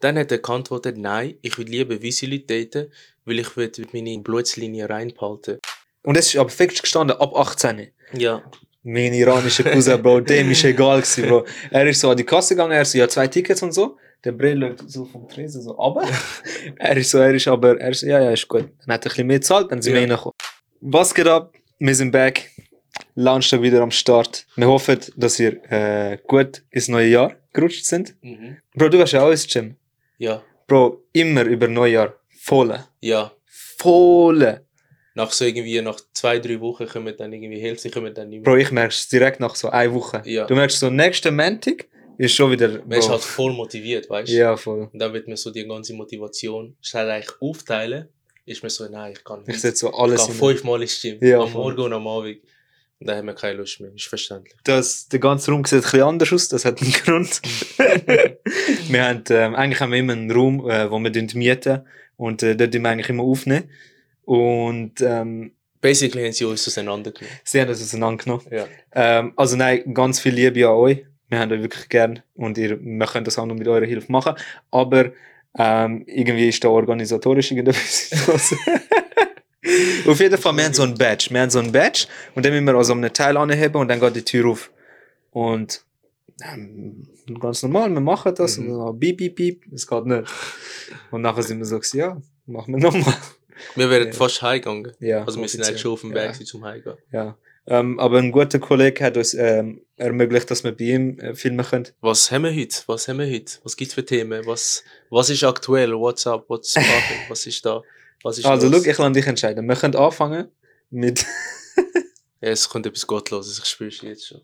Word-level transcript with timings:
Dann 0.00 0.18
hat 0.18 0.30
er 0.30 0.38
geantwortet, 0.38 0.96
nein, 0.96 1.34
ich 1.42 1.58
will 1.58 1.66
lieber 1.66 2.02
weisse 2.02 2.26
Leute 2.26 2.44
daten, 2.64 2.92
weil 3.24 3.38
ich 3.40 3.56
will 3.56 3.70
meine 3.92 4.18
Blutslinie 4.20 4.88
reinbehalten. 4.88 5.58
Und 6.02 6.16
es 6.16 6.28
ist 6.28 6.36
aber 6.36 6.50
fix 6.50 6.80
gestanden, 6.80 7.16
ab 7.18 7.34
18. 7.34 7.88
Ja. 8.14 8.42
Mein 8.84 9.12
iranischer 9.12 9.64
Cousin, 9.64 10.00
Bro, 10.02 10.20
dem 10.20 10.50
ist 10.52 10.64
egal 10.64 11.00
gewesen, 11.02 11.28
Bro. 11.28 11.44
Er 11.70 11.86
ist 11.86 12.00
so 12.00 12.10
an 12.10 12.16
die 12.16 12.24
Kasse 12.24 12.54
gegangen, 12.54 12.72
er 12.72 12.84
so, 12.84 12.96
ja, 12.96 13.08
zwei 13.08 13.26
Tickets 13.26 13.62
und 13.62 13.72
so. 13.72 13.98
Der 14.24 14.32
Brill 14.32 14.60
schaut 14.60 14.90
so 14.90 15.04
vom 15.04 15.28
Tresen 15.28 15.62
so 15.62 15.78
aber 15.78 16.08
er 16.76 16.96
ist 16.96 17.10
so, 17.10 17.18
er 17.18 17.34
ist 17.34 17.46
aber, 17.46 17.78
er 17.80 17.90
ist, 17.90 18.02
ja, 18.02 18.20
ja, 18.20 18.30
ist 18.32 18.48
gut. 18.48 18.68
Dann 18.86 18.94
hat 18.94 19.04
er 19.04 19.10
ein 19.10 19.14
bisschen 19.14 19.26
mehr 19.26 19.38
gezahlt, 19.38 19.70
dann 19.70 19.82
sind 19.82 19.92
wir 19.94 20.00
Ja. 20.00 20.06
reingekommen. 20.08 20.34
Was 20.80 21.14
geht 21.14 21.26
ab? 21.28 21.52
Wir 21.78 21.94
sind 21.94 22.10
back. 22.12 22.50
Launchtag 23.14 23.62
wieder 23.62 23.80
am 23.82 23.90
Start. 23.90 24.46
Wir 24.56 24.66
hoffen, 24.68 24.98
dass 25.16 25.38
ihr 25.38 25.60
äh, 25.70 26.18
gut 26.26 26.62
ins 26.70 26.88
neue 26.88 27.08
Jahr 27.08 27.32
gerutscht 27.52 27.84
sind. 27.84 28.14
Mhm. 28.22 28.56
Bro, 28.74 28.88
du 28.88 28.98
gehst 28.98 29.12
ja 29.12 29.22
auch 29.24 29.30
ins 29.30 29.46
Gym. 29.46 29.76
Ja. 30.18 30.42
Bro, 30.66 31.04
immer 31.12 31.42
über 31.44 31.68
Neujahr. 31.68 32.14
Volle. 32.40 32.86
Ja. 33.00 33.32
Volle. 33.78 34.66
Nach 35.14 35.30
so 35.32 35.44
irgendwie, 35.44 35.80
nach 35.80 35.98
zwei, 36.12 36.38
drei 36.38 36.60
Wochen 36.60 36.86
kommen 36.86 37.14
dann 37.16 37.32
irgendwie 37.32 37.60
Hälfte, 37.60 37.90
kommen 37.90 38.14
dann 38.14 38.28
nicht 38.28 38.40
mehr. 38.40 38.44
Bro, 38.44 38.56
ich 38.56 38.70
merke 38.70 38.92
es 38.92 39.08
direkt 39.08 39.40
nach 39.40 39.54
so 39.56 39.68
einer 39.70 39.92
Woche. 39.94 40.22
Ja. 40.24 40.46
Du 40.46 40.54
merkst 40.54 40.78
so, 40.78 40.90
nächsten 40.90 41.34
Montag 41.34 41.86
ist 42.18 42.34
schon 42.34 42.50
wieder. 42.52 42.68
Man 42.68 42.92
ist 42.98 43.06
Bro. 43.06 43.12
halt 43.14 43.22
voll 43.22 43.52
motiviert, 43.52 44.08
weißt 44.10 44.30
du? 44.30 44.36
Ja, 44.36 44.56
voll. 44.56 44.88
Und 44.92 44.98
dann 44.98 45.12
wird 45.12 45.26
man 45.26 45.36
so 45.36 45.50
die 45.50 45.66
ganze 45.66 45.94
Motivation 45.94 46.76
schnell 46.80 47.10
eigentlich 47.10 47.34
aufteilen. 47.40 48.08
Ist 48.44 48.62
man 48.62 48.70
so, 48.70 48.88
nein, 48.88 49.12
ich 49.12 49.24
kann 49.24 49.40
Ich 49.42 49.46
nicht. 49.48 49.60
setze 49.60 49.86
so 49.86 49.88
Ich 49.90 49.94
alles 49.94 50.24
gehe 50.26 50.34
in. 50.34 50.38
fünfmal 50.40 50.82
ins 50.82 51.00
Gym. 51.02 51.18
Ja, 51.20 51.40
am 51.40 51.48
voll. 51.48 51.62
Morgen 51.74 51.80
und 51.82 51.92
am 51.92 52.06
Abend. 52.06 52.38
Dann 53.00 53.16
haben 53.16 53.26
wir 53.26 53.34
keine 53.34 53.58
Lust 53.58 53.80
mehr. 53.80 53.92
Ist 53.94 54.06
verständlich. 54.06 54.56
Das, 54.64 55.08
der 55.08 55.20
ganze 55.20 55.52
Raum 55.52 55.64
sieht 55.64 55.78
ein 55.78 55.82
bisschen 55.82 56.02
anders 56.02 56.32
aus, 56.32 56.48
das 56.48 56.64
hat 56.64 56.82
einen 56.82 56.92
Grund. 57.04 57.40
wir 58.88 59.04
haben, 59.04 59.24
ähm, 59.30 59.54
eigentlich 59.54 59.80
haben 59.80 59.92
wir 59.92 59.98
immer 59.98 60.14
einen 60.14 60.30
Raum, 60.30 60.68
äh, 60.68 60.90
wo 60.90 60.98
wir 60.98 61.10
mieten 61.34 61.82
und 62.16 62.42
äh, 62.42 62.56
dort 62.56 62.72
wir 62.72 62.84
eigentlich 62.84 63.08
immer 63.08 63.22
aufnehmen. 63.22 63.70
Und 64.24 65.00
ähm, 65.00 65.52
Basically 65.80 66.24
haben 66.24 66.32
sie 66.32 66.44
uns 66.44 66.66
auseinandergenommen. 66.66 67.38
sie 67.44 67.60
haben 67.60 67.68
das 67.68 67.82
auseinandergenommen. 67.82 68.46
Ja. 68.50 68.66
Ähm, 68.92 69.32
also 69.36 69.56
nein, 69.56 69.94
ganz 69.94 70.18
viel 70.18 70.34
Liebe 70.34 70.66
an 70.66 70.74
euch. 70.74 71.04
Wir 71.28 71.38
haben 71.38 71.52
euch 71.52 71.62
wirklich 71.62 71.88
gern 71.88 72.22
und 72.34 72.58
ihr, 72.58 72.80
wir 72.82 73.06
können 73.06 73.24
das 73.24 73.38
auch 73.38 73.46
noch 73.46 73.54
mit 73.54 73.68
eurer 73.68 73.86
Hilfe 73.86 74.10
machen. 74.10 74.34
Aber 74.70 75.12
ähm, 75.56 76.04
irgendwie 76.06 76.48
ist 76.48 76.64
da 76.64 76.68
organisatorisch 76.68 77.52
irgendetwas. 77.52 78.10
Auf 80.06 80.20
jeden 80.20 80.38
Fall, 80.38 80.56
wir 80.56 80.64
haben 80.64 80.74
so 80.74 80.82
ein 80.84 80.94
Badge. 80.94 81.28
Wir 81.30 81.40
haben 81.40 81.50
so 81.50 81.58
ein 81.58 81.72
Badge 81.72 82.06
und 82.34 82.44
dann 82.44 82.52
müssen 82.52 82.66
wir 82.66 82.74
also 82.74 82.92
einen 82.92 83.12
Teil 83.12 83.36
anheben 83.36 83.76
und 83.80 83.88
dann 83.88 83.98
geht 84.00 84.16
die 84.16 84.24
Tür 84.24 84.46
auf. 84.50 84.70
Und 85.32 85.82
ähm, 86.44 87.08
ganz 87.40 87.62
normal, 87.62 87.90
wir 87.90 88.00
machen 88.00 88.34
das 88.36 88.56
Mhm. 88.58 88.70
und 88.70 88.78
dann 88.86 88.98
beep, 88.98 89.16
beep, 89.18 89.34
beep, 89.36 89.62
es 89.72 89.86
geht 89.86 90.06
nicht. 90.06 90.30
Und 91.10 91.22
nachher 91.22 91.42
sind 91.42 91.58
wir 91.58 91.64
so, 91.66 91.80
ja, 91.96 92.20
machen 92.46 92.74
wir 92.74 92.80
nochmal. 92.82 93.14
Wir 93.74 93.90
wären 93.90 94.06
Ja. 94.08 94.12
fast 94.12 94.40
heimgegangen. 94.42 94.92
Ja, 95.00 95.24
Also 95.24 95.40
wir 95.40 95.48
sind 95.48 95.64
eigentlich 95.66 95.80
schon 95.80 95.92
auf 95.92 96.00
dem 96.02 96.10
Ja. 96.10 96.16
Weg 96.16 96.32
gewesen 96.34 96.46
zum 96.46 96.64
Heimgehen. 96.64 96.96
Ja. 97.12 97.36
Ähm, 97.66 97.98
aber 97.98 98.18
ein 98.18 98.30
guter 98.32 98.60
Kollege 98.60 99.04
hat 99.04 99.16
uns 99.18 99.34
ähm, 99.34 99.82
ermöglicht, 99.96 100.50
dass 100.50 100.62
wir 100.64 100.72
bei 100.72 100.84
ihm 100.84 101.18
äh, 101.18 101.34
filmen 101.34 101.66
können. 101.66 101.88
Was 102.00 102.30
haben 102.30 102.44
wir 102.44 102.54
heute? 102.54 102.76
Was 102.86 103.08
haben 103.08 103.18
wir 103.18 103.26
heute? 103.26 103.52
Was 103.64 103.76
gibt 103.76 103.88
es 103.90 103.94
für 103.94 104.04
Themen? 104.04 104.46
Was, 104.46 104.84
was 105.10 105.28
ist 105.28 105.42
aktuell? 105.44 105.92
What's 105.92 106.26
up? 106.26 106.44
What's 106.48 106.72
popping? 106.72 106.88
Was 107.28 107.46
ist 107.46 107.66
da? 107.66 107.82
Was 108.22 108.38
ist 108.38 108.44
Also, 108.46 108.68
los? 108.68 108.82
schau, 108.84 108.90
ich 108.90 108.98
lasse 108.98 109.12
dich 109.12 109.26
entscheiden. 109.26 109.66
Wir 109.68 109.76
können 109.76 109.96
anfangen 109.96 110.48
mit, 110.90 111.24
Ja, 112.40 112.50
es 112.50 112.68
kommt 112.68 112.86
etwas 112.86 113.06
Gottloses, 113.06 113.58
ich 113.58 113.64
spüre 113.64 113.88
es 113.90 114.00
jetzt 114.02 114.26
schon. 114.28 114.40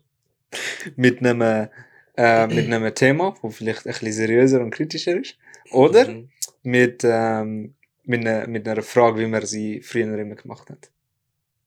mit, 0.95 1.19
einem, 1.19 1.41
äh, 1.41 2.47
mit 2.47 2.65
einem 2.71 2.93
Thema, 2.95 3.35
das 3.41 3.55
vielleicht 3.55 3.85
ein 3.85 3.91
bisschen 3.93 4.13
seriöser 4.13 4.61
und 4.61 4.71
kritischer 4.71 5.19
ist. 5.19 5.35
Oder 5.71 6.07
Mhm. 6.09 6.29
mit, 6.63 7.01
ähm, 7.03 7.75
mit, 8.03 8.21
einer, 8.25 8.47
mit 8.47 8.67
einer 8.67 8.81
Frage, 8.83 9.19
wie 9.21 9.27
man 9.27 9.45
sie 9.45 9.81
früher 9.81 10.17
immer 10.19 10.35
gemacht 10.35 10.69
hat. 10.69 10.89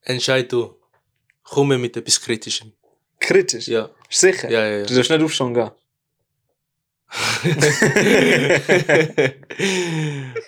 Entscheid 0.03 0.51
du. 0.51 0.75
Komm 1.43 1.69
mit 1.81 1.97
etwas 1.97 2.21
Kritischem. 2.21 2.71
Kritisch? 3.19 3.67
Ja, 3.67 3.89
Sicher? 4.09 4.49
ja, 4.49 4.65
ja. 4.65 4.83
Du 4.85 4.91
ja. 4.91 4.95
darfst 4.97 5.11
nicht 5.11 5.21
aufschauen 5.23 5.53
gehen. 5.53 5.71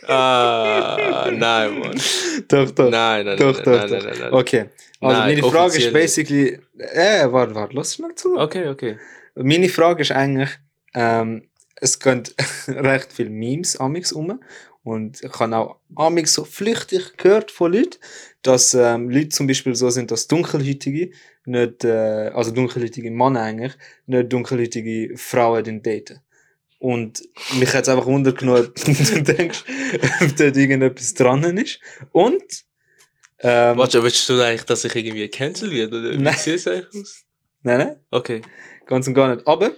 Ah, 0.08 1.30
nein, 1.32 1.80
Mann. 1.80 2.02
Doch, 2.48 2.72
doch. 2.72 2.90
Nein, 2.92 3.26
nein, 3.26 3.38
Doch, 3.38 3.56
nein, 3.56 3.66
doch, 3.66 3.90
nein, 3.90 3.90
doch. 3.90 4.04
nein, 4.04 4.18
nein. 4.20 4.34
Okay. 4.34 4.66
Also, 5.00 5.18
Nein, 5.18 5.36
meine 5.36 5.52
Frage 5.52 5.78
ist 5.78 5.94
basically. 5.94 6.60
Äh, 6.78 7.32
warte, 7.32 7.56
warte, 7.56 7.76
lass 7.76 7.96
schnell 7.96 8.14
zu. 8.16 8.38
Okay, 8.38 8.68
okay. 8.68 8.98
Meine 9.36 9.70
Frage 9.70 10.02
ist 10.04 10.12
eigentlich, 10.12 10.50
ähm, 10.94 11.48
es 11.78 12.00
gibt 12.00 12.36
recht 12.68 13.12
viele 13.12 13.30
Memes 13.32 13.78
amix 13.80 14.12
um 14.12 14.40
und 14.84 15.24
ich 15.24 15.40
habe 15.40 15.56
auch 15.56 15.78
amix 15.96 16.34
so 16.34 16.44
flüchtig 16.44 17.18
gehört 17.18 17.50
von 17.50 17.74
Leuten, 17.74 17.98
dass 18.44 18.74
ähm, 18.76 19.10
Leute 19.10 19.30
zum 19.30 19.48
Beispiel 19.48 19.74
so 19.76 19.90
sind, 19.90 20.12
dass 20.12 20.28
Dunkelhäutige 20.28 21.12
nicht, 21.46 21.84
äh, 21.84 22.32
also 22.34 22.52
dunkelhäutige 22.52 23.10
Männer 23.10 23.42
eigentlich, 23.42 23.74
nicht 24.06 24.32
dunkelhäutige 24.32 25.18
Frauen 25.18 25.82
daten. 25.82 26.20
Und 26.82 27.22
mich 27.60 27.72
hat 27.76 27.84
es 27.84 27.90
einfach 27.90 28.08
wundergenommen, 28.08 28.72
du 28.86 29.22
denkst, 29.22 29.64
ob 30.22 30.36
dort 30.36 30.58
irgendetwas 30.58 31.14
dran 31.14 31.44
ist. 31.58 31.80
Und 32.12 32.42
ähm, 33.40 33.78
Warte, 33.78 34.02
willst 34.04 34.28
du 34.28 34.42
eigentlich, 34.42 34.64
dass 34.64 34.84
ich 34.84 34.96
irgendwie 34.96 35.28
cancel 35.30 35.70
werde? 35.72 36.00
Oder 36.00 36.12
wie 36.14 36.18
Nein. 36.18 36.36
sieht 36.38 36.56
es 36.56 36.68
eigentlich 36.68 36.88
aus? 37.04 37.24
nein, 37.62 37.78
nein, 37.78 37.96
Okay. 38.10 38.42
ganz 38.88 39.08
und 39.08 39.14
gar 39.14 39.34
nicht. 39.34 39.46
Aber 39.48 39.72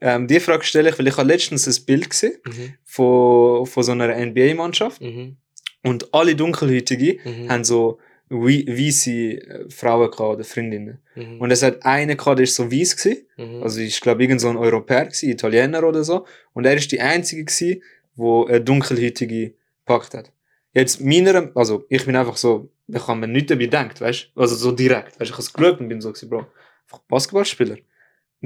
ähm, 0.00 0.26
die 0.26 0.40
Frage 0.40 0.64
stelle 0.64 0.90
ich, 0.90 0.98
weil 0.98 1.06
ich 1.06 1.16
habe 1.16 1.28
letztens 1.28 1.68
ein 1.68 1.84
Bild 1.86 2.10
gesehen 2.10 2.36
Mhm. 2.44 2.74
von, 2.84 3.66
von 3.66 3.82
so 3.84 3.92
einer 3.92 4.08
NBA-Mannschaft 4.16 5.00
Mhm. 5.00 5.36
und 5.84 6.12
alle 6.12 6.34
Dunkelhäutigen 6.34 7.20
Mhm. 7.24 7.48
haben 7.48 7.62
so 7.64 7.98
wei- 8.28 8.64
weisse 8.66 9.10
äh, 9.10 9.70
Frauen 9.70 10.10
gehabt 10.10 10.20
oder 10.34 10.44
Freundinnen. 10.44 10.98
Mhm. 11.14 11.40
Und 11.40 11.50
es 11.50 11.62
hat 11.62 11.84
eine 11.84 12.16
gehabt, 12.16 12.38
der 12.38 12.44
ist 12.44 12.54
so 12.54 12.70
weiß 12.70 12.96
gewesen, 12.96 13.26
Mhm. 13.36 13.62
also 13.62 13.80
ich 13.80 14.00
glaube 14.00 14.22
irgend 14.22 14.40
so 14.40 14.48
ein 14.48 14.56
Europäer 14.56 15.04
gewesen, 15.06 15.30
Italiener 15.30 15.84
oder 15.84 16.04
so, 16.04 16.26
und 16.52 16.64
er 16.64 16.74
ist 16.76 16.90
die 16.92 17.00
einzige 17.00 17.44
gewesen, 17.44 17.82
wo 18.16 18.44
eine 18.46 18.60
Dunkelhäutige 18.60 19.54
gepackt 19.86 20.14
hat. 20.14 20.32
Jetzt 20.72 21.00
meiner, 21.00 21.50
also 21.54 21.84
ich 21.88 22.04
bin 22.06 22.16
einfach 22.16 22.36
so, 22.36 22.70
ich 22.88 23.06
habe 23.06 23.20
mir 23.20 23.28
nichts 23.28 23.48
dabei 23.48 23.64
gedacht, 23.64 24.00
weißt 24.00 24.30
du, 24.34 24.40
also 24.40 24.54
so 24.56 24.72
direkt, 24.72 25.18
weißt 25.18 25.20
du, 25.20 25.24
ich 25.24 25.32
habe 25.32 25.42
es 25.42 25.52
geschaut 25.52 25.80
und 25.80 25.88
bin 25.88 26.00
so 26.00 26.10
gewesen, 26.12 26.28
Bro, 26.30 26.46
einfach 26.86 26.98
Basketballspieler. 27.08 27.74
Und 27.76 27.84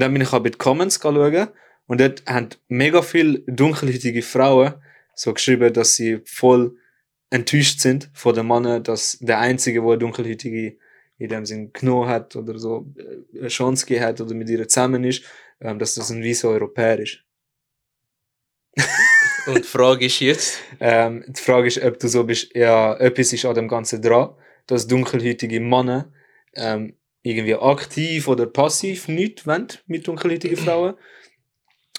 dann 0.02 0.12
bin 0.12 0.22
ich 0.22 0.32
auch 0.32 0.40
bei 0.40 0.50
den 0.50 0.58
Comments 0.58 0.98
schauen 1.02 1.48
und 1.86 2.00
dort 2.00 2.22
haben 2.26 2.48
mega 2.68 3.02
viele 3.02 3.40
dunkelhäutige 3.46 4.22
Frauen 4.22 4.74
so 5.14 5.32
geschrieben, 5.34 5.72
dass 5.72 5.96
sie 5.96 6.20
voll 6.24 6.76
enttäuscht 7.30 7.80
sind 7.80 8.10
von 8.14 8.34
den 8.34 8.46
Männern, 8.46 8.82
dass 8.82 9.18
der 9.20 9.38
Einzige, 9.38 9.80
der 9.80 9.90
eine 9.90 9.98
dunkelhäutige 9.98 10.78
in 11.18 11.28
dem 11.28 11.44
Sinn 11.44 11.72
genommen 11.72 12.08
hat 12.08 12.36
oder 12.36 12.58
so 12.58 12.86
äh, 12.96 13.38
eine 13.38 13.48
Chance 13.48 13.86
gegeben 13.86 14.06
hat 14.06 14.20
oder 14.20 14.34
mit 14.34 14.48
ihr 14.48 14.66
zusammen 14.68 15.04
ist, 15.04 15.24
ähm, 15.60 15.78
dass 15.78 15.94
das 15.94 16.10
ein 16.10 16.22
weißer 16.22 16.48
Europäer 16.48 17.00
ist. 17.00 17.24
Und 19.46 19.58
die 19.58 19.68
Frage 19.68 20.06
ist 20.06 20.20
jetzt, 20.20 20.58
Ähm, 20.80 21.24
die 21.26 21.40
Frage 21.40 21.66
ist, 21.66 21.82
ob 21.82 21.98
du 21.98 22.08
so 22.08 22.24
bist, 22.24 22.54
ja, 22.54 22.94
etwas 22.96 23.32
ist 23.32 23.44
an 23.44 23.54
dem 23.54 23.68
Ganzen 23.68 24.00
dran, 24.00 24.34
dass 24.66 24.86
dunkelhäutige 24.86 25.60
Männer 25.60 26.12
ähm, 26.54 26.94
irgendwie 27.22 27.54
aktiv 27.54 28.28
oder 28.28 28.46
passiv 28.46 29.08
nichts 29.08 29.46
wollen 29.46 29.68
mit 29.86 30.06
dunkelhäutigen 30.06 30.56
Frauen. 30.56 30.94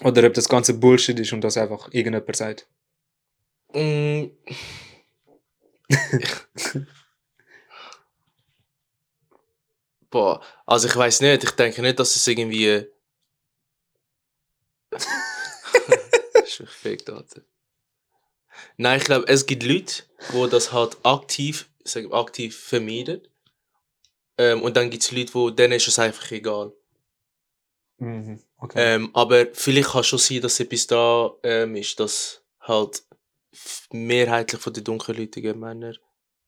Oder 0.01 0.27
ob 0.27 0.33
das 0.33 0.47
Ganze 0.47 0.75
Bullshit 0.75 1.19
ist 1.19 1.33
und 1.33 1.41
das 1.41 1.57
einfach 1.57 1.89
irgendjemand 1.91 2.35
sagt. 2.35 2.69
mm, 3.73 4.27
boah, 10.09 10.41
also 10.65 10.87
ich 10.87 10.95
weiß 10.95 11.21
nicht, 11.21 11.43
ich 11.43 11.51
denke 11.51 11.81
nicht, 11.81 11.99
dass 11.99 12.15
es 12.15 12.27
irgendwie. 12.27 12.85
ist 16.43 16.59
mich 16.59 16.69
fake, 16.69 17.09
Alter. 17.09 17.41
Nein, 18.77 18.97
ich 18.99 19.05
glaube, 19.05 19.27
es 19.27 19.45
gibt 19.45 19.63
Leute, 19.63 20.03
wo 20.31 20.47
das 20.47 20.71
halt 20.71 20.97
aktiv, 21.03 21.69
ich 21.83 21.91
sag, 21.91 22.11
aktiv 22.11 22.57
vermeiden. 22.57 23.21
Ähm, 24.37 24.61
und 24.61 24.77
dann 24.77 24.89
gibt 24.89 25.03
es 25.03 25.11
Leute, 25.11 25.33
wo 25.33 25.49
denen 25.49 25.73
ist 25.73 25.87
es 25.87 25.99
einfach 25.99 26.31
egal. 26.31 26.73
Mhm. 27.97 28.41
Okay. 28.57 28.95
Ähm, 28.95 29.09
aber 29.13 29.47
vielleicht 29.53 29.89
kann 29.89 30.03
schon 30.03 30.19
sein, 30.19 30.41
dass 30.41 30.59
etwas 30.59 30.87
da 30.87 31.31
ähm, 31.43 31.75
ist, 31.75 31.99
dass 31.99 32.41
halt 32.61 33.03
mehrheitlich 33.91 34.61
von 34.61 34.73
den 34.73 34.83
dunkelhäutigen 34.83 35.59
Männern 35.59 35.95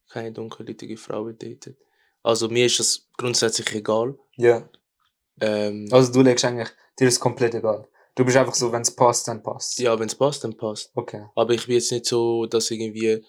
keine 0.09 0.31
dunkelhäutige 0.31 0.98
Frauen 0.98 1.38
daten. 1.38 1.77
Also 2.24 2.50
mir 2.50 2.65
ist 2.65 2.80
das 2.80 3.07
grundsätzlich 3.18 3.74
egal. 3.74 4.18
ja. 4.38 4.68
Ähm, 5.39 5.88
Also 5.92 6.12
du 6.12 6.21
legst 6.21 6.45
eigentlich, 6.45 6.69
dir 7.00 7.07
ist 7.07 7.19
komplett 7.19 7.56
egal. 7.56 7.88
Du 8.13 8.25
bist 8.25 8.38
einfach 8.38 8.53
so, 8.53 8.71
wenn 8.71 8.81
es 8.81 8.94
passt, 8.94 9.27
dann 9.27 9.42
passt. 9.42 9.80
ja, 9.80 9.98
wenn 9.98 10.07
es 10.07 10.15
passt, 10.15 10.44
dann 10.44 10.56
passt. 10.56 10.92
Okay. 10.94 11.25
Aber 11.33 11.53
ich 11.53 11.65
bin 11.65 11.75
jetzt 11.75 11.92
nicht 11.92 12.06
so, 12.06 12.45
dass 12.45 12.69
irgendwie 12.69 13.25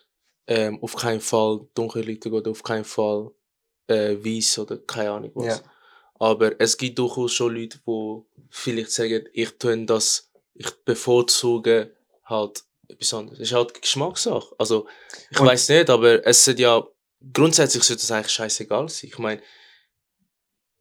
ähm, 0.49 0.79
auf 0.83 0.97
keinen 0.97 1.21
Fall 1.21 1.67
dunkelhäutig 1.75 2.33
oder 2.33 2.51
auf 2.51 2.63
keinen 2.63 2.85
Fall 2.85 3.31
äh, 3.87 4.17
weiß 4.17 4.59
oder 4.59 4.79
keine 4.79 5.13
Ahnung 5.13 5.31
was. 5.35 5.47
Ja. 5.59 5.63
Aber 6.19 6.61
es 6.61 6.77
gibt 6.77 6.99
durchaus 6.99 7.33
schon 7.33 7.55
Leute, 7.55 7.79
die 7.87 8.23
vielleicht 8.51 8.91
sagen, 8.91 9.25
ich 9.33 9.57
tue 9.57 9.87
das, 9.87 10.31
ich 10.55 10.71
bevorzuge 10.85 11.97
halt 12.25 12.65
etwas 12.93 13.15
anderes. 13.15 13.39
Es 13.39 13.49
ist 13.49 13.55
halt 13.55 13.81
Geschmackssache. 13.81 14.55
Also, 14.59 14.87
ich 15.31 15.41
weiß 15.41 15.69
nicht, 15.71 15.91
aber 15.91 16.27
es 16.27 16.44
sollte 16.44 16.62
ja, 16.62 16.87
grundsätzlich 17.33 17.83
sollte 17.83 18.03
es 18.03 18.11
eigentlich 18.11 18.33
scheißegal 18.33 18.89
sein. 18.89 19.11
Ich 19.12 19.19
meine, 19.19 19.43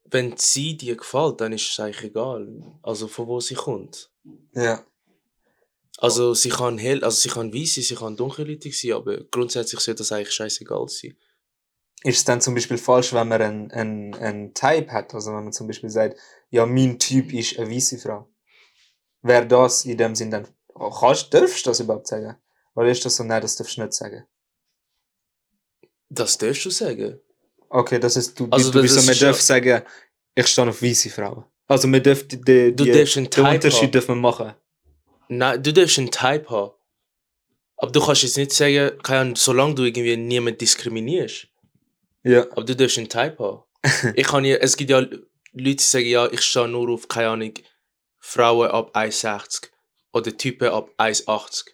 wenn 0.06 0.36
sie 0.38 0.76
dir 0.76 0.96
gefällt, 0.96 1.42
dann 1.42 1.54
ist 1.54 1.72
es 1.72 1.80
eigentlich 1.80 2.04
egal. 2.04 2.48
Also, 2.84 3.08
von 3.08 3.28
wo 3.28 3.40
sie 3.40 3.56
kommt. 3.56 4.12
Ja. 4.54 4.86
Also, 5.98 6.34
sie 6.34 6.50
kann 6.50 6.78
hell, 6.78 7.04
also 7.04 7.18
sie 7.18 7.30
kann 7.30 7.54
weiß 7.54 7.76
sein, 7.76 7.84
sie 7.84 7.96
kann 7.96 8.18
dunkelhäutig 8.18 8.80
sein, 8.80 8.94
aber 8.94 9.24
grundsätzlich 9.26 9.80
sollte 9.80 10.00
das 10.00 10.12
eigentlich 10.12 10.34
scheißegal 10.34 10.88
sein. 10.88 11.16
Ist 12.04 12.18
es 12.18 12.26
dann 12.26 12.42
zum 12.42 12.56
Beispiel 12.56 12.80
falsch, 12.80 13.14
wenn 13.14 13.28
man 13.28 13.42
einen, 13.42 13.72
einen, 13.72 14.16
einen 14.16 14.54
Type 14.54 14.92
hat? 14.92 15.14
Also 15.14 15.32
wenn 15.34 15.44
man 15.44 15.54
zum 15.54 15.68
Beispiel 15.68 15.90
sagt, 15.90 16.20
ja, 16.50 16.66
mein 16.66 16.98
Typ 16.98 17.32
ist 17.32 17.60
eine 17.60 17.70
weiße 17.70 18.00
Frau. 18.00 18.28
Wäre 19.22 19.46
das 19.46 19.86
in 19.86 19.98
dem 19.98 20.16
Sinn 20.16 20.32
dann, 20.32 20.48
kannst, 20.76 21.34
darfst 21.34 21.66
du 21.66 21.70
das 21.70 21.80
überhaupt 21.80 22.08
sagen? 22.08 22.36
Oder 22.76 22.90
ist 22.90 23.04
das 23.06 23.16
so, 23.16 23.24
nein, 23.24 23.42
das 23.42 23.56
darfst 23.56 23.78
du 23.78 23.82
nicht 23.82 23.94
sagen? 23.94 24.26
Das 26.10 26.38
darfst 26.38 26.66
du 26.66 26.70
sagen. 26.70 27.20
Okay, 27.70 28.00
das 28.00 28.18
ist, 28.18 28.40
du, 28.40 28.48
Also 28.50 28.72
du 28.72 28.82
bist 28.82 28.96
so, 28.96 29.02
man 29.02 29.18
darf 29.18 29.40
sagen, 29.40 29.84
ich 30.36 30.48
stehe 30.48 30.68
auf 30.68 30.82
weiße 30.82 31.10
Frauen. 31.10 31.46
Also 31.68 31.88
man 31.88 32.04
darf 32.04 32.24
die, 32.24 32.42
die, 32.42 32.76
Du 32.76 32.84
die, 32.84 32.92
darfst 32.92 33.18
einen 33.18 33.30
den 33.30 33.46
Unterschied 33.46 33.96
darf 33.96 34.08
man 34.10 34.20
machen. 34.20 34.54
Nein, 35.30 35.64
du 35.64 35.72
darfst 35.72 35.98
einen 35.98 36.12
Type 36.12 36.50
haben. 36.50 36.74
Aber 37.78 37.92
du 37.92 38.02
kannst 38.02 38.24
jetzt 38.24 38.38
nicht 38.38 38.52
sagen, 38.52 38.92
Ahnung, 39.04 39.36
solange 39.36 39.76
du 39.76 39.84
irgendwie 39.84 40.18
niemanden 40.18 40.58
diskriminierst. 40.58 41.48
Ja. 42.24 42.46
Aber 42.52 42.64
du 42.64 42.76
darfst 42.76 42.98
einen 42.98 43.10
Type 43.10 43.38
haben. 43.40 43.64
ich 44.16 44.28
kann 44.28 44.46
ja, 44.46 44.58
es 44.58 44.76
gibt 44.76 44.92
ja 44.92 45.00
Leute, 45.00 45.28
die 45.54 45.78
sagen, 45.80 46.06
ja, 46.06 46.32
ich 46.32 46.42
stehe 46.42 46.68
nur 46.68 46.90
auf, 46.90 47.08
keine 47.08 47.30
Ahnung, 47.30 47.54
Frauen 48.20 48.70
ab 48.70 48.96
1,60 48.96 49.71
oder 50.14 50.36
Typen 50.36 50.70
ab 50.70 50.92
1,80. 50.98 51.68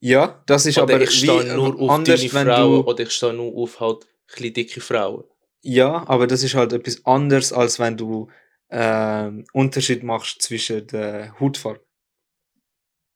Ja, 0.00 0.42
das 0.46 0.66
ist 0.66 0.78
Oder 0.78 0.94
aber 0.94 1.02
ich 1.02 1.10
stehe 1.10 1.44
wie, 1.44 1.54
nur 1.54 1.78
auf 1.80 1.90
anders, 1.90 2.20
dünne 2.20 2.30
Frauen 2.30 2.82
du, 2.84 2.88
oder 2.88 3.02
ich 3.02 3.12
stehe 3.12 3.32
nur 3.32 3.54
auf 3.56 3.80
halt 3.80 4.04
ein 4.04 4.08
bisschen 4.26 4.54
dicke 4.54 4.80
Frauen. 4.80 5.24
Ja, 5.62 6.08
aber 6.08 6.26
das 6.26 6.42
ist 6.42 6.54
halt 6.54 6.72
etwas 6.72 7.04
anderes, 7.04 7.52
als 7.52 7.78
wenn 7.78 7.96
du 7.96 8.30
ähm, 8.70 9.44
Unterschied 9.52 10.02
machst 10.02 10.42
zwischen 10.42 10.86
der 10.86 11.38
Hautfarbe. 11.38 11.84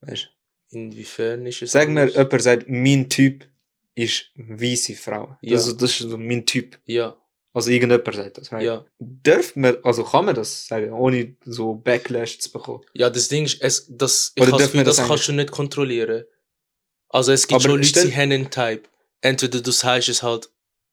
Weißt 0.01 0.31
Inwiefern 0.71 1.47
ist 1.47 1.61
du? 1.61 1.65
es 1.65 1.73
Sag 1.73 1.89
mir, 1.89 2.09
jemand 2.09 2.43
sagt, 2.43 2.69
mein 2.69 3.09
Typ 3.09 3.47
ist 3.95 4.31
weiße 4.35 4.95
Frau. 4.95 5.39
Ja. 5.41 5.57
Also, 5.57 5.73
das 5.73 6.01
ist 6.01 6.11
so 6.11 6.19
mein 6.19 6.45
Typ. 6.45 6.79
Ja, 6.85 7.17
Also 7.55 7.71
irgendjemand 7.71 8.15
sagt 8.15 8.37
das. 8.37 8.53
Right? 8.53 8.65
ja. 8.65 8.85
Darf 8.99 9.55
man, 9.55 9.77
also 9.85 10.03
kann 10.03 10.25
man 10.25 10.35
das 10.35 10.67
sagen, 10.67 10.93
ohne 10.93 11.37
so 11.45 11.75
Backlash 11.75 12.41
zu 12.41 12.51
bekommen? 12.51 12.85
Ja, 12.95 13.09
das 13.09 13.29
Ding 13.29 13.45
ist, 13.45 13.63
es, 13.63 13.87
das, 13.89 14.33
ich 14.35 14.43
Oder 14.43 14.59
das, 14.59 14.73
das 14.73 15.07
kannst 15.07 15.29
du 15.29 15.33
nicht 15.33 15.53
kontrollieren. 15.53 16.25
Also 17.09 17.31
es 17.31 17.47
gibt 17.47 17.61
Aber 17.61 17.71
schon 17.71 17.81
Leute, 17.81 18.07
die 18.07 18.13
haben 18.13 18.33
einen 18.33 18.51
Type. 18.51 18.83
Entweder 19.21 19.61
du 19.61 19.71
sagst 19.71 20.09
es 20.09 20.25
halt, 20.25 20.51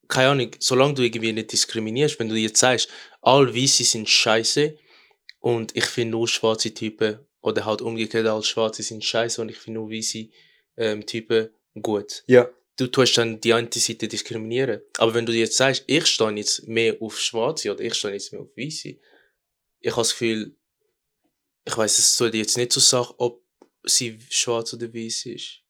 keine 0.07 0.29
Ahnung, 0.29 0.51
solange 0.59 0.93
du 0.93 1.01
irgendwie 1.01 1.33
nicht 1.33 1.51
diskriminierst, 1.51 2.19
wenn 2.19 2.29
du 2.29 2.35
jetzt 2.35 2.59
sagst, 2.59 2.89
alle 3.21 3.55
Weiße 3.55 3.83
sind 3.83 4.07
scheiße 4.07 4.77
und 5.39 5.75
ich 5.75 5.85
finde 5.85 6.11
nur 6.11 6.27
schwarze 6.27 6.71
Typen 6.71 7.19
oder 7.41 7.65
halt 7.65 7.81
umgekehrt, 7.81 8.27
alle 8.27 8.43
Schwarze 8.43 8.83
sind 8.83 9.03
scheiße 9.03 9.41
und 9.41 9.49
ich 9.49 9.57
finde 9.57 9.79
nur 9.79 9.89
weiße 9.89 10.27
ähm, 10.77 11.07
Typen 11.07 11.49
gut. 11.81 12.23
Ja. 12.27 12.47
Du 12.77 12.87
tust 12.87 13.17
dann 13.17 13.39
die 13.41 13.53
eine 13.53 13.69
Seite 13.71 14.07
diskriminieren. 14.07 14.81
Aber 14.97 15.13
wenn 15.13 15.25
du 15.25 15.33
jetzt 15.33 15.57
sagst, 15.57 15.83
ich 15.87 16.07
stehe 16.07 16.31
jetzt 16.31 16.67
mehr 16.67 16.95
auf 17.01 17.19
Schwarze 17.19 17.71
oder 17.71 17.81
ich 17.81 17.93
stehe 17.93 18.13
jetzt 18.13 18.31
mehr 18.31 18.41
auf 18.41 18.49
Weiße, 18.57 18.89
ich 19.79 19.91
habe 19.91 20.01
das 20.01 20.11
Gefühl, 20.11 20.55
ich 21.65 21.77
weiß, 21.77 21.99
es 21.99 22.15
sollte 22.15 22.37
jetzt 22.37 22.57
nicht 22.57 22.73
so 22.73 22.79
sagen, 22.79 23.13
ob 23.17 23.43
sie 23.83 24.19
schwarz 24.29 24.73
oder 24.73 24.93
weiß 24.93 25.25
ist. 25.25 25.61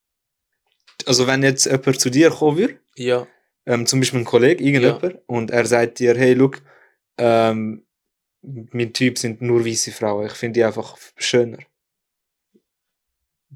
Also 1.05 1.27
wenn 1.27 1.43
jetzt 1.43 1.65
jemand 1.65 1.99
zu 1.99 2.09
dir 2.09 2.29
kommen 2.29 2.57
würde, 2.57 2.79
Ja, 2.95 3.27
ähm, 3.65 3.85
zum 3.85 3.99
Beispiel 3.99 4.19
ein 4.19 4.25
Kollege, 4.25 4.63
irgendjemand, 4.63 5.19
und 5.27 5.51
er 5.51 5.65
sagt 5.65 5.99
dir, 5.99 6.15
hey, 6.15 6.33
look, 6.33 6.61
ähm, 7.17 7.85
mein 8.41 8.93
Typ 8.93 9.17
sind 9.17 9.41
nur 9.41 9.65
weiße 9.65 9.91
Frauen, 9.91 10.27
ich 10.27 10.33
finde 10.33 10.59
die 10.59 10.63
einfach 10.63 10.97
schöner. 11.17 11.59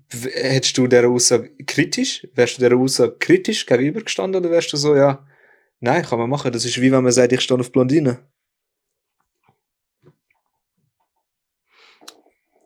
Hättest 0.09 0.77
du 0.77 0.87
dieser 0.87 1.07
Aussage 1.09 1.51
kritisch, 1.65 2.27
wärst 2.35 2.57
du 2.57 2.61
dieser 2.63 2.75
Aussage 2.77 3.15
kritisch 3.17 3.65
gegenübergestanden 3.65 4.41
oder 4.41 4.51
wärst 4.51 4.71
du 4.73 4.77
so, 4.77 4.95
ja, 4.95 5.25
nein, 5.79 6.03
kann 6.03 6.19
man 6.19 6.29
machen, 6.29 6.51
das 6.51 6.65
ist 6.65 6.79
wie 6.79 6.91
wenn 6.91 7.03
man 7.03 7.11
sagt, 7.11 7.31
ich 7.33 7.41
stehe 7.41 7.59
auf 7.59 7.71
Blondine. 7.71 8.19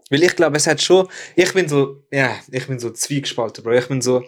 Weil 0.09 0.23
ich 0.23 0.35
glaube, 0.35 0.57
es 0.57 0.65
hat 0.67 0.81
schon, 0.81 1.07
ich 1.35 1.53
bin 1.53 1.67
so, 1.69 2.03
ja, 2.11 2.35
ich 2.51 2.67
bin 2.67 2.79
so 2.79 2.89
zwiegespalten, 2.89 3.63
Bro. 3.63 3.73
Ich 3.73 3.87
bin 3.87 4.01
so, 4.01 4.23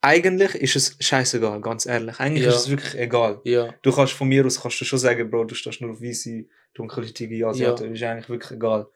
eigentlich 0.00 0.54
ist 0.54 0.76
es 0.76 0.96
scheißegal, 1.00 1.60
ganz 1.60 1.86
ehrlich. 1.86 2.20
Eigentlich 2.20 2.44
Ja. 2.44 2.50
ist 2.50 2.56
es 2.58 2.70
wirklich 2.70 2.94
egal. 2.94 3.40
ja, 3.44 3.74
Du 3.82 3.90
kannst 3.92 4.12
von 4.12 4.28
mir 4.28 4.46
aus 4.46 4.60
kannst 4.62 4.80
du 4.80 4.84
schon 4.84 4.98
sagen, 4.98 5.28
Bro, 5.30 5.44
du 5.44 5.54
stehst 5.56 5.80
nur 5.80 5.90
auf 5.90 6.00
weiße, 6.00 6.44
dunkelhäutige 6.74 7.46
Asiaten. 7.48 7.92
Ist 7.94 8.02
eigentlich 8.02 8.28
wirklich 8.28 8.52
egal. 8.52 8.86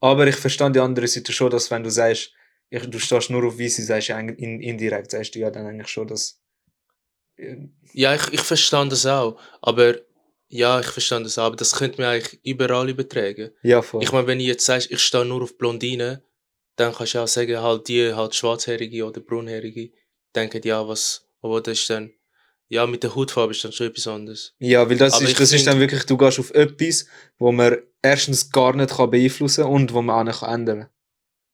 Aber 0.00 0.26
ich 0.26 0.36
verstand 0.36 0.74
die 0.74 0.80
andere 0.80 1.06
Seite 1.06 1.32
schon, 1.32 1.50
dass 1.50 1.70
wenn 1.70 1.84
du 1.84 1.90
sagst, 1.90 2.32
ich, 2.70 2.86
du 2.86 2.98
stehst 2.98 3.30
nur 3.30 3.44
auf 3.44 3.58
weiße, 3.58 3.82
sagst 3.82 4.10
du 4.10 4.14
eigentlich 4.14 4.38
in, 4.38 4.60
indirekt, 4.60 5.10
sagst 5.10 5.34
du 5.34 5.38
ja 5.38 5.50
dann 5.50 5.66
eigentlich 5.66 5.88
schon, 5.88 6.06
dass. 6.06 6.40
äh, 7.36 7.56
ja, 7.92 8.14
ich, 8.14 8.32
ich 8.32 8.40
verstand 8.40 8.92
das 8.92 9.06
auch. 9.06 9.40
Aber 9.62 9.96
ja, 10.48 10.80
ich 10.80 10.86
verstand 10.86 11.26
das 11.26 11.38
auch. 11.38 11.44
Aber 11.44 11.56
das 11.56 11.72
könnte 11.72 12.00
man 12.00 12.10
eigentlich 12.10 12.40
überall 12.44 12.88
übertragen. 12.88 13.50
Ja, 13.62 13.82
voll. 13.82 14.02
Ich 14.02 14.12
meine, 14.12 14.26
wenn 14.26 14.38
du 14.38 14.44
jetzt 14.44 14.64
sagst, 14.64 14.90
ich 14.90 15.00
stehe 15.00 15.24
nur 15.24 15.42
auf 15.42 15.56
Blondinen, 15.56 16.22
dann 16.76 16.94
kannst 16.94 17.14
du 17.14 17.18
auch 17.20 17.28
sagen, 17.28 17.60
halt 17.60 17.88
die 17.88 18.14
halt 18.14 18.34
schwarzhärige 18.34 19.04
oder 19.04 19.20
braunhärige 19.20 19.90
denken, 20.34 20.60
ja, 20.64 20.86
was, 20.86 21.26
aber 21.42 21.60
das 21.60 21.80
ist 21.80 21.90
dann, 21.90 22.12
ja, 22.68 22.86
mit 22.86 23.02
der 23.02 23.14
Hautfarbe 23.14 23.52
ist 23.52 23.64
dann 23.64 23.72
schon 23.72 23.88
etwas 23.88 24.06
anderes. 24.06 24.54
ja, 24.58 24.88
weil 24.88 24.96
das, 24.96 25.14
Aber 25.14 25.24
ist, 25.24 25.40
das 25.40 25.52
ist 25.52 25.66
dann 25.66 25.80
wirklich, 25.80 26.04
du 26.04 26.16
gehst 26.16 26.38
auf 26.38 26.50
etwas, 26.52 27.06
wo 27.38 27.50
man 27.50 27.78
erstens 28.02 28.50
gar 28.50 28.76
nicht 28.76 28.90
kann 28.90 29.10
beeinflussen 29.10 29.64
und 29.64 29.92
wo 29.92 30.02
man 30.02 30.20
auch 30.20 30.24
nicht 30.24 30.40
kann 30.40 30.60
ändern 30.60 30.88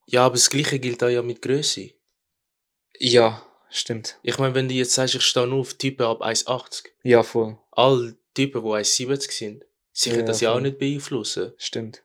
Ja, 0.06 0.26
aber 0.26 0.34
das 0.34 0.50
Gleiche 0.50 0.78
gilt 0.78 1.02
auch 1.02 1.08
ja 1.08 1.22
mit 1.22 1.40
Größe. 1.42 1.90
Ja, 2.98 3.44
stimmt. 3.70 4.18
Ich 4.22 4.38
meine, 4.38 4.54
wenn 4.54 4.68
du 4.68 4.74
jetzt 4.74 4.94
sagst, 4.94 5.14
ich 5.14 5.22
stehe 5.22 5.46
nur 5.46 5.60
auf 5.60 5.74
Typen 5.74 6.06
ab 6.06 6.22
1,80, 6.22 6.84
Ja, 7.02 7.22
voll. 7.22 7.58
alle 7.72 8.16
Typen, 8.34 8.62
die 8.62 8.68
1,70 8.68 9.30
sind, 9.32 9.64
sie 9.92 10.10
können 10.10 10.20
Ja, 10.22 10.26
das 10.26 10.40
ja 10.40 10.52
auch 10.54 10.60
nicht 10.60 10.78
beeinflussen. 10.78 11.52
Stimmt. 11.56 12.02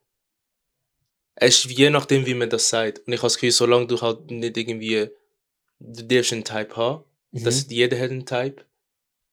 Es 1.35 1.65
ist 1.65 1.71
je 1.77 1.89
nachdem, 1.89 2.25
wie 2.25 2.33
man 2.33 2.49
das 2.49 2.69
sagt. 2.69 2.99
Und 3.07 3.13
ich 3.13 3.19
habe 3.19 3.27
das 3.27 3.35
Gefühl, 3.35 3.51
solange 3.51 3.87
du 3.87 3.99
halt 4.01 4.29
nicht 4.29 4.57
irgendwie, 4.57 5.09
du 5.79 6.03
darfst 6.03 6.33
einen 6.33 6.43
Type 6.43 6.75
haben, 6.75 7.03
Mhm. 7.31 7.43
das, 7.43 7.67
jeder 7.69 7.97
hat 7.99 8.09
einen 8.11 8.25
Type. 8.25 8.65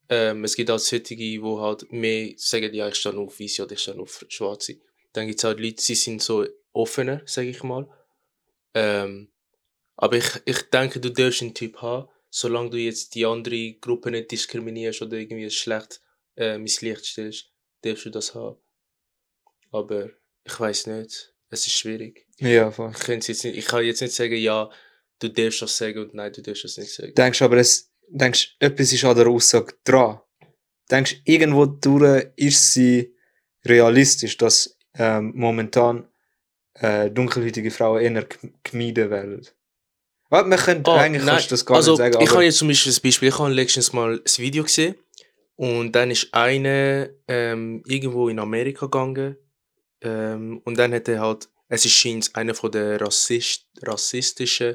Ähm, 0.09 0.45
es 0.45 0.55
gibt 0.55 0.71
auch 0.71 0.79
solche, 0.79 1.17
die 1.17 1.41
halt 1.43 1.91
mehr 1.91 2.33
sagen, 2.37 2.73
ja, 2.75 2.87
ich 2.89 2.95
stehe 2.97 3.15
nur 3.15 3.25
auf 3.27 3.41
Weiße 3.41 3.63
oder 3.65 3.73
ich 3.73 3.81
stehe 3.81 3.99
auf 3.99 4.25
Schwarze. 4.29 4.77
Dann 5.15 5.27
gibt 5.27 5.41
es 5.41 5.45
halt 5.45 5.59
Leute, 5.59 5.83
sie 5.83 5.95
sind 5.95 6.23
so 6.23 6.47
offener, 6.73 7.23
sage 7.25 7.49
ich 7.49 7.63
mal. 7.63 7.89
Ähm, 8.77 9.33
aber 9.97 10.19
ich, 10.19 10.43
ich 10.45 10.69
denke, 10.69 11.01
du 11.01 11.11
darfst 11.11 11.41
einen 11.41 11.55
Typ 11.55 11.81
haben, 11.81 12.09
solange 12.29 12.69
du 12.69 12.77
jetzt 12.77 13.15
die 13.15 13.25
andere 13.25 13.73
Gruppe 13.81 14.11
nicht 14.11 14.31
diskriminierst 14.31 15.01
oder 15.01 15.17
irgendwie 15.17 15.49
schlecht 15.51 16.03
äh, 16.37 16.57
ins 16.57 16.83
Licht 16.83 17.07
stellst, 17.07 17.51
darfst 17.81 18.05
du 18.05 18.11
das 18.11 18.35
haben. 18.35 18.59
Aber 19.71 20.11
ich 20.45 20.61
weiß 20.61 20.89
nicht. 20.89 21.33
Es 21.49 21.67
ist 21.67 21.73
schwierig. 21.79 22.27
Ja, 22.39 22.71
voll. 22.71 22.93
Ich, 22.95 23.09
jetzt 23.09 23.45
nicht, 23.45 23.57
ich 23.57 23.67
kann 23.67 23.83
jetzt 23.83 24.03
nicht 24.03 24.15
sagen, 24.15 24.37
ja, 24.37 24.69
du 25.21 25.29
darfst 25.29 25.63
das 25.63 25.75
sagen 25.75 26.01
und 26.01 26.13
nein, 26.13 26.33
du 26.33 26.43
darfst 26.43 26.65
das 26.65 26.77
nicht 26.77 26.93
sagen. 26.93 27.15
Denkst 27.15 27.41
aber, 27.41 27.57
es, 27.57 27.91
denkst, 28.09 28.57
etwas 28.59 28.93
ist 28.93 29.05
an 29.05 29.17
der 29.17 29.29
Aussage 29.29 29.75
dran. 29.85 30.21
Denkst, 30.91 31.23
irgendwo 31.25 31.65
durch 31.65 32.27
ist 32.37 32.75
sie 32.75 33.17
realistisch, 33.65 34.37
dass 34.37 34.77
ähm, 34.95 35.33
momentan 35.35 36.09
äh, 36.81 37.11
dunkelhäutige 37.11 37.71
Frauen 37.71 38.01
eher 38.03 38.27
gemieden 38.63 39.11
werden. 39.11 39.47
Warte, 40.29 40.49
man 40.49 40.59
könnte, 40.59 40.91
Ah, 40.91 41.01
eigentlich 41.01 41.25
nein, 41.25 41.43
das 41.49 41.65
gar 41.65 41.77
also, 41.77 41.93
nicht 41.93 41.99
sagen, 41.99 42.21
ich 42.21 42.31
habe 42.31 42.45
jetzt 42.45 42.59
zum 42.59 42.69
Beispiel 42.69 42.91
das 42.91 43.01
Beispiel, 43.01 43.29
ich 43.29 43.39
habe 43.39 43.53
letztens 43.53 43.93
mal 43.93 44.15
ein 44.15 44.39
Video 44.39 44.65
gesehen 44.65 44.97
und 45.55 45.93
dann 45.93 46.11
ist 46.11 46.35
einer 46.35 47.09
ähm, 47.29 47.83
irgendwo 47.87 48.29
in 48.29 48.41
Amerika 48.41 48.87
gegangen 48.87 49.37
ähm, 50.03 50.61
und 50.65 50.77
dann 50.79 50.93
hat 50.93 51.09
er 51.09 51.21
halt, 51.21 51.49
es 51.69 51.85
ist 51.85 51.93
scheint 51.93 52.35
einer 52.35 52.55
von 52.55 52.73
der 52.73 53.01
Rassist, 53.01 53.67
rassistischen 53.83 54.75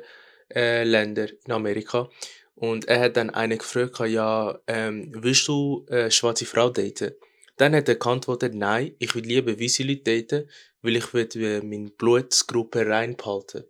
äh, 0.54 0.84
Länder 0.84 1.28
in 1.46 1.52
Amerika 1.52 2.10
und 2.56 2.86
er 2.86 3.02
hat 3.02 3.18
dann 3.18 3.30
einen 3.30 3.58
gefragt, 3.58 4.00
ja, 4.08 4.58
ähm, 4.68 5.12
willst 5.14 5.48
du 5.50 5.86
äh, 5.90 6.10
schwarze 6.10 6.46
Frau 6.46 6.70
daten? 6.70 7.12
Dann 7.58 7.76
hat 7.76 7.90
er 7.90 7.96
geantwortet, 7.96 8.56
nein, 8.56 8.96
ich 9.00 9.14
will 9.14 9.26
lieber 9.26 9.60
weiße 9.60 9.84
Leute 9.84 10.04
daten, 10.22 10.50
weil 10.82 10.96
ich 10.98 11.14
will 11.14 11.28
äh, 11.36 11.62
meine 11.62 11.90
Blutgruppe 11.90 12.88
rein 12.88 13.16
behalten. 13.16 13.64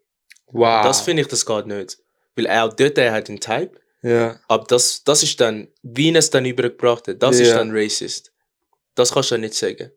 wow. 0.47 0.83
Das 0.83 1.01
finde 1.01 1.21
ich, 1.21 1.27
das 1.27 1.45
geht 1.45 1.67
nicht. 1.67 1.97
Weil 2.35 2.45
er 2.45 2.65
auch 2.65 2.73
dort, 2.73 2.97
er 2.97 3.11
hat 3.13 3.29
einen 3.29 3.39
Type, 3.39 3.71
ja. 4.01 4.39
aber 4.47 4.63
das, 4.65 5.03
das 5.03 5.23
ist 5.23 5.39
dann, 5.41 5.67
wie 5.83 6.09
er 6.11 6.15
es 6.17 6.29
dann 6.29 6.45
übergebracht 6.45 7.07
hat, 7.07 7.21
das 7.21 7.39
ist 7.39 7.49
Ja. 7.49 7.57
dann 7.57 7.71
racist. 7.71 8.31
Das 8.95 9.11
kannst 9.13 9.31
du 9.31 9.37
nicht 9.37 9.53
sagen. 9.53 9.91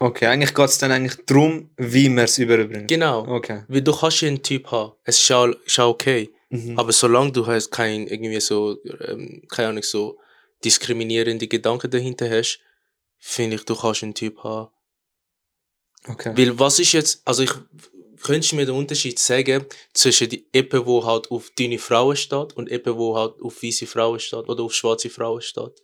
Okay, 0.00 0.26
eigentlich 0.26 0.54
geht 0.54 0.66
es 0.66 0.78
dann 0.78 0.92
eigentlich 0.92 1.16
darum, 1.26 1.70
wie 1.76 2.08
man 2.08 2.24
es 2.24 2.38
überbringt. 2.38 2.88
Genau. 2.88 3.26
Okay. 3.26 3.64
Weil 3.68 3.82
du 3.82 3.92
kannst 3.92 4.22
einen 4.22 4.42
Typ 4.42 4.70
haben. 4.70 4.92
Es 5.04 5.20
ist 5.20 5.30
auch, 5.32 5.48
ist 5.66 5.78
auch 5.80 5.90
okay. 5.90 6.30
Mhm. 6.50 6.78
Aber 6.78 6.92
solange 6.92 7.32
du 7.32 7.46
halt 7.46 7.70
kein 7.70 8.06
irgendwie 8.06 8.40
so, 8.40 8.78
ähm, 9.06 9.42
keine 9.48 9.68
Ahnung, 9.70 9.82
so 9.82 10.18
diskriminierende 10.64 11.48
Gedanken 11.48 11.90
dahinter 11.90 12.30
hast, 12.30 12.60
finde 13.18 13.56
ich, 13.56 13.64
du 13.64 13.74
kannst 13.74 14.02
einen 14.04 14.14
Typ 14.14 14.38
haben. 14.44 14.70
Okay. 16.08 16.32
Weil 16.36 16.58
was 16.58 16.78
ist 16.78 16.92
jetzt, 16.92 17.22
also 17.24 17.42
ich, 17.42 17.52
könntest 18.22 18.52
du 18.52 18.56
mir 18.56 18.66
den 18.66 18.74
Unterschied 18.74 19.18
sagen 19.18 19.64
zwischen 19.92 20.28
die 20.28 20.46
Eppe, 20.52 20.84
wo 20.86 21.04
halt 21.04 21.30
auf 21.30 21.50
dünne 21.50 21.78
Frauen 21.78 22.16
steht 22.16 22.52
und 22.54 22.70
Eppe, 22.70 22.96
wo 22.96 23.16
halt 23.16 23.40
auf 23.40 23.62
weiße 23.62 23.86
Frauen 23.86 24.18
steht 24.18 24.48
oder 24.48 24.62
auf 24.62 24.74
schwarze 24.74 25.10
Frauen 25.10 25.40
steht? 25.40 25.82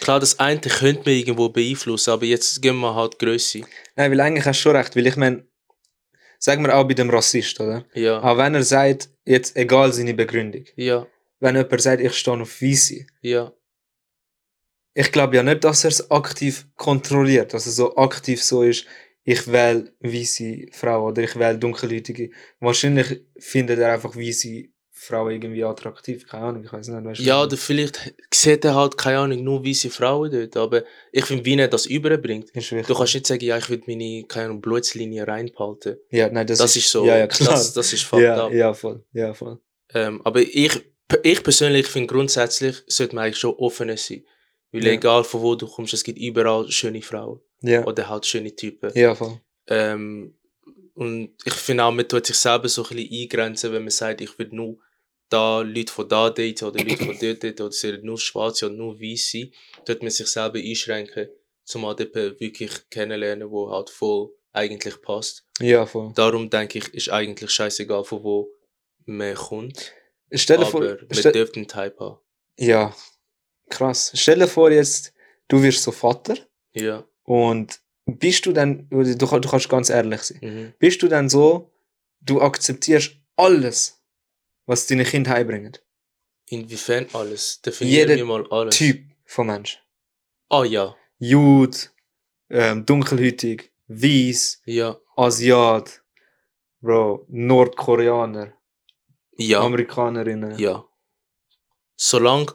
Klar, 0.00 0.20
das 0.20 0.38
eine 0.38 0.60
könnte 0.60 1.08
mir 1.08 1.16
irgendwo 1.16 1.48
beeinflussen, 1.48 2.10
aber 2.10 2.26
jetzt 2.26 2.60
gehen 2.60 2.78
wir 2.80 2.94
halt 2.94 3.18
Größe. 3.18 3.62
Nein, 3.96 4.10
weil 4.10 4.20
eigentlich 4.20 4.44
hast 4.44 4.58
du 4.58 4.62
schon 4.62 4.76
recht, 4.76 4.94
weil 4.94 5.06
ich 5.06 5.16
meine, 5.16 5.46
sagen 6.38 6.64
wir 6.64 6.74
auch 6.74 6.86
bei 6.86 6.94
dem 6.94 7.08
Rassist, 7.10 7.58
oder? 7.60 7.86
Ja, 7.94 8.20
Aber 8.20 8.44
wenn 8.44 8.54
er 8.54 8.62
sagt, 8.62 9.08
jetzt 9.24 9.56
egal 9.56 9.92
seine 9.92 10.14
Begründung, 10.14 10.64
ja, 10.76 11.06
wenn 11.38 11.56
jemand 11.56 11.80
sagt, 11.80 12.02
ich 12.02 12.14
stehe 12.14 12.40
auf 12.40 12.60
Weisse, 12.60 13.06
ja. 13.22 13.52
Ich 14.94 15.12
glaube 15.12 15.36
ja 15.36 15.42
nicht, 15.42 15.64
dass 15.64 15.84
er 15.84 15.90
es 15.90 16.10
aktiv 16.10 16.66
kontrolliert, 16.76 17.54
dass 17.54 17.66
er 17.66 17.72
so 17.72 17.96
aktiv 17.96 18.42
so 18.42 18.62
ist, 18.62 18.86
ich 19.22 19.46
wähle 19.46 19.92
weisse 20.00 20.66
Frau 20.72 21.08
oder 21.08 21.22
ich 21.22 21.36
wähle 21.36 21.58
dunkelhäutige. 21.58 22.30
Wahrscheinlich 22.58 23.22
findet 23.38 23.78
er 23.78 23.92
einfach 23.94 24.16
weisse 24.16 24.64
Frauen 25.02 25.32
irgendwie 25.32 25.64
attraktiv, 25.64 26.26
keine 26.26 26.44
Ahnung, 26.44 26.64
ich 26.64 26.72
weiß 26.72 26.88
nicht. 26.88 27.04
Weißt 27.04 27.20
Ja, 27.20 27.42
oder 27.42 27.56
vielleicht 27.56 28.14
sieht 28.34 28.66
er 28.66 28.74
halt, 28.74 28.98
keine 28.98 29.20
Ahnung, 29.20 29.42
nur 29.42 29.64
weiße 29.64 29.88
Frauen 29.88 30.30
dort, 30.30 30.56
aber 30.58 30.82
ich 31.10 31.24
finde, 31.24 31.44
wie 31.46 31.56
er 31.56 31.68
das 31.68 31.86
überbringt. 31.86 32.50
ist. 32.50 32.70
Du 32.70 32.94
kannst 32.94 33.14
nicht 33.14 33.26
sagen, 33.26 33.42
ja, 33.42 33.56
ich 33.56 33.70
will 33.70 33.82
meine, 33.86 34.24
keine 34.24 34.46
Ahnung, 34.46 34.60
Blutslinie 34.60 35.26
reinbehalten. 35.26 35.96
ja, 36.10 36.28
nein, 36.28 36.46
das, 36.46 36.58
Das, 36.58 36.76
ist 36.76 36.90
so, 36.90 37.06
Ja, 37.06 37.16
ja, 37.16 37.26
klar. 37.28 37.52
Das, 37.52 37.72
das 37.72 37.92
ist 37.94 38.02
fucked 38.02 38.24
ja, 38.24 38.44
up. 38.44 38.52
ja, 38.52 38.74
voll, 38.74 39.02
ja, 39.12 39.32
voll. 39.32 39.58
Ähm, 39.94 40.20
aber 40.22 40.40
ich, 40.40 40.78
ich 41.22 41.42
persönlich 41.42 41.86
finde 41.86 42.12
grundsätzlich, 42.12 42.82
sollte 42.86 43.14
man 43.14 43.24
eigentlich 43.24 43.38
schon 43.38 43.54
offener 43.54 43.96
sein. 43.96 44.22
Weil 44.72 44.86
Ja. 44.86 44.92
egal 44.92 45.24
von 45.24 45.42
wo 45.42 45.54
du 45.54 45.66
kommst, 45.66 45.94
es 45.94 46.04
gibt 46.04 46.18
überall 46.18 46.70
schöne 46.70 47.02
Frauen. 47.02 47.40
Ja, 47.62 47.84
Oder 47.86 48.08
halt 48.08 48.24
schöne 48.26 48.54
Typen. 48.54 48.90
ja, 48.94 49.14
voll. 49.14 49.40
Ähm, 49.66 50.34
und 50.94 51.34
ich 51.44 51.52
finde 51.54 51.84
auch, 51.84 51.92
man 51.92 52.06
tut 52.08 52.26
sich 52.26 52.36
selber 52.36 52.68
so 52.68 52.82
ein 52.84 52.96
bisschen 52.96 53.22
eingrenzen, 53.22 53.72
wenn 53.72 53.82
man 53.82 53.90
sagt, 53.90 54.20
ich 54.20 54.38
will 54.38 54.48
nur 54.52 54.78
da 55.28 55.60
Leute 55.60 55.92
von 55.92 56.08
da 56.08 56.28
daten 56.30 56.64
oder 56.64 56.82
Leute 56.82 57.04
von 57.04 57.16
dort 57.20 57.42
daten 57.44 57.62
oder 57.62 57.68
es 57.68 57.80
sollen 57.80 58.04
nur 58.04 58.18
Schwarze 58.18 58.66
oder 58.66 58.74
nur 58.74 59.00
Weiße, 59.00 59.48
tut 59.84 60.02
man 60.02 60.10
sich 60.10 60.26
selber 60.26 60.58
einschränken, 60.58 61.28
um 61.74 61.86
halt 61.86 62.00
jemanden 62.00 62.40
wirklich 62.40 62.70
kennenlernen, 62.90 63.50
wo 63.50 63.70
halt 63.70 63.90
voll 63.90 64.30
eigentlich 64.52 65.00
passt. 65.00 65.44
Ja, 65.60 65.86
voll. 65.86 66.12
Darum 66.16 66.50
denke 66.50 66.78
ich, 66.78 66.88
ist 66.94 67.10
eigentlich 67.10 67.50
scheißegal, 67.50 68.04
von 68.04 68.24
wo 68.24 68.50
man 69.06 69.34
kommt. 69.34 69.92
Stell 70.32 70.56
dir 70.58 70.62
aber 70.62 70.70
vor, 70.70 70.80
man 70.80 70.98
stell, 71.12 71.32
dürfte 71.32 71.56
einen 71.60 71.68
Type 71.68 71.96
haben. 72.00 72.18
ja, 72.58 72.94
krass. 73.70 74.12
Stell 74.14 74.38
dir 74.40 74.48
vor 74.48 74.70
jetzt, 74.70 75.12
du 75.48 75.62
wirst 75.62 75.82
so 75.82 75.92
Vater 75.92 76.36
Ja. 76.72 77.04
und 77.24 77.80
bist 78.06 78.44
du 78.46 78.52
dann, 78.52 78.88
du, 78.90 79.02
du 79.02 79.26
kannst 79.48 79.68
ganz 79.68 79.88
ehrlich 79.90 80.22
sein, 80.22 80.38
Mhm. 80.42 80.72
bist 80.78 81.02
du 81.02 81.08
dann 81.08 81.28
so, 81.28 81.70
du 82.20 82.40
akzeptierst 82.40 83.12
alles, 83.36 84.00
was 84.66 84.86
deine 84.86 85.04
Kinder 85.04 85.30
heimbringen? 85.32 85.76
Inwiefern 86.46 87.06
alles? 87.12 87.60
Definieren 87.62 88.08
Jeder 88.08 88.16
wir 88.16 88.24
mal 88.24 88.46
alles. 88.50 88.76
Typ 88.76 89.04
von 89.24 89.46
Mensch. 89.46 89.78
Ah 90.48 90.64
ja. 90.64 90.96
Jude, 91.18 91.76
ähm, 92.50 92.84
dunkelhäutig, 92.84 93.70
weiß, 93.86 94.62
Ja. 94.64 94.98
Asiat, 95.16 96.02
Bro, 96.80 97.26
Nordkoreaner, 97.28 98.52
Ja. 99.36 99.60
Amerikanerinnen, 99.60 100.58
Ja. 100.58 100.84
Solange 101.96 102.46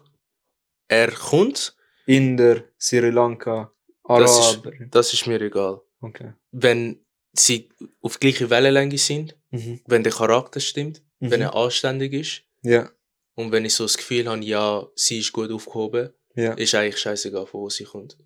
er 0.87 1.11
kommt, 1.11 1.75
Inder, 2.05 2.63
Sri 2.79 3.09
Lanka, 3.09 3.71
Das 4.07 4.31
ist- 4.39 4.45
Araber. 4.65 4.71
das 4.91 5.13
ist 5.13 5.25
mir 5.27 5.41
egal. 5.41 5.81
Okay. 6.01 6.33
Wenn 6.51 7.03
sie 7.33 7.69
auf 8.01 8.19
gleicher 8.19 8.49
Wellenlänge 8.49 8.97
sind, 8.97 9.35
Mhm. 9.51 9.81
wenn 9.87 10.03
der 10.03 10.11
Charakter 10.13 10.59
stimmt, 10.59 11.01
wenn 11.19 11.39
Mhm. 11.39 11.45
er 11.47 11.55
anständig 11.55 12.13
ist 12.13 12.41
Ja, 12.61 12.89
und 13.35 13.51
wenn 13.51 13.65
ich 13.65 13.73
so 13.73 13.83
das 13.85 13.97
Gefühl 13.97 14.27
habe, 14.27 14.43
ja, 14.43 14.87
sie 14.95 15.19
ist 15.19 15.31
gut 15.33 15.51
aufgehoben, 15.51 16.09
ja, 16.35 16.53
ist 16.53 16.73
eigentlich 16.75 16.97
scheißegal, 16.99 17.45
von 17.47 17.61
wo 17.61 17.69
sie 17.69 17.83
kommt. 17.85 18.17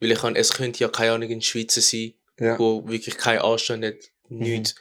Weil 0.00 0.12
ich 0.12 0.18
kann, 0.18 0.34
es 0.36 0.52
könnte 0.52 0.80
ja 0.80 0.88
keine 0.88 1.12
Ahnung 1.12 1.28
in 1.30 1.42
Schweizer 1.42 1.80
sein, 1.80 2.14
ja. 2.38 2.58
wo 2.58 2.86
wirklich 2.88 3.16
kein 3.16 3.38
Anstand 3.40 3.84
hat, 3.84 3.96
Mhm. 4.28 4.38
nichts. 4.38 4.74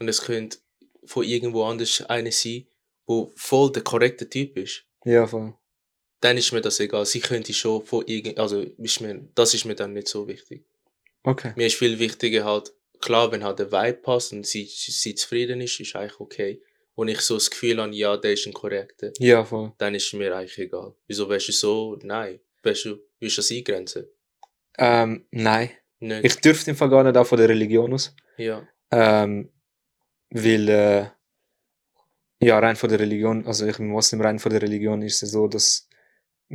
Und 0.00 0.08
es 0.08 0.22
könnte 0.22 0.58
von 1.06 1.24
irgendwo 1.24 1.64
anders 1.64 2.00
einer 2.08 2.32
sein, 2.32 2.66
wo 3.06 3.32
voll 3.36 3.70
der 3.72 3.82
korrekte 3.82 4.28
Typ 4.28 4.56
ist. 4.56 4.84
Ja, 5.04 5.26
voll. 5.26 5.54
Dann 6.24 6.38
ist 6.38 6.52
mir 6.52 6.62
das 6.62 6.80
egal. 6.80 7.04
Sie 7.04 7.20
könnte 7.20 7.52
schon 7.52 7.84
von 7.84 8.02
irgend, 8.06 8.38
also 8.38 8.60
ist 8.60 9.00
mir, 9.02 9.20
das 9.34 9.52
ist 9.52 9.66
mir 9.66 9.74
dann 9.74 9.92
nicht 9.92 10.08
so 10.08 10.26
wichtig. 10.26 10.64
Okay. 11.22 11.52
Mir 11.56 11.66
ist 11.66 11.76
viel 11.76 11.98
wichtiger 11.98 12.44
halt, 12.44 12.72
klar, 13.00 13.30
wenn 13.30 13.44
halt 13.44 13.58
der 13.58 13.70
Vibe 13.70 13.98
passt 13.98 14.32
und 14.32 14.46
sie, 14.46 14.64
sie 14.64 15.14
zufrieden 15.14 15.60
ist, 15.60 15.78
ist 15.80 15.94
eigentlich 15.96 16.18
okay. 16.20 16.62
Und 16.94 17.08
ich 17.08 17.20
so 17.20 17.34
das 17.34 17.50
Gefühl 17.50 17.80
habe, 17.82 17.94
ja, 17.94 18.16
der 18.16 18.32
ist 18.32 18.46
ein 18.46 18.52
korrekter, 18.54 19.10
Ja, 19.18 19.44
voll. 19.44 19.72
dann 19.78 19.94
ist 19.94 20.12
mir 20.14 20.34
eigentlich 20.34 20.58
egal. 20.58 20.94
Wieso 21.08 21.28
wärst 21.28 21.48
du 21.48 21.52
so? 21.52 21.98
Nein. 22.02 22.40
Wärst 22.62 22.84
du, 22.86 22.98
willst 23.20 23.36
du 23.36 23.40
das 23.42 23.50
eingrenzen? 23.50 24.06
Ähm, 24.78 25.26
nein. 25.30 25.70
Nicht. 26.00 26.24
Ich 26.24 26.36
dürfte 26.36 26.70
im 26.70 26.76
Fall 26.76 26.88
gar 26.90 27.04
nicht 27.04 27.16
auch 27.16 27.26
von 27.26 27.38
der 27.38 27.48
Religion 27.50 27.92
aus. 27.92 28.14
ja. 28.38 28.66
Ähm, 28.90 29.50
weil, 30.30 30.68
äh, 30.68 31.06
ja, 32.40 32.58
rein 32.58 32.76
von 32.76 32.88
der 32.90 33.00
Religion, 33.00 33.46
also 33.46 33.66
ich 33.66 33.76
bin 33.76 33.88
Moslem, 33.88 34.20
rein 34.20 34.38
von 34.38 34.50
der 34.52 34.62
Religion 34.62 35.02
ist 35.02 35.22
es 35.22 35.30
so, 35.32 35.48
dass 35.48 35.88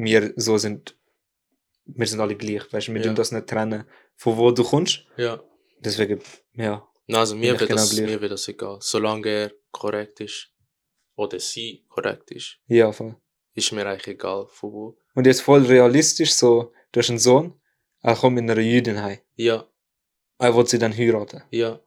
wir 0.06 0.34
so 0.38 0.58
sind, 0.58 0.98
wir 1.86 2.08
sind 2.08 2.20
alle 2.20 2.36
gleich, 2.36 2.72
weißt 2.72 2.88
du, 2.88 2.94
wir 2.94 3.02
Ja. 3.02 3.08
tun 3.08 3.16
das 3.16 3.32
nicht 3.32 3.48
trennen, 3.48 3.84
von 4.16 4.38
wo 4.38 4.52
du 4.52 4.64
kommst. 4.64 5.06
Ja. 5.18 5.42
Deswegen, 5.80 6.20
ja, 6.54 6.88
also 7.14 7.36
mir 7.36 7.52
wird 7.60 7.70
genau 7.70 7.82
das, 7.82 7.92
gleich. 7.96 8.06
mir 8.10 8.22
wird 8.22 8.32
das 8.32 8.48
egal. 8.48 8.78
Solange 8.82 9.28
er 9.30 9.52
korrekt 9.72 10.20
ist, 10.22 10.52
oder 11.16 11.40
sie 11.40 11.86
korrekt 11.90 12.32
ist, 12.32 12.60
ja, 12.68 12.92
voll. 12.92 13.16
ist 13.54 13.72
mir 13.72 13.86
eigentlich 13.88 14.08
egal, 14.16 14.48
von 14.48 14.72
wo. 14.74 14.98
Und 15.16 15.26
jetzt 15.28 15.42
voll 15.42 15.66
realistisch, 15.66 16.34
so, 16.34 16.74
du 16.92 17.00
hast 17.00 17.10
einen 17.10 17.20
Sohn, 17.20 17.60
er 18.02 18.16
kommt 18.16 18.36
mit 18.36 18.44
einer 18.50 18.60
Jüdin 18.62 19.02
heim, 19.02 19.20
Ja, 19.36 19.68
er 20.38 20.56
will 20.56 20.66
sie 20.68 20.80
dann 20.80 20.96
heiraten. 20.96 21.44
ja. 21.52 21.80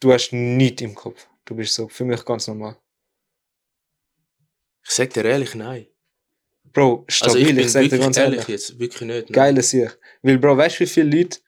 Du 0.00 0.12
hast 0.12 0.32
nichts 0.32 0.82
im 0.82 0.96
Kopf. 0.96 1.28
Du 1.44 1.54
bist 1.54 1.74
so, 1.74 1.86
für 1.88 2.04
mich 2.04 2.24
ganz 2.24 2.48
normal. 2.48 2.76
Ich 4.84 4.90
sag 4.90 5.12
dir 5.12 5.24
ehrlich, 5.24 5.54
nein. 5.54 5.86
Bro, 6.72 7.04
Also 7.20 7.38
stabil, 7.38 7.42
ich 7.42 7.48
ich, 7.50 7.56
bin 7.56 7.68
sag 7.68 7.88
dir 7.90 7.98
ganz 7.98 8.16
ehrlich 8.16 8.40
ehrlich. 8.40 8.48
jetzt, 8.48 8.78
wirklich 8.78 9.02
nicht. 9.02 9.30
nein. 9.30 9.32
Geile 9.32 9.62
Sicht. 9.62 9.98
Weil, 10.22 10.38
Bro, 10.38 10.56
weißt 10.56 10.76
du, 10.76 10.80
wie 10.80 10.86
viele 10.88 11.16
Leute 11.18 11.38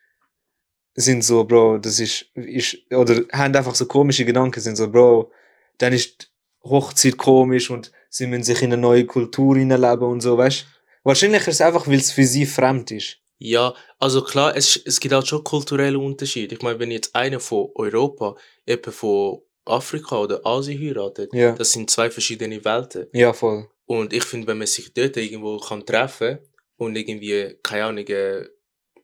sind 0.95 1.23
so, 1.25 1.45
Bro, 1.45 1.79
das 1.79 1.99
ist, 2.01 2.27
ist, 2.35 2.79
oder 2.93 3.25
haben 3.33 3.55
einfach 3.57 3.75
so 3.75 3.87
komische 3.87 4.25
Gedanken, 4.25 4.61
sind 4.61 4.77
so, 4.77 4.91
Bro, 4.91 5.33
dann 5.79 5.93
ist 5.93 6.31
Hochzeit 6.63 7.17
komisch 7.17 7.71
und 7.71 7.91
sie 8.09 8.27
müssen 8.27 8.45
sich 8.45 8.63
in 8.63 8.73
eine 8.73 8.81
neue 8.81 9.05
Kultur 9.07 9.57
hineinleben 9.57 10.07
und 10.09 10.21
so, 10.21 10.37
weißt 10.39 10.63
du? 10.63 10.67
Wahrscheinlich 11.05 11.43
ist 11.43 11.55
es 11.55 11.61
einfach, 11.61 11.87
weil 11.87 11.97
es 11.97 12.13
für 12.13 12.25
sie 12.25 12.47
fremd 12.47 12.91
ist. 12.91 13.19
Ja, 13.39 13.75
also 13.99 14.23
klar, 14.23 14.57
es, 14.57 14.77
es 14.87 15.01
gibt 15.01 15.13
halt 15.13 15.27
schon 15.27 15.45
kulturelle 15.45 15.99
Unterschiede. 15.99 16.55
Ich 16.55 16.63
meine, 16.63 16.79
wenn 16.79 16.91
jetzt 16.91 17.15
einer 17.15 17.41
von 17.41 17.69
Europa, 17.75 18.37
jemand 18.67 18.95
von 18.95 19.43
Afrika 19.67 20.19
oder 20.21 20.45
Asien 20.45 20.79
heiratet, 20.81 21.33
Ja. 21.33 21.53
das 21.53 21.73
sind 21.73 21.91
zwei 21.91 22.11
verschiedene 22.11 22.65
Welten. 22.65 23.07
Ja, 23.13 23.33
voll. 23.33 23.69
Und 23.87 24.13
ich 24.13 24.25
finde, 24.25 24.47
wenn 24.47 24.59
man 24.59 24.67
sich 24.67 24.93
dort 24.95 25.17
irgendwo 25.17 25.59
kann 25.59 25.85
treffen 25.85 26.39
und 26.77 26.97
irgendwie, 26.97 27.57
keine 27.63 27.85
Ahnung, 27.85 28.07
äh, 28.09 28.47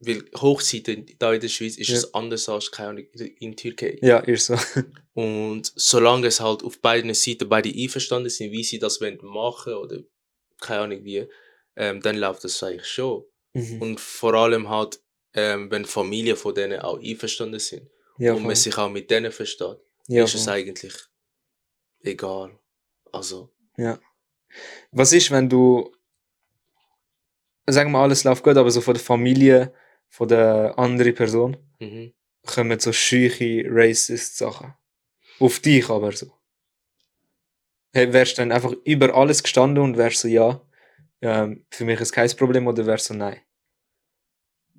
weil 0.02 0.24
Hochzeiten 0.40 1.04
da 1.18 1.32
in 1.34 1.40
der 1.42 1.48
Schweiz 1.48 1.76
ist 1.76 1.88
Ja. 1.88 1.96
es 1.96 2.14
anders 2.14 2.48
als, 2.48 2.70
keine 2.70 2.88
Ahnung, 2.90 3.04
in 3.38 3.54
Türkei. 3.56 3.98
Ja, 4.00 4.18
ist 4.20 4.46
so. 4.46 4.54
Und 5.14 5.70
solange 5.76 6.26
es 6.28 6.40
halt 6.40 6.62
auf 6.62 6.80
beiden 6.80 7.12
Seiten 7.12 7.48
beide 7.48 7.68
einverstanden 7.68 8.30
sind, 8.30 8.50
wie 8.52 8.64
sie 8.64 8.78
das 8.78 9.00
wollen 9.00 9.18
machen 9.22 9.74
oder 9.74 9.98
keine 10.60 10.80
Ahnung 10.82 11.04
wie, 11.04 11.26
ähm, 11.76 12.00
dann 12.00 12.16
läuft 12.16 12.44
das 12.44 12.62
eigentlich 12.62 12.86
schon. 12.86 13.24
Mhm. 13.52 13.82
Und 13.82 14.00
vor 14.00 14.32
allem 14.34 14.68
halt, 14.70 15.00
ähm, 15.34 15.70
wenn 15.70 15.84
Familien 15.84 16.36
von 16.36 16.54
denen 16.54 16.80
auch 16.80 16.98
einverstanden 16.98 17.60
sind 17.60 17.88
Ja, 18.18 18.32
und 18.32 18.38
voll. 18.38 18.46
man 18.46 18.56
sich 18.56 18.76
auch 18.78 18.88
mit 18.90 19.10
denen 19.10 19.32
versteht, 19.32 19.76
Ja, 20.10 20.24
ist 20.24 20.34
es 20.34 20.44
voll. 20.44 20.54
eigentlich 20.54 20.94
egal. 22.00 22.58
Also, 23.12 23.52
Was 24.90 25.12
ist, 25.12 25.30
wenn 25.30 25.48
du, 25.48 25.94
sagen 27.66 27.92
wir 27.92 28.00
alles 28.00 28.24
läuft 28.24 28.42
gut, 28.42 28.56
aber 28.56 28.70
so 28.70 28.80
von 28.80 28.94
der 28.94 29.02
Familie, 29.02 29.72
von 30.08 30.26
der 30.26 30.76
anderen 30.76 31.14
Person, 31.14 31.56
mhm. 31.78 32.12
kommen 32.44 32.80
so 32.80 32.92
schüche 32.92 33.64
racist 33.68 34.36
Sachen. 34.36 34.74
Auf 35.38 35.60
dich 35.60 35.88
aber 35.88 36.10
so. 36.12 36.32
Hey, 37.92 38.12
wärst 38.12 38.38
du 38.38 38.42
dann 38.42 38.52
einfach 38.52 38.72
über 38.84 39.14
alles 39.14 39.44
gestanden 39.44 39.82
und 39.82 39.96
wärst 39.96 40.20
so, 40.20 40.28
ja, 40.28 40.60
ähm, 41.20 41.66
für 41.70 41.84
mich 41.84 42.00
ist 42.00 42.12
kein 42.12 42.30
Problem 42.30 42.66
oder 42.66 42.84
wärst 42.84 43.06
so, 43.06 43.14
nein. 43.14 43.40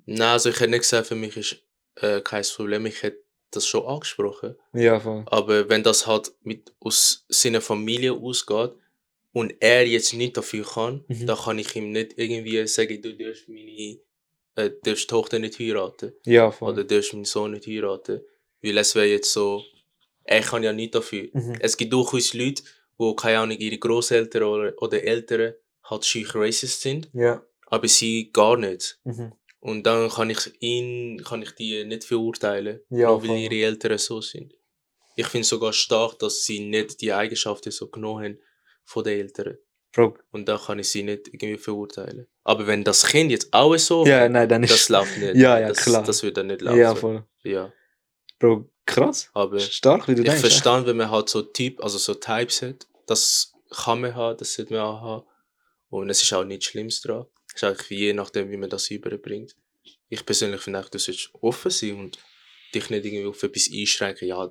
Nein, 0.04 0.28
also 0.28 0.50
ich 0.50 0.60
hätte 0.60 0.70
nicht 0.70 0.80
gesagt, 0.80 1.06
für 1.06 1.14
mich 1.14 1.36
ist 1.38 1.62
äh, 1.96 2.20
kein 2.20 2.44
Problem. 2.44 2.84
Ich 2.84 3.02
hätte 3.02 3.24
das 3.56 3.66
schon 3.66 3.86
angesprochen. 3.86 4.56
Ja, 4.74 4.98
voll. 5.00 5.22
Aber 5.26 5.68
wenn 5.68 5.82
das 5.82 6.06
halt 6.06 6.32
mit 6.42 6.72
aus 6.80 7.24
seiner 7.28 7.60
Familie 7.60 8.12
ausgeht 8.14 8.72
und 9.32 9.54
er 9.60 9.86
jetzt 9.86 10.12
nicht 10.14 10.36
dafür 10.36 10.64
kann, 10.64 11.04
Mhm. 11.08 11.26
dann 11.26 11.38
kann 11.38 11.58
ich 11.58 11.74
ihm 11.76 11.92
nicht 11.92 12.14
irgendwie 12.16 12.66
sagen, 12.66 13.00
du 13.02 13.14
darfst 13.16 13.48
meine 13.48 13.98
äh, 14.56 14.70
darfst 14.82 15.08
Tochter 15.08 15.38
nicht 15.38 15.58
heiraten. 15.58 16.12
Ja, 16.26 16.50
voll. 16.50 16.72
Oder 16.72 16.84
darfst 16.84 17.12
meinen 17.14 17.24
Sohn 17.24 17.52
nicht 17.52 17.66
heiraten. 17.66 18.20
Weil 18.62 18.76
es 18.78 18.94
wäre 18.94 19.06
jetzt 19.06 19.32
so, 19.32 19.62
er 20.24 20.42
kann 20.42 20.62
ja 20.62 20.72
nicht 20.74 20.94
dafür. 20.94 21.28
Mhm. 21.32 21.56
Es 21.60 21.76
gibt 21.76 21.92
durchaus 21.92 22.34
Leute, 22.34 22.62
wo 22.98 23.14
keine 23.14 23.38
Ahnung, 23.40 23.56
ihre 23.58 23.78
Großeltern 23.78 24.42
oder, 24.42 24.72
oder 24.82 25.02
Eltern 25.02 25.54
halt 25.84 26.04
schüch 26.04 26.34
racist 26.34 26.82
sind, 26.82 27.08
Ja. 27.14 27.42
aber 27.66 27.88
sie 27.88 28.30
gar 28.32 28.56
nicht. 28.58 28.98
Mhm. 29.04 29.32
Und 29.64 29.84
dann 29.86 30.10
kann 30.10 30.28
ich 30.28 30.50
ihn, 30.60 31.22
kann 31.24 31.40
ich 31.42 31.52
die 31.52 31.84
nicht 31.84 32.02
verurteilen, 32.04 32.80
Ja, 32.90 33.08
nur 33.08 33.22
weil 33.22 33.28
voll. 33.28 33.38
ihre 33.38 33.64
Eltern 33.66 33.96
so 33.98 34.20
sind. 34.20 34.52
Ich 35.14 35.26
finde 35.28 35.46
sogar 35.46 35.72
stark, 35.72 36.18
dass 36.18 36.42
sie 36.44 36.58
nicht 36.60 37.00
die 37.00 37.12
Eigenschaften 37.12 37.70
so 37.70 37.86
genommen 37.88 38.24
haben 38.24 38.38
von 38.84 39.04
den 39.04 39.20
Eltern. 39.20 39.56
Bro. 39.92 40.16
Und 40.32 40.48
da 40.48 40.58
kann 40.58 40.78
ich 40.80 40.88
sie 40.90 41.02
nicht 41.04 41.28
irgendwie 41.28 41.58
verurteilen. 41.58 42.26
Aber 42.44 42.66
wenn 42.66 42.82
das 42.82 43.04
Kind 43.06 43.30
jetzt 43.30 43.52
auch 43.52 43.76
so, 43.76 44.04
Ja, 44.06 44.28
nein, 44.28 44.48
dann 44.48 44.64
ist. 44.64 44.72
das 44.72 44.88
läuft 44.88 45.16
nicht. 45.18 45.36
Ja, 45.36 45.60
ja, 45.60 45.68
das, 45.68 45.78
klar. 45.84 46.02
Das 46.02 46.22
wird 46.24 46.36
dann 46.38 46.48
nicht 46.48 46.62
laufen. 46.62 46.78
ja, 46.80 46.94
voll. 46.94 47.24
Ja, 47.44 47.72
Bro, 48.40 48.68
krass. 48.86 49.30
aber 49.34 49.60
Stark, 49.60 50.08
wie 50.08 50.14
du 50.16 50.22
ich 50.22 50.26
denkst. 50.26 50.40
verstehe, 50.40 50.86
wenn 50.86 50.96
man 50.96 51.10
halt 51.10 51.28
so 51.28 51.42
Typ, 51.42 51.80
also 51.84 51.98
so 51.98 52.14
Types 52.14 52.62
hat, 52.62 52.88
das 53.06 53.52
kann 53.70 54.00
man 54.00 54.14
haben, 54.16 54.36
das 54.38 54.54
sollte 54.54 54.72
man 54.74 54.82
auch 54.82 55.00
haben. 55.02 55.26
Und 55.90 56.10
es 56.10 56.22
ist 56.22 56.32
auch 56.32 56.42
nichts 56.42 56.64
Schlimmes 56.66 57.00
dran. 57.02 57.26
Ist 57.54 57.64
eigentlich 57.64 57.90
je 57.90 58.12
nachdem, 58.12 58.50
wie 58.50 58.56
man 58.56 58.70
das 58.70 58.90
überbringt. 58.90 59.56
Ich 60.08 60.24
persönlich 60.24 60.60
finde 60.60 60.80
auch, 60.80 60.88
du 60.88 60.98
solltest 60.98 61.30
offen 61.34 61.70
sein 61.70 61.96
und 61.96 62.18
dich 62.74 62.90
nicht 62.90 63.04
irgendwie 63.04 63.26
auf 63.26 63.42
etwas 63.42 63.70
einschränken. 63.72 64.28
Ja, 64.28 64.50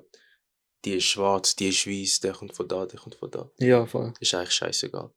die 0.84 0.94
ist 0.94 1.04
schwarz, 1.04 1.56
die 1.56 1.68
ist 1.68 1.86
weiß, 1.86 2.20
der 2.20 2.32
kommt 2.32 2.54
von 2.54 2.68
da, 2.68 2.86
der 2.86 2.98
kommt 2.98 3.14
von 3.14 3.30
da. 3.30 3.50
Ja, 3.58 3.86
voll. 3.86 4.12
Ist 4.20 4.34
eigentlich 4.34 4.52
scheißegal. 4.52 5.10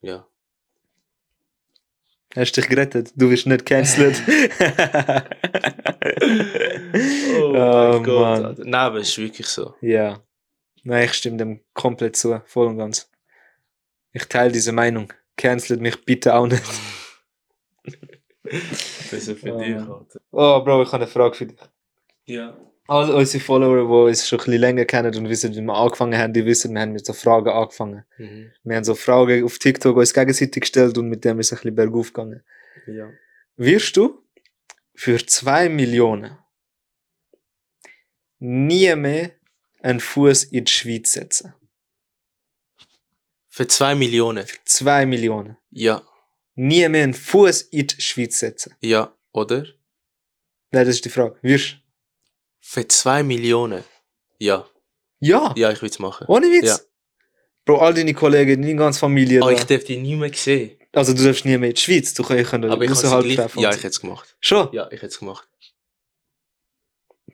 Ja. 0.00 0.26
Hast 2.34 2.56
dich 2.56 2.68
gerettet. 2.68 3.12
Du 3.14 3.30
wirst 3.30 3.46
nicht 3.46 3.64
cancelled. 3.64 4.16
oh, 7.40 7.52
Mann. 8.00 8.44
Alter. 8.44 8.64
Nein, 8.64 8.74
aber 8.74 8.98
es 8.98 9.08
ist 9.08 9.18
wirklich 9.18 9.46
so. 9.46 9.74
Ja. 9.80 10.22
Nein, 10.82 11.04
ich 11.04 11.14
stimme 11.14 11.38
dem 11.38 11.64
komplett 11.72 12.16
zu. 12.16 12.42
Voll 12.46 12.66
und 12.66 12.78
ganz. 12.78 13.10
Ich 14.12 14.24
teile 14.26 14.52
diese 14.52 14.72
Meinung. 14.72 15.12
Cancelt 15.36 15.80
mich 15.80 16.04
bitte 16.04 16.34
auch 16.34 16.46
nicht. 16.46 16.62
Besser 19.10 19.34
für 19.36 19.54
Oh, 19.54 19.58
dich. 19.58 19.76
Alter. 19.76 20.20
Oh, 20.30 20.60
Bro, 20.64 20.82
ich 20.82 20.88
habe 20.92 21.04
eine 21.04 21.06
Frage 21.06 21.34
für 21.34 21.46
dich. 21.46 21.58
Ja. 22.26 22.56
All 22.88 23.10
unsere 23.10 23.42
Follower, 23.42 23.78
die 23.78 24.10
uns 24.10 24.28
schon 24.28 24.38
ein 24.38 24.44
bisschen 24.44 24.60
länger 24.60 24.84
kennen 24.84 25.16
und 25.16 25.28
wissen, 25.28 25.52
wie 25.54 25.60
wir 25.60 25.74
angefangen 25.74 26.16
haben, 26.16 26.32
die 26.32 26.44
wissen, 26.44 26.72
wir 26.72 26.80
haben 26.80 26.92
mit 26.92 27.04
so 27.04 27.12
Fragen 27.12 27.48
angefangen. 27.48 28.04
Mhm. 28.16 28.52
Wir 28.62 28.76
haben 28.76 28.84
so 28.84 28.94
Fragen 28.94 29.44
auf 29.44 29.58
TikTok 29.58 29.96
uns 29.96 30.14
gegenseitig 30.14 30.60
gestellt 30.60 30.96
und 30.96 31.08
mit 31.08 31.24
dem 31.24 31.40
ist 31.40 31.46
es 31.46 31.52
ein 31.52 31.56
bisschen 31.56 31.74
bergauf 31.74 32.12
gegangen. 32.12 32.44
Ja. 32.86 33.10
Wirst 33.56 33.96
du 33.96 34.22
für 34.94 35.18
zwei 35.26 35.68
Millionen 35.68 36.38
nie 38.38 38.94
mehr 38.94 39.32
einen 39.82 39.98
Fuß 39.98 40.44
in 40.44 40.64
die 40.66 40.72
Schweiz 40.72 41.12
setzen? 41.12 41.54
Für 43.56 43.66
zwei 43.66 43.94
Millionen. 43.94 44.46
Zwei 44.66 45.06
Millionen. 45.06 45.56
Ja. 45.70 46.02
Nie 46.56 46.86
mehr 46.90 47.04
einen 47.04 47.14
Fuß 47.14 47.62
in 47.62 47.86
die 47.86 48.02
Schweiz 48.02 48.38
setzen. 48.38 48.74
Ja, 48.80 49.16
oder? 49.32 49.64
Nein, 50.72 50.84
das 50.84 50.96
ist 50.96 51.06
die 51.06 51.08
Frage. 51.08 51.38
Wirst 51.40 51.78
Für 52.60 52.86
zwei 52.86 53.22
Millionen. 53.22 53.82
Ja. 54.38 54.68
Ja, 55.20 55.54
Ja, 55.56 55.72
ich 55.72 55.80
will 55.80 55.88
es 55.88 55.98
machen. 55.98 56.26
ohne 56.28 56.48
Witz. 56.48 56.66
Ja. 56.66 56.78
Bro, 57.64 57.78
all 57.78 57.94
deine 57.94 58.12
Kollegen, 58.12 58.60
deine 58.60 58.76
ganze 58.76 59.00
Familie. 59.00 59.40
Oh, 59.42 59.46
da. 59.46 59.52
ich 59.52 59.64
darf 59.64 59.84
die 59.84 59.96
nie 59.96 60.16
mehr 60.16 60.34
sehen. 60.34 60.78
Also 60.92 61.14
du 61.14 61.24
darfst 61.24 61.46
nie 61.46 61.56
mehr 61.56 61.70
in 61.70 61.74
die 61.76 61.80
Schweiz, 61.80 62.12
du 62.12 62.24
kannst 62.24 62.50
können 62.50 62.70
Aber 62.70 62.84
ich 62.84 62.94
sie 62.94 63.08
gleich... 63.08 63.36
treffen. 63.36 63.60
Ja, 63.60 63.70
ich 63.70 63.76
so. 63.76 63.78
hätte 63.84 63.88
es 63.88 64.00
gemacht. 64.02 64.36
Schon? 64.38 64.68
Ja, 64.74 64.84
ich 64.88 65.00
hätte 65.00 65.06
es 65.06 65.18
gemacht. 65.18 65.48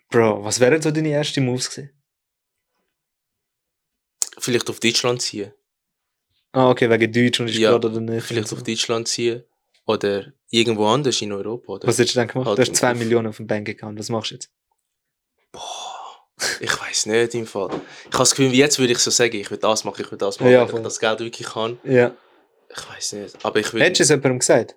Bro, 0.08 0.44
was 0.44 0.60
wären 0.60 0.80
so 0.80 0.92
deine 0.92 1.10
ersten 1.10 1.44
Moves 1.44 1.68
gewesen? 1.68 2.00
Vielleicht 4.38 4.70
auf 4.70 4.78
Deutschland 4.78 5.20
ziehen. 5.20 5.52
Ah, 6.52 6.68
okay, 6.70 6.88
wegen 6.90 7.12
Deutsch 7.12 7.40
und 7.40 7.48
ich 7.48 7.58
Ja, 7.58 7.70
gerade 7.70 7.88
oder 7.90 8.00
nicht. 8.00 8.24
Vielleicht 8.26 8.52
auf. 8.52 8.62
Deutschland 8.62 9.08
ziehen. 9.08 9.42
Oder 9.86 10.32
irgendwo 10.50 10.86
anders 10.86 11.20
in 11.22 11.32
Europa. 11.32 11.72
Oder? 11.72 11.88
Was 11.88 11.98
hättest 11.98 12.14
du 12.14 12.20
dann 12.20 12.28
gemacht? 12.28 12.46
Halt 12.46 12.58
du 12.58 12.62
hast 12.62 12.76
zwei 12.76 12.92
auf- 12.92 12.98
Millionen 12.98 13.28
auf 13.28 13.38
dem 13.38 13.46
Bankaccount, 13.46 13.98
was 13.98 14.08
machst 14.10 14.30
du 14.30 14.34
jetzt? 14.36 14.50
Boah, 15.50 16.26
ich 16.60 16.80
weiß 16.80 17.06
nicht 17.06 17.34
im 17.34 17.46
Fall. 17.46 17.68
Ich 17.70 18.06
habe 18.06 18.18
das 18.18 18.30
Gefühl, 18.34 18.54
jetzt 18.54 18.78
würde 18.78 18.92
ich 18.92 18.98
so 18.98 19.10
sagen, 19.10 19.36
ich 19.36 19.50
will 19.50 19.58
das 19.58 19.84
machen, 19.84 20.02
ich 20.04 20.10
will 20.10 20.18
das 20.18 20.38
machen, 20.40 20.52
Ja, 20.52 20.68
wenn 20.68 20.76
ich 20.76 20.82
das 20.82 21.00
Geld 21.00 21.20
wirklich 21.20 21.48
kann. 21.48 21.78
Ja. 21.84 22.14
Ich 22.70 22.88
weiß 22.90 23.12
nicht. 23.14 23.44
Aber 23.44 23.58
ich 23.60 23.72
will... 23.72 23.82
Hättest 23.82 24.00
du 24.00 24.02
es 24.04 24.08
jemandem 24.10 24.38
gesagt? 24.38 24.76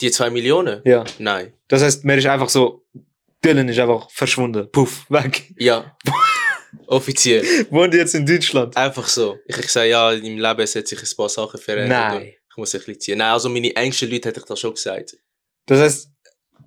Die 0.00 0.10
zwei 0.10 0.30
Millionen? 0.30 0.82
Ja. 0.84 1.04
Nein. 1.18 1.52
Das 1.68 1.82
heißt, 1.82 2.04
mir 2.04 2.16
ist 2.16 2.26
einfach 2.26 2.48
so, 2.48 2.84
Dylan 3.44 3.68
ist 3.68 3.78
einfach 3.78 4.08
verschwunden. 4.10 4.70
Puff, 4.70 5.06
weg. 5.10 5.52
Ja. 5.58 5.96
Offiziell. 6.88 7.44
Wohnt 7.70 7.92
jetzt 7.92 8.14
in 8.14 8.24
Deutschland? 8.24 8.74
Einfach 8.76 9.06
so. 9.06 9.38
Ich, 9.46 9.58
ich 9.58 9.68
sage, 9.68 9.90
ja, 9.90 10.10
im 10.12 10.38
Leben 10.38 10.42
hat 10.42 10.68
sich 10.68 10.98
ein 10.98 11.16
paar 11.16 11.28
Sachen 11.28 11.60
verändert. 11.60 12.14
Nein. 12.14 12.32
Ich 12.50 12.56
muss 12.56 12.74
ein 12.74 12.78
bisschen 12.80 13.00
ziehen. 13.00 13.18
Nein, 13.18 13.32
also 13.32 13.48
meine 13.50 13.74
engsten 13.76 14.10
Leute 14.10 14.30
hätte 14.30 14.40
ich 14.40 14.46
das 14.46 14.58
schon 14.58 14.72
gesagt. 14.72 15.16
Das 15.66 15.80
heißt, 15.80 16.10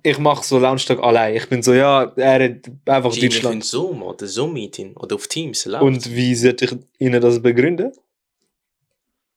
ich 0.04 0.18
mache 0.18 0.44
so 0.44 0.58
Launchtag 0.60 1.00
allein. 1.02 1.34
Ich 1.36 1.48
bin 1.48 1.62
so, 1.62 1.74
ja, 1.74 2.12
er 2.16 2.44
hat 2.44 2.70
einfach 2.86 3.12
Genie 3.12 3.28
Deutschland. 3.28 3.64
Zoom 3.64 4.02
oder 4.02 4.26
Zoom-Meeting 4.26 4.96
oder 4.96 5.16
auf 5.16 5.26
Teams. 5.26 5.64
läuft. 5.64 5.82
Und 5.82 6.14
wie 6.14 6.34
sollte 6.36 6.64
ich 6.66 6.72
ihnen 6.98 7.20
das 7.20 7.42
begründen? 7.42 7.92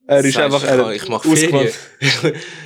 Er 0.07 0.19
ist 0.19 0.33
Sagst, 0.35 0.53
einfach 0.55 0.63
ich, 0.63 0.69
er 0.69 0.91
ich 0.93 1.07
mache 1.09 1.35
Ferien. 1.35 1.71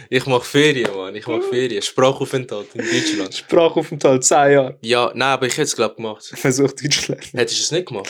ich 0.09 0.25
mache 0.25 0.45
Ferien, 0.45 0.89
Mann. 1.09 1.15
Ich 1.15 1.27
mache 1.27 1.41
Ferien. 1.41 1.81
Sprachaufenthalt 1.81 2.75
in 2.75 2.85
Deutschland. 2.85 3.35
Sprachaufenthalt, 3.35 4.23
10 4.23 4.37
Jahre. 4.51 4.77
Ja, 4.81 5.11
nein, 5.13 5.21
aber 5.21 5.47
ich 5.47 5.53
hätte 5.53 5.63
es, 5.63 5.75
glaube 5.75 5.95
gemacht. 5.95 6.23
Versucht 6.35 6.83
Deutsch 6.83 7.05
zu 7.05 7.11
lernen. 7.11 7.27
Hättest 7.33 7.59
du 7.59 7.63
es 7.63 7.71
nicht 7.71 7.87
gemacht? 7.87 8.09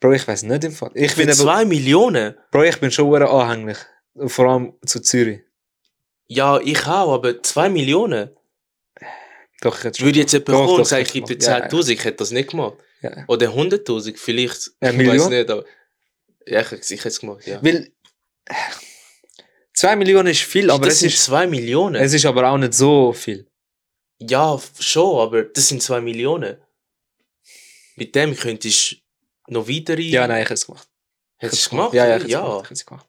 Bro, 0.00 0.12
ich 0.12 0.26
weiß 0.26 0.42
nicht 0.42 0.64
im 0.64 0.72
Fall. 0.72 0.90
Ich 0.94 1.12
Für 1.12 1.18
bin, 1.18 1.28
aber, 1.28 1.38
zwei 1.38 1.64
Millionen? 1.64 2.34
Bro, 2.50 2.64
ich 2.64 2.80
bin 2.80 2.90
schon 2.90 3.12
sehr 3.12 3.30
anhänglich. 3.30 3.78
Vor 4.26 4.48
allem 4.48 4.74
zu 4.84 5.00
Zürich. 5.00 5.40
Ja, 6.26 6.58
ich 6.60 6.86
auch, 6.86 7.12
aber 7.12 7.42
zwei 7.42 7.68
Millionen? 7.68 8.30
Doch, 9.60 9.78
ich 9.78 9.84
hätte 9.84 9.98
schon. 9.98 10.06
Würde 10.06 10.18
jetzt 10.20 10.32
jemand 10.32 10.48
Doch, 10.48 10.66
kommen 10.66 10.78
und 10.78 10.86
sagen, 10.86 11.02
ich 11.02 11.12
gebe 11.12 11.26
dir 11.26 11.36
gemacht. 11.36 11.72
Ja, 11.72 11.78
10.000, 11.78 11.90
ich 11.90 12.04
hätte 12.04 12.16
das 12.16 12.30
nicht 12.32 12.50
gemacht. 12.50 12.78
Ja. 13.00 13.24
Oder 13.28 13.48
100.000 13.48 14.16
vielleicht. 14.16 14.72
Eine 14.80 15.02
ich 15.02 15.08
weiß 15.08 15.28
Million? 15.28 15.30
nicht, 15.30 15.50
aber... 15.50 15.64
Ja, 16.46 16.60
ich, 16.60 16.72
ich 16.72 16.90
hätte 16.98 17.08
es 17.08 17.20
gemacht, 17.20 17.46
ja. 17.46 17.60
Weil 17.62 17.92
2 19.82 19.96
Millionen 19.96 20.28
ist 20.28 20.42
viel, 20.42 20.70
aber 20.70 20.84
das 20.84 20.94
es 20.94 21.00
sind 21.00 21.08
ist, 21.08 21.24
zwei 21.24 21.44
Millionen. 21.44 21.96
es 21.96 22.12
ist 22.12 22.24
aber 22.24 22.48
auch 22.48 22.56
nicht 22.56 22.72
so 22.72 23.12
viel. 23.12 23.50
ja, 24.20 24.56
schon, 24.78 25.18
aber 25.18 25.42
das 25.42 25.66
sind 25.66 25.82
zwei 25.82 26.00
Millionen. 26.00 26.56
Mit 27.96 28.14
dem 28.14 28.36
könntest 28.36 28.92
du 29.48 29.54
noch 29.54 29.66
weitere... 29.66 30.02
Ja, 30.02 30.28
nein, 30.28 30.42
ich 30.42 30.44
hätte 30.44 30.54
es 30.54 30.66
gemacht. 30.66 30.88
Hättest 31.36 31.62
du 31.62 31.64
es 31.64 31.70
gemacht? 31.70 31.94
Ja, 31.94 32.06
ja, 32.06 32.10
ich 32.10 32.22
hätte 32.22 32.26
es 32.26 32.32
ja. 32.32 32.42
gemacht. 32.42 32.70
Es 32.70 32.86
gemacht. 32.86 33.08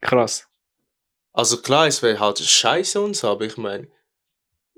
Krass. 0.00 0.46
Also 1.32 1.60
klar, 1.60 1.88
es 1.88 2.00
wäre 2.02 2.20
halt 2.20 2.38
scheiße 2.38 3.00
und 3.00 3.16
so, 3.16 3.26
aber 3.26 3.46
ich 3.46 3.56
meine, 3.56 3.88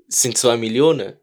es 0.07 0.19
sind 0.19 0.35
zwei 0.35 0.57
Millionen. 0.57 1.19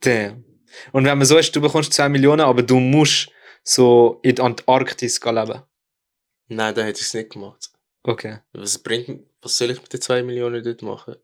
Damn. 0.00 0.44
Und 0.90 1.04
wenn 1.04 1.16
man 1.16 1.28
so 1.28 1.38
ist, 1.38 1.54
du 1.54 1.60
bekommst 1.60 1.92
2 1.92 2.08
Millionen, 2.08 2.40
aber 2.40 2.64
du 2.64 2.80
musst 2.80 3.30
so 3.62 4.18
in 4.24 4.34
die 4.34 4.42
Antarktis 4.42 5.20
leben. 5.22 5.62
Nein, 6.48 6.74
dann 6.74 6.86
hätte 6.86 7.00
ich 7.00 7.06
es 7.06 7.14
nicht 7.14 7.30
gemacht. 7.30 7.70
Okay. 8.06 8.38
Was 8.52 8.78
bringt, 8.78 9.26
was 9.42 9.58
soll 9.58 9.70
ich 9.70 9.82
mit 9.82 9.92
den 9.92 10.00
zwei 10.00 10.22
Millionen 10.22 10.62
dort 10.62 10.82
machen? 10.82 11.16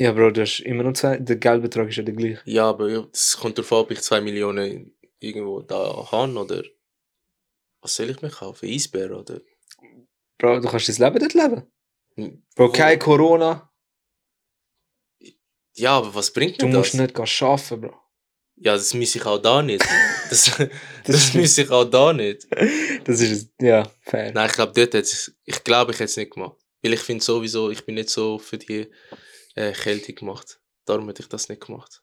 Ja, 0.00 0.12
Bro, 0.12 0.30
du 0.30 0.42
hast 0.42 0.60
immer 0.60 0.84
noch 0.84 0.92
zwei. 0.92 1.16
Der 1.16 1.36
Geldbetrag 1.36 1.88
ist 1.88 1.96
ja 1.96 2.02
der 2.02 2.14
gleiche. 2.14 2.40
Ja, 2.44 2.68
aber 2.68 3.08
es 3.12 3.36
kommt 3.36 3.56
darauf 3.58 3.72
an, 3.72 3.78
ob 3.78 3.90
ich 3.90 4.00
zwei 4.02 4.20
Millionen 4.20 4.94
irgendwo 5.18 5.62
da 5.62 6.06
habe 6.12 6.32
oder 6.38 6.62
was 7.80 7.96
soll 7.96 8.10
ich 8.10 8.20
mir 8.22 8.30
kaufen? 8.30 8.68
Eisbär 8.68 9.10
oder? 9.16 9.40
Bro, 10.38 10.60
du 10.60 10.68
kannst 10.68 10.88
das 10.88 10.98
Leben 10.98 11.18
dort 11.18 11.34
leben. 11.34 11.62
Hm, 12.16 12.42
Bro, 12.54 12.72
kein 12.72 12.98
Corona. 12.98 13.72
Ja, 15.74 15.96
aber 15.98 16.14
was 16.14 16.32
bringt 16.32 16.60
Du 16.60 16.66
mir 16.66 16.76
musst 16.76 16.94
das? 16.94 17.00
nicht 17.00 17.14
gehen 17.14 17.26
arbeiten, 17.48 17.80
Bro. 17.80 17.94
Ja, 18.60 18.72
das 18.74 18.92
muss 18.94 19.14
ich 19.14 19.24
auch 19.24 19.38
da 19.38 19.62
nicht. 19.62 19.84
Das, 20.30 20.58
das 21.06 21.32
muss 21.32 21.56
ich 21.56 21.70
auch 21.70 21.86
da 21.86 22.12
nicht. 22.12 22.46
Das 23.04 23.18
ist, 23.22 23.50
ja, 23.58 23.90
fair. 24.02 24.30
Nein, 24.30 24.46
ich 24.46 24.52
glaube, 24.52 24.74
dort 24.74 24.92
hätte 24.92 25.10
ich, 25.10 25.32
ich 25.46 25.64
glaube, 25.64 25.92
ich 25.92 25.96
hätte 25.96 26.04
es 26.04 26.18
nicht 26.18 26.32
gemacht. 26.34 26.58
Weil 26.82 26.92
ich 26.92 27.00
finde 27.00 27.24
sowieso, 27.24 27.70
ich 27.70 27.86
bin 27.86 27.94
nicht 27.94 28.10
so 28.10 28.38
für 28.38 28.58
die 28.58 28.92
äh, 29.54 29.72
Kälte 29.72 30.12
gemacht. 30.12 30.60
Darum 30.84 31.06
hätte 31.06 31.22
ich 31.22 31.28
das 31.30 31.48
nicht 31.48 31.64
gemacht. 31.64 32.02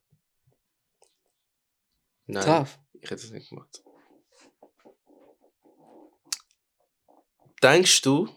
Nein, 2.26 2.44
Tough. 2.46 2.80
ich 2.94 3.12
hätte 3.12 3.24
es 3.24 3.30
nicht 3.30 3.50
gemacht. 3.50 3.84
Denkst 7.62 8.02
du, 8.02 8.28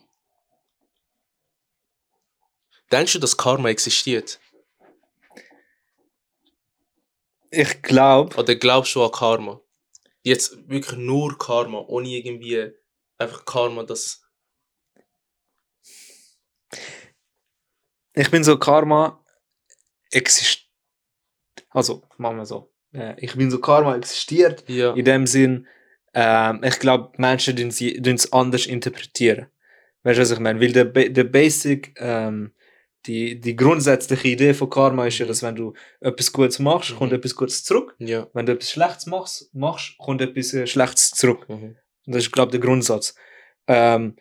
denkst 2.93 3.15
du, 3.15 3.19
dass 3.21 3.39
Karma 3.39 3.71
existiert? 3.71 4.39
Ich 7.51 7.83
glaube, 7.83 8.37
Oder 8.37 8.55
glaubst 8.57 8.95
du 8.95 9.03
an 9.05 9.11
Karma? 9.11 9.61
Jetzt 10.23 10.69
wirklich 10.69 10.99
nur 10.99 11.39
Karma, 11.39 11.79
ohne 11.87 12.09
irgendwie 12.09 12.73
einfach 13.17 13.45
Karma, 13.45 13.85
das. 13.85 14.23
ich 18.15 18.31
bin 18.31 18.45
so 18.45 18.59
Karma 18.59 19.25
existiert. 20.11 20.67
Also, 21.71 22.03
machen 22.17 22.37
wir 22.39 22.47
so. 22.47 22.73
Äh, 22.93 23.15
Ich 23.19 23.35
bin 23.35 23.51
so 23.51 23.61
Karma 23.61 23.97
existiert. 23.97 24.69
Ja. 24.69 24.95
In 24.95 25.05
dem 25.05 25.27
Sinn, 25.27 25.67
ähm, 26.15 26.63
ich 26.65 26.79
glaube, 26.79 27.13
Menschen 27.17 27.57
tun 27.57 27.69
es 28.15 28.33
anders 28.33 28.67
interpretieren. 28.67 29.47
Weißt 30.03 30.19
du, 30.19 30.23
was 30.23 30.31
ich 30.31 30.39
meine? 30.39 30.61
Weil 30.61 30.73
der, 30.73 30.85
der 30.87 31.25
Basic, 31.25 31.95
ähm, 31.99 32.53
die, 33.09 33.41
die 33.41 33.57
grundsätzliche 33.57 34.29
Idee 34.29 34.55
von 34.55 34.71
Karma 34.71 35.07
ist 35.07 35.19
ja, 35.19 35.27
dass 35.27 35.43
wenn 35.43 35.57
du 35.57 35.73
etwas 36.01 36.33
Gutes 36.33 36.59
machst, 36.59 36.95
kommt 36.97 37.11
Mhm. 37.11 37.19
etwas 37.19 37.35
Gutes 37.35 37.65
zurück. 37.65 37.97
Ja. 37.99 38.29
Wenn 38.35 38.47
du 38.47 38.53
etwas 38.53 38.71
Schlechtes 38.71 39.07
machst, 39.07 39.53
machst 39.55 39.97
kommt 39.99 40.21
etwas 40.21 40.53
äh, 40.55 40.67
Schlechtes 40.67 41.11
zurück. 41.11 41.49
Mhm. 41.49 41.77
Das 42.07 42.19
ist, 42.25 42.33
glaube 42.33 42.49
ich, 42.49 42.53
der 42.53 42.61
Grundsatz. 42.61 43.15
Ähm, 43.67 44.17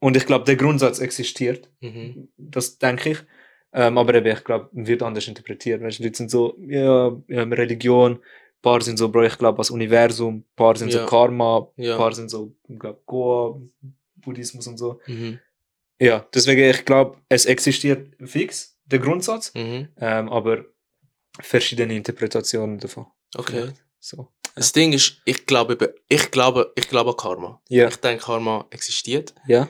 und 0.00 0.16
ich 0.16 0.26
glaube, 0.26 0.44
der 0.44 0.56
Grundsatz 0.56 0.98
existiert. 0.98 1.70
Mhm. 1.80 2.28
Das 2.36 2.78
denke 2.78 3.10
ich. 3.12 3.18
Ähm, 3.72 3.98
aber 3.98 4.14
eben, 4.14 4.26
ich 4.36 4.44
glaube, 4.44 4.68
wird 4.72 5.02
anders 5.02 5.26
interpretiert. 5.26 5.80
Weißt, 5.82 5.98
Leute 6.00 6.16
sind 6.16 6.30
so, 6.30 6.56
ja, 6.66 7.08
Religion, 7.28 8.12
ein 8.16 8.20
paar 8.62 8.80
sind 8.82 8.98
so, 8.98 9.08
Bro, 9.08 9.24
ich 9.24 9.38
glaube, 9.38 9.58
als 9.58 9.70
Universum, 9.70 10.34
ein 10.36 10.44
paar 10.54 10.76
sind 10.76 10.92
Ja. 10.92 11.00
so 11.00 11.06
Karma, 11.06 11.68
ein 11.76 11.96
paar 11.96 12.12
sind 12.12 12.30
so, 12.30 12.54
ich 12.68 12.78
glaube, 12.78 13.00
Goa, 13.06 13.60
Buddhismus 14.16 14.66
und 14.68 14.78
so. 14.78 15.00
Mhm. 15.06 15.38
Ja, 16.00 16.26
deswegen, 16.34 16.68
ich 16.70 16.84
glaube, 16.84 17.18
es 17.28 17.46
existiert 17.46 18.14
fix, 18.24 18.76
der 18.84 18.98
Grundsatz, 18.98 19.52
Mhm. 19.54 19.88
ähm, 19.98 20.28
aber 20.28 20.64
verschiedene 21.40 21.94
Interpretationen 21.94 22.78
davon. 22.78 23.06
Okay. 23.36 23.72
So. 24.00 24.28
Das 24.54 24.72
Ding 24.72 24.92
ist, 24.92 25.20
ich 25.24 25.46
glaube, 25.46 25.94
ich 26.08 26.30
glaube, 26.30 26.72
ich 26.76 26.88
glaube 26.88 27.10
an 27.10 27.16
Karma. 27.16 27.62
Ja. 27.68 27.88
Ich 27.88 27.96
denke, 27.96 28.24
Karma 28.24 28.66
existiert. 28.70 29.34
Ja. 29.48 29.68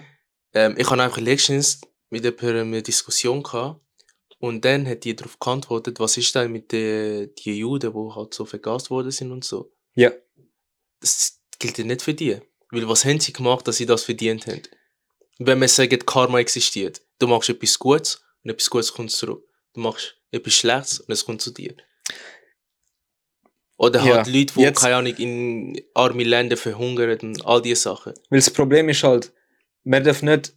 Ähm, 0.52 0.74
ich 0.76 0.90
habe 0.90 1.02
einfach 1.02 1.20
letztens 1.20 1.80
mit 2.10 2.24
jemandem 2.24 2.68
eine 2.68 2.82
Diskussion 2.82 3.42
gehabt 3.42 3.80
und 4.38 4.64
dann 4.64 4.86
hat 4.86 5.04
die 5.04 5.16
darauf 5.16 5.38
geantwortet, 5.38 6.00
was 6.00 6.16
ist 6.16 6.34
denn 6.34 6.52
mit 6.52 6.70
den 6.72 7.34
die 7.36 7.58
Juden, 7.58 7.92
die 7.92 8.14
halt 8.14 8.34
so 8.34 8.44
vergast 8.44 8.90
worden 8.90 9.10
sind 9.10 9.30
und 9.32 9.44
so. 9.44 9.72
Ja. 9.94 10.10
Das 11.00 11.40
gilt 11.58 11.78
ja 11.78 11.84
nicht 11.84 12.02
für 12.02 12.14
die. 12.14 12.38
Weil 12.70 12.88
was 12.88 13.04
haben 13.04 13.20
sie 13.20 13.32
gemacht, 13.32 13.66
dass 13.68 13.76
sie 13.76 13.86
das 13.86 14.04
verdient 14.04 14.46
haben? 14.46 14.62
Wenn 15.38 15.58
man 15.58 15.68
sagt, 15.68 16.06
Karma 16.06 16.38
existiert, 16.38 17.02
du 17.18 17.26
machst 17.26 17.48
etwas 17.48 17.78
Gutes 17.78 18.24
und 18.42 18.50
etwas 18.50 18.70
Gutes 18.70 18.92
kommt 18.92 19.10
zurück. 19.10 19.44
Du 19.74 19.80
machst 19.80 20.16
etwas 20.30 20.54
Schlechtes 20.54 21.00
und 21.00 21.12
es 21.12 21.24
kommt 21.24 21.42
zu 21.42 21.50
dir. 21.50 21.74
Oder 23.76 24.00
Ja, 24.04 24.16
halt 24.16 24.26
Leute, 24.28 24.54
die, 24.54 24.60
jetzt- 24.60 24.80
keine 24.80 24.96
Ahnung, 24.96 25.14
in 25.16 25.80
arme 25.94 26.22
Länder 26.22 26.56
verhungern 26.56 27.18
und 27.22 27.44
all 27.44 27.60
diese 27.60 27.82
Sachen. 27.82 28.12
Weil 28.30 28.38
das 28.38 28.50
Problem 28.50 28.88
ist 28.88 29.02
halt, 29.02 29.32
man 29.82 30.04
darf 30.04 30.22
nicht. 30.22 30.54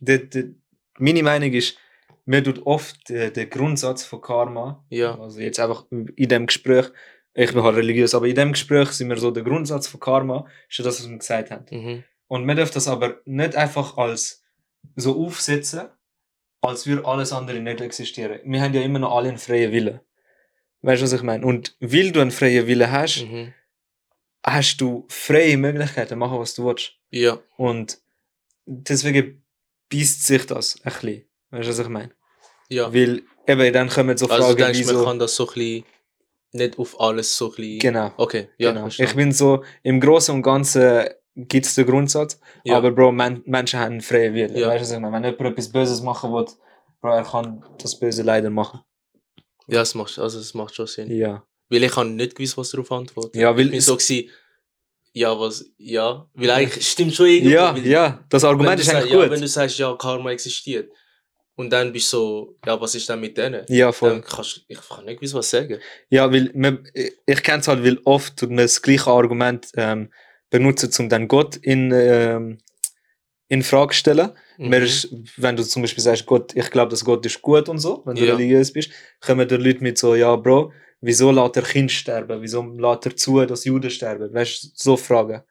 De, 0.00 0.18
de, 0.26 0.54
meine 0.98 1.22
Meinung 1.22 1.52
ist, 1.52 1.76
man 2.24 2.42
tut 2.44 2.64
oft 2.66 3.08
äh, 3.10 3.30
den 3.30 3.48
Grundsatz 3.48 4.04
von 4.04 4.20
Karma, 4.20 4.84
Ja. 4.90 5.18
also 5.18 5.40
jetzt 5.40 5.60
einfach 5.60 5.86
in 5.90 6.28
dem 6.28 6.46
Gespräch, 6.46 6.86
ich 7.34 7.52
bin 7.52 7.62
halt 7.62 7.76
religiös, 7.76 8.14
aber 8.14 8.26
in 8.26 8.34
dem 8.34 8.52
Gespräch 8.52 8.90
sind 8.90 9.08
wir 9.08 9.16
so, 9.16 9.30
der 9.30 9.44
Grundsatz 9.44 9.86
von 9.86 10.00
Karma 10.00 10.46
ist 10.68 10.78
ja 10.78 10.84
das, 10.84 11.00
was 11.00 11.08
wir 11.08 11.18
gesagt 11.18 11.50
haben. 11.52 11.64
Mhm. 11.70 12.04
Und 12.28 12.44
man 12.46 12.56
darf 12.56 12.70
das 12.70 12.88
aber 12.88 13.20
nicht 13.24 13.56
einfach 13.56 13.96
als 13.96 14.42
so 14.96 15.24
aufsetzen, 15.24 15.88
als 16.60 16.86
würde 16.86 17.04
alles 17.04 17.32
andere 17.32 17.60
nicht 17.60 17.80
existieren. 17.80 18.40
Wir 18.44 18.60
haben 18.62 18.74
ja 18.74 18.82
immer 18.82 18.98
noch 18.98 19.16
alle 19.16 19.28
einen 19.30 19.38
freien 19.38 19.72
Willen. 19.72 20.00
Weißt 20.82 21.00
du, 21.00 21.04
was 21.06 21.12
ich 21.12 21.22
meine? 21.22 21.44
Und 21.44 21.76
weil 21.80 22.12
du 22.12 22.20
einen 22.20 22.30
freien 22.30 22.66
Willen 22.66 22.90
hast, 22.90 23.22
Mhm. 23.24 23.52
hast 24.44 24.76
du 24.80 25.06
freie 25.08 25.56
Möglichkeiten, 25.56 26.18
machen, 26.18 26.38
was 26.38 26.54
du 26.54 26.66
willst. 26.66 26.92
Ja. 27.10 27.38
Und 27.56 27.98
deswegen 28.66 29.42
beißt 29.90 30.26
sich 30.26 30.46
das 30.46 30.76
ein 30.84 30.92
bisschen. 30.92 31.24
Weißt 31.50 31.66
du, 31.66 31.70
was 31.72 31.78
ich 31.78 31.88
meine? 31.88 32.12
Ja. 32.68 32.92
Weil 32.92 33.22
eben 33.46 33.72
dann 33.72 33.88
kommen 33.88 34.16
so 34.16 34.28
Also 34.28 34.44
Fragen 34.44 34.58
denkst, 34.58 34.78
wie 34.80 34.84
man 34.84 34.94
so. 34.96 35.04
kann 35.04 35.18
das 35.18 35.34
so 35.34 35.48
ein 35.48 35.54
bisschen 35.54 35.84
nicht 36.52 36.78
auf 36.78 37.00
alles 37.00 37.36
so 37.36 37.46
ein 37.50 37.56
bisschen... 37.56 37.78
Genau. 37.80 38.12
Okay, 38.16 38.48
ja, 38.58 38.72
genau. 38.72 38.88
Ich 38.88 39.14
bin 39.14 39.32
so, 39.32 39.64
im 39.82 40.00
Großen 40.00 40.34
und 40.34 40.42
Ganzen 40.42 41.08
gibt 41.46 41.66
es 41.66 41.74
den 41.74 41.86
Grundsatz, 41.86 42.40
ja. 42.64 42.76
aber 42.76 42.90
Bro, 42.90 43.12
men 43.12 43.42
Menschen 43.46 43.78
haben 43.78 43.92
einen 43.92 44.00
freien 44.00 44.34
Willen. 44.34 44.56
Ja. 44.56 44.68
Weißt 44.68 44.78
du, 44.78 44.82
was 44.82 44.92
ich 44.92 44.98
meine? 45.00 45.14
Wenn 45.14 45.24
jemand 45.24 45.52
etwas 45.52 45.68
Böses 45.70 46.02
machen 46.02 46.32
will, 46.32 46.46
Bro, 47.00 47.10
er 47.10 47.22
kann 47.24 47.64
das 47.80 47.98
Böse 47.98 48.22
leider 48.22 48.50
machen. 48.50 48.80
ja, 49.68 49.82
es 49.82 49.94
macht, 49.94 50.18
also 50.18 50.38
es 50.38 50.54
macht 50.54 50.74
schon 50.74 50.86
Sinn. 50.86 51.10
Ja. 51.14 51.44
Weil 51.70 51.84
ich 51.84 51.94
habe 51.96 52.08
nicht 52.08 52.34
gewusst, 52.34 52.56
was 52.56 52.70
darauf 52.70 52.90
antworten. 52.90 53.38
Ja, 53.38 53.54
weil 53.56 53.66
ich 53.66 53.70
bin 53.72 53.80
so 53.80 53.96
gewesen, 53.96 54.30
ja, 55.12 55.38
was, 55.38 55.64
ja, 55.78 56.26
weil 56.34 56.50
eigentlich 56.50 56.88
stimmt 56.88 57.14
schon 57.14 57.26
irgendwie. 57.26 57.52
Ja, 57.54 57.74
weil, 57.74 57.86
ja, 57.86 58.24
das 58.28 58.44
Argument 58.44 58.80
ist 58.80 58.88
eigentlich 58.88 59.12
Ja, 59.12 59.22
gut. 59.22 59.30
wenn 59.30 59.40
du 59.40 59.48
sagst, 59.48 59.78
ja, 59.78 59.94
Karma 59.96 60.30
existiert. 60.30 60.90
Und 61.56 61.70
dann 61.70 61.92
bist 61.92 62.12
du 62.12 62.16
so, 62.16 62.56
ja, 62.64 62.80
was 62.80 62.94
ist 62.94 63.08
denn 63.08 63.18
mit 63.18 63.36
denen? 63.36 63.64
Ja, 63.68 63.90
voll. 63.90 64.10
Dann 64.10 64.22
kannst 64.22 64.64
ich 64.68 64.78
kann 64.80 65.04
nicht 65.04 65.18
gewiss 65.18 65.34
was 65.34 65.50
sagen. 65.50 65.78
Ja, 66.08 66.32
weil 66.32 66.52
man, 66.54 66.88
ich 66.94 67.42
kenne 67.42 67.60
es 67.60 67.68
halt, 67.68 67.82
weil 67.84 67.98
oft 68.04 68.36
tut 68.36 68.50
man 68.50 68.58
das 68.58 68.80
gleiche 68.80 69.10
Argument 69.10 69.66
ähm, 69.76 70.12
benutzen, 70.50 70.90
um 70.98 71.08
dann 71.08 71.28
Gott 71.28 71.56
in, 71.56 71.90
ähm, 71.92 72.58
in 73.48 73.62
Frage 73.62 73.92
zu 73.92 73.98
stellen. 74.00 74.30
Mhm. 74.58 74.72
Ist, 74.72 75.14
wenn 75.36 75.56
du 75.56 75.62
zum 75.64 75.82
Beispiel 75.82 76.02
sagst, 76.02 76.26
Gott, 76.26 76.54
ich 76.56 76.70
glaube, 76.70 76.90
dass 76.90 77.04
Gott 77.04 77.24
ist 77.26 77.40
gut 77.42 77.68
und 77.68 77.78
so, 77.78 78.02
wenn 78.04 78.16
du 78.16 78.24
Ja. 78.24 78.34
religiös 78.34 78.72
bist, 78.72 78.90
kommen 79.20 79.46
die 79.48 79.56
Leute 79.56 79.82
mit 79.82 79.98
so, 79.98 80.14
ja, 80.14 80.34
Bro, 80.36 80.72
wieso 81.00 81.30
lässt 81.30 81.56
er 81.56 81.62
Kind 81.62 81.92
sterben? 81.92 82.42
Wieso 82.42 82.62
lässt 82.62 83.06
er 83.06 83.16
zu, 83.16 83.44
dass 83.46 83.64
Juden 83.64 83.90
sterben? 83.90 84.32
Weißt 84.34 84.64
du, 84.64 84.68
so 84.74 84.96
Fragen. 84.96 85.42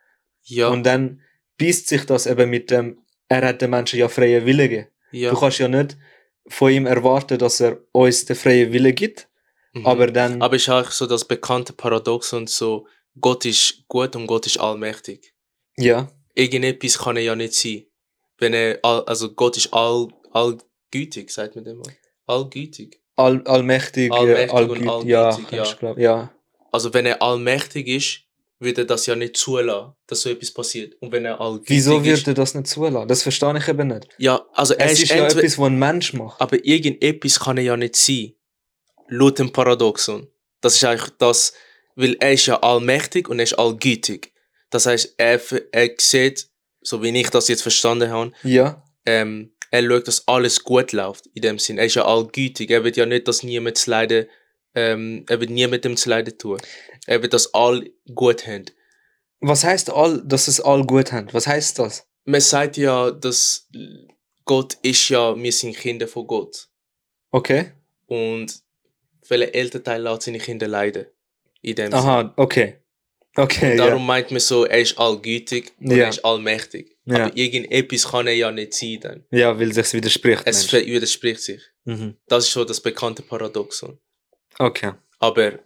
ja, 0.44 0.68
Und 0.70 0.84
dann 0.86 1.22
beißt 1.58 1.88
sich 1.88 2.06
das 2.06 2.26
eben 2.28 2.50
mit 2.50 2.70
dem, 2.72 3.00
er 3.30 3.46
hat 3.48 3.62
den 3.62 3.70
Menschen 3.72 4.00
ja 4.00 4.08
freien 4.10 4.46
Willen 4.46 4.70
gegeben. 4.70 4.88
ja. 5.12 5.32
Du 5.32 5.40
kannst 5.40 5.60
ja 5.60 5.68
nicht 5.68 5.98
von 6.50 6.72
ihm 6.72 6.86
erwarten, 6.86 7.38
dass 7.38 7.60
er 7.60 7.80
uns 7.92 8.26
den 8.26 8.36
freien 8.36 8.72
Willen 8.72 8.94
gibt, 8.96 9.28
mhm. 9.74 9.86
aber 9.86 10.08
dann, 10.08 10.42
Aber 10.42 10.56
es 10.56 10.62
ist 10.64 10.70
auch 10.70 10.90
so 10.92 11.06
das 11.08 11.26
bekannte 11.26 11.74
Paradox 11.74 12.32
und 12.34 12.50
so, 12.50 12.88
Gott 13.22 13.46
ist 13.46 13.84
gut 13.88 14.16
und 14.16 14.28
Gott 14.28 14.46
ist 14.46 14.58
allmächtig. 14.60 15.34
ja, 15.78 16.08
Irgendetwas 16.36 17.00
kann 17.00 17.18
er 17.18 17.24
ja 17.24 17.36
nicht 17.36 17.56
sein. 17.56 17.86
Wenn 18.38 18.54
er, 18.54 18.78
all, 18.84 19.04
also 19.06 19.34
Gott 19.34 19.58
ist 19.58 19.74
all, 19.74 20.08
allgütig, 20.32 21.32
sagt 21.32 21.56
man 21.56 21.66
dem 21.66 21.78
mal. 21.80 21.92
Allgütig. 22.28 23.02
all, 23.16 23.42
allmächtig, 23.46 24.12
Allmächtig 24.12 24.50
äh, 24.50 24.64
und 24.64 24.88
allgüt, 24.90 25.10
ja, 25.10 25.30
allgütig, 25.30 25.52
ja. 25.52 25.64
du 25.64 25.76
glaub- 25.78 25.98
ja. 25.98 26.32
Also 26.72 26.94
wenn 26.94 27.08
er 27.08 27.22
allmächtig 27.24 27.88
ist, 27.88 28.20
würde 28.60 28.82
er 28.82 28.86
das 28.86 29.06
ja 29.08 29.16
nicht 29.16 29.36
zulassen, 29.38 29.94
dass 30.06 30.22
so 30.22 30.30
etwas 30.30 30.52
passiert. 30.52 30.96
Und 31.02 31.12
wenn 31.12 31.26
er 31.26 31.40
allgütig 31.42 31.70
Wieso 31.70 32.04
wird 32.04 32.28
er 32.28 32.34
das 32.36 32.54
nicht 32.54 32.68
zulassen? 32.68 33.08
Das 33.08 33.24
verstehe 33.24 33.58
ich 33.58 33.68
eben 33.68 33.88
nicht. 33.88 34.08
Ja, 34.20 34.46
also 34.54 34.76
Es 34.76 34.94
ist, 34.94 35.04
ist 35.04 35.10
ja 35.12 35.26
etwas, 35.26 35.58
was 35.58 35.66
ein 35.68 35.80
Mensch 35.80 36.14
macht. 36.14 36.40
aber 36.42 36.64
irgendetwas 36.64 37.40
kann 37.40 37.58
er 37.58 37.64
ja 37.64 37.78
nicht 37.78 37.96
sein. 37.96 38.34
Laut 39.08 39.40
dem 39.40 39.52
Paradoxon. 39.52 40.28
Das 40.62 40.76
ist 40.76 40.84
eigentlich 40.84 41.12
das... 41.18 41.54
Weil 41.98 42.16
er 42.20 42.34
ist 42.34 42.46
ja 42.46 42.60
allmächtig 42.62 43.28
und 43.28 43.40
er 43.40 43.44
ist 43.44 43.54
allgütig. 43.60 44.32
Das 44.70 44.86
heißt, 44.86 45.16
er, 45.18 45.42
er 45.72 45.90
sieht, 45.98 46.48
so 46.82 47.02
wie 47.02 47.10
ich 47.20 47.30
das 47.30 47.48
jetzt 47.48 47.64
verstanden 47.64 48.10
habe, 48.10 48.32
Ja, 48.44 48.84
ähm, 49.06 49.52
er 49.72 49.84
schaut, 49.84 50.08
dass 50.08 50.28
alles 50.28 50.64
gut 50.64 50.92
läuft, 50.94 51.28
in 51.34 51.42
dem 51.42 51.60
Sinn. 51.60 51.78
Er 51.78 51.86
ist 51.86 51.96
ja 51.96 52.06
allgütig. 52.06 52.70
Er 52.70 52.84
wird 52.84 52.96
ja 52.96 53.06
nicht, 53.06 53.28
dass 53.28 53.44
niemand 53.44 53.78
zu 53.78 53.90
leiden, 53.90 54.28
ähm, 54.76 55.26
er 55.28 55.40
wird 55.42 55.50
niemandem 55.50 55.98
zu 55.98 56.10
leiden 56.10 56.38
tun. 56.38 56.60
Er 57.06 57.22
wird, 57.22 57.34
dass 57.34 57.54
alle 57.54 57.90
gut 58.14 58.48
haben. 58.48 58.66
was 59.40 59.64
heißt 59.64 59.90
all, 59.90 60.22
dass 60.26 60.48
es 60.48 60.62
all 60.62 60.86
gut 60.86 61.12
haben? 61.12 61.28
Was 61.32 61.48
heißt 61.48 61.80
das? 61.80 62.08
Man 62.26 62.42
sagt 62.42 62.78
ja, 62.78 63.12
dass 63.12 63.68
Gott 64.46 64.78
ist 64.82 65.10
ja, 65.10 65.36
wir 65.36 65.52
sind 65.52 65.76
Kinder 65.76 66.08
von 66.08 66.28
Gott. 66.28 66.70
Okay. 67.32 67.72
Und 68.06 68.62
welcher 69.28 69.54
Elternteil 69.54 70.02
lässt 70.02 70.24
seine 70.24 70.38
Kinder 70.40 70.68
leiden? 70.68 71.08
In 71.70 71.76
dem 71.76 71.92
Sinn. 71.92 71.94
Aha, 72.00 72.34
okay. 72.38 72.78
Okay, 73.36 73.78
Darum 73.78 74.04
meint 74.06 74.32
man 74.32 74.40
so, 74.40 74.66
er 74.66 74.80
ist 74.82 74.98
allgütig 74.98 75.72
und 75.80 75.92
Ja. 75.92 76.06
er 76.06 76.10
ist 76.10 76.26
allmächtig. 76.26 76.98
Ja. 77.06 77.26
Aber 77.26 77.38
irgendetwas 77.38 78.08
kann 78.10 78.26
er 78.26 78.34
ja 78.34 78.52
nicht 78.52 78.74
sein 78.74 79.00
dann. 79.02 79.26
ja. 79.32 79.38
Ja, 79.40 79.60
weil 79.60 79.72
sich's 79.74 79.94
widerspricht. 79.94 80.42
Es 80.46 80.72
Mensch. 80.72 80.88
widerspricht 80.88 81.42
sich. 81.42 81.62
Mhm. 81.86 82.16
Das 82.28 82.46
ist 82.46 82.52
so 82.54 82.66
das 82.66 82.82
bekannte 82.82 83.22
Paradoxon. 83.22 84.00
Okay. 84.58 84.94
Aber 85.20 85.60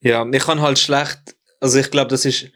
Ja, 0.00 0.26
ich 0.30 0.42
kann 0.44 0.60
halt 0.60 0.78
schlecht, 0.78 1.34
also 1.60 1.78
ich 1.78 1.90
glaube, 1.90 2.08
das 2.10 2.24
ist, 2.24 2.50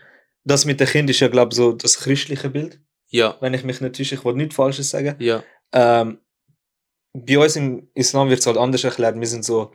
das 0.44 0.64
mit 0.64 0.80
dem 0.80 0.86
Kind 0.86 1.10
ist 1.10 1.20
ja, 1.20 1.28
glaube 1.28 1.54
so 1.54 1.72
das 1.72 1.98
christliche 1.98 2.50
Bild. 2.50 2.80
ja, 3.08 3.36
Wenn 3.40 3.54
ich 3.54 3.64
mich 3.64 3.80
nicht 3.80 3.96
täusche, 3.96 4.14
ich 4.16 4.24
wollte 4.24 4.38
nichts 4.38 4.54
Falsches 4.54 4.90
sagen. 4.90 5.16
ja, 5.18 5.42
Ähm, 5.72 6.18
bei 7.14 7.38
uns 7.38 7.56
im 7.56 7.90
Islam 7.94 8.28
wird 8.28 8.40
es 8.40 8.46
halt 8.46 8.58
anders 8.58 8.84
erklärt. 8.84 9.18
Wir 9.18 9.26
sind 9.26 9.44
so. 9.44 9.72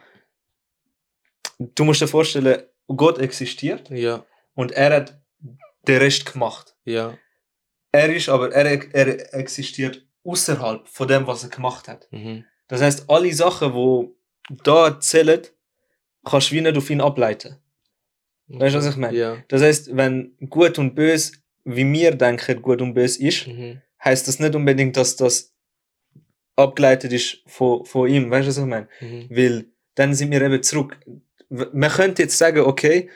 Du 1.59 1.83
musst 1.83 2.01
dir 2.01 2.07
vorstellen, 2.07 2.63
Gott 2.87 3.19
existiert 3.19 3.89
ja, 3.89 4.25
und 4.55 4.71
er 4.71 4.95
hat 4.95 5.21
den 5.87 5.97
Rest 5.99 6.31
gemacht. 6.31 6.75
ja. 6.85 7.17
Er 7.95 8.11
ist 8.11 8.27
aber, 8.27 8.51
er, 8.51 8.65
er 8.95 9.33
existiert 9.35 10.03
außerhalb 10.23 10.87
von 10.87 11.07
dem, 11.07 11.27
was 11.27 11.43
er 11.43 11.49
gemacht 11.51 11.87
hat. 11.87 12.07
Mhm. 12.11 12.43
Das 12.67 12.81
heißt, 12.81 13.07
alle 13.07 13.31
Sachen, 13.33 13.75
wo 13.75 14.15
da 14.63 14.87
erzählt, 14.87 15.53
kannst 16.25 16.49
du 16.49 16.55
wie 16.55 16.61
nicht 16.61 16.75
auf 16.75 16.89
ihn 16.89 17.01
ableiten. 17.01 17.59
Weißt 18.47 18.73
du, 18.73 18.79
was 18.79 18.87
ich 18.87 18.95
meine? 18.97 19.15
Ja. 19.15 19.37
Das 19.47 19.61
heißt, 19.61 19.95
wenn 19.95 20.35
gut 20.49 20.79
und 20.79 20.95
böse, 20.95 21.33
wie 21.65 21.85
wir 21.93 22.15
denken, 22.15 22.63
gut 22.63 22.81
und 22.81 22.95
böse 22.95 23.21
ist, 23.21 23.45
Mhm. 23.47 23.79
heißt 24.03 24.27
das 24.27 24.39
nicht 24.39 24.55
unbedingt, 24.55 24.97
dass 24.97 25.15
das 25.15 25.53
abgeleitet 26.55 27.13
ist 27.13 27.43
von, 27.45 27.85
von 27.85 28.09
ihm. 28.09 28.31
Weißt 28.31 28.45
du, 28.45 28.49
was 28.49 28.57
ich 28.57 28.65
meine? 28.65 28.87
Mhm. 29.01 29.27
Weil 29.29 29.65
dann 29.93 30.15
sind 30.15 30.31
wir 30.31 30.41
eben 30.41 30.63
zurück. 30.63 30.99
Man 31.71 31.91
könnte 31.91 32.23
jetzt 32.23 32.37
sagen, 32.37 32.61
okay, 32.61 33.09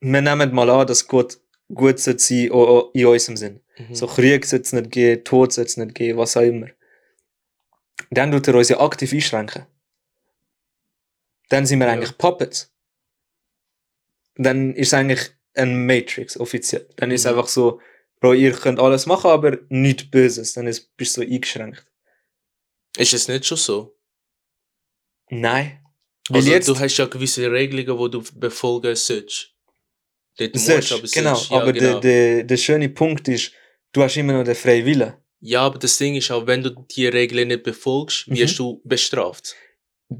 wir 0.00 0.20
nehmen 0.20 0.54
mal 0.54 0.68
an, 0.70 0.86
dass 0.86 1.06
Gott 1.06 1.38
gut 1.72 1.98
sein 1.98 2.50
o- 2.50 2.90
in 2.92 3.06
unserem 3.06 3.36
Sinn. 3.36 3.60
Mhm. 3.78 3.94
So 3.94 4.06
Krieg 4.06 4.44
sollte 4.44 4.64
es 4.64 4.72
nicht 4.72 4.90
geben, 4.90 5.24
Tod 5.24 5.52
sollte 5.52 5.68
es 5.70 5.76
nicht 5.76 5.94
geben, 5.94 6.18
was 6.18 6.36
auch 6.36 6.42
immer. 6.42 6.68
Dann 8.10 8.30
tut 8.32 8.46
er 8.48 8.54
uns 8.56 8.68
ja 8.68 8.80
aktiv 8.80 9.12
einschränken. 9.12 9.64
Dann 11.48 11.64
sind 11.66 11.78
wir 11.78 11.86
Ja. 11.86 11.92
eigentlich 11.92 12.18
Puppets. 12.18 12.70
Dann 14.34 14.74
ist 14.74 14.88
es 14.88 14.94
eigentlich 14.94 15.30
ein 15.54 15.86
Matrix 15.86 16.38
offiziell. 16.38 16.88
Dann 16.96 17.10
ist 17.10 17.24
es 17.24 17.30
Mhm. 17.32 17.38
einfach 17.38 17.48
so, 17.48 17.80
Bro, 18.20 18.34
ihr 18.34 18.52
könnt 18.52 18.78
alles 18.78 19.06
machen, 19.06 19.30
aber 19.30 19.58
nichts 19.68 20.08
Böses. 20.10 20.52
Dann 20.52 20.66
ist, 20.68 20.96
bist 20.96 21.16
du 21.16 21.22
so 21.22 21.26
eingeschränkt. 21.26 21.84
Ist 22.96 23.12
es 23.14 23.26
nicht 23.28 23.44
schon 23.46 23.58
so? 23.58 23.98
Nein. 25.30 25.81
Also, 26.30 26.50
jetzt, 26.50 26.68
du 26.68 26.78
hast 26.78 26.96
ja 26.96 27.06
gewisse 27.06 27.50
Regelungen, 27.50 28.04
die 28.04 28.18
du 28.18 28.22
befolgen 28.38 28.94
sollst. 28.96 29.50
Dort 30.38 30.54
musst, 30.54 30.66
Sollst, 30.66 30.92
aber 30.92 31.02
genau, 31.12 31.34
sollst. 31.34 31.50
Ja, 31.50 31.56
aber 31.60 31.72
genau. 31.72 32.00
Der, 32.00 32.36
der, 32.36 32.44
der 32.44 32.56
schöne 32.56 32.88
Punkt 32.88 33.28
ist, 33.28 33.52
du 33.92 34.02
hast 34.02 34.16
immer 34.16 34.32
noch 34.34 34.44
den 34.44 34.54
freien 34.54 34.86
Willen. 34.86 35.12
ja, 35.40 35.60
aber 35.62 35.78
das 35.78 35.98
Ding 35.98 36.14
ist 36.14 36.30
auch, 36.30 36.46
wenn 36.46 36.62
du 36.62 36.70
die 36.70 37.06
Regeln 37.08 37.48
nicht 37.48 37.64
befolgst, 37.64 38.28
Mhm. 38.28 38.36
wirst 38.36 38.58
du 38.58 38.80
bestraft. 38.84 39.56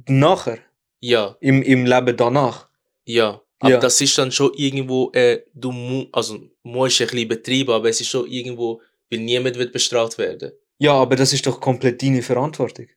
Nachher, 0.09 0.59
Ja, 1.01 1.37
im, 1.41 1.63
im 1.63 1.87
Leben 1.87 2.17
danach. 2.17 2.69
ja. 3.05 3.41
Aber 3.61 3.71
Ja. 3.75 3.79
das 3.79 4.01
ist 4.01 4.19
dann 4.19 4.33
schon 4.33 4.51
irgendwo, 4.57 5.13
äh, 5.13 5.43
du 5.55 5.71
mu 5.71 6.07
also 6.11 6.37
musst 6.65 7.01
ein 7.01 7.07
bisschen 7.07 7.29
betreiben, 7.29 7.71
aber 7.71 7.89
es 7.91 8.01
ist 8.01 8.09
schon 8.09 8.27
irgendwo, 8.29 8.83
weil 9.09 9.21
niemand 9.21 9.57
wird 9.57 9.73
bestraft 9.73 10.19
werden. 10.19 10.51
Ja, 10.81 10.95
aber 10.95 11.15
das 11.15 11.33
ist 11.33 11.47
doch 11.47 11.61
komplett 11.61 12.03
deine 12.03 12.23
Verantwortung. 12.23 12.89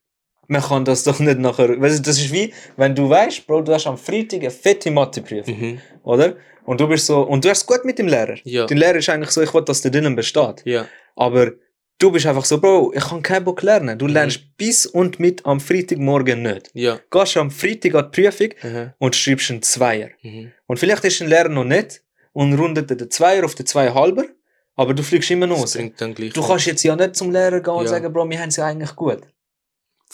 Man 0.47 0.61
kann 0.61 0.85
das 0.85 1.03
doch 1.03 1.19
nicht 1.19 1.39
nachher. 1.39 1.79
Weißt 1.81 1.99
du, 1.99 2.01
das 2.03 2.17
ist 2.19 2.31
wie, 2.31 2.53
wenn 2.77 2.93
du 2.95 3.09
weißt, 3.09 3.45
Bro, 3.47 3.61
du 3.61 3.73
hast 3.73 3.87
am 3.87 3.97
Freitag 3.97 4.41
eine 4.41 4.51
fette 4.51 4.91
Matheprüfung, 4.91 5.59
Mhm. 5.59 5.81
oder? 6.03 6.35
Und 6.65 6.79
du 6.81 6.87
bist 6.87 7.05
so, 7.05 7.21
und 7.21 7.45
du 7.45 7.49
hast 7.49 7.59
es 7.61 7.65
gut 7.65 7.85
mit 7.85 7.99
dem 7.99 8.07
Lehrer. 8.07 8.35
Ja. 8.43 8.65
Der 8.65 8.77
Lehrer 8.77 8.95
ist 8.97 9.09
eigentlich 9.09 9.29
so, 9.31 9.41
ich 9.41 9.53
will, 9.53 9.63
dass 9.63 9.81
der 9.81 9.91
drinnen 9.91 10.15
besteht. 10.15 10.61
Ja, 10.65 10.85
Aber 11.15 11.51
du 11.99 12.11
bist 12.11 12.25
einfach 12.25 12.43
so, 12.45 12.59
Bro, 12.59 12.91
ich 12.95 13.03
kann 13.07 13.21
keinen 13.21 13.45
Bock 13.45 13.61
lernen. 13.61 13.97
Du 13.97 14.05
Mhm. 14.05 14.13
lernst 14.13 14.39
bis 14.57 14.85
und 14.85 15.19
mit 15.19 15.45
am 15.45 15.59
Freitagmorgen 15.59 16.41
nicht. 16.41 16.71
ja. 16.73 16.99
Gehst 17.11 17.37
am 17.37 17.51
Freitag 17.51 17.95
an 17.95 18.09
die 18.11 18.21
Prüfung 18.21 18.49
Mhm. 18.63 18.93
und 18.97 19.15
schreibst 19.15 19.51
einen 19.51 19.61
Zweier. 19.61 20.09
Mhm. 20.23 20.51
Und 20.67 20.77
vielleicht 20.79 21.05
ist 21.05 21.21
ein 21.21 21.29
Lehrer 21.29 21.49
noch 21.49 21.63
nicht 21.63 22.01
und 22.33 22.53
rundet 22.59 22.89
den 22.89 23.09
Zweier 23.11 23.45
auf 23.45 23.55
den 23.55 23.65
Zweihalber, 23.67 24.25
aber 24.75 24.93
du 24.93 25.03
fliegst 25.03 25.29
immer 25.31 25.47
noch 25.47 25.59
raus. 25.61 25.77
Du 25.77 26.41
kannst 26.47 26.65
jetzt 26.65 26.83
ja 26.83 26.95
nicht 26.95 27.15
zum 27.15 27.31
Lehrer 27.31 27.61
gehen 27.61 27.73
und 27.73 27.83
Ja. 27.83 27.89
sagen, 27.91 28.11
Bro, 28.11 28.29
wir 28.29 28.39
haben 28.41 28.49
es 28.49 28.55
ja 28.57 28.65
eigentlich 28.65 28.93
gut. 28.95 29.21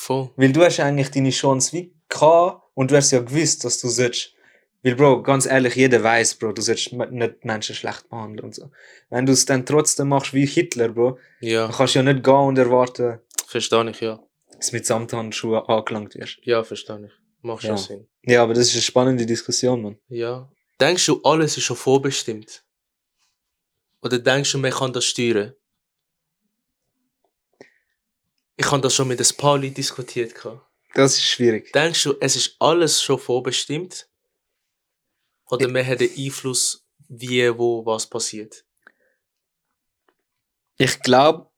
Voll. 0.02 0.32
Weil 0.36 0.52
du 0.52 0.64
hast 0.66 0.80
eigentlich 0.80 1.12
deine 1.12 1.30
Chance 1.30 1.74
wie 1.74 1.94
gehabt 2.10 2.64
und 2.74 2.90
du 2.90 2.96
hast 2.96 3.12
ja 3.12 3.20
gewusst, 3.20 3.64
dass 3.64 3.80
du 3.80 3.88
sollst. 3.88 4.34
Weil, 4.82 4.96
Bro, 4.96 5.22
ganz 5.22 5.46
ehrlich, 5.46 5.76
jeder 5.76 6.02
weiß, 6.04 6.36
Bro, 6.36 6.54
du 6.54 6.62
sollst 6.64 6.92
nicht 6.92 7.46
Menschen 7.46 7.76
schlecht 7.76 8.10
behandeln 8.10 8.46
und 8.46 8.56
so. 8.56 8.72
Wenn 9.12 9.28
du 9.28 9.34
es 9.34 9.46
dann 9.46 9.64
trotzdem 9.64 10.08
machst 10.10 10.34
wie 10.34 10.48
Hitler, 10.48 10.90
Bro, 10.90 11.20
Ja, 11.40 11.68
dann 11.68 11.76
kannst 11.76 11.94
du 11.94 12.00
ja 12.00 12.04
nicht 12.12 12.24
gehen 12.24 12.34
und 12.34 12.58
erwarten, 12.58 13.20
verstehe 13.46 13.88
ich, 13.92 14.02
ja. 14.02 14.20
dass 14.58 14.72
du 14.72 14.76
mit 14.76 14.88
Samthandschuhen 14.88 15.62
angelangt 15.68 16.16
wirst. 16.16 16.40
Ja, 16.46 16.64
verstehe 16.64 17.06
ich. 17.06 17.12
Macht 17.44 17.62
schon 17.62 17.72
Ja. 17.72 17.78
Sinn. 17.78 18.08
Ja, 18.24 18.42
aber 18.42 18.56
das 18.56 18.70
ist 18.70 18.74
eine 18.74 18.82
spannende 18.82 19.26
Diskussion, 19.28 19.84
Mann. 19.84 19.98
Ja. 20.08 20.50
Denkst 20.80 21.06
du, 21.06 21.22
alles 21.24 21.58
ist 21.58 21.64
schon 21.66 21.78
vorbestimmt? 21.78 22.64
Oder 24.02 24.18
denkst 24.18 24.52
du, 24.52 24.58
man 24.58 24.72
kann 24.72 24.94
das 24.94 25.06
steuern? 25.06 25.54
Ich 28.62 28.71
habe 28.71 28.82
das 28.82 28.93
schon 28.93 29.08
mit 29.08 29.19
ein 29.19 29.38
paar 29.38 29.58
Leuten 29.58 29.74
diskutiert. 29.74 30.36
Das 30.93 31.13
ist 31.13 31.24
schwierig. 31.24 31.71
Denkst 31.74 32.04
du, 32.04 32.15
es 32.19 32.36
ist 32.36 32.58
alles 32.60 33.02
schon 33.02 33.17
vorbestimmt? 33.17 34.08
Oder 35.50 35.67
man 35.67 35.84
hat 35.86 36.00
den 36.00 36.12
Einfluss, 36.15 36.86
wie, 37.10 37.58
wo, 37.58 37.84
was 37.84 38.08
passiert? 38.08 38.63
Ich 40.78 41.00
glaube, 41.00 41.50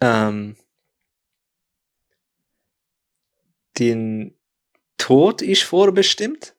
ähm, 0.00 0.56
dein 3.74 4.34
Tod 4.96 5.42
ist 5.42 5.62
vorbestimmt, 5.62 6.56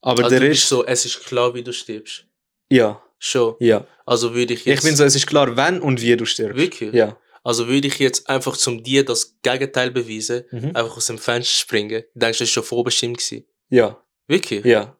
aber 0.00 0.24
also 0.24 0.30
der 0.30 0.40
du 0.40 0.48
bist 0.48 0.68
so, 0.68 0.84
es 0.84 1.04
ist 1.04 1.24
klar, 1.24 1.54
wie 1.54 1.62
du 1.62 1.72
stirbst. 1.72 2.26
ja, 2.68 3.00
Schon. 3.18 3.54
ja. 3.60 3.86
Also 4.04 4.34
würde 4.34 4.54
ich 4.54 4.64
jetzt... 4.64 4.78
Ich 4.78 4.84
bin 4.84 4.96
so, 4.96 5.04
es 5.04 5.14
ist 5.14 5.26
klar, 5.26 5.56
wenn 5.56 5.80
und 5.80 6.00
wie 6.00 6.16
du 6.16 6.26
stirbst. 6.26 6.56
Wirklich? 6.56 6.92
Ja. 6.92 7.16
Also 7.46 7.68
würde 7.68 7.86
ich 7.86 7.98
jetzt 8.00 8.28
einfach 8.28 8.56
zum 8.56 8.82
dir 8.82 9.04
das 9.04 9.36
Gegenteil 9.42 9.90
beweisen, 9.92 10.44
Mhm. 10.50 10.70
einfach 10.74 10.96
aus 10.96 11.06
dem 11.06 11.18
Fenster 11.18 11.54
springen, 11.62 12.02
denkst 12.14 12.38
du, 12.38 12.44
das 12.44 12.50
war 12.50 12.54
schon 12.54 12.62
vorbestimmt 12.64 13.18
gewesen? 13.18 13.44
Ja, 13.68 14.02
Wirklich? 14.26 14.64
ja. 14.64 14.96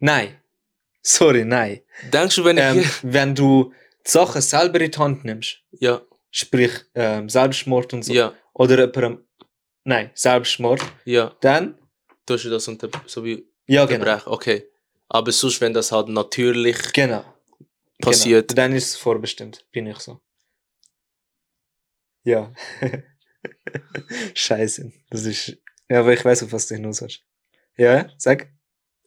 Nein. 0.00 0.40
Sorry, 1.02 1.44
nein. 1.44 1.80
Denkst 2.12 2.36
du, 2.36 2.44
wenn 2.44 2.58
ich 2.58 2.64
Ähm, 2.64 2.84
wenn 3.02 3.34
du 3.34 3.72
die 4.04 4.10
Sachen 4.10 4.40
selber 4.42 4.80
in 4.80 4.90
die 4.90 4.98
Hand 4.98 5.24
nimmst, 5.24 5.58
Ja, 5.72 6.02
sprich 6.30 6.72
ähm, 6.94 7.28
Selbstmord 7.28 7.92
und 7.94 8.02
so, 8.04 8.12
ja, 8.12 8.34
oder 8.54 8.78
jemandem, 8.80 9.24
nein, 9.84 10.10
Selbstmord, 10.14 10.80
ja. 11.04 11.36
dann, 11.40 11.78
Tust 12.26 12.44
du 12.44 12.50
das 12.50 12.66
unter, 12.68 12.88
so 13.06 13.24
wie 13.24 13.46
ja, 13.66 13.84
genau. 13.84 14.18
Okay. 14.26 14.64
Aber 15.08 15.30
sonst, 15.32 15.60
wenn 15.60 15.72
das 15.74 15.90
halt 15.92 16.08
natürlich 16.08 16.92
Genau. 16.92 17.24
passiert, 18.00 18.48
Genau. 18.48 18.56
Dann 18.62 18.72
ist 18.76 18.90
es 18.90 18.96
vorbestimmt, 18.96 19.64
bin 19.72 19.86
ich 19.86 19.98
so. 19.98 20.20
Ja. 22.24 22.52
Scheiße. 24.34 24.92
Das 25.10 25.24
ist. 25.24 25.56
Ja, 25.88 26.00
aber 26.00 26.12
ich 26.12 26.24
weiß, 26.24 26.42
auf 26.44 26.52
was 26.52 26.66
du 26.68 26.74
hinaus 26.76 27.02
willst. 27.02 27.20
Ja, 27.76 28.08
sag. 28.18 28.48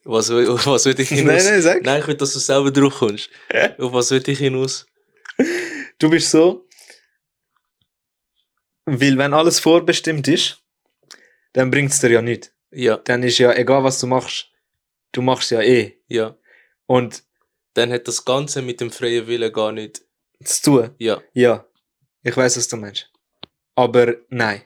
was, 0.04 0.30
auf 0.30 0.66
was 0.66 0.84
würde 0.84 1.02
ich 1.02 1.10
Nein, 1.12 1.18
hinaus? 1.20 1.44
nein, 1.44 1.62
sag. 1.62 1.82
Nein, 1.82 2.00
ich 2.00 2.06
will, 2.06 2.16
dass 2.16 2.32
du 2.32 2.38
selber 2.38 2.70
drauf 2.70 2.94
kommst. 2.98 3.30
auf 3.78 3.92
was 3.92 4.10
würde 4.10 4.30
ich 4.32 4.38
hinaus? 4.38 4.86
Du 5.98 6.10
bist 6.10 6.30
so. 6.30 6.66
Weil, 8.84 9.18
wenn 9.18 9.34
alles 9.34 9.58
vorbestimmt 9.58 10.28
ist, 10.28 10.62
dann 11.52 11.70
bringt 11.70 11.90
es 11.92 12.00
dir 12.00 12.10
ja 12.10 12.22
nichts. 12.22 12.52
Ja, 12.70 12.96
Dann 12.98 13.22
ist 13.22 13.38
ja 13.38 13.52
egal, 13.54 13.82
was 13.84 13.98
du 14.00 14.06
machst, 14.06 14.50
du 15.12 15.22
machst 15.22 15.50
ja 15.50 15.60
eh. 15.62 15.98
ja. 16.08 16.36
Und 16.86 17.24
Dann 17.74 17.90
hat 17.92 18.06
das 18.08 18.24
Ganze 18.24 18.62
mit 18.62 18.80
dem 18.80 18.90
freien 18.90 19.26
Willen 19.26 19.52
gar 19.52 19.72
nicht. 19.72 20.02
zu 20.44 20.62
tun, 20.62 20.90
Ja. 20.98 21.22
ja. 21.32 21.66
Ich 22.26 22.36
weiß, 22.36 22.56
was 22.56 22.66
du 22.66 22.76
meinst. 22.76 23.08
Aber 23.76 24.16
nein. 24.30 24.62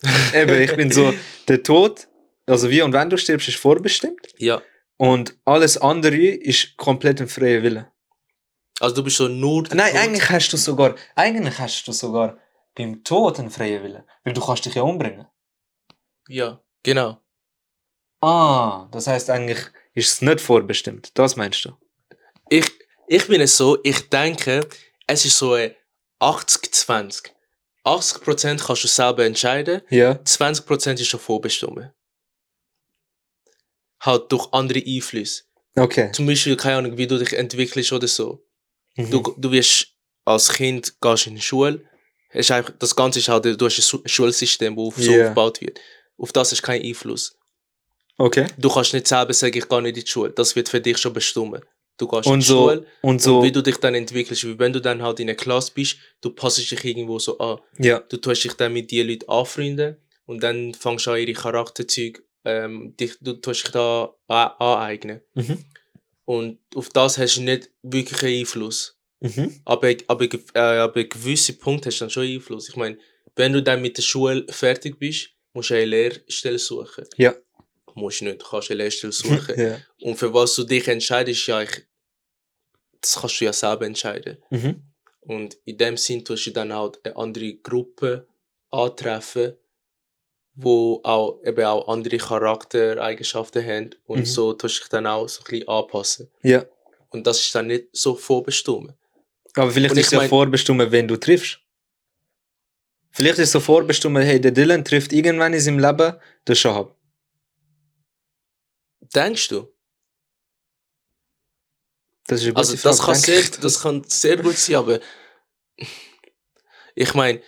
Eben, 0.32 0.62
ich 0.62 0.76
bin 0.76 0.92
so, 0.92 1.12
der 1.48 1.60
Tod, 1.60 2.06
also 2.46 2.70
wie 2.70 2.82
und 2.82 2.92
wenn 2.92 3.10
du 3.10 3.16
stirbst, 3.16 3.48
ist 3.48 3.58
vorbestimmt. 3.58 4.28
Ja. 4.38 4.62
Und 4.96 5.36
alles 5.44 5.76
andere 5.76 6.16
ist 6.16 6.76
komplett 6.76 7.20
ein 7.20 7.26
freier 7.26 7.64
Wille. 7.64 7.90
Also 8.78 8.94
du 8.94 9.02
bist 9.02 9.16
so 9.16 9.26
nur. 9.26 9.64
der 9.64 9.76
Nein, 9.76 9.90
Tod. 9.92 10.00
eigentlich 10.00 10.30
hast 10.30 10.52
du 10.52 10.56
sogar, 10.56 10.94
eigentlich 11.16 11.58
hast 11.58 11.88
du 11.88 11.90
sogar 11.90 12.38
beim 12.76 13.02
Tod 13.02 13.40
einen 13.40 13.50
freien 13.50 13.82
Wille. 13.82 14.06
Weil 14.22 14.32
du 14.32 14.40
kannst 14.40 14.64
dich 14.64 14.74
ja 14.76 14.82
umbringen. 14.82 15.26
Ja, 16.28 16.62
genau. 16.84 17.18
Ah, 18.20 18.86
das 18.92 19.08
heißt 19.08 19.30
eigentlich 19.30 19.58
ist 19.94 20.12
es 20.12 20.22
nicht 20.22 20.40
vorbestimmt. 20.40 21.10
Das 21.18 21.34
meinst 21.34 21.64
du? 21.64 21.72
Ich, 22.48 22.70
ich 23.08 23.26
bin 23.26 23.40
es 23.40 23.56
so, 23.56 23.78
ich 23.82 24.08
denke, 24.08 24.60
es 25.08 25.24
ist 25.24 25.36
so 25.36 25.54
ein 25.54 25.74
80-20. 26.20 27.30
80% 27.84 28.64
kannst 28.66 28.84
du 28.84 28.88
selber 28.88 29.24
entscheiden, 29.24 29.80
Ja. 29.90 30.12
20% 30.24 31.00
ist 31.00 31.06
schon 31.08 31.20
vorbestimmt. 31.20 31.90
Halt 34.00 34.32
durch 34.32 34.48
andere 34.52 34.82
Einflüsse. 34.86 35.42
Okay. 35.76 36.10
Zum 36.12 36.26
Beispiel, 36.26 36.56
keine 36.56 36.76
Ahnung, 36.78 36.96
wie 36.98 37.06
du 37.06 37.18
dich 37.18 37.32
entwickelst 37.32 37.92
oder 37.92 38.08
so. 38.08 38.44
Mhm. 38.96 39.10
Du, 39.10 39.34
du 39.36 39.50
wirst 39.52 39.88
als 40.24 40.50
Kind 40.52 41.00
gehst 41.00 41.26
in 41.26 41.36
die 41.36 41.40
Schule. 41.42 41.84
Ist 42.32 42.50
einfach, 42.50 42.72
das 42.78 42.94
Ganze 42.94 43.18
ist 43.18 43.28
halt, 43.28 43.44
du 43.44 43.66
hast 43.66 43.78
ein 43.94 44.08
Schulsystem, 44.08 44.76
das 44.76 45.04
so 45.04 45.10
Ja. 45.12 45.22
aufgebaut 45.28 45.60
wird. 45.60 45.80
Auf 46.18 46.32
das 46.32 46.50
hast 46.52 46.60
du 46.62 46.66
keinen 46.66 46.84
Einfluss. 46.84 47.36
Okay. 48.18 48.46
Du 48.58 48.68
kannst 48.68 48.92
nicht 48.92 49.08
selber 49.08 49.32
sagen, 49.32 49.56
ich 49.56 49.68
gehe 49.68 49.82
nicht 49.82 49.96
in 49.96 50.04
die 50.04 50.10
Schule. 50.10 50.30
Das 50.30 50.54
wird 50.54 50.68
für 50.68 50.80
dich 50.80 50.98
schon 50.98 51.12
bestimmt. 51.12 51.62
Du 52.00 52.08
gehst 52.08 52.26
in 52.26 52.32
Und 52.32 52.40
die 52.40 52.46
so, 52.46 52.68
Schule 52.70 52.86
und 53.02 53.20
so, 53.20 53.38
und 53.38 53.44
wie 53.44 53.52
du 53.52 53.62
dich 53.62 53.76
dann 53.76 53.94
entwickelst. 53.94 54.44
Wie 54.44 54.58
wenn 54.58 54.72
du 54.72 54.80
dann 54.80 55.02
halt 55.02 55.20
in 55.20 55.28
einer 55.28 55.36
Klasse 55.36 55.72
bist, 55.74 55.96
du 56.22 56.30
passt 56.30 56.58
dich 56.58 56.84
irgendwo 56.84 57.18
so 57.18 57.38
an. 57.38 57.58
ja. 57.78 57.98
Du 58.00 58.16
tust 58.16 58.42
dich 58.44 58.54
dann 58.54 58.72
mit 58.72 58.90
den 58.90 59.06
Leuten 59.08 59.28
anfreunden 59.28 59.96
und 60.24 60.42
dann 60.42 60.72
fängst 60.74 61.06
du 61.06 61.10
an, 61.10 61.18
ihre 61.18 61.32
Charakterzüge, 61.34 62.22
ähm, 62.44 62.94
dich, 62.98 63.16
du 63.20 63.34
tust 63.34 63.64
dich 63.64 63.72
da 63.72 64.14
aneignen. 64.26 65.20
Mhm. 65.34 65.64
Und 66.24 66.58
auf 66.74 66.88
das 66.88 67.18
hast 67.18 67.36
du 67.36 67.42
nicht 67.42 67.70
wirklich 67.82 68.22
einen 68.22 68.38
Einfluss. 68.40 68.96
Mhm. 69.20 69.60
Aber, 69.64 69.92
aber, 70.06 70.24
äh, 70.54 70.58
aber 70.58 71.04
gewisse 71.04 71.52
Punkte 71.54 71.88
hast 71.90 71.98
du 71.98 72.04
dann 72.04 72.10
schon 72.10 72.22
Einfluss. 72.24 72.68
Ich 72.70 72.76
meine, 72.76 72.96
wenn 73.36 73.52
du 73.52 73.62
dann 73.62 73.82
mit 73.82 73.98
der 73.98 74.02
Schule 74.02 74.46
fertig 74.48 74.98
bist, 74.98 75.30
musst 75.52 75.70
du 75.70 75.74
eine 75.74 75.84
Lehrstelle 75.84 76.58
suchen. 76.58 77.04
Ja. 77.16 77.34
Musst 77.94 78.22
nicht, 78.22 78.40
du 78.40 78.46
kannst 78.46 78.70
eine 78.70 78.84
Lehrstelle 78.84 79.12
suchen. 79.22 79.60
ja. 79.60 79.78
Und 80.00 80.16
für 80.16 80.32
was 80.32 80.54
du 80.54 80.64
dich 80.64 80.86
entscheidest, 80.88 81.46
ja, 81.48 81.60
ich, 81.62 81.82
das 83.00 83.18
kannst 83.20 83.40
du 83.40 83.44
ja 83.46 83.52
selber 83.52 83.86
entscheiden. 83.86 84.38
Mhm. 84.50 84.82
Und 85.20 85.54
in 85.64 85.76
dem 85.78 85.96
Sinn 85.96 86.24
tust 86.24 86.46
du 86.46 86.50
dann 86.50 86.72
auch 86.72 86.92
eine 87.04 87.16
andere 87.16 87.54
Gruppe 87.54 88.26
antreffen, 88.70 89.54
wo 90.54 91.00
auch 91.04 91.40
eben 91.44 91.64
auch 91.64 91.88
andere 91.88 92.18
Charaktereigenschaften 92.18 93.64
haben 93.64 93.90
und 94.06 94.20
Mhm. 94.20 94.24
so 94.26 94.52
tust 94.52 94.76
du 94.78 94.80
dich 94.82 94.88
dann 94.90 95.06
auch 95.06 95.28
so 95.28 95.40
ein 95.40 95.44
bisschen 95.50 95.68
anpassen. 95.68 96.30
ja. 96.42 96.64
Und 97.12 97.26
das 97.26 97.40
ist 97.40 97.52
dann 97.56 97.66
nicht 97.66 97.88
so 97.92 98.14
vorbestimmt. 98.14 98.94
Aber 99.56 99.70
vielleicht 99.72 99.96
ist 99.96 100.06
es 100.06 100.12
ja 100.12 100.28
vorbestimmt, 100.28 100.92
wenn 100.92 101.08
du 101.08 101.16
triffst. 101.16 101.58
Vielleicht 103.10 103.38
ist 103.38 103.46
es 103.46 103.52
so 103.52 103.58
vorbestimmt, 103.58 104.18
hey, 104.18 104.40
der 104.40 104.52
Dylan 104.52 104.84
trifft 104.84 105.12
irgendwann 105.12 105.52
in 105.52 105.58
seinem 105.60 105.80
Leben 105.80 106.14
den 106.46 106.54
Shahab. 106.54 106.94
Denkst 109.12 109.48
du? 109.48 109.66
Das 112.30 112.42
ist 112.44 112.56
Also 112.56 112.76
das 112.76 113.00
kann, 113.02 113.14
sehr, 113.16 113.42
das 113.60 113.80
kann 113.82 114.04
sehr 114.06 114.36
gut 114.36 114.56
sein, 114.56 114.76
aber 114.76 115.00
ich 116.94 117.14
meine, 117.14 117.40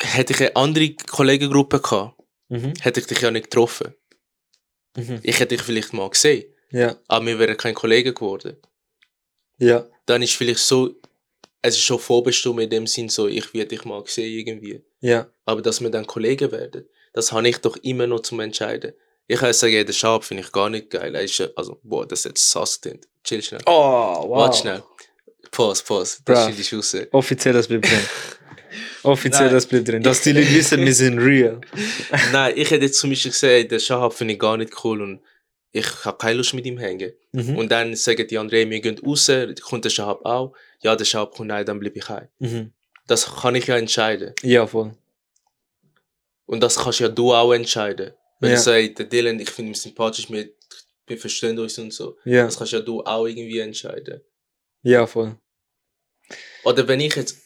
hätte 0.00 0.32
ich 0.32 0.40
eine 0.40 0.56
andere 0.56 0.94
Kollegengruppe 0.94 1.80
gehabt, 1.80 2.18
Mhm. 2.48 2.74
hätte 2.80 3.00
ich 3.00 3.06
dich 3.06 3.20
ja 3.20 3.30
nicht 3.30 3.44
getroffen. 3.50 3.94
Mhm. 4.96 5.20
Ich 5.22 5.38
hätte 5.40 5.56
dich 5.56 5.64
vielleicht 5.64 5.92
mal 5.92 6.10
gesehen, 6.10 6.52
Ja, 6.70 6.98
aber 7.08 7.26
wir 7.26 7.38
wären 7.38 7.56
kein 7.56 7.74
Kollege 7.74 8.12
geworden. 8.12 8.56
ja, 9.58 9.88
Dann 10.06 10.20
ist 10.22 10.34
vielleicht 10.34 10.58
so, 10.60 10.94
es 11.62 11.76
ist 11.76 11.82
schon 11.84 11.98
vorbestimmt 12.00 12.60
in 12.60 12.70
dem 12.70 12.86
Sinn 12.88 13.08
so, 13.08 13.28
ich 13.28 13.54
werde 13.54 13.68
dich 13.76 13.84
mal 13.84 14.02
sehen 14.06 14.36
irgendwie. 14.38 14.84
ja. 15.00 15.30
Aber 15.44 15.62
dass 15.62 15.80
wir 15.80 15.90
dann 15.90 16.06
Kollegen 16.06 16.50
werden, 16.52 16.88
das 17.12 17.30
habe 17.32 17.48
ich 17.48 17.58
doch 17.58 17.76
immer 17.78 18.06
noch 18.06 18.20
zum 18.20 18.40
Entscheiden. 18.40 18.92
Ich 19.26 19.38
kann 19.38 19.52
sagen, 19.52 19.86
der 19.86 19.92
Schab 19.92 20.24
finde 20.24 20.42
ich 20.42 20.52
gar 20.52 20.68
nicht 20.68 20.90
geil. 20.90 21.14
Er 21.14 21.22
ist, 21.22 21.40
also, 21.56 21.78
boah, 21.82 22.06
das 22.06 22.20
ist 22.20 22.24
jetzt 22.26 22.50
sass. 22.50 22.80
Chill 23.24 23.42
schnell. 23.42 23.60
Oh, 23.66 23.70
wow. 23.72 24.38
Warte 24.38 24.58
schnell. 24.58 24.82
Pause, 25.50 25.84
pause. 25.86 26.18
Das 26.24 26.44
schneide 26.44 26.60
ich 26.60 26.74
raus. 26.74 26.96
Offiziell, 27.12 27.54
das 27.54 27.68
bleibt 27.68 27.84
drin. 27.84 28.00
Offiziell, 29.02 29.46
Nein. 29.46 29.54
das 29.54 29.66
bleibt 29.66 29.88
drin. 29.88 30.02
Dass 30.02 30.22
die 30.22 30.32
Leute 30.32 30.50
wissen, 30.54 30.84
wir 30.84 30.94
sind 30.94 31.18
real. 31.18 31.60
Nein, 32.32 32.54
ich 32.56 32.70
hätte 32.70 32.86
jetzt 32.86 32.98
zum 32.98 33.10
Beispiel 33.10 33.30
gesagt, 33.30 33.70
der 33.70 33.78
Schahab 33.78 34.14
finde 34.14 34.34
ich 34.34 34.40
gar 34.40 34.56
nicht 34.56 34.72
cool 34.84 35.02
und 35.02 35.20
ich 35.72 35.86
habe 36.04 36.18
keine 36.18 36.34
Lust 36.38 36.54
mit 36.54 36.66
ihm 36.66 36.78
hängen. 36.78 37.12
Mhm. 37.32 37.56
Und 37.56 37.70
dann 37.70 37.94
sagen 37.96 38.26
die 38.26 38.38
anderen, 38.38 38.70
wir 38.70 38.80
gehen 38.80 38.98
raus, 39.04 39.30
kommt 39.62 39.84
der 39.84 39.90
Schahab 39.90 40.24
auch. 40.24 40.52
Ja, 40.82 40.94
der 40.96 41.04
Schahab 41.04 41.34
kommt, 41.34 41.48
nein, 41.48 41.64
dann 41.64 41.80
bleibe 41.80 41.98
ich 41.98 42.08
heim. 42.08 42.28
Mhm. 42.38 42.72
Das 43.06 43.34
kann 43.40 43.54
ich 43.54 43.66
ja 43.66 43.76
entscheiden. 43.76 44.34
Ja, 44.42 44.66
voll. 44.66 44.94
Und 46.46 46.62
das 46.62 46.76
kannst 46.76 47.00
ja 47.00 47.08
du 47.08 47.32
auch 47.32 47.52
entscheiden. 47.52 48.12
Wenn 48.42 48.50
Ja. 48.50 48.56
du 48.56 48.62
sagst, 48.62 48.98
der 48.98 49.06
Dylan, 49.06 49.38
ich 49.40 49.50
finde 49.50 49.70
ihn 49.70 49.74
sympathisch, 49.74 50.28
wir, 50.30 50.48
wir 51.06 51.16
verstehen 51.18 51.58
uns 51.58 51.78
und 51.78 51.92
so. 51.92 52.16
Ja, 52.24 52.44
Das 52.44 52.58
kannst 52.58 52.72
ja 52.72 52.80
du 52.80 53.00
auch 53.02 53.26
irgendwie 53.26 53.60
entscheiden. 53.60 54.20
ja, 54.82 55.06
voll. 55.06 55.36
Oder 56.64 56.86
wenn 56.88 57.00
ich 57.00 57.14
jetzt 57.16 57.38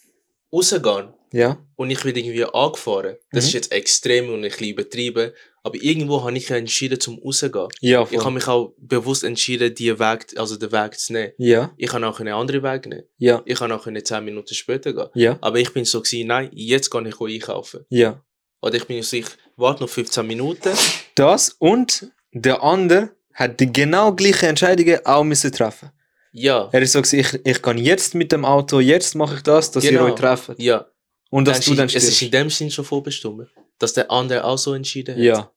rausgehe 0.53 1.13
Ja, 1.33 1.59
und 1.75 1.91
ich 1.91 2.05
werde 2.05 2.21
irgendwie 2.21 2.45
angefahren, 2.45 3.17
das 3.33 3.45
Mhm. 3.45 3.49
ist 3.49 3.53
jetzt 3.55 3.73
extrem 3.73 4.29
und 4.31 4.37
ein 4.37 4.51
bisschen 4.51 4.69
übertrieben, 4.69 5.33
aber 5.65 5.77
irgendwo 5.83 6.23
habe 6.23 6.37
ich 6.39 6.49
ja 6.49 6.57
entschieden 6.57 7.01
zum 7.01 7.19
rausgehen. 7.19 7.69
ja, 7.81 8.03
Ich 8.03 8.13
habe 8.13 8.23
voll. 8.23 8.33
mich 8.33 8.47
auch 8.47 8.75
bewusst 8.79 9.25
entschieden, 9.25 9.75
die 9.75 9.99
Weg, 9.99 10.27
also 10.39 10.57
den 10.57 10.71
Weg 10.73 10.99
zu 10.99 11.13
nehmen. 11.15 11.33
Ja, 11.39 11.75
Ich 11.77 11.89
kann 11.91 12.05
auch 12.05 12.21
einen 12.21 12.33
anderen 12.35 12.63
Weg 12.63 12.87
nehmen. 12.87 13.03
ja, 13.19 13.43
Ich 13.45 13.59
kann 13.59 13.73
auch 13.73 13.85
10 13.87 14.25
Minuten 14.25 14.55
später 14.55 14.93
gehen. 14.93 15.09
ja, 15.15 15.37
Aber 15.41 15.59
ich 15.59 15.73
bin 15.75 15.85
so 15.85 16.01
gewesen, 16.01 16.29
nein, 16.29 16.49
jetzt 16.53 16.91
kann 16.91 17.07
ich 17.07 17.21
einkaufen. 17.21 17.85
ja. 17.91 18.23
Oder 18.63 18.77
ich 18.77 18.85
bin 18.87 19.03
so, 19.03 19.17
ich 19.17 19.27
warte 19.57 19.83
noch 19.83 19.91
15 19.91 20.27
Minuten. 20.27 20.71
Das 21.15 21.51
und 21.59 22.11
der 22.33 22.63
andere 22.63 23.11
hat 23.35 23.61
die 23.61 23.73
genau 23.73 24.13
gleiche 24.15 24.47
Entscheidungen 24.47 25.05
auch 25.05 25.25
müssen 25.25 25.53
treffen. 25.53 25.91
Ja, 26.33 26.69
Er 26.73 26.83
ist 26.83 26.93
so 26.93 27.01
ich, 27.01 27.41
ich 27.45 27.63
kann 27.63 27.79
jetzt 27.79 28.15
mit 28.15 28.31
dem 28.33 28.45
Auto, 28.45 28.81
jetzt 28.81 29.15
mache 29.15 29.37
ich 29.37 29.43
das, 29.43 29.71
dass 29.71 29.83
Genau. 29.85 30.07
ihr 30.07 30.13
euch 30.13 30.19
trefft. 30.21 30.53
ja. 30.59 30.87
Und 31.31 31.47
dass 31.49 31.61
Dann 31.61 31.71
du 31.75 31.77
dann 31.79 31.87
es 31.89 31.95
ist 31.97 32.05
in 32.09 32.13
stirbst. 32.15 32.35
dem 32.35 32.51
Sinn 32.51 32.71
schon 32.71 32.85
vorbestimmt, 32.85 33.49
dass 33.79 33.93
der 33.95 34.11
andere 34.13 34.45
auch 34.45 34.59
so 34.59 34.75
entschieden 34.75 35.17
hat. 35.17 35.23
Ja. 35.23 35.51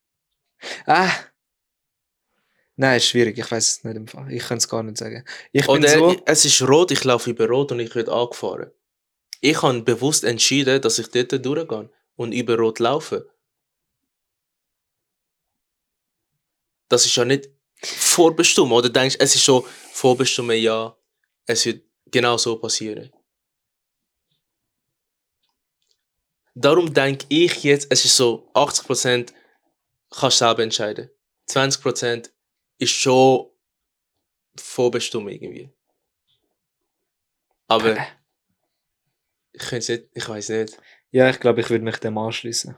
Ah. 0.87 1.11
Nein, 2.75 2.97
ist 2.97 3.07
schwierig. 3.07 3.37
Ich 3.37 3.49
weiß 3.51 3.67
es 3.69 3.83
nicht 3.83 3.95
im 3.97 4.07
Fall. 4.07 4.31
Ich 4.31 4.43
kann 4.47 4.57
es 4.57 4.67
gar 4.67 4.81
nicht 4.83 4.97
sagen. 4.97 5.23
Ich 5.51 5.65
bin 5.67 5.75
Oder 5.77 5.89
so. 5.89 6.15
es 6.25 6.45
ist 6.45 6.61
rot, 6.63 6.91
ich 6.91 7.03
laufe 7.03 7.29
über 7.29 7.47
rot 7.47 7.71
und 7.71 7.79
ich 7.81 7.93
werde 7.93 8.11
angefahren. 8.11 8.71
Ich 9.41 9.61
habe 9.61 9.81
bewusst 9.81 10.23
entschieden, 10.23 10.81
dass 10.81 10.97
ich 10.97 11.07
dort 11.09 11.45
durchgehe 11.45 11.89
und 12.15 12.31
über 12.31 12.57
rot 12.57 12.79
laufe. 12.79 13.29
Das 16.89 17.05
ist 17.05 17.15
ja 17.15 17.23
nicht 17.23 17.49
vorbestimmt. 17.81 18.71
Oder 18.71 18.89
denkst 18.89 19.15
es 19.19 19.35
ist 19.35 19.43
schon 19.43 19.63
vorbestimmt, 19.91 20.53
ja, 20.53 20.97
es 21.45 21.65
wird 21.65 21.83
genau 22.07 22.37
so 22.37 22.57
passieren. 22.57 23.11
Darum 26.55 26.93
denke 26.93 27.25
ich 27.29 27.63
jetzt, 27.63 27.87
es 27.89 28.03
ist 28.03 28.17
so 28.17 28.51
80% 28.53 29.31
kannst 30.09 30.41
du 30.41 30.45
selber 30.45 30.63
entscheiden. 30.63 31.09
20% 31.47 32.29
ist 32.79 32.91
schon 32.91 33.49
vorbestimmt 34.57 35.31
irgendwie. 35.31 35.71
Aber 37.67 37.97
ich 39.53 39.71
nicht, 39.71 40.09
ich 40.13 40.27
weiß 40.27 40.49
nicht. 40.49 40.77
Ja, 41.11 41.29
ich 41.29 41.39
glaube, 41.39 41.61
ich 41.61 41.69
würde 41.69 41.83
mich 41.83 41.97
dem 41.97 42.17
anschließen. 42.17 42.75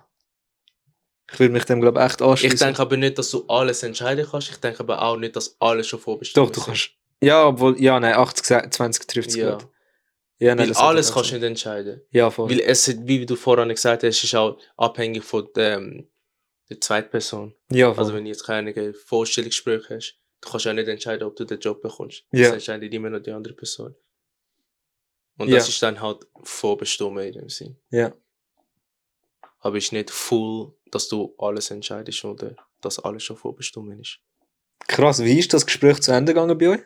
Ich 1.34 1.40
würde 1.40 1.54
mich 1.54 1.64
dem, 1.66 1.80
glaube 1.82 2.00
ich, 2.00 2.06
echt 2.06 2.22
anschließen. 2.22 2.56
Ich 2.56 2.60
denke 2.62 2.82
aber 2.82 2.98
nicht, 2.98 3.18
dass 3.18 3.32
du 3.32 3.46
alles 3.48 3.84
entscheiden 3.84 4.28
kannst. 4.30 4.50
Ich 4.50 4.58
denke 4.58 4.82
aber 4.82 5.02
auch 5.02 5.16
nicht, 5.18 5.36
dass 5.36 5.56
alles 5.60 5.88
schon 5.88 6.00
vorbestimmt 6.00 6.46
Doch, 6.48 6.52
du 6.52 6.60
ist. 6.60 6.66
kannst. 6.66 6.90
Ja, 7.24 7.46
obwohl, 7.48 7.80
ja, 7.82 8.00
nein, 8.00 8.14
80, 8.16 8.72
20 8.72 9.08
trifft 9.08 9.30
es 9.30 9.36
Ja. 9.36 9.54
gut. 9.56 9.68
Ja, 10.40 10.58
Weil 10.58 10.68
das 10.70 10.78
hat 10.80 10.86
alles 10.88 11.14
kannst 11.14 11.30
du 11.32 11.36
nicht 11.36 11.44
entscheiden. 11.44 12.02
Ja, 12.10 12.32
voll. 12.32 12.50
Weil 12.50 12.62
es, 12.62 12.88
wie 13.06 13.26
du 13.28 13.36
vorhin 13.36 13.70
gesagt 13.70 14.04
hast, 14.04 14.24
ist 14.24 14.34
auch 14.36 14.58
abhängig 14.76 15.24
von 15.24 15.48
der, 15.56 15.80
der 16.70 16.82
Zweitperson. 16.82 17.54
ja, 17.72 17.94
voll. 17.94 18.00
Also 18.04 18.14
wenn 18.16 18.24
du 18.24 18.30
jetzt 18.32 18.44
keine 18.44 18.94
Vorstellungsgespräche 18.94 19.96
hast, 19.98 20.20
du 20.42 20.50
kannst 20.50 20.66
ja 20.66 20.74
nicht 20.74 20.88
entscheiden, 20.88 21.28
ob 21.28 21.36
du 21.36 21.46
den 21.46 21.60
Job 21.60 21.82
bekommst. 21.84 22.24
Ja. 22.32 22.46
Das 22.46 22.54
entscheidet 22.54 22.92
immer 22.92 23.12
noch 23.12 23.20
die 23.20 23.32
andere 23.32 23.54
Person. 23.54 23.94
Und 25.38 25.48
Ja. 25.48 25.58
das 25.58 25.70
ist 25.70 25.82
dann 25.84 26.02
halt 26.02 26.26
vorbestimmt 26.44 27.20
in 27.22 27.34
dem 27.34 27.50
Sinn. 27.50 27.78
ja. 27.92 28.12
Aber 29.64 29.78
ist 29.78 29.92
nicht 29.94 30.10
full, 30.10 30.74
dass 30.92 31.08
du 31.08 31.34
alles 31.38 31.72
entscheidest 31.72 32.24
oder 32.26 32.56
dass 32.82 33.00
alles 33.00 33.24
schon 33.24 33.38
vorbestimmt 33.38 34.00
ist. 34.02 34.20
Krass, 34.88 35.24
wie 35.24 35.40
ist 35.40 35.54
das 35.54 35.66
Gespräch 35.66 36.00
zu 36.02 36.12
Ende 36.12 36.34
gegangen 36.34 36.58
bei 36.58 36.70
euch? 36.70 36.82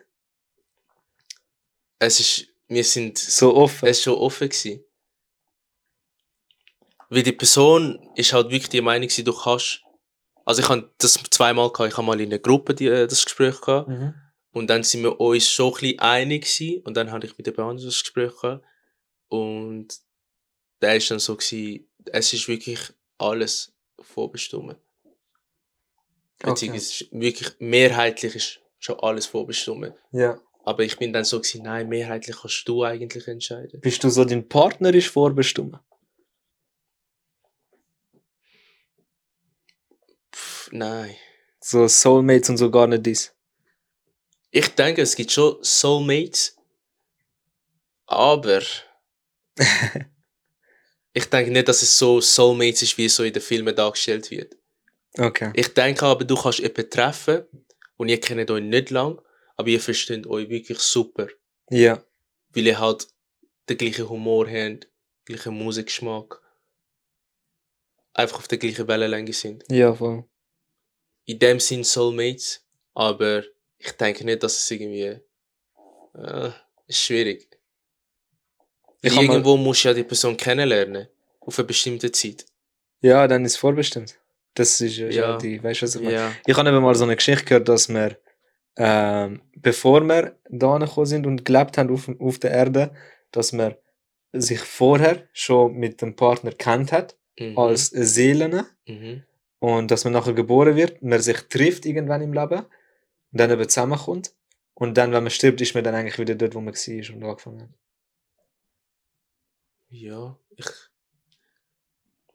Es 1.98 2.20
ist, 2.20 2.46
wir 2.68 2.84
sind 2.84 3.18
So 3.18 3.54
offen. 3.56 3.88
es 3.88 3.98
ist 3.98 4.04
schon 4.04 4.14
offen 4.14 4.48
gewesen. 4.48 4.84
Weil 7.08 7.22
die 7.22 7.32
Person 7.32 8.10
ist 8.16 8.32
halt 8.32 8.50
wirklich 8.50 8.68
die 8.68 8.80
Meinung 8.80 9.08
du 9.08 9.32
kannst, 9.32 9.82
also 10.44 10.60
ich 10.62 10.68
habe 10.68 10.90
das 10.98 11.14
zweimal 11.30 11.70
gehabt, 11.72 11.92
ich 11.92 11.96
habe 11.96 12.06
mal 12.06 12.20
in 12.20 12.28
einer 12.30 12.38
Gruppe 12.40 12.74
die, 12.74 12.86
äh, 12.88 13.06
das 13.06 13.24
Gespräch 13.24 13.60
gehabt 13.60 13.88
Mhm. 13.88 14.14
und 14.52 14.66
dann 14.68 14.82
sind 14.82 15.02
wir 15.02 15.20
uns 15.20 15.48
schon 15.48 15.72
ein 15.72 15.80
bisschen 15.80 15.98
einig 16.00 16.42
gewesen 16.44 16.82
und 16.84 16.96
dann 16.96 17.12
hatte 17.12 17.26
ich 17.26 17.38
mit 17.38 17.46
der 17.46 17.52
Person 17.52 17.76
das 17.76 18.02
Gespräch 18.02 18.32
gehabt 18.40 18.64
und 19.28 19.88
da 20.80 20.92
ist 20.92 21.10
dann 21.10 21.18
so 21.20 21.36
gewesen, 21.36 21.88
es 22.06 22.32
ist 22.32 22.48
wirklich 22.48 22.80
alles 23.18 23.72
vorbestimmt. 24.00 24.76
Beziehungsweise 26.38 27.06
wirklich 27.12 27.54
mehrheitlich 27.58 28.34
ist 28.34 28.60
schon 28.78 29.00
alles 29.00 29.26
vorbestimmt. 29.26 29.94
Ja. 30.12 30.40
Aber 30.64 30.82
ich 30.82 30.98
bin 30.98 31.12
dann 31.12 31.24
so 31.24 31.38
gewesen, 31.38 31.62
nein, 31.62 31.88
mehrheitlich 31.88 32.36
kannst 32.36 32.66
du 32.66 32.82
eigentlich 32.82 33.26
entscheiden. 33.28 33.80
Bist 33.80 34.02
du 34.02 34.10
so, 34.10 34.24
dein 34.24 34.48
Partner 34.48 34.92
ist 34.92 35.06
vorbestimmt? 35.08 35.78
Pff, 40.34 40.70
nein. 40.72 41.14
So 41.60 41.86
Soulmates 41.88 42.50
und 42.50 42.56
so 42.56 42.70
gar 42.70 42.86
nicht 42.86 43.06
dies. 43.06 43.34
Ich 44.50 44.68
denke, 44.74 45.02
es 45.02 45.14
gibt 45.16 45.32
schon 45.32 45.56
Soulmates, 45.62 46.56
aber 48.06 48.62
ich 51.18 51.24
denke 51.30 51.50
nicht, 51.50 51.66
dass 51.68 51.80
es 51.82 51.96
so 51.98 52.20
Soulmates 52.20 52.82
ist, 52.82 52.98
wie 52.98 53.06
es 53.06 53.16
so 53.16 53.24
in 53.24 53.32
den 53.32 53.40
Filmen 53.42 53.74
dargestellt 53.74 54.30
wird. 54.30 54.54
Okay. 55.18 55.50
Ich 55.54 55.72
denke 55.72 56.04
aber, 56.04 56.24
du 56.24 56.36
kannst 56.36 56.58
jemanden 56.58 56.90
treffen 56.90 57.44
und 57.96 58.08
ihr 58.10 58.20
kennt 58.20 58.50
euch 58.50 58.62
nicht 58.62 58.90
lang, 58.90 59.20
aber 59.56 59.68
ihr 59.68 59.80
versteht 59.80 60.26
euch 60.26 60.48
wirklich 60.50 60.78
super, 60.78 61.28
Ja. 61.70 62.02
weil 62.50 62.66
ihr 62.66 62.78
halt 62.78 63.08
den 63.68 63.78
gleichen 63.78 64.08
Humor 64.10 64.46
habt, 64.48 64.88
gleichen 65.24 65.54
Musikgeschmack, 65.54 66.40
einfach 68.12 68.38
auf 68.38 68.48
der 68.48 68.58
gleichen 68.58 68.86
Wellenlänge 68.88 69.32
sind. 69.32 69.64
Ja, 69.70 69.94
voll. 69.94 70.24
in 71.24 71.38
dem 71.38 71.58
Sinn 71.60 71.82
Soulmates, 71.82 72.62
aber 72.94 73.42
ich 73.78 73.92
denke 73.92 74.24
nicht, 74.24 74.42
dass 74.42 74.58
es 74.58 74.70
irgendwie 74.70 75.18
äh, 76.14 76.50
ist 76.86 77.00
schwierig. 77.00 77.55
Ich 79.06 79.20
irgendwo 79.20 79.56
musst 79.56 79.84
du 79.84 79.88
ja 79.88 79.94
die 79.94 80.04
Person 80.04 80.36
kennenlernen 80.36 81.08
auf 81.40 81.58
eine 81.58 81.66
bestimmte 81.66 82.10
Zeit. 82.12 82.44
Ja, 83.00 83.26
dann 83.28 83.44
ist 83.44 83.52
es 83.52 83.58
vorbestimmt. 83.58 84.18
Das 84.54 84.80
ist 84.80 84.96
ja, 84.96 85.08
Ja. 85.08 85.36
die, 85.38 85.62
weißt 85.62 85.82
du, 85.82 85.86
was 85.86 85.94
ich 85.96 86.00
meine? 86.02 86.14
Ja. 86.14 86.32
Ich 86.46 86.56
habe 86.56 86.68
eben 86.68 86.82
mal 86.82 86.94
so 86.94 87.04
eine 87.04 87.16
Geschichte 87.16 87.44
gehört, 87.44 87.68
dass 87.68 87.88
wir, 87.88 88.16
ähm, 88.76 89.42
bevor 89.54 90.00
wir 90.02 90.36
da 90.50 90.78
gekommen 90.78 91.06
sind 91.06 91.26
und 91.26 91.44
gelebt 91.44 91.78
haben 91.78 91.90
auf, 91.92 92.08
auf 92.18 92.38
der 92.38 92.50
Erde, 92.52 92.94
dass 93.32 93.52
man 93.52 93.74
sich 94.32 94.60
vorher 94.60 95.22
schon 95.32 95.74
mit 95.74 96.00
dem 96.02 96.16
Partner 96.16 96.52
kennt 96.52 96.90
hat, 96.92 97.16
Mhm. 97.38 97.58
als 97.58 97.86
Seelen, 97.88 98.64
Mhm. 98.86 99.22
und 99.58 99.90
dass 99.90 100.04
man 100.04 100.14
nachher 100.14 100.32
geboren 100.32 100.74
wird, 100.74 101.02
man 101.02 101.20
sich 101.20 101.38
trifft 101.48 101.84
irgendwann 101.86 102.22
im 102.22 102.32
Leben, 102.32 102.60
und 103.32 103.40
dann 103.40 103.50
eben 103.50 103.68
zusammenkommt, 103.68 104.32
und 104.74 104.96
dann, 104.96 105.12
wenn 105.12 105.22
man 105.22 105.30
stirbt, 105.30 105.60
ist 105.60 105.74
man 105.74 105.84
dann 105.84 105.94
eigentlich 105.94 106.18
wieder 106.18 106.34
dort, 106.34 106.54
wo 106.54 106.60
man 106.60 106.74
war 106.74 107.14
und 107.14 107.24
angefangen 107.24 107.60
hat. 107.62 107.68
Ja, 109.88 110.38
ich. 110.56 110.66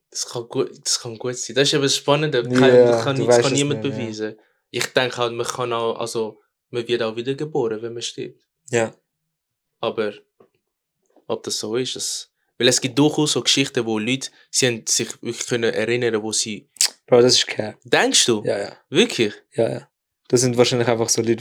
Das 0.09 0.27
kann 0.27 0.47
gut, 0.49 0.71
das 0.85 0.99
kann 0.99 1.17
gut 1.17 1.37
sein. 1.37 1.55
Das 1.55 1.67
ist 1.67 1.73
eben 1.73 1.83
das 1.83 1.95
Spannende. 1.95 2.43
Kein, 2.43 2.75
Ja, 2.75 3.01
kann, 3.01 3.25
das 3.25 3.41
kann 3.41 3.53
niemand 3.53 3.83
nicht, 3.83 3.91
ja. 3.93 3.97
beweisen. 3.97 4.39
Ich 4.69 4.85
denke 4.87 5.17
halt, 5.17 5.33
man 5.33 5.45
kann 5.45 5.71
auch, 5.71 5.97
also, 5.97 6.41
man 6.69 6.87
wird 6.87 7.01
auch 7.01 7.15
wieder 7.15 7.33
geboren, 7.35 7.81
wenn 7.81 7.93
man 7.93 8.01
stirbt. 8.01 8.41
Ja. 8.69 8.93
Aber 9.79 10.13
ob 11.27 11.43
das 11.43 11.59
so 11.59 11.75
ist, 11.77 11.95
das. 11.95 12.29
Weil 12.57 12.67
es 12.67 12.79
gibt 12.79 12.99
durchaus 12.99 13.31
so 13.31 13.41
Geschichten, 13.41 13.85
wo 13.85 13.97
Leute 13.97 14.29
sie 14.51 14.67
haben 14.67 14.85
sich 14.85 15.09
wirklich 15.21 15.47
können 15.47 15.73
erinnern, 15.73 16.21
wo 16.21 16.31
sie. 16.31 16.69
Bro, 17.07 17.21
das 17.21 17.33
ist 17.35 17.47
kein. 17.47 17.75
Denkst 17.83 18.25
du? 18.25 18.43
Ja, 18.45 18.59
ja. 18.59 18.77
Wirklich? 18.89 19.33
Ja, 19.53 19.69
ja. 19.69 19.89
Das 20.27 20.41
sind 20.41 20.55
wahrscheinlich 20.57 20.87
einfach 20.87 21.09
so 21.09 21.21
Leute, 21.21 21.37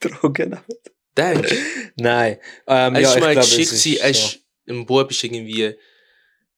die 0.00 0.08
Drogen 0.08 0.50
nehmen. 0.50 0.64
Denkst 1.16 1.50
du? 1.50 1.56
Nein. 1.96 2.38
Ähm, 2.66 2.94
Es 2.96 3.02
ja, 3.02 3.08
ist 3.08 3.14
ich 3.16 3.20
mal 3.22 3.30
eine 3.30 3.40
Geschichte, 3.40 3.74
es 3.74 3.86
ist 3.86 4.30
so. 4.32 4.38
Ein 4.70 4.86
Bub 4.86 5.10
ist 5.10 5.22
irgendwie, 5.24 5.74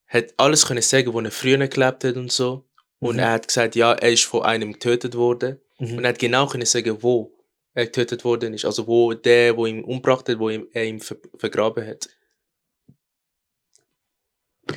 hat 0.06 0.26
alles 0.36 0.66
können 0.66 0.82
sagen, 0.82 1.12
wo 1.12 1.20
er 1.20 1.30
früher 1.30 1.66
gelebt 1.68 2.04
hat 2.04 2.16
und 2.16 2.30
so. 2.30 2.64
Und 2.98 3.14
Mhm. 3.16 3.20
er 3.20 3.32
hat 3.32 3.48
gesagt, 3.48 3.74
ja, 3.74 3.92
er 3.92 4.12
ist 4.12 4.24
von 4.24 4.42
einem 4.42 4.72
getötet 4.74 5.16
worden. 5.16 5.60
Mhm. 5.78 5.98
Und 5.98 6.04
er 6.04 6.10
hat 6.10 6.18
genau 6.18 6.46
können 6.46 6.66
sagen, 6.66 7.02
wo 7.02 7.34
er 7.74 7.86
getötet 7.86 8.24
worden 8.24 8.54
ist. 8.54 8.64
Also 8.64 8.86
wo 8.86 9.12
der, 9.14 9.56
wo 9.56 9.66
ihn 9.66 9.82
umgebracht 9.82 10.28
hat, 10.28 10.38
wo 10.38 10.48
er 10.50 10.84
ihn 10.84 11.00
ver 11.00 11.16
vergraben 11.38 11.86
hat. 11.86 12.08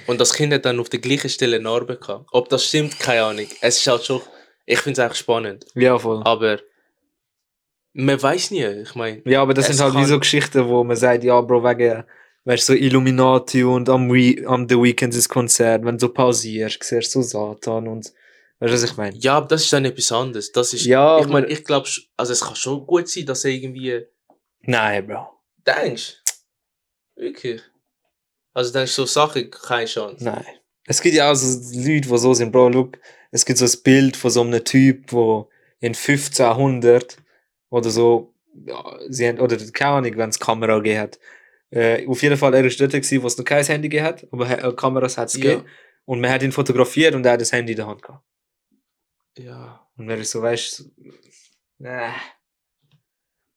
Und 0.08 0.20
das 0.20 0.34
Kind 0.34 0.52
hat 0.54 0.66
dann 0.66 0.80
auf 0.80 0.90
der 0.90 1.00
gleichen 1.00 1.30
Stelle 1.30 1.60
Narben 1.60 2.00
gehabt. 2.00 2.28
Ob 2.32 2.50
das 2.50 2.66
stimmt, 2.66 3.00
keine 3.00 3.24
Ahnung. 3.24 3.48
Es 3.62 3.78
ist 3.78 3.88
halt 3.88 4.04
schon, 4.04 4.22
ich 4.66 4.80
finde 4.80 5.02
es 5.02 5.08
echt 5.08 5.18
spannend. 5.18 5.66
Ja, 5.76 5.98
voll. 6.00 6.22
Aber 6.26 6.60
man 7.94 8.22
weiß 8.22 8.52
nie. 8.52 8.66
Ich 8.66 8.96
meine, 8.96 9.22
Ja, 9.26 9.42
aber 9.42 9.54
das 9.54 9.68
sind 9.68 9.80
halt 9.80 9.94
wie 9.96 10.06
so 10.06 10.20
Geschichten, 10.20 10.68
wo 10.68 10.84
man 10.84 10.98
sagt, 10.98 11.24
ja, 11.24 11.40
Bro, 11.42 11.64
wegen, 11.64 12.04
weißt 12.46 12.70
du, 12.70 12.74
so 12.74 12.80
Illuminati 12.80 13.64
und 13.64 13.90
am, 13.90 14.10
We 14.10 14.48
am 14.48 14.68
The 14.70 14.76
Weekend 14.82 15.14
ist 15.14 15.30
Konzert, 15.30 15.84
wenn 15.84 15.98
du 15.98 16.08
so 16.08 16.14
pausierst, 16.14 16.84
siehst 16.84 17.14
du 17.16 17.22
so 17.22 17.54
Satan 17.54 17.88
und, 17.88 18.06
weißt 18.60 18.72
du, 18.72 18.74
was 18.74 18.84
ich 18.84 18.98
meine? 18.98 19.18
ja, 19.18 19.38
aber 19.38 19.48
das 19.48 19.64
ist 19.64 19.74
dann 19.74 19.86
etwas 19.86 20.12
anderes. 20.12 20.52
Das 20.52 20.74
ist, 20.74 20.86
Ja, 20.86 21.20
ich 21.20 21.28
meine, 21.28 21.48
ich 21.48 21.64
glaube, 21.64 21.90
also 22.18 22.34
es 22.34 22.42
kann 22.42 22.56
schon 22.56 22.86
gut 22.86 23.10
sein, 23.10 23.26
dass 23.26 23.44
er 23.46 23.52
irgendwie 23.52 24.06
Nein, 24.62 25.06
Bro. 25.08 25.28
denkst. 25.68 26.22
Wirklich. 27.16 27.62
Also 28.54 28.72
denkst 28.72 28.96
du, 28.96 29.02
so 29.02 29.06
Sachen, 29.06 29.50
keine 29.52 29.86
Chance. 29.86 30.24
Nein. 30.24 30.46
Es 30.88 31.02
gibt 31.02 31.16
ja 31.16 31.32
auch 31.32 31.36
so 31.36 31.60
Leute, 31.78 32.08
die 32.08 32.18
so 32.18 32.34
sind, 32.34 32.52
Bro, 32.52 32.70
look, 32.70 33.00
es 33.32 33.44
gibt 33.46 33.60
so 33.60 33.66
ein 33.66 33.84
Bild 33.84 34.16
von 34.16 34.32
so 34.32 34.42
einem 34.42 34.64
Typ, 34.64 35.12
wo 35.12 35.50
in 35.80 35.94
1500 35.94 37.18
oder 37.70 37.90
so, 37.90 38.34
ja, 38.66 38.98
sie 39.10 39.28
haben, 39.28 39.40
oder 39.40 39.58
keine 39.74 39.92
Ahnung, 39.92 40.18
wenn 40.18 40.30
es 40.30 40.40
Kamera 40.40 40.78
gegeben 40.78 41.00
hat. 41.02 41.20
Äh, 41.76 42.08
auf 42.08 42.22
jeden 42.24 42.38
Fall, 42.38 42.54
er 42.54 42.64
ist 42.66 42.80
dort 42.80 42.92
gewesen, 42.92 43.22
wo 43.22 43.28
es 43.28 43.38
noch 43.38 43.44
kein 43.46 43.64
Handy 43.66 43.90
hat, 43.98 44.26
aber 44.32 44.50
äh, 44.50 44.74
Kameras 44.74 45.18
hat 45.18 45.28
es 45.28 45.36
Ja. 45.36 45.42
gegeben. 45.42 45.68
Und 46.06 46.22
man 46.22 46.30
hat 46.32 46.42
ihn 46.44 46.52
fotografiert 46.52 47.16
und 47.16 47.26
er 47.26 47.34
hat 47.34 47.42
das 47.42 47.52
Handy 47.52 47.74
in 47.74 47.78
der 47.78 47.88
Hand 47.88 48.02
gehabt. 48.02 48.24
Ja. 49.38 49.86
Und 49.98 50.08
wenn 50.08 50.22
ich 50.22 50.30
so, 50.30 50.42
weißt 50.42 50.80
du, 51.80 51.86
äh, 51.86 52.10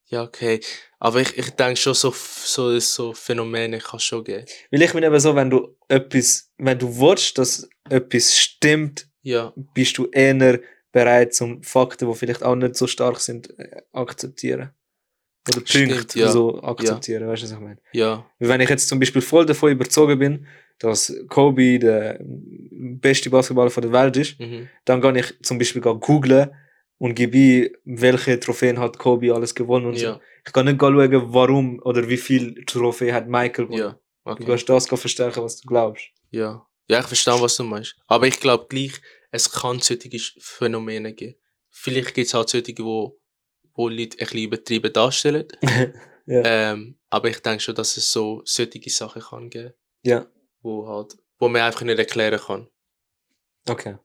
Ja, 0.07 0.23
okay. 0.23 0.61
Aber 0.99 1.21
ich, 1.21 1.37
ich 1.37 1.51
denke 1.51 1.77
schon, 1.77 1.95
so, 1.95 2.11
so, 2.13 2.79
so 2.81 3.13
Phänomene 3.13 3.79
kann 3.79 3.99
es 3.99 4.05
schon 4.05 4.25
geben. 4.25 4.47
weil 4.71 4.83
ich 4.83 4.93
bin 4.93 5.05
eben 5.05 5.21
so, 5.21 5.37
wenn 5.37 5.51
du 5.51 5.77
etwas, 5.89 6.51
wenn 6.57 6.79
du 6.79 6.89
willst, 6.99 7.37
dass 7.39 7.69
etwas 7.91 8.37
stimmt, 8.37 9.09
Ja, 9.23 9.53
bist 9.75 9.99
du 9.99 10.07
eher 10.11 10.61
bereit, 10.93 11.35
zum 11.35 11.63
Fakten, 11.63 12.09
die 12.11 12.17
vielleicht 12.17 12.43
auch 12.43 12.55
nicht 12.57 12.75
so 12.77 12.87
stark 12.87 13.21
sind, 13.21 13.57
äh, 13.59 13.83
akzeptieren. 13.93 14.71
Oder 15.49 15.63
Stimmt, 15.65 15.93
Punkte 15.93 16.19
ja. 16.19 16.29
so 16.29 16.63
akzeptieren, 16.63 17.29
weißt 17.29 17.43
du, 17.43 17.47
was 17.47 17.53
ich 17.53 17.61
meine? 17.61 17.79
ja, 17.93 18.27
Wenn 18.39 18.61
ich 18.61 18.69
jetzt 18.69 18.89
zum 18.89 18.99
Beispiel 18.99 19.23
voll 19.23 19.47
davon 19.47 19.73
überzogen 19.73 20.19
bin, 20.19 20.47
dass 20.79 21.13
Kobe 21.29 21.79
der 21.79 22.21
beste 22.23 23.31
Basketballer 23.31 23.71
der 23.71 23.93
Welt 23.93 24.17
ist, 24.17 24.39
mhm. 24.39 24.69
dann 24.85 25.01
kann 25.01 25.17
ich 25.17 25.35
zum 25.43 25.59
Beispiel 25.59 25.81
googlen 25.83 26.51
und 26.99 27.15
gebe 27.15 27.39
ein, 27.39 27.71
welche 27.85 28.39
Trophäen 28.39 28.79
hat 28.79 28.99
Kobe 28.99 29.35
alles 29.35 29.55
gewonnen 29.55 29.87
und 29.87 29.97
so. 29.97 30.05
ja, 30.05 30.21
Ich 30.47 30.53
kann 30.53 30.67
nicht 30.67 30.81
schauen, 30.81 31.33
warum 31.33 31.81
oder 31.83 32.09
wie 32.09 32.17
viel 32.17 32.65
Trophäen 32.67 33.15
hat 33.15 33.29
Michael 33.29 33.67
gewonnen. 33.67 33.81
ja, 33.81 33.99
Du 34.25 34.31
okay. 34.33 34.45
kannst 34.45 34.69
das 34.69 34.87
verstärken, 34.87 35.43
was 35.43 35.61
du 35.61 35.67
glaubst. 35.67 36.11
Ja. 36.31 36.67
Ja, 36.91 37.01
ich 37.01 37.07
verstehe, 37.07 37.41
was 37.41 37.57
du 37.57 37.65
meinst. 37.65 37.97
Aber 38.07 38.27
ich 38.27 38.41
glaube 38.41 38.67
gleich, 38.69 38.93
es 39.31 39.51
kann 39.51 39.81
solche 39.81 40.11
Phänomene 40.39 41.13
geben. 41.13 41.37
Vielleicht 41.71 42.15
gibt 42.15 42.27
es 42.27 42.35
halt 42.35 42.49
solche, 42.49 42.75
wo, 42.79 43.19
wo 43.79 43.89
Leute 43.89 44.17
ein 44.19 44.27
bisschen 44.27 44.39
übertrieben 44.41 44.93
darstellen. 44.93 45.47
ja. 46.27 46.43
Ähm, 46.73 46.99
aber 47.11 47.29
ich 47.29 47.39
denke 47.41 47.61
schon, 47.61 47.75
dass 47.77 47.97
es 47.97 48.11
so 48.13 48.43
solche 48.45 48.91
Sachen 48.91 49.23
kann 49.23 49.49
geben, 49.51 49.73
ja, 50.03 50.27
wo 50.63 50.87
halt, 50.89 51.17
wo 51.39 51.49
man 51.49 51.63
einfach 51.63 51.83
nicht 51.83 51.99
erklären 51.99 52.41
kann. 52.41 52.69
okay. 53.69 53.97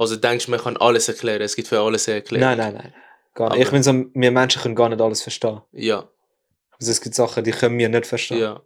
Also 0.00 0.14
denkst 0.16 0.44
du, 0.46 0.52
man 0.52 0.60
kann 0.60 0.76
alles 0.76 1.08
erklären, 1.08 1.42
es 1.42 1.56
gibt 1.56 1.66
für 1.68 1.80
alles 1.80 2.08
eine 2.08 2.16
Erklärung. 2.18 2.46
Nein, 2.56 2.58
nein, 2.58 2.74
nein. 2.74 2.94
Gar 3.34 3.48
Aber- 3.48 3.56
nicht. 3.56 3.66
Ich 3.66 3.72
bin 3.72 3.82
so, 3.82 3.92
wir 3.92 4.30
Menschen 4.30 4.62
können 4.62 4.76
gar 4.76 4.88
nicht 4.88 5.00
alles 5.00 5.22
verstehen. 5.22 5.60
Ja, 5.72 6.08
Also 6.78 6.90
es 6.92 7.00
gibt 7.00 7.16
Sachen, 7.16 7.42
die 7.44 7.50
können 7.50 7.76
wir 7.78 7.88
nicht 7.88 8.06
verstehen. 8.06 8.38
ja. 8.38 8.62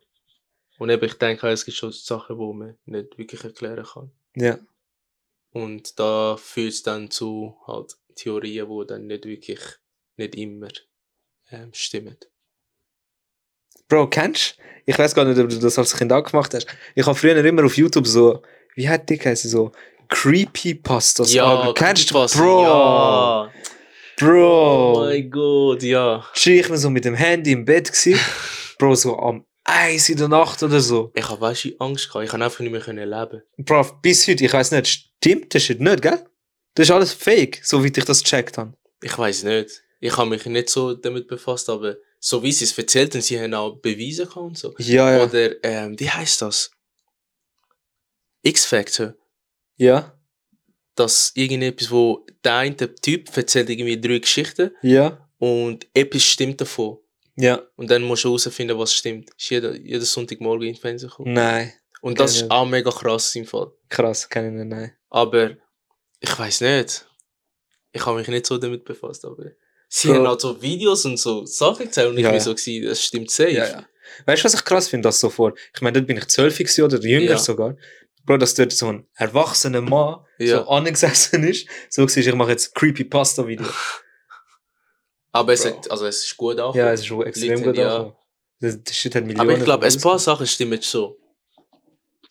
Und 0.79 0.91
eben, 0.91 1.05
ich 1.07 1.15
denke, 1.15 1.49
es 1.49 1.65
gibt 1.65 1.77
schon 1.79 1.91
Sachen, 1.93 2.37
wo 2.39 2.53
man 2.53 2.77
nicht 2.85 3.17
wirklich 3.19 3.43
erklären 3.45 3.85
kann. 3.85 4.13
ja. 4.37 4.59
Und 5.55 5.99
da 5.99 6.37
führt 6.39 6.73
es 6.73 6.83
dann 6.83 7.11
zu 7.11 7.57
halt 7.67 7.97
Theorien, 8.15 8.69
die 8.69 8.87
dann 8.87 9.07
nicht 9.07 9.25
wirklich, 9.27 9.61
nicht 10.17 10.35
immer 10.35 10.69
ähm, 11.51 11.71
stimmen. 11.73 12.17
Bro, 13.89 14.09
kennst 14.09 14.57
du? 14.59 14.63
Ich 14.87 14.99
weiß 14.99 15.15
gar 15.15 15.25
nicht, 15.25 15.39
ob 15.39 15.49
du 15.49 15.59
das 15.59 15.79
als 15.79 15.97
Kind 15.97 16.13
auch 16.13 16.25
gemacht 16.25 16.53
hast. 16.55 16.67
Ich 16.95 17.07
habe 17.07 17.17
früher 17.17 17.37
immer 17.45 17.65
auf 17.65 17.77
YouTube 17.77 18.07
so, 18.07 18.43
wie 18.75 18.89
hat 18.89 19.09
die 19.09 19.19
heißen 19.19 19.49
so 19.51 19.73
Creepypastas 20.09 21.37
angeschaut. 21.37 21.77
Kennst 21.77 22.11
du? 22.11 22.15
Bro, 22.15 22.63
Ja. 22.63 23.53
Bro. 24.19 24.93
Oh 24.93 25.05
mein 25.05 25.31
Gott, 25.31 25.83
ja. 25.83 26.25
Schrie 26.35 26.61
ich 26.61 26.69
mir 26.69 26.79
so 26.79 26.91
mit 26.91 27.05
dem 27.05 27.15
Handy 27.15 27.53
im 27.53 27.65
Bett 27.65 27.91
gsi. 27.91 28.17
Bro, 28.79 28.95
so 28.95 29.19
am 29.19 29.45
eins 29.65 30.09
in 30.09 30.17
der 30.17 30.29
Nacht 30.29 30.63
oder 30.63 30.81
so. 30.81 31.13
Ich 31.15 31.29
habe 31.29 31.41
weißt 31.41 31.65
du, 31.65 31.77
Angst 31.79 32.09
gehabt. 32.09 32.25
Ich 32.25 32.31
kann 32.31 32.43
einfach 32.43 32.61
nicht 32.61 32.73
mehr 32.73 32.81
können 32.81 33.09
leben. 33.09 33.43
Bro, 33.59 33.99
bis 34.03 34.27
heute, 34.29 34.45
ich 34.45 34.53
weiß 34.53 34.73
nicht, 34.73 34.87
stimmt 34.87 35.55
das 35.55 35.69
nicht, 35.69 36.03
gell? 36.03 36.25
Das 36.75 36.89
ist 36.89 36.91
alles 36.91 37.13
fake, 37.13 37.61
so 37.63 37.83
wie 37.85 37.89
ich 37.89 38.05
das 38.05 38.23
gecheckt 38.23 38.59
habe. 38.59 38.75
Ich 39.03 39.17
weiß 39.17 39.45
nicht. 39.45 39.83
Ich 40.05 40.17
habe 40.17 40.29
mich 40.31 40.45
nicht 40.47 40.69
so 40.69 40.95
damit 40.95 41.29
befasst, 41.29 41.71
aber 41.71 41.97
so 42.19 42.43
wie 42.43 42.51
sie 42.53 42.65
es 42.65 42.77
erzählt 42.77 43.15
und 43.15 43.23
sie 43.23 43.39
haben 43.41 43.55
auch 43.55 43.77
Beweise 43.77 44.25
gehabt 44.27 44.37
und 44.37 44.59
so. 44.59 44.75
Ja, 44.79 45.17
ja. 45.17 45.25
Oder, 45.25 45.63
ähm, 45.65 45.99
wie 45.99 46.11
heißt 46.11 46.43
das? 46.43 46.71
X-Factor. 48.43 49.15
Ja, 49.77 50.19
dass 50.95 51.33
irgendetwas, 51.35 51.91
wo 51.91 52.27
der 52.45 52.57
eine 52.57 52.77
Typ 52.77 53.35
erzählt 53.35 53.71
irgendwie 53.71 53.99
drei 53.99 54.19
Geschichten 54.19 54.73
ja, 54.83 55.27
und 55.39 55.87
etwas 55.95 56.23
stimmt 56.23 56.61
davon. 56.61 56.99
ja. 57.37 57.63
Und 57.77 57.91
dann 57.91 58.03
musst 58.03 58.25
du 58.25 58.29
herausfinden, 58.29 58.79
was 58.79 58.93
stimmt. 58.93 59.31
Ist 59.39 59.49
jeder, 59.51 59.75
jeden 59.75 60.05
Sonntagmorgen 60.05 60.69
in 60.69 60.75
den 60.75 60.81
Fernsehen 60.81 61.09
gekommen. 61.09 61.33
Nein, 61.33 61.73
Und 62.03 62.21
das 62.21 62.37
ist 62.37 62.51
auch 62.51 62.67
mega 62.67 62.91
krass 62.91 63.35
im 63.37 63.47
Fall. 63.47 63.73
krass, 63.89 64.29
kann 64.29 64.47
ich 64.47 64.53
nicht, 64.53 64.67
nein. 64.69 64.93
Aber 65.09 65.57
ich 66.21 66.39
weiß 66.39 66.61
nicht. 66.61 67.07
Ich 67.93 68.05
habe 68.05 68.19
mich 68.19 68.29
nicht 68.29 68.45
so 68.47 68.59
damit 68.59 68.85
befasst, 68.85 69.25
aber 69.25 69.53
sie 69.95 70.09
Bro. 70.09 70.15
haben 70.17 70.29
halt 70.29 70.41
so 70.41 70.63
Videos 70.63 71.05
und 71.05 71.19
so 71.19 71.45
Sachen 71.45 71.85
gezeigt 71.87 72.09
und 72.09 72.17
ich 72.17 72.23
Ja, 72.25 72.31
bin 72.31 72.39
ja. 72.39 72.45
so 72.45 72.55
gewesen, 72.55 72.87
das 72.89 73.05
stimmt 73.05 73.31
safe. 73.31 73.51
Ja, 73.51 73.67
ja. 73.67 73.87
Weißt 74.25 74.43
du, 74.43 74.47
was 74.47 74.55
ich 74.55 74.65
krass 74.65 74.89
finde, 74.89 75.09
das 75.09 75.21
sofort? 75.21 75.59
Ich 75.75 75.83
meine, 75.83 75.95
dort 75.95 76.07
bin 76.07 76.17
ich 76.17 76.27
zwölf 76.29 76.59
oder 76.59 76.99
jünger 77.01 77.33
Ja. 77.33 77.39
sogar. 77.39 77.77
Bro, 78.25 78.39
dass 78.39 78.55
dort 78.55 78.73
so 78.73 78.89
ein 78.89 79.07
erwachsener 79.15 79.83
Mann 79.83 80.25
Ja. 80.39 80.59
so 80.59 80.69
angesessen 80.69 81.45
ist, 81.45 81.67
so 81.91 82.07
siehst 82.07 82.27
ich 82.29 82.35
mache 82.35 82.51
jetzt 82.53 82.75
Creepypasta-Video. 82.75 83.67
Aber 85.33 85.53
es, 85.53 85.63
Bro. 85.63 85.71
hat, 85.77 85.91
also 85.91 86.07
es 86.07 86.25
ist 86.25 86.37
gut 86.37 86.59
auch. 86.59 86.75
ja, 86.75 86.93
es 86.93 87.01
ist 87.01 87.07
schon 87.07 87.27
extrem 87.27 87.51
Leute, 87.51 87.63
gut 87.65 87.77
ja. 87.77 87.97
angekommen. 87.97 88.17
Das, 88.61 88.83
das 88.85 88.97
Shit 88.97 89.15
hat 89.15 89.25
Millionen 89.25 89.49
aber 89.51 89.59
ich 89.59 89.65
glaube, 89.65 89.87
ein 89.87 90.01
paar. 90.01 90.19
Sachen 90.19 90.47
stimmen 90.47 90.81
schon. 90.83 91.15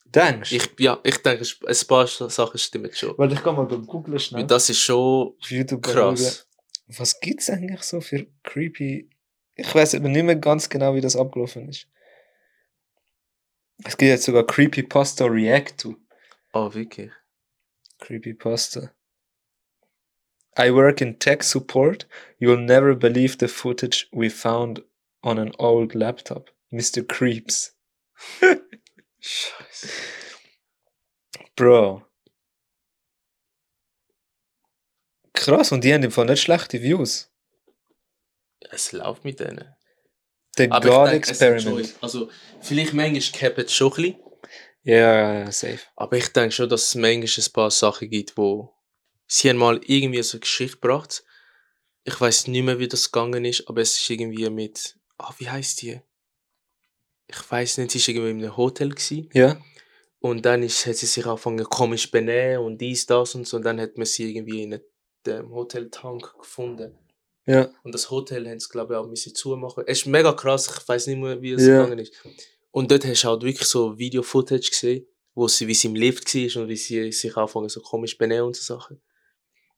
Denkst 0.06 0.50
du? 0.50 0.56
Ich, 0.56 0.70
ja, 0.80 1.00
ich 1.04 1.18
denke, 1.18 1.46
ein 1.68 1.78
paar 1.88 2.08
Sachen 2.08 2.58
stimmen 2.58 2.92
schon. 2.94 3.18
Weil 3.18 3.34
ich 3.34 3.44
kann 3.44 3.56
mal 3.56 3.66
googeln 3.68 4.18
schnell. 4.20 4.42
Weil 4.42 4.48
das 4.48 4.70
ist 4.70 4.80
schon 4.80 5.36
YouTube 5.42 5.84
krass. 5.84 6.48
Was 6.98 7.20
gibt's 7.20 7.50
eigentlich 7.50 7.84
so 7.84 8.02
für 8.02 8.28
creepy... 8.44 9.10
Ich 9.56 9.74
weiß 9.74 9.96
aber 9.96 10.10
nicht 10.10 10.24
mehr 10.24 10.36
ganz 10.36 10.70
genau, 10.70 10.96
wie 10.96 11.02
das 11.02 11.16
abgelaufen 11.16 11.70
ist. 11.70 11.88
Es 13.84 13.98
gibt 13.98 14.10
jetzt 14.10 14.24
sogar 14.24 14.46
Creepypasta 14.46 15.26
React 15.26 15.78
to. 15.78 15.96
Oh, 16.54 16.74
wirklich. 16.74 17.12
Creepypasta. 18.00 18.92
I 20.58 20.74
work 20.74 21.02
in 21.02 21.18
tech 21.18 21.44
support. 21.44 22.08
You'll 22.40 22.58
never 22.58 22.94
believe 22.96 23.38
the 23.40 23.48
footage 23.48 24.08
we 24.12 24.30
found 24.30 24.84
on 25.24 25.40
an 25.40 25.54
old 25.58 25.96
laptop. 25.96 26.52
Mr. 26.72 27.08
Creeps. 27.08 27.76
Scheiße. 29.22 29.90
Bro. 31.56 32.04
Krass, 35.42 35.72
und 35.72 35.84
die 35.84 35.92
haben 35.94 36.04
im 36.04 36.12
Fall 36.12 36.26
nicht 36.28 36.42
schlechte 36.42 36.82
Views. 36.82 37.30
Es 38.70 38.92
läuft 38.92 39.26
mit 39.26 39.40
denen. 39.40 39.74
The 40.56 40.70
Aber 40.70 40.88
God 40.88 41.06
ich 41.08 41.12
denke, 41.14 41.32
es 41.32 41.40
sind 41.40 41.54
Experiment. 41.54 41.88
schon- 41.88 41.96
Also, 42.02 42.30
vielleicht 42.62 42.94
manchmal 42.94 43.22
cappen 43.40 43.66
es 43.66 43.74
schon 43.74 43.92
ein 43.92 43.96
bisschen. 43.96 44.16
Ja, 44.84 45.40
ja, 45.40 45.52
safe. 45.52 45.80
Aber 45.96 46.18
ich 46.18 46.28
denke 46.30 46.52
schon, 46.52 46.70
dass 46.70 46.88
es 46.88 46.96
manchmal 46.96 47.46
ein 47.46 47.54
paar 47.54 47.72
Sachen 47.72 48.10
gibt, 48.10 48.38
wo 48.38 48.74
sie 49.28 49.50
haben 49.50 49.58
mal 49.58 49.80
irgendwie 49.86 50.22
so 50.24 50.36
eine 50.36 50.42
Geschichte 50.42 50.78
gebracht. 50.78 51.24
Ich 52.04 52.20
weiß 52.20 52.48
nicht 52.48 52.64
mehr, 52.64 52.80
wie 52.80 52.88
das 52.88 53.12
gegangen 53.12 53.46
ist, 53.46 53.68
aber 53.68 53.82
es 53.82 53.96
ist 53.96 54.10
irgendwie 54.10 54.50
mit. 54.50 54.98
Ah, 55.18 55.34
wie 55.40 55.50
heißt 55.50 55.82
die? 55.82 56.02
Ich 57.28 57.52
weiß 57.52 57.78
nicht, 57.78 57.92
sie 57.92 58.00
war 58.00 58.24
irgendwie 58.26 58.40
in 58.44 58.46
einem 58.46 58.58
Hotel. 58.58 58.90
Gewesen. 58.90 59.30
Ja? 59.34 59.60
Und 60.20 60.46
dann 60.46 60.62
ist, 60.64 60.86
hat 60.86 60.98
sie 60.98 61.06
sich 61.08 61.26
angefangen 61.26 61.64
komisch 61.66 62.12
benehmen 62.12 62.64
und 62.66 62.80
dies, 62.80 63.06
das 63.06 63.34
und 63.36 63.48
so. 63.48 63.58
Und 63.58 63.64
dann 63.64 63.80
hat 63.80 63.98
man 63.98 64.06
sie 64.06 64.30
irgendwie 64.30 64.64
in 64.64 64.80
einem 65.28 65.52
Hoteltank 65.52 66.34
gefunden. 66.40 66.98
Ja. 67.46 67.70
Und 67.84 67.94
das 67.94 68.10
Hotel 68.12 68.48
haben 68.48 68.60
sie, 68.60 68.70
glaube 68.70 68.94
ich, 68.94 69.00
auch 69.00 69.08
müssen 69.08 69.34
zumachen. 69.34 69.84
Es 69.88 70.00
ist 70.00 70.06
mega 70.06 70.32
krass, 70.34 70.68
ich 70.82 70.88
weiß 70.88 71.08
nicht 71.08 71.18
mehr, 71.20 71.42
wie 71.42 71.54
es 71.54 71.66
Ja. 71.66 71.82
gegangen 71.82 72.00
ist. 72.00 72.14
Und 72.72 72.92
dort 72.92 73.06
hast 73.06 73.24
du 73.24 73.28
halt 73.28 73.44
wirklich 73.44 73.68
so 73.68 73.98
Video-Footage 73.98 74.70
gesehen, 74.70 75.06
wo 75.34 75.48
sie, 75.48 75.68
wie 75.68 75.74
sie 75.74 75.88
im 75.88 75.96
Lift 75.96 76.34
war 76.34 76.62
und 76.62 76.70
wie 76.70 76.76
sie 76.76 77.12
sich 77.12 77.36
anfangen 77.36 77.70
so 77.70 77.82
komisch 77.82 78.18
benehmen 78.18 78.48
und 78.48 78.56
so 78.56 78.76
Sachen. 78.76 79.02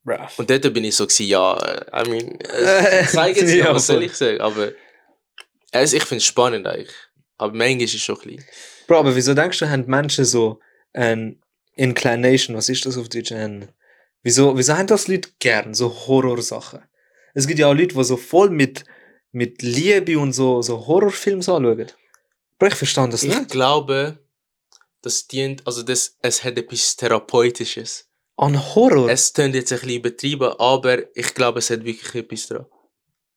Bro. 0.03 0.17
Und 0.37 0.49
dort 0.49 0.73
bin 0.73 0.83
ich 0.83 0.95
so 0.95 1.05
gewesen, 1.05 1.27
ja, 1.27 1.57
äh, 1.57 2.05
I 2.05 2.09
mean, 2.09 2.39
äh, 2.41 3.05
zeig 3.07 3.37
jetzt 3.37 3.53
Ja, 3.53 3.73
was 3.73 3.87
soll 3.87 4.03
ich 4.03 4.13
sagen, 4.13 4.41
aber 4.41 4.73
also 5.71 5.95
ich 5.97 6.03
finde 6.03 6.17
es 6.19 6.25
spannend 6.25 6.67
eigentlich. 6.67 6.93
Aber 7.37 7.53
manchmal 7.53 7.83
ist 7.83 7.95
es 7.95 8.01
schon 8.01 8.17
klein. 8.17 8.43
Bro, 8.87 8.97
aber 8.99 9.15
wieso 9.15 9.33
denkst 9.33 9.59
du, 9.59 9.69
haben 9.69 9.85
Menschen 9.87 10.25
so 10.25 10.59
ein 10.91 11.41
Inclination, 11.75 12.55
was 12.57 12.69
ist 12.69 12.85
das 12.85 12.97
auf 12.97 13.09
Deutsch? 13.09 13.31
Ein, 13.31 13.69
wieso, 14.24 14.57
wieso 14.57 14.76
haben 14.78 14.88
das 14.88 15.07
Leute 15.07 15.30
gern, 15.39 15.74
so 15.74 15.89
Horrorsachen? 16.07 16.82
Es 17.34 17.47
gibt 17.47 17.59
ja 17.59 17.67
auch 17.67 17.74
Leute, 17.74 17.95
die 17.95 18.03
so 18.03 18.17
voll 18.17 18.49
mit, 18.49 18.84
mit 19.32 19.61
Liebe 19.61 20.17
und 20.19 20.34
so, 20.34 20.61
so 20.61 20.86
Horrorfilme 20.88 21.39
anschauen. 21.39 21.91
Bro, 22.59 22.67
ich 22.67 22.76
verstehe 22.76 23.09
das 23.09 23.24
Ich 23.24 23.36
nicht. 23.38 23.49
glaube, 23.49 24.19
das 25.01 25.28
dient, 25.28 25.65
also 25.67 25.84
das, 25.84 26.17
es 26.21 26.43
hat 26.43 26.57
etwas 26.57 26.95
Therapeutisches. 26.95 28.09
An 28.38 28.57
Horror? 28.76 29.09
Es 29.09 29.34
klingt 29.34 29.53
jetzt 29.55 29.71
ein 29.71 29.80
bisschen 29.80 29.95
übertrieben, 29.97 30.53
aber 30.59 31.15
ich 31.15 31.34
glaube, 31.34 31.59
es 31.59 31.69
hat 31.69 31.84
wirklich 31.84 32.15
etwas 32.15 32.47
dran. 32.47 32.65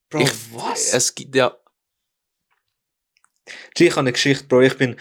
Bro, 0.09 0.19
ich, 0.21 0.31
was? 0.53 0.93
Es 0.93 1.13
gibt 1.13 1.35
ja, 1.35 1.55
ich 3.77 3.91
habe 3.91 4.01
eine 4.01 4.11
Geschichte, 4.13 4.45
Bro. 4.45 4.61
Ich 4.61 4.77
bin, 4.77 4.95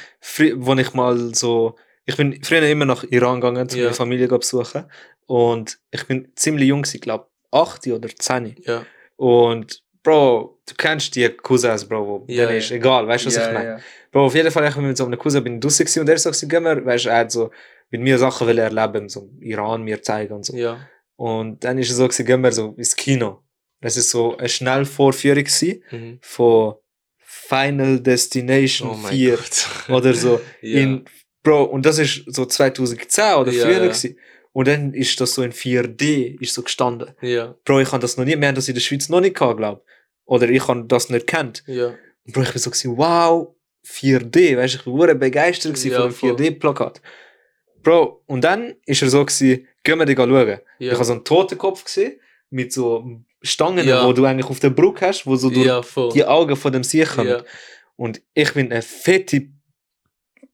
wo 0.56 0.74
ich 0.74 0.92
mal 0.94 1.34
so, 1.34 1.76
ich 2.04 2.16
bin 2.16 2.42
früher 2.44 2.62
immer 2.68 2.84
nach 2.84 3.04
Iran 3.04 3.40
gegangen, 3.40 3.68
um 3.70 3.76
Ja. 3.76 3.84
meine 3.84 3.94
Familie 3.94 4.28
zu 4.28 4.38
besuchen. 4.38 4.90
Und 5.26 5.78
ich 5.90 6.06
bin 6.06 6.32
ziemlich 6.36 6.68
jung, 6.68 6.84
ich 6.92 7.00
glaube, 7.00 7.26
8 7.50 7.86
oder 7.88 8.08
10. 8.08 8.56
ja. 8.64 8.84
Und, 9.16 9.82
Bro, 10.02 10.60
du 10.68 10.74
kennst 10.76 11.16
die 11.16 11.28
Cousins, 11.30 11.84
Bro, 11.84 12.06
wo 12.06 12.24
Ja, 12.28 12.48
ist 12.50 12.70
ja. 12.70 12.76
egal, 12.76 13.08
weißt 13.08 13.24
du, 13.24 13.28
was 13.28 13.36
ja, 13.36 13.48
ich 13.48 13.52
meine? 13.54 13.68
Ja. 13.70 13.78
Bro, 14.12 14.26
auf 14.26 14.34
jeden 14.36 14.50
Fall, 14.52 14.68
ich 14.68 14.74
bin 14.74 14.86
mit 14.86 14.96
so 14.96 15.04
einem 15.04 15.18
Cousin 15.18 15.42
bin 15.42 15.58
gewesen 15.60 16.00
und 16.00 16.08
er 16.08 16.18
sagt, 16.18 16.48
gehen 16.48 16.62
wir, 16.62 16.84
weißt 16.86 17.06
du, 17.06 17.08
er 17.08 17.18
hat 17.18 17.32
so 17.32 17.50
mit 17.90 18.00
mir 18.02 18.16
Sachen 18.18 18.46
will 18.46 18.58
erleben, 18.58 19.08
so 19.08 19.30
Iran 19.40 19.82
mir 19.82 20.00
zeigen 20.02 20.32
und 20.34 20.44
so. 20.46 20.56
ja. 20.56 20.78
Und 21.16 21.64
dann 21.64 21.78
ist 21.78 21.90
es 21.90 21.96
so, 21.96 22.06
gehen 22.08 22.42
wir 22.42 22.52
so 22.52 22.74
ins 22.76 22.94
Kino. 22.94 23.42
Das 23.80 23.96
ist 23.96 24.10
so 24.10 24.36
eine 24.36 24.48
Schnellvorführung 24.50 25.44
Mhm. 25.90 26.18
von 26.20 26.74
Final 27.18 28.00
Destination 28.00 28.90
Oh 28.90 28.94
mein 28.96 29.12
4 29.12 29.36
Gott. 29.36 29.68
oder 29.88 30.14
so. 30.14 30.40
ja. 30.60 30.80
In, 30.80 31.04
Bro, 31.42 31.64
und 31.64 31.86
das 31.86 31.98
ist 31.98 32.24
so 32.26 32.44
2010 32.44 33.34
oder 33.36 33.50
Ja, 33.52 33.64
früher 33.64 33.72
ja. 33.74 33.78
gewesen. 33.84 34.18
Und 34.56 34.68
dann 34.68 34.94
ist 34.94 35.20
das 35.20 35.34
so 35.34 35.42
in 35.42 35.52
4D, 35.52 36.40
ist 36.40 36.54
so 36.54 36.62
gestanden. 36.62 37.10
ja, 37.20 37.54
Bro, 37.66 37.80
ich 37.80 37.92
habe 37.92 38.00
das 38.00 38.16
noch 38.16 38.24
nie, 38.24 38.40
wir 38.40 38.48
haben 38.48 38.54
das 38.54 38.68
in 38.68 38.74
der 38.74 38.80
Schweiz 38.80 39.10
noch 39.10 39.20
nicht 39.20 39.36
gehabt, 39.36 39.58
glaub. 39.58 39.84
Oder 40.24 40.48
ich 40.48 40.66
habe 40.66 40.84
das 40.88 41.10
nicht 41.10 41.26
kennt. 41.26 41.62
ja. 41.66 41.88
Und 42.24 42.32
Bro, 42.32 42.42
ich 42.42 42.52
bin 42.52 42.62
so 42.62 42.70
gewesen, 42.70 42.96
wow, 42.96 43.48
4D, 43.86 44.56
weißt 44.56 44.74
du, 44.76 44.78
ich 44.78 44.86
war 44.86 45.14
begeistert 45.14 45.76
Ja, 45.84 46.00
von 46.00 46.08
dem 46.08 46.12
voll. 46.14 46.30
4D-Plakat. 46.32 47.02
Bro, 47.82 48.22
und 48.24 48.42
dann 48.44 48.74
ist 48.86 49.02
er 49.02 49.10
so 49.10 49.22
gewesen, 49.26 49.68
gehen 49.84 49.98
wir 49.98 50.06
die 50.06 50.16
schauen. 50.16 50.48
ja. 50.48 50.58
Ich 50.78 50.92
habe 50.94 51.04
so 51.04 51.12
einen 51.12 51.24
Totenkopf 51.24 51.84
gesehen, 51.84 52.18
mit 52.48 52.72
so 52.72 53.04
Stangen, 53.42 53.86
Ja. 53.86 54.06
wo 54.06 54.14
du 54.14 54.24
eigentlich 54.24 54.46
auf 54.50 54.58
der 54.60 54.70
Brücke 54.70 55.06
hast, 55.06 55.26
wo 55.26 55.36
so 55.36 55.50
durch 55.50 55.66
ja, 55.66 55.82
die 56.14 56.24
Augen 56.24 56.56
von 56.56 56.72
dem 56.72 56.82
Sieg 56.82 57.08
kommen. 57.10 57.28
ja. 57.28 57.42
Und 57.96 58.22
ich 58.32 58.54
bin 58.54 58.72
ein 58.72 58.80
fette 58.82 59.48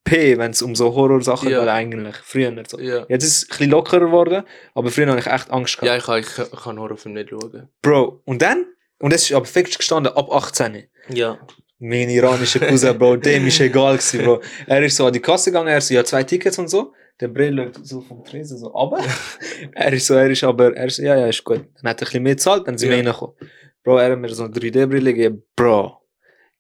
P, 0.05 0.37
wenn 0.39 0.51
es 0.51 0.63
um 0.63 0.75
so 0.75 0.95
Horrorsachen 0.95 1.49
Ja. 1.51 1.61
geht, 1.61 1.69
eigentlich. 1.69 2.17
Früher 2.17 2.53
so. 2.69 2.79
Ja. 2.79 3.07
Jetzt 3.09 3.25
ist 3.25 3.37
es 3.37 3.43
ein 3.45 3.49
bisschen 3.49 3.71
lockerer 3.71 4.01
geworden, 4.07 4.43
aber 4.75 4.91
früher 4.91 5.07
habe 5.09 5.21
ich 5.21 5.27
echt 5.27 5.51
Angst 5.51 5.77
gehabt. 5.79 5.87
ja, 5.87 5.97
ich 5.97 6.05
kann, 6.05 6.21
ich, 6.21 6.53
ich 6.53 6.61
kann 6.65 6.79
Horrorfilm 6.79 7.15
nicht 7.15 7.31
schauen. 7.31 7.69
Bro, 7.83 8.23
und 8.25 8.43
dann, 8.43 8.67
und 8.99 9.13
es 9.13 9.23
ist 9.23 9.33
aber 9.33 9.47
fix 9.47 9.77
gestanden, 9.79 10.13
ab 10.15 10.31
18. 10.33 10.85
Ja. 11.11 11.39
Mein 11.79 12.09
iranischer 12.11 12.61
Cousin, 12.61 12.97
Bro, 12.99 13.17
dem 13.17 13.47
ist 13.47 13.61
egal 13.61 13.97
gewesen, 13.97 14.25
Bro. 14.25 14.41
Er 14.67 14.83
ist 14.83 14.97
so 14.97 15.07
an 15.07 15.13
die 15.13 15.21
Kasse 15.21 15.51
gegangen, 15.51 15.69
er 15.69 15.81
so, 15.81 15.95
ja, 15.95 16.05
zwei 16.05 16.23
Tickets 16.25 16.59
und 16.59 16.69
so. 16.69 16.93
Der 17.21 17.29
Brill 17.29 17.57
schaut 17.57 17.87
so 17.87 18.01
vom 18.01 18.25
Tresen 18.25 18.57
so 18.59 18.69
runter. 18.69 19.05
er 19.75 19.93
ist 19.93 20.07
so, 20.07 20.15
er 20.15 20.31
ist 20.31 20.43
aber, 20.45 20.77
er 20.77 20.87
ist, 20.87 20.99
ja, 20.99 21.17
ja, 21.17 21.27
ist 21.27 21.43
gut. 21.45 21.65
Dann 21.81 21.91
hat 21.91 22.01
er 22.01 22.07
ein 22.07 22.07
bisschen 22.07 22.23
mehr 22.23 22.35
gezahlt, 22.35 22.67
dann 22.69 22.79
sind 22.79 22.91
wir 22.91 22.97
Ja. 22.99 23.03
reingekommen. 23.05 23.37
Bro, 23.85 23.99
er 23.99 24.13
hat 24.13 24.19
mir 24.19 24.29
so 24.29 24.45
eine 24.45 24.53
3D-Brille 24.53 25.13
gegeben. 25.13 25.43
Bro, 25.57 25.99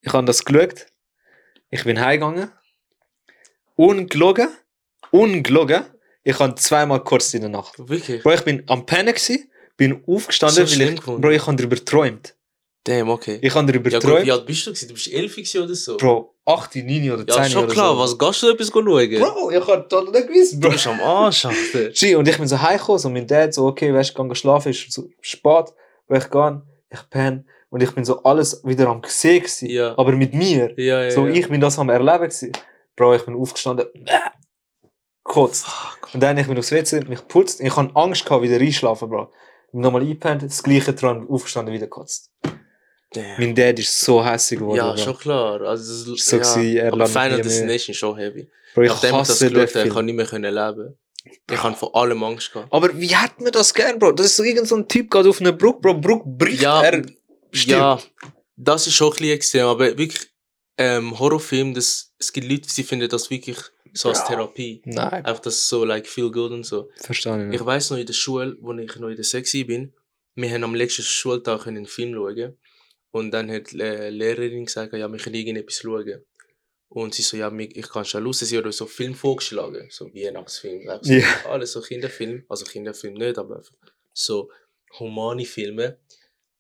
ich 0.01 0.13
habe 0.13 0.27
das 0.27 0.45
geschaut. 0.45 0.87
Ich 1.71 1.85
bin 1.85 2.01
heimgegangen. 2.01 2.51
Ungelogen. 3.77 4.49
Ungelogen. 5.11 5.83
Ich 6.25 6.39
habe 6.39 6.55
zweimal 6.55 7.03
kurz 7.03 7.35
in 7.35 7.41
der 7.43 7.51
Nacht. 7.51 7.75
Wirklich? 7.79 8.23
Bro, 8.23 8.33
ich 8.35 8.43
bin 8.43 8.63
am 8.69 8.87
gewesen, 8.87 9.51
bin 9.77 10.03
aufgestanden, 10.07 10.67
So 10.67 10.79
weil 10.81 10.95
ich. 10.95 11.01
Bro, 11.01 11.31
ich 11.31 11.47
habe 11.47 11.57
darüber 11.57 11.77
geträumt. 11.77 12.35
Damn, 12.85 13.11
okay. 13.11 13.39
Ich 13.41 13.55
habe 13.55 13.67
darüber 13.71 13.91
ja, 13.91 13.99
geträumt. 14.01 14.27
wie 14.27 14.33
alt 14.33 14.45
bist 14.47 14.67
du? 14.67 14.73
Du 14.73 14.95
bist 14.95 15.13
11 15.13 15.37
gewesen 15.37 15.63
oder 15.63 15.75
so? 15.75 15.97
Bro, 15.97 16.35
8, 16.45 16.75
9 16.77 17.11
oder 17.13 17.27
10 17.27 17.43
ja, 17.45 17.49
schon 17.51 17.65
oder 17.65 17.73
klar. 17.73 17.95
so. 17.95 18.01
Was 18.01 18.19
gehst 18.19 18.43
du 18.43 18.51
etwas 18.51 18.69
schauen? 18.69 18.85
Bro, 18.85 19.51
ich 19.53 19.67
hab 19.67 19.89
das 19.89 20.05
nicht 20.05 20.27
gewusst, 20.29 20.53
Du 20.55 20.61
Bro. 20.61 20.71
bist 20.71 20.87
am 20.89 21.01
Arsch, 21.01 21.45
Alter. 21.45 22.19
Und 22.19 22.29
ich 22.29 22.37
bin 22.39 22.47
so 22.49 22.61
heimgekommen, 22.61 22.99
so 22.99 23.09
mein 23.11 23.27
Dad 23.27 23.55
so, 23.55 23.67
okay, 23.67 23.95
weißt 23.95 24.19
du, 24.19 24.29
geh 24.29 24.35
schlafen, 24.35 24.71
ist 24.71 24.93
so 24.93 25.09
spät, 25.21 25.67
wo 26.09 26.15
ich 26.17 26.29
gehe, 26.29 26.63
ich 26.91 27.11
penne, 27.11 27.45
und 27.71 27.83
ich 27.83 27.91
bin 27.93 28.05
so 28.05 28.23
alles 28.23 28.61
wieder 28.65 28.89
am 28.89 29.01
gesehen 29.01 29.45
Ja. 29.63 29.97
aber 29.97 30.13
mit 30.13 30.35
mir. 30.35 30.75
Ja, 30.77 31.05
ja. 31.05 31.11
So, 31.11 31.27
ich 31.27 31.49
bin 31.49 31.59
das 31.61 31.79
am 31.79 31.89
Erleben 31.89 32.25
gewesen. 32.25 32.53
Bro, 33.03 33.17
ich 33.17 33.25
bin 33.25 33.35
aufgestanden, 33.35 33.87
kurz. 35.25 35.65
Fuck. 35.65 36.15
Und 36.15 36.23
dann 36.23 36.39
ich 36.39 36.47
bin 36.47 36.57
aufs 36.57 36.71
WC, 36.71 37.01
mich 37.09 37.19
geputzt, 37.19 37.61
ich 37.61 37.77
hatte 37.77 37.91
Angst 37.97 38.25
gehabt, 38.25 38.45
wieder 38.45 38.59
einschlafen, 38.59 39.09
Bro. 39.09 39.33
Ich 39.67 39.73
bin 39.73 39.81
nochmal 39.81 40.03
eingepennt, 40.03 40.45
das 40.45 40.63
gleiche 40.63 40.93
dran, 40.93 41.27
aufgestanden, 41.29 41.75
wieder 41.75 41.87
gekotzt. 41.87 42.31
Damn. 43.13 43.25
Mein 43.39 43.57
Dad 43.57 43.77
ist 43.81 43.99
so 43.99 44.25
hässlich 44.25 44.61
geworden. 44.61 44.77
Ja, 44.77 44.93
Bro. 44.93 44.99
schon 44.99 45.19
klar. 45.19 45.61
Also, 45.63 46.13
das, 46.13 46.21
Ist 46.21 46.29
so 46.29 46.37
gewesen, 46.37 46.77
er 46.77 46.93
aber 46.93 47.07
Final. 47.09 47.43
Destination 47.43 47.93
schon 47.93 48.17
heavy. 48.17 48.49
Bro, 48.73 48.83
ich 48.83 48.91
Nachdem 48.91 49.11
ich 49.17 49.27
das 49.27 49.39
geschaut 49.41 49.75
habe, 49.75 49.89
ich 49.89 49.95
kann 49.95 50.05
nicht 50.05 50.15
mehr 50.15 50.53
leben. 50.53 50.99
Ich 51.51 51.61
habe 51.61 51.75
vor 51.75 51.97
allem 51.97 52.23
Angst 52.23 52.53
gehabt. 52.53 52.73
Aber 52.73 52.97
wie 53.01 53.17
hat 53.17 53.41
man 53.41 53.51
das 53.51 53.75
gern, 53.75 53.99
Bro? 53.99 54.13
Das 54.13 54.27
ist 54.27 54.37
so 54.37 54.45
irgendein 54.45 54.67
so 54.67 54.77
ein 54.77 54.87
Typ 54.87 55.11
gerade 55.11 55.29
auf 55.29 55.41
einer 55.41 55.51
Brücke, 55.51 55.81
Bro. 55.81 55.95
Brücke 55.95 56.29
bricht, 56.29 56.63
Ja, 56.63 56.83
er 56.83 57.03
stirbt. 57.51 57.81
Ja, 57.81 57.99
das 58.55 58.87
ist 58.87 58.95
schon 58.95 59.09
ein 59.09 59.17
bisschen 59.17 59.35
extrem, 59.35 59.67
aber 59.67 59.87
wirklich, 59.99 60.32
ähm, 60.83 61.19
Horrorfilm, 61.19 61.75
das, 61.75 62.13
es 62.19 62.33
gibt 62.33 62.49
Leute, 62.51 62.69
die 62.77 62.83
finden 62.83 63.09
das 63.09 63.31
wirklich 63.31 63.59
so 63.95 64.09
als 64.09 64.19
Ja. 64.21 64.27
Therapie. 64.29 64.83
Nein, 64.85 65.25
Einfach 65.25 65.41
das 65.43 65.69
so, 65.69 65.85
like, 65.85 66.07
feel 66.07 66.31
good 66.31 66.51
und 66.53 66.65
so. 66.65 66.91
verstehe 66.97 67.49
ich. 67.49 67.55
Ich 67.61 67.65
weiß 67.65 67.91
noch 67.91 67.99
in 67.99 68.07
der 68.07 68.15
Schule, 68.15 68.57
wo 68.61 68.73
ich 68.75 68.97
noch 68.97 69.09
in 69.09 69.17
der 69.17 69.25
Sexy 69.25 69.65
bin, 69.65 69.93
wir 70.35 70.51
haben 70.51 70.65
am 70.65 70.75
letzten 70.75 71.03
Schultag 71.03 71.67
einen 71.67 71.87
Film 71.87 72.15
schauen. 72.15 72.57
Und 73.11 73.31
dann 73.33 73.51
hat 73.51 73.71
die 73.73 73.77
Le- 73.77 74.09
Lehrerin 74.11 74.65
gesagt, 74.65 74.95
ja, 74.95 75.07
wir 75.13 75.19
können 75.19 75.35
irgendetwas 75.35 75.77
schauen. 75.77 76.25
Und 76.89 77.15
sie 77.15 77.23
so, 77.23 77.37
ja, 77.37 77.53
ich 77.59 77.89
kann 77.89 78.05
schon 78.07 78.23
Lust, 78.25 78.41
sie 78.41 78.57
hat 78.57 78.65
uns 78.65 78.77
so 78.79 78.87
Film 78.87 79.15
vorgeschlagen, 79.15 79.89
so 79.91 80.07
Weihnachtsfilm, 80.15 80.89
einfach 80.89 81.05
so, 81.05 81.13
Ja. 81.13 81.27
alles 81.51 81.73
so 81.73 81.81
Kinderfilm, 81.83 82.45
also 82.49 82.65
Kinderfilm 82.65 83.15
nicht, 83.15 83.37
aber 83.39 83.63
so 84.15 84.51
humane 84.99 85.45
Filme. 85.45 85.99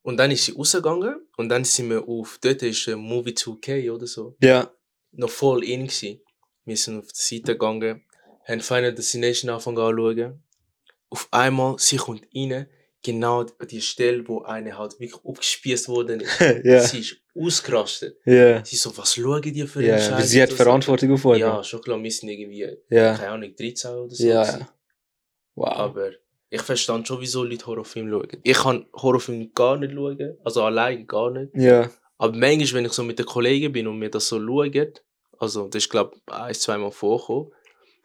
Und 0.03 0.17
dann 0.17 0.31
ist 0.31 0.45
sie 0.45 0.53
rausgegangen 0.53 1.27
und 1.37 1.49
dann 1.49 1.65
sind 1.65 1.91
wir 1.91 2.09
auf, 2.09 2.39
dort 2.43 2.63
ist 2.63 2.89
ein 2.89 2.99
Movie 2.99 3.33
2K 3.33 3.91
oder 3.93 4.07
so, 4.07 4.37
Ja, 4.43 4.71
noch 5.13 5.31
voll 5.31 5.65
in 5.65 5.87
gewesen. 5.87 6.21
Wir 6.65 6.77
sind 6.77 6.99
auf 6.99 7.07
die 7.09 7.37
Seite 7.37 7.53
gegangen, 7.53 8.05
haben 8.45 8.61
Final 8.61 8.95
Destination 8.95 9.51
angefangen 9.51 9.79
anzuschauen. 9.79 10.43
Auf 11.11 11.29
einmal, 11.31 11.79
sie 11.79 11.97
kommt 11.97 12.27
rein, 12.35 12.67
genau 13.03 13.45
die 13.45 13.81
Stelle, 13.81 14.27
wo 14.27 14.43
eine 14.43 14.77
halt 14.79 14.99
wirklich 14.99 15.25
abgespießt 15.25 15.89
worden 15.89 16.21
ist. 16.21 16.41
ja, 16.65 16.81
Sie 16.81 17.01
ist 17.01 17.17
ausgerastet. 17.35 18.17
ja. 18.25 18.65
Sie 18.65 18.77
so, 18.77 18.97
was 18.97 19.15
schauen 19.15 19.43
die 19.43 19.67
für 19.67 19.83
Ja, 19.85 19.95
einen 19.97 20.03
ja. 20.03 20.11
Scheiß? 20.19 20.31
Sie 20.31 20.43
hat 20.43 20.51
so. 20.51 20.57
Verantwortung 20.57 21.13
auf. 21.13 21.37
Ja, 21.37 21.63
schon 21.63 21.81
klar, 21.81 22.03
wir 22.03 22.11
sind 22.11 22.29
irgendwie, 22.29 22.77
ja. 22.89 23.15
keine 23.17 23.29
Ahnung, 23.31 23.55
13 23.57 23.91
oder 23.93 24.15
so. 24.15 24.27
Ja. 24.27 24.69
Wow. 25.55 25.69
Aber 25.69 26.11
ich 26.55 26.63
verstand 26.63 27.09
schon, 27.09 27.21
wieso 27.21 27.43
Leute 27.45 27.67
Horrorfilme 27.67 28.11
schauen. 28.11 28.41
Ich 28.43 28.59
kann 28.59 28.87
Horrorfilme 28.95 29.49
gar 29.55 29.77
nicht 29.79 29.95
schauen, 29.95 30.37
also 30.45 30.63
allein 30.65 31.07
gar 31.07 31.31
nicht. 31.31 31.51
Ja. 31.55 31.91
Aber 32.19 32.37
manchmal, 32.37 32.75
wenn 32.81 32.85
ich 32.87 32.93
so 32.93 33.03
mit 33.03 33.19
den 33.19 33.27
Kollegen 33.27 33.73
bin 33.73 33.87
und 33.87 33.99
mir 33.99 34.11
das 34.11 34.29
so 34.29 34.39
schauen, 34.39 34.93
also 35.39 35.69
das 35.69 35.83
ist 35.85 35.91
glaube 35.91 36.13
ich 36.15 36.33
ein, 36.33 36.55
zweimal 36.55 36.93
vorgekommen, 36.93 37.51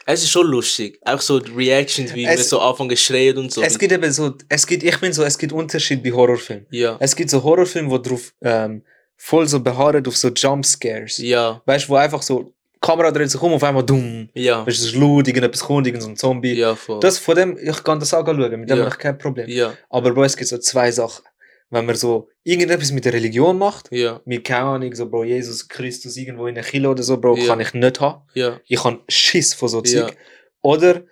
es 0.10 0.24
ist 0.24 0.30
schon 0.32 0.48
lustig. 0.48 1.00
Auch 1.04 1.20
so 1.20 1.40
die 1.40 1.52
Reactions, 1.52 2.14
wie 2.16 2.22
wir 2.26 2.30
Es- 2.30 2.48
so 2.50 2.60
anfangen 2.62 2.92
zu 2.92 2.96
schreien 2.98 3.38
und 3.38 3.52
so. 3.52 3.62
Es 3.62 3.78
gibt 3.78 3.92
eben 3.92 4.12
so, 4.12 4.34
es 4.48 4.66
gibt, 4.66 4.84
ich 4.84 4.98
bin 5.02 5.12
so, 5.12 5.24
es 5.24 5.38
gibt 5.38 5.52
Unterschied 5.52 6.02
bei 6.02 6.12
Horrorfilmen. 6.14 6.66
ja, 6.72 6.96
Es 7.02 7.14
gibt 7.16 7.30
so 7.30 7.44
Horrorfilme, 7.44 7.90
wo 7.92 7.98
drauf 7.98 8.34
ähm, 8.42 8.84
voll 9.18 9.46
so 9.48 9.60
beharrt 9.60 10.08
auf 10.08 10.16
so 10.16 10.30
Jumpscares. 10.30 11.18
ja, 11.18 11.62
Weißt 11.66 11.86
du, 11.86 11.90
wo 11.90 11.96
einfach 11.96 12.22
so, 12.22 12.54
Kamera 12.88 13.12
dreht 13.12 13.30
sich 13.32 13.42
um, 13.42 13.54
auf 13.54 13.64
einmal 13.64 13.84
dumm. 13.84 14.30
ja, 14.34 14.66
Weißt 14.66 14.80
es 14.80 14.86
ist 14.88 14.96
laut, 14.96 15.28
irgendetwas 15.28 15.62
kommt, 15.62 15.86
irgend 15.88 16.02
so 16.04 16.10
ein 16.10 16.16
Zombie. 16.16 16.54
ja, 16.54 16.76
voll. 16.76 17.00
Das, 17.00 17.20
von 17.20 17.36
dem, 17.36 17.58
ich 17.62 17.84
kann 17.84 18.00
das 18.00 18.14
auch 18.14 18.26
schauen, 18.26 18.60
mit 18.62 18.70
dem 18.70 18.78
Ja. 18.78 18.84
habe 18.86 18.90
ich 18.96 18.98
kein 19.00 19.18
Problem. 19.18 19.48
ja, 19.50 19.74
Aber 19.90 20.12
Bro, 20.14 20.24
es 20.24 20.36
gibt 20.38 20.50
so 20.50 20.58
zwei 20.58 20.92
Sachen. 20.92 21.24
Wenn 21.70 21.86
man 21.86 21.96
so 21.96 22.30
irgendetwas 22.44 22.92
mit 22.94 23.04
der 23.04 23.12
Religion 23.14 23.58
macht, 23.58 23.90
ja, 23.92 24.22
mit 24.24 24.46
keine 24.46 24.66
Ahnung, 24.68 24.96
so 24.96 25.10
Bro, 25.10 25.26
Jesus 25.26 25.68
Christus 25.68 26.16
irgendwo 26.16 26.48
in 26.48 26.56
der 26.56 26.64
Kilo 26.64 26.92
oder 26.92 27.04
so, 27.04 27.18
Bro, 27.18 27.36
Ja. 27.38 27.48
kann 27.48 27.60
ich 27.60 27.74
nicht 27.74 28.00
haben. 28.00 28.22
ja. 28.36 28.60
Ich 28.68 28.82
habe 28.84 29.00
Schiss 29.10 29.54
von 29.54 29.68
so. 29.70 29.82
Zeug. 29.82 30.16
Oder 30.62 31.04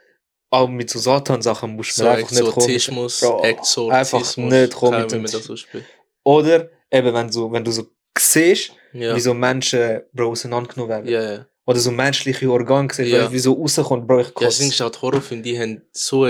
auch 0.50 0.70
mit 0.70 0.90
so 0.90 1.00
Satan-Sachen 1.00 1.76
musst 1.76 1.98
du 1.98 2.04
So 2.04 2.08
einfach 2.08 2.32
nicht 2.32 2.40
kommen. 2.42 2.56
Exorzismus, 2.70 3.20
Bro, 3.20 3.44
Exorzismus. 3.44 3.94
einfach 3.94 4.38
nicht 4.38 4.74
kommen 4.76 5.02
mit 5.02 5.12
dem 5.12 5.28
so. 5.28 5.56
Oder 6.24 6.70
eben, 6.90 7.14
wenn 7.14 7.30
du, 7.30 7.52
wenn 7.52 7.64
du 7.64 7.72
so 7.72 7.84
siehst, 8.18 8.72
Ja, 8.94 9.14
wie 9.16 9.20
so 9.20 9.34
Menschen, 9.34 10.02
Bro, 10.14 10.30
auseinandergenommen 10.32 10.90
werden. 10.90 11.08
ja, 11.12 11.22
ja. 11.34 11.46
Oder 11.68 11.80
so 11.80 11.92
menschliche 11.92 12.50
Organe 12.52 12.90
siehst, 12.92 13.12
Ja. 13.12 13.32
wie 13.32 13.40
so 13.40 13.54
rauskommt, 13.54 14.08
Bro, 14.08 14.20
ich 14.22 14.28
Ja, 14.28 14.32
koste. 14.34 14.46
deswegen 14.50 14.70
ist 14.72 14.80
halt 14.82 15.02
Horrorfilme, 15.02 15.42
die 15.44 15.60
haben 15.60 15.82
so, 15.92 16.28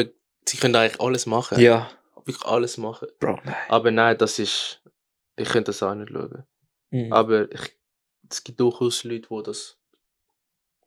sie 0.48 0.58
können 0.58 0.76
eigentlich 0.76 1.00
alles 1.02 1.26
machen. 1.26 1.60
Ja, 1.60 1.90
Wirklich 2.28 2.46
alles 2.46 2.78
machen. 2.78 3.08
Bro, 3.20 3.40
nein. 3.44 3.56
Aber 3.70 3.92
nein, 3.92 4.18
das 4.18 4.40
ist, 4.40 4.82
ich 5.36 5.48
könnte 5.50 5.70
das 5.70 5.84
auch 5.84 5.94
nicht 5.94 6.10
schauen. 6.12 6.44
Mhm. 6.90 7.14
Aber 7.14 7.52
ich, 7.52 7.78
es 8.32 8.44
gibt 8.44 8.60
durchaus 8.60 9.04
Leute, 9.04 9.28
die 9.30 9.44
das 9.44 9.78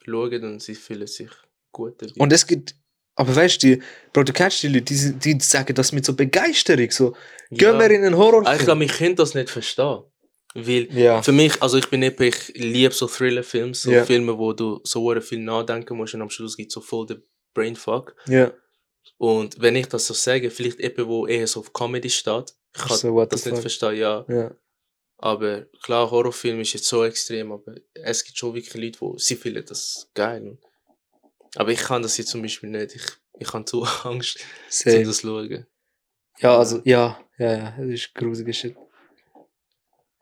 schauen 0.04 0.44
und 0.44 0.62
sie 0.62 0.74
fühlen 0.74 1.06
sich 1.06 1.30
gut 1.70 2.00
dabei. 2.02 2.14
Und 2.18 2.32
es 2.32 2.46
gibt, 2.46 2.74
aber 3.14 3.36
weißt 3.36 3.62
du, 3.62 3.66
die, 3.76 3.82
Bro, 4.12 4.24
du 4.24 4.32
kennst 4.32 4.62
die 4.62 4.68
Leute, 4.68 4.84
die, 4.94 5.12
die 5.34 5.40
sagen 5.40 5.74
das 5.74 5.92
mit 5.92 6.04
so 6.04 6.14
Begeisterung, 6.14 6.90
so, 6.90 7.14
gehen 7.50 7.78
wir 7.78 7.90
in 7.90 8.04
einen 8.04 8.14
Ah, 8.14 8.16
Ich 8.16 8.16
Horrorfilm. 8.16 8.64
glaube, 8.64 8.84
ich 8.84 8.92
könnte 8.92 9.14
das 9.16 9.34
nicht 9.34 9.50
verstehen. 9.50 10.02
Weil 10.54 10.88
ja, 10.92 11.22
für 11.22 11.32
mich, 11.32 11.60
also 11.62 11.76
ich 11.78 11.88
bin 11.90 12.00
nicht, 12.00 12.18
ich 12.20 12.48
liebe 12.54 12.94
so 12.94 13.06
Thriller-Filme, 13.06 13.74
so 13.74 13.90
Ja. 13.90 14.04
Filme, 14.04 14.36
wo 14.38 14.52
du 14.52 14.80
so 14.84 15.20
viel 15.20 15.40
nachdenken 15.40 15.96
musst 15.96 16.14
und 16.14 16.22
am 16.22 16.30
Schluss 16.30 16.56
gibt 16.56 16.70
es 16.70 16.74
so 16.74 16.80
voll 16.80 17.06
den 17.06 17.22
Brainfuck. 17.54 18.14
ja, 18.26 18.52
Und 19.18 19.60
wenn 19.60 19.76
ich 19.76 19.86
das 19.88 20.06
so 20.06 20.14
sage, 20.14 20.50
vielleicht 20.50 20.80
jemand, 20.80 21.08
wo 21.08 21.26
eher 21.26 21.46
so 21.46 21.60
auf 21.60 21.72
Comedy 21.72 22.08
steht, 22.10 22.54
ich 22.74 22.82
kann 22.82 22.96
so, 22.96 23.24
das 23.24 23.44
nicht 23.44 23.54
fuck. 23.54 23.60
verstehen, 23.62 23.96
ja. 23.96 24.24
Ja, 24.28 24.50
Aber 25.18 25.66
klar, 25.82 26.10
Horrorfilm 26.10 26.60
ist 26.60 26.72
jetzt 26.74 26.86
so 26.86 27.04
extrem, 27.04 27.52
aber 27.52 27.74
es 27.94 28.24
gibt 28.24 28.38
schon 28.38 28.54
wirklich 28.54 28.74
Leute, 28.74 29.00
wo 29.00 29.18
sie 29.18 29.36
finden 29.36 29.64
das 29.66 30.10
geil. 30.14 30.58
Aber 31.56 31.70
ich 31.72 31.80
kann 31.80 32.02
das 32.02 32.16
jetzt 32.18 32.28
zum 32.30 32.42
Beispiel 32.42 32.70
nicht. 32.70 32.94
Ich, 32.94 33.02
ich 33.40 33.52
habe 33.52 33.64
zu 33.64 33.82
Angst, 34.04 34.38
same. 34.68 34.98
um 34.98 35.04
das 35.04 35.16
zu 35.18 35.26
schauen. 35.26 35.66
Ja, 36.40 36.56
also, 36.58 36.80
ja, 36.84 37.18
ja, 37.38 37.52
ja, 37.56 37.74
das 37.78 37.88
ist 37.88 38.14
grusiger 38.14 38.52
Shit. 38.52 38.76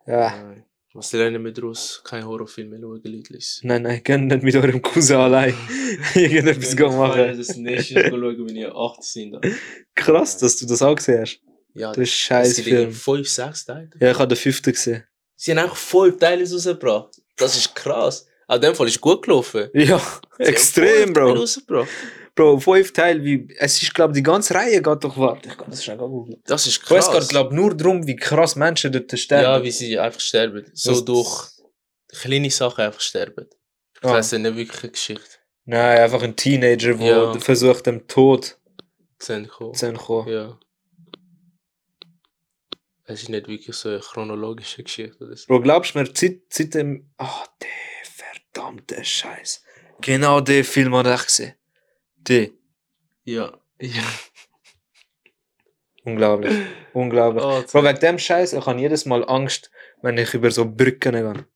Ja, 0.06 0.30
Nein. 0.42 0.62
Was 0.94 1.12
lernen 1.12 1.44
wir 1.44 1.52
daraus? 1.52 2.00
Kein 2.04 2.24
Horrorfilm 2.26 2.70
mehr 2.70 2.78
schauen, 2.80 3.02
Leute. 3.04 3.38
nein, 3.64 3.82
nein, 3.82 4.00
gehen 4.02 4.28
nicht 4.28 4.42
mit 4.42 4.56
eurem 4.56 4.80
Cousin 4.80 5.16
allein 5.16 5.54
irgendetwas 6.14 6.74
gehen 6.74 6.96
machen. 6.96 7.36
Das 7.36 7.54
nächste 7.56 7.94
Mal 7.94 8.10
schauen, 8.10 8.48
wenn 8.48 8.56
ihr 8.56 8.74
8 8.74 9.02
sind. 9.02 9.36
Krass, 9.94 10.38
dass 10.38 10.56
du 10.56 10.64
das 10.66 10.80
auch 10.80 10.94
gesehen 10.94 11.20
hast. 11.20 11.40
Ja, 11.74 11.90
Das 11.90 11.98
ist 11.98 12.12
scheiß 12.14 12.48
es 12.48 12.56
gibt 12.56 12.68
irgendwie 12.68 12.94
Film. 12.94 13.16
5, 13.24 13.28
6 13.28 13.64
Teile. 13.66 13.90
Ja, 14.00 14.10
ich 14.12 14.18
habe 14.18 14.28
den 14.28 14.38
fünften 14.38 14.72
gesehen. 14.72 15.04
Sie 15.34 15.54
haben 15.54 15.68
auch 15.68 15.76
5 15.76 16.18
Teile 16.18 16.50
rausgebracht. 16.50 17.20
Das 17.36 17.54
ist 17.58 17.74
krass. 17.74 18.26
An 18.46 18.60
dem 18.62 18.74
Fall 18.74 18.86
ist 18.88 18.98
gut 19.00 19.22
gelaufen. 19.22 19.68
Ja, 19.74 19.82
Sie 19.82 19.92
haben 19.92 20.00
extrem, 20.38 21.12
Bro. 21.12 21.44
Bro, 22.36 22.60
fünf 22.60 22.92
Teile, 22.92 23.24
wie, 23.24 23.48
es 23.58 23.82
ist, 23.82 23.94
glaube 23.94 24.12
die 24.12 24.22
ganze 24.22 24.54
Reihe 24.54 24.80
geht 24.82 25.02
doch, 25.04 25.16
warte, 25.16 25.48
ich 25.48 25.56
kann 25.56 25.70
das 25.70 25.82
schnell 25.82 25.96
googeln. 25.96 26.40
Das 26.44 26.66
ist 26.66 26.84
Bro, 26.84 26.96
es 26.96 27.06
krass. 27.06 27.20
geht, 27.20 27.28
glaube 27.30 27.54
nur 27.54 27.74
darum, 27.74 28.06
wie 28.06 28.14
krass 28.14 28.54
Menschen 28.56 28.92
dort 28.92 29.18
sterben. 29.18 29.42
Ja, 29.42 29.62
wie 29.62 29.70
sie 29.70 29.98
einfach 29.98 30.20
sterben. 30.20 30.64
So 30.74 30.90
Das- 30.92 31.04
durch 31.06 31.48
kleine 32.08 32.50
Sachen 32.50 32.84
einfach 32.84 33.00
sterben. 33.00 33.46
Ich 33.96 34.04
Ah. 34.04 34.12
weiss 34.12 34.30
nicht 34.32 34.44
wirklich 34.54 34.82
eine 34.82 34.92
Geschichte. 34.92 35.24
Nein, 35.64 35.98
einfach 35.98 36.22
ein 36.22 36.36
Teenager, 36.36 36.94
der 36.94 37.06
Ja. 37.06 37.38
versucht, 37.40 37.86
dem 37.86 38.06
Tod 38.06 38.58
zu 39.18 39.32
entkommen. 39.32 39.74
zu 39.74 39.86
entkommen. 39.86 40.32
Ja. 40.32 40.58
Es 43.04 43.22
ist 43.22 43.28
nicht 43.30 43.48
wirklich 43.48 43.74
so 43.76 43.88
eine 43.88 44.00
chronologische 44.00 44.82
Geschichte 44.82 45.24
oder 45.24 45.36
so. 45.36 45.46
Bro, 45.46 45.60
glaubst 45.62 45.94
du 45.94 46.00
mir, 46.00 46.06
seit, 46.12 46.40
seit 46.50 46.74
dem. 46.74 47.08
Ah, 47.18 47.44
der 47.62 47.68
verdammte 48.52 49.02
Scheiß. 49.04 49.62
Genau 50.02 50.40
der 50.40 50.64
Film 50.64 50.94
habe 50.94 51.14
ich 51.14 51.24
gesehen. 51.24 51.54
Der. 52.28 52.50
Ja. 53.24 53.52
ja. 53.80 54.02
Unglaublich. 56.04 56.54
Unglaublich. 56.92 57.44
Oh, 57.44 57.62
Bro, 57.72 57.84
wegen 57.84 57.98
dem 57.98 58.18
Scheiß, 58.18 58.52
ich 58.52 58.64
habe 58.66 58.80
jedes 58.80 59.06
Mal 59.06 59.24
Angst, 59.28 59.70
wenn 60.02 60.18
ich 60.18 60.32
über 60.34 60.50
so 60.50 60.64
Brücken 60.64 61.12
gehe. 61.12 61.46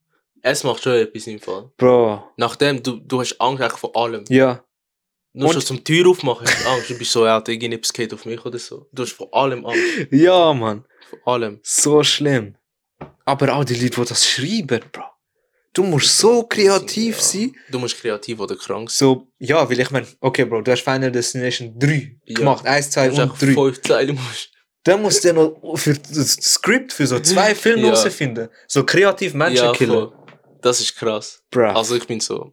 es 0.42 0.64
macht 0.64 0.82
schon 0.82 0.94
etwas 0.94 1.26
im 1.28 1.38
Fall. 1.38 1.70
Bro, 1.76 2.24
Nachdem, 2.36 2.82
du, 2.82 2.96
du 2.98 3.20
hast 3.20 3.40
Angst 3.40 3.62
eigentlich 3.62 3.78
vor 3.78 3.96
allem. 3.96 4.24
ja. 4.28 4.64
Nur 5.32 5.46
Und- 5.46 5.52
schon 5.54 5.62
zum 5.62 5.84
Tür 5.84 6.08
aufmachen 6.10 6.44
hast 6.44 6.64
du 6.64 6.68
Angst. 6.68 6.90
Du 6.90 6.98
bist 6.98 7.12
so, 7.12 7.24
ja, 7.24 7.36
irgendetwas 7.46 7.92
geht 7.92 8.12
auf 8.12 8.24
mich 8.26 8.44
oder 8.44 8.58
so. 8.58 8.88
Du 8.92 9.04
hast 9.04 9.12
vor 9.12 9.32
allem 9.32 9.64
Angst. 9.64 9.80
Ja, 10.10 10.52
Mann. 10.52 10.84
Vor 11.08 11.34
allem. 11.34 11.60
So 11.62 12.02
schlimm. 12.02 12.56
Aber 13.24 13.54
auch 13.54 13.64
die 13.64 13.74
Leute, 13.74 14.00
die 14.00 14.08
das 14.08 14.28
schreiben, 14.28 14.80
Bro. 14.90 15.04
Du 15.72 15.84
musst 15.84 16.18
so 16.18 16.42
kreativ 16.44 17.16
Ja. 17.18 17.22
sein. 17.22 17.56
Du 17.70 17.78
musst 17.78 17.96
kreativ 17.96 18.40
oder 18.40 18.56
krank 18.56 18.90
sein. 18.90 18.98
So, 18.98 19.28
ja, 19.38 19.68
weil 19.68 19.78
ich 19.78 19.90
meine, 19.90 20.06
okay, 20.20 20.44
Bro, 20.44 20.62
du 20.62 20.72
hast 20.72 20.82
Final 20.82 21.12
Destination 21.12 21.78
3 21.78 22.16
Ja. 22.24 22.34
gemacht. 22.34 22.66
1, 22.66 22.90
2 22.90 23.04
Du 23.04 23.10
musst 23.10 23.18
und 23.20 23.30
einfach 23.30 23.38
3. 23.38 23.54
fünf 23.54 23.80
Teile 23.82 24.12
musst. 24.12 24.50
Dann 24.82 25.02
musst 25.02 25.22
du 25.24 25.32
noch 25.32 25.76
für 25.76 25.94
das 25.94 26.32
Skript 26.32 26.92
für 26.92 27.06
so 27.06 27.20
zwei 27.20 27.54
Filme 27.64 27.82
Ja. 27.82 27.88
herausfinden. 27.94 28.48
So 28.66 28.84
kreativ 28.84 29.34
Menschen 29.34 29.64
Ja, 29.66 29.72
killen. 29.72 29.92
voll. 29.92 30.12
Das 30.62 30.80
ist 30.80 30.96
krass. 30.96 31.42
Bro. 31.50 31.70
Also 31.72 31.94
ich 31.96 32.06
bin 32.06 32.18
so. 32.20 32.52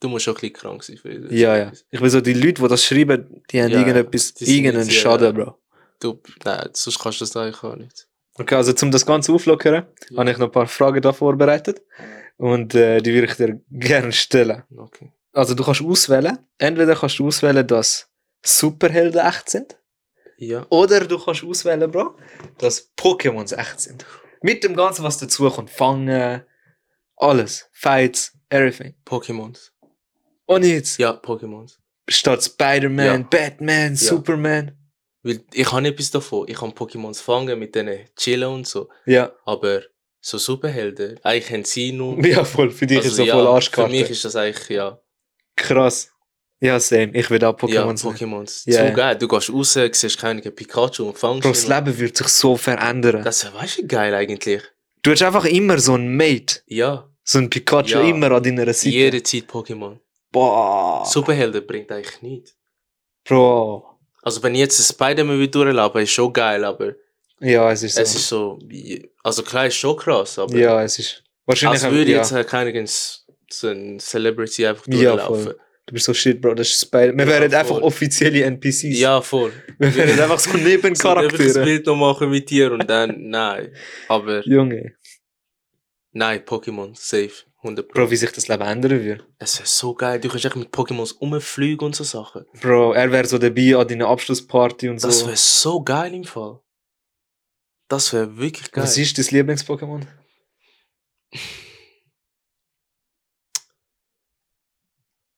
Du 0.00 0.08
musst 0.08 0.28
auch 0.28 0.32
ein 0.32 0.40
bisschen 0.40 0.52
krank 0.52 0.82
sein 0.82 0.96
für 0.98 1.14
das. 1.20 1.32
ja, 1.32 1.56
ja. 1.56 1.72
Ich 1.90 2.00
bin 2.00 2.10
so, 2.10 2.20
die 2.20 2.32
Leute, 2.34 2.60
die 2.62 2.68
das 2.68 2.84
schreiben, 2.84 3.42
die 3.50 3.62
haben 3.62 3.70
Ja, 3.70 3.78
irgendetwas, 3.78 4.34
irgendeinen 4.40 4.90
Schaden, 4.90 5.26
ja. 5.38 5.44
Bro. 5.44 5.58
Du, 6.00 6.20
nein, 6.44 6.68
sonst 6.72 6.98
kannst 6.98 7.20
du 7.20 7.24
das 7.24 7.36
eigentlich 7.36 7.62
auch 7.62 7.76
nicht. 7.76 8.08
Okay, 8.38 8.54
also 8.54 8.72
um 8.82 8.90
das 8.90 9.04
Ganze 9.04 9.32
auflockern, 9.32 9.86
Ja. 10.10 10.18
habe 10.18 10.30
ich 10.30 10.38
noch 10.38 10.46
ein 10.48 10.52
paar 10.52 10.66
Fragen 10.66 11.00
da 11.02 11.12
vorbereitet. 11.12 11.82
Und 12.38 12.74
äh, 12.74 13.00
die 13.00 13.12
würde 13.12 13.26
ich 13.26 13.34
dir 13.34 13.60
gerne 13.70 14.10
stellen. 14.12 14.62
Okay. 14.76 15.12
Also 15.32 15.54
du 15.54 15.62
kannst 15.64 15.82
auswählen, 15.82 16.38
entweder 16.58 16.94
kannst 16.96 17.18
du 17.18 17.26
auswählen, 17.26 17.66
dass 17.66 18.08
Superhelden 18.44 19.20
echt 19.24 19.48
sind, 19.50 19.76
Ja. 20.38 20.66
oder 20.70 21.00
du 21.06 21.18
kannst 21.18 21.44
auswählen, 21.44 21.90
Bro, 21.90 22.16
dass 22.58 22.90
Pokémons 22.96 23.54
echt 23.56 23.80
sind. 23.80 24.04
Mit 24.42 24.64
dem 24.64 24.74
Ganzen, 24.74 25.04
was 25.04 25.18
dazu 25.18 25.48
kommt. 25.50 25.70
Fangen, 25.70 26.42
alles. 27.16 27.68
Fights, 27.72 28.32
everything. 28.48 28.94
Pokémons. 29.06 29.70
Und 30.46 30.64
jetzt 30.64 30.98
Ja, 30.98 31.12
Pokémons. 31.12 31.76
statt 32.08 32.42
Spider-Man, 32.42 33.06
Ja. 33.06 33.16
Batman, 33.30 33.94
Superman. 33.94 34.72
Weil 35.22 35.40
ich 35.52 35.70
habe 35.70 35.86
etwas 35.88 36.10
davon. 36.10 36.48
Ich 36.48 36.56
kann 36.56 36.72
Pokémons 36.72 37.20
fangen 37.22 37.58
mit 37.58 37.74
denen 37.74 38.00
chillen 38.16 38.48
und 38.48 38.66
so. 38.66 38.88
Ja. 39.06 39.32
Aber 39.44 39.82
so 40.20 40.38
Superhelden, 40.38 41.18
eigentlich 41.22 41.50
haben 41.52 41.64
sie 41.64 41.92
nur. 41.92 42.18
Ja, 42.26 42.44
voll. 42.44 42.70
Für 42.70 42.86
dich 42.86 42.98
ist 42.98 43.04
Also 43.06 43.16
so 43.16 43.22
ja, 43.24 43.34
voll 43.34 43.44
Für 43.44 43.50
Arschkarte. 43.50 43.90
mich 43.92 44.10
ist 44.10 44.24
das 44.24 44.36
eigentlich, 44.36 44.68
ja. 44.68 45.00
Krass. 45.56 46.08
Ja, 46.60 46.78
same. 46.78 47.10
Ich 47.14 47.28
will 47.28 47.44
auch 47.44 47.60
ja. 47.68 47.84
Pokémons. 47.84 48.62
Ja, 48.66 48.78
Zu 48.78 48.84
ja. 48.84 48.90
geil. 48.90 49.16
Du 49.18 49.26
gehst 49.26 49.52
raus, 49.52 49.72
siehst 49.92 50.18
keine 50.18 50.40
Pikachu 50.42 51.06
und 51.08 51.18
fangst 51.18 51.42
Bro, 51.42 51.50
das 51.50 51.66
Leben 51.66 51.98
wird 51.98 52.16
sich 52.16 52.28
so 52.28 52.56
verändern. 52.56 53.24
Das 53.24 53.42
ist, 53.42 53.52
weißt 53.52 53.78
du, 53.78 53.86
geil 53.88 54.14
eigentlich. 54.14 54.62
Du 55.02 55.10
hast 55.10 55.22
einfach 55.22 55.44
immer 55.44 55.78
so 55.80 55.94
ein 55.96 56.14
Mate, 56.16 56.60
Ja. 56.66 57.08
so 57.24 57.38
ein 57.38 57.50
Pikachu 57.50 57.98
Ja. 57.98 58.02
immer 58.02 58.30
an 58.30 58.42
deiner 58.44 58.72
Seite. 58.72 58.90
Jede 58.90 59.22
Zeit 59.24 59.44
Pokémon. 59.50 59.98
Boah. 60.30 61.04
Superhelden 61.04 61.66
bringt 61.66 61.90
eigentlich 61.90 62.22
nichts. 62.22 62.56
Bro. 63.24 63.91
Also 64.22 64.42
wenn 64.42 64.54
ich 64.54 64.60
jetzt 64.60 64.88
Spider-Man 64.88 65.38
will 65.38 65.48
durchlaufen, 65.48 66.00
ist 66.02 66.10
schon 66.12 66.32
geil, 66.32 66.64
aber 66.64 66.94
Ja, 67.40 67.70
es 67.72 67.82
ist 67.82 67.96
so. 67.96 68.00
es 68.02 68.14
ist 68.14 68.28
so, 68.28 68.58
also 69.22 69.42
klar 69.42 69.66
ist 69.66 69.76
schon 69.76 69.96
krass, 69.96 70.38
aber 70.38 70.56
ja, 70.56 70.82
es 70.82 70.98
ist. 70.98 71.22
Wahrscheinlich. 71.44 71.82
als 71.82 71.92
würde 71.92 72.10
ja. 72.12 72.18
jetzt 72.18 72.32
äh, 72.32 72.44
keiner 72.44 72.86
so 72.86 73.68
ein 73.68 73.98
Celebrity 73.98 74.66
einfach 74.66 74.86
Ja, 74.86 75.16
durchlaufen. 75.16 75.44
voll. 75.44 75.58
Du 75.84 75.94
bist 75.94 76.06
so 76.06 76.14
shit, 76.14 76.40
Bro. 76.40 76.54
Das 76.54 76.68
ist 76.68 76.80
Spider. 76.80 77.12
Wir 77.12 77.24
Ja, 77.24 77.30
wären 77.32 77.50
voll. 77.50 77.58
einfach 77.60 77.80
offizielle 77.82 78.44
NPCs. 78.44 78.98
Ja, 79.00 79.20
voll. 79.20 79.52
Wir 79.78 79.94
wären 79.96 80.20
einfach 80.20 80.38
so 80.38 80.50
So, 80.50 80.56
einfach 80.56 80.58
ein 80.58 80.64
Nebencharaktere. 80.64 81.64
Bild 81.64 81.86
noch 81.86 81.96
machen 81.96 82.30
mit 82.30 82.48
dir 82.48 82.70
und 82.72 82.88
dann, 82.88 83.28
nein. 83.28 83.74
Aber 84.08 84.46
Junge. 84.46 84.94
nein, 86.12 86.40
Pokémon, 86.44 86.92
safe. 86.94 87.32
100 87.62 87.88
Pro. 87.88 87.94
Bro, 87.94 88.10
wie 88.10 88.16
sich 88.16 88.32
das 88.32 88.48
Leben 88.48 88.62
ändern 88.62 88.90
würde. 88.90 89.24
Es 89.38 89.58
wäre 89.58 89.68
so 89.68 89.94
geil. 89.94 90.18
Du 90.20 90.28
kannst 90.28 90.44
echt 90.44 90.56
mit 90.56 90.70
Pokémons 90.74 91.18
rumfliegen 91.20 91.86
und 91.86 91.94
so 91.94 92.02
Sachen. 92.04 92.44
Bro, 92.60 92.92
er 92.94 93.12
wäre 93.12 93.26
so 93.26 93.38
dabei 93.38 93.76
an 93.76 93.86
deiner 93.86 94.08
Abschlussparty 94.08 94.88
und 94.88 94.98
so. 94.98 95.06
Das 95.06 95.24
wäre 95.24 95.36
so 95.36 95.82
geil 95.82 96.12
im 96.14 96.24
Fall. 96.24 96.60
Das 97.88 98.12
wäre 98.12 98.36
wirklich 98.36 98.72
geil. 98.72 98.82
Was 98.84 98.98
ist 98.98 99.16
dein 99.16 99.26
Lieblings-Pokémon? 99.26 100.06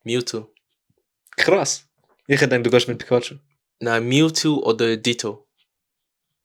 Mewtwo. 0.05 0.51
Krass. 1.37 1.87
Ich 2.27 2.41
hätte 2.41 2.49
gedacht, 2.49 2.67
du 2.67 2.71
gehst 2.71 2.89
mit 2.89 2.99
Pikachu. 2.99 3.37
Nein, 3.81 4.09
Mewtwo 4.09 4.63
oder 4.63 4.97
Ditto. 4.97 5.47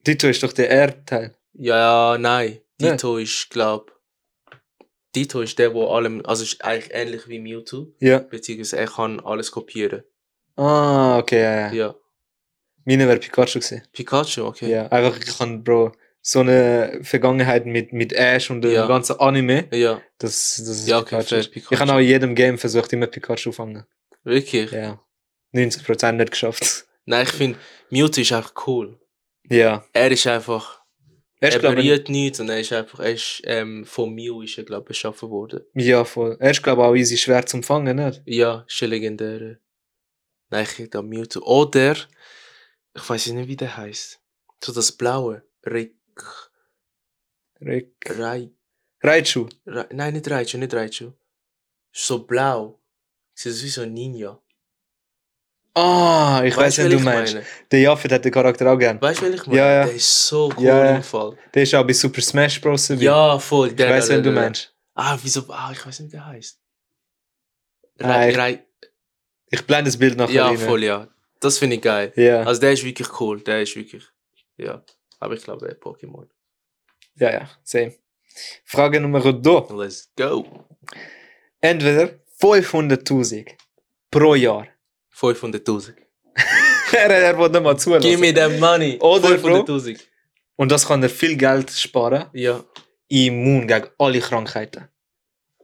Ditto 0.05 0.27
ist 0.27 0.43
doch 0.43 0.51
der 0.53 0.69
R-Teil. 0.71 1.35
Ja, 1.53 2.17
nein. 2.19 2.59
Nein. 2.79 2.91
Ditto 2.91 3.17
ist, 3.17 3.49
glaub. 3.49 3.98
Ditto 5.15 5.41
ist 5.41 5.57
der, 5.59 5.73
wo 5.73 5.87
allem, 5.87 6.21
also 6.25 6.43
ist 6.43 6.63
eigentlich 6.63 6.93
ähnlich 6.93 7.27
wie 7.27 7.39
Mewtwo, 7.39 7.87
Ja. 7.99 8.19
beziehungsweise 8.19 8.77
er 8.77 8.87
kann 8.87 9.19
alles 9.19 9.51
kopieren. 9.51 10.03
Ah, 10.55 11.17
okay, 11.19 11.41
ja, 11.41 11.59
ja. 11.67 11.73
Ja. 11.73 11.95
Meine 12.85 13.07
wäre 13.07 13.17
Pikachu 13.19 13.59
gewesen. 13.59 13.83
Pikachu, 13.91 14.45
okay. 14.45 14.69
Ja, 14.69 14.87
einfach, 14.87 15.17
ich 15.19 15.37
kann, 15.37 15.63
Bro, 15.63 15.91
so 16.21 16.39
eine 16.41 16.99
Vergangenheit 17.01 17.65
mit, 17.65 17.93
mit 17.93 18.13
Ash 18.13 18.49
und 18.49 18.61
dem 18.61 18.71
Ja. 18.71 18.87
ganzen 18.87 19.19
Anime. 19.19 19.67
Ja, 19.71 20.01
Das, 20.17 20.55
das 20.57 20.67
ist 20.79 20.87
Ja, 20.87 20.99
okay, 20.99 21.15
Pikachu. 21.17 21.27
fair, 21.29 21.39
Ich 21.39 21.51
Pikachu. 21.51 21.79
habe 21.79 21.93
auch 21.93 21.97
in 21.99 22.05
jedem 22.05 22.35
Game 22.35 22.57
versucht, 22.57 22.91
immer 22.93 23.07
Pikachu 23.07 23.35
zu 23.49 23.51
fangen. 23.51 23.85
wirklich. 24.23 24.71
Ja. 24.71 24.99
90% 25.53 26.11
nicht 26.17 26.31
geschafft. 26.31 26.85
Nein, 27.05 27.23
ich 27.23 27.31
finde, 27.31 27.57
Mewtwo 27.89 28.21
ist 28.21 28.31
einfach 28.33 28.53
cool. 28.67 28.99
Ja. 29.49 29.83
Er 29.93 30.11
ist 30.11 30.27
einfach, 30.27 30.78
Er 31.41 31.53
er 31.53 31.59
berührt 31.59 32.09
nichts 32.09 32.39
und 32.41 32.49
er 32.49 32.59
ist 32.59 32.73
einfach, 32.73 32.99
er 32.99 33.13
ist, 33.13 33.41
ähm, 33.45 33.85
von 33.85 34.13
Mew 34.13 34.41
ist 34.41 34.57
er, 34.57 34.65
glaube 34.65 34.83
ich, 34.83 34.87
beschaffen 34.89 35.29
worden. 35.29 35.61
ja, 35.73 36.03
voll. 36.03 36.35
Er 36.39 36.51
ist, 36.51 36.61
glaube 36.61 36.81
ich, 36.81 36.87
auch 36.87 36.95
easy 36.95 37.17
schwer 37.17 37.45
zum 37.45 37.63
Fangen, 37.63 37.95
nicht? 37.95 38.21
Ja, 38.25 38.65
ist 38.67 38.83
ein 38.83 38.89
legendärer. 38.89 39.55
Nein, 40.49 40.63
ich 40.69 40.77
hätte 40.79 41.01
Mewtwo. 41.01 41.39
Oder, 41.41 41.95
ich 42.93 43.09
weiß 43.09 43.27
nicht, 43.27 43.47
wie 43.47 43.55
der 43.55 43.77
heißt. 43.77 44.19
So 44.61 44.73
das 44.73 44.91
blaue. 44.91 45.43
Rick, 45.65 45.95
Rick. 47.61 47.93
Rai, 48.17 48.51
Raichu. 49.01 49.47
Ra 49.65 49.87
nein, 49.91 50.13
nicht 50.13 50.29
Raichu, 50.29 50.57
nicht 50.57 50.73
Raichu. 50.73 51.13
So 51.91 52.25
blau. 52.25 52.81
Sieht 53.33 53.53
aus 53.53 53.63
wie 53.63 53.69
so 53.69 53.81
ein 53.81 53.93
Ninja. 53.93 54.41
Ah, 55.79 56.43
ich 56.43 56.55
weiß, 56.57 56.77
wen 56.79 56.89
du 56.89 56.97
ich 56.97 57.03
meinst. 57.03 57.33
meine? 57.35 57.45
Der 57.71 57.79
Jaffet 57.79 58.11
hat 58.11 58.25
den 58.25 58.31
Charakter 58.31 58.71
auch 58.71 58.77
gern. 58.77 59.01
Weißt 59.01 59.19
du, 59.21 59.25
welchen 59.25 59.35
ich 59.41 59.47
meine? 59.47 59.59
Ja, 59.59 59.71
ja. 59.73 59.85
Der 59.85 59.93
ist 59.95 60.27
so 60.27 60.51
cool 60.57 60.63
Ja, 60.63 60.85
ja. 60.85 60.95
im 60.97 61.03
Fall. 61.03 61.37
Der 61.53 61.63
ist 61.63 61.75
auch 61.75 61.85
bei 61.85 61.93
Super 61.93 62.21
Smash 62.21 62.59
Bros. 62.61 62.87
dabei. 62.87 63.01
Ja, 63.03 63.39
voll. 63.39 63.67
ich 63.69 63.75
Der, 63.75 63.89
weiß, 63.89 64.07
der, 64.07 64.17
wen 64.17 64.23
du 64.23 64.33
der- 64.33 64.41
meinst. 64.43 64.73
Ah, 64.95 65.17
wieso? 65.21 65.45
Ah, 65.49 65.69
ich 65.71 65.85
weiß 65.85 65.99
nicht, 66.01 66.11
wie 66.11 66.17
der 66.17 66.25
heißt. 66.25 66.59
Ah, 68.01 68.07
Rai, 68.11 68.51
ich- 68.53 68.59
Ich 69.51 69.65
blende 69.65 69.85
das 69.89 69.97
Bild 69.97 70.17
nachher 70.17 70.33
ja, 70.33 70.47
rein. 70.47 70.57
voll, 70.57 70.83
ja. 70.83 71.07
Das 71.39 71.57
finde 71.57 71.77
ich 71.77 71.81
geil. 71.81 72.11
Ja. 72.15 72.43
Also 72.43 72.59
der 72.61 72.73
ist 72.73 72.83
wirklich 72.83 73.19
cool. 73.19 73.41
Der 73.41 73.61
ist 73.61 73.75
wirklich. 73.75 74.03
Ja. 74.57 74.83
Aber 75.19 75.33
ich 75.33 75.43
glaube, 75.43 75.65
er 75.67 75.71
ist 75.73 75.81
Pokémon. 75.81 76.27
ja, 77.15 77.31
ja, 77.31 77.49
same. 77.63 77.93
Frage 78.65 78.99
Nummer 79.01 79.21
2. 79.21 79.73
Let's 79.75 80.11
go. 80.15 80.45
Entweder 81.61 82.09
500.000 82.41 83.47
pro 84.11 84.35
Jahr. 84.35 84.67
500.000. 85.19 85.93
er, 86.93 87.09
er 87.09 87.37
will 87.37 87.49
nicht 87.49 87.63
mal 87.63 87.77
zulassen. 87.77 88.09
Give 88.09 88.19
me 88.19 88.33
that 88.33 88.59
money. 88.59 88.97
Oder, 88.99 89.37
Bro? 89.37 89.63
500.000. 89.63 89.99
Und 90.55 90.71
das 90.71 90.87
kann 90.87 91.03
er 91.03 91.09
viel 91.09 91.35
Geld 91.35 91.71
sparen. 91.71 92.25
Ja. 92.33 92.63
Immun 93.07 93.67
gegen 93.67 93.87
alle 93.97 94.19
Krankheiten. 94.19 94.87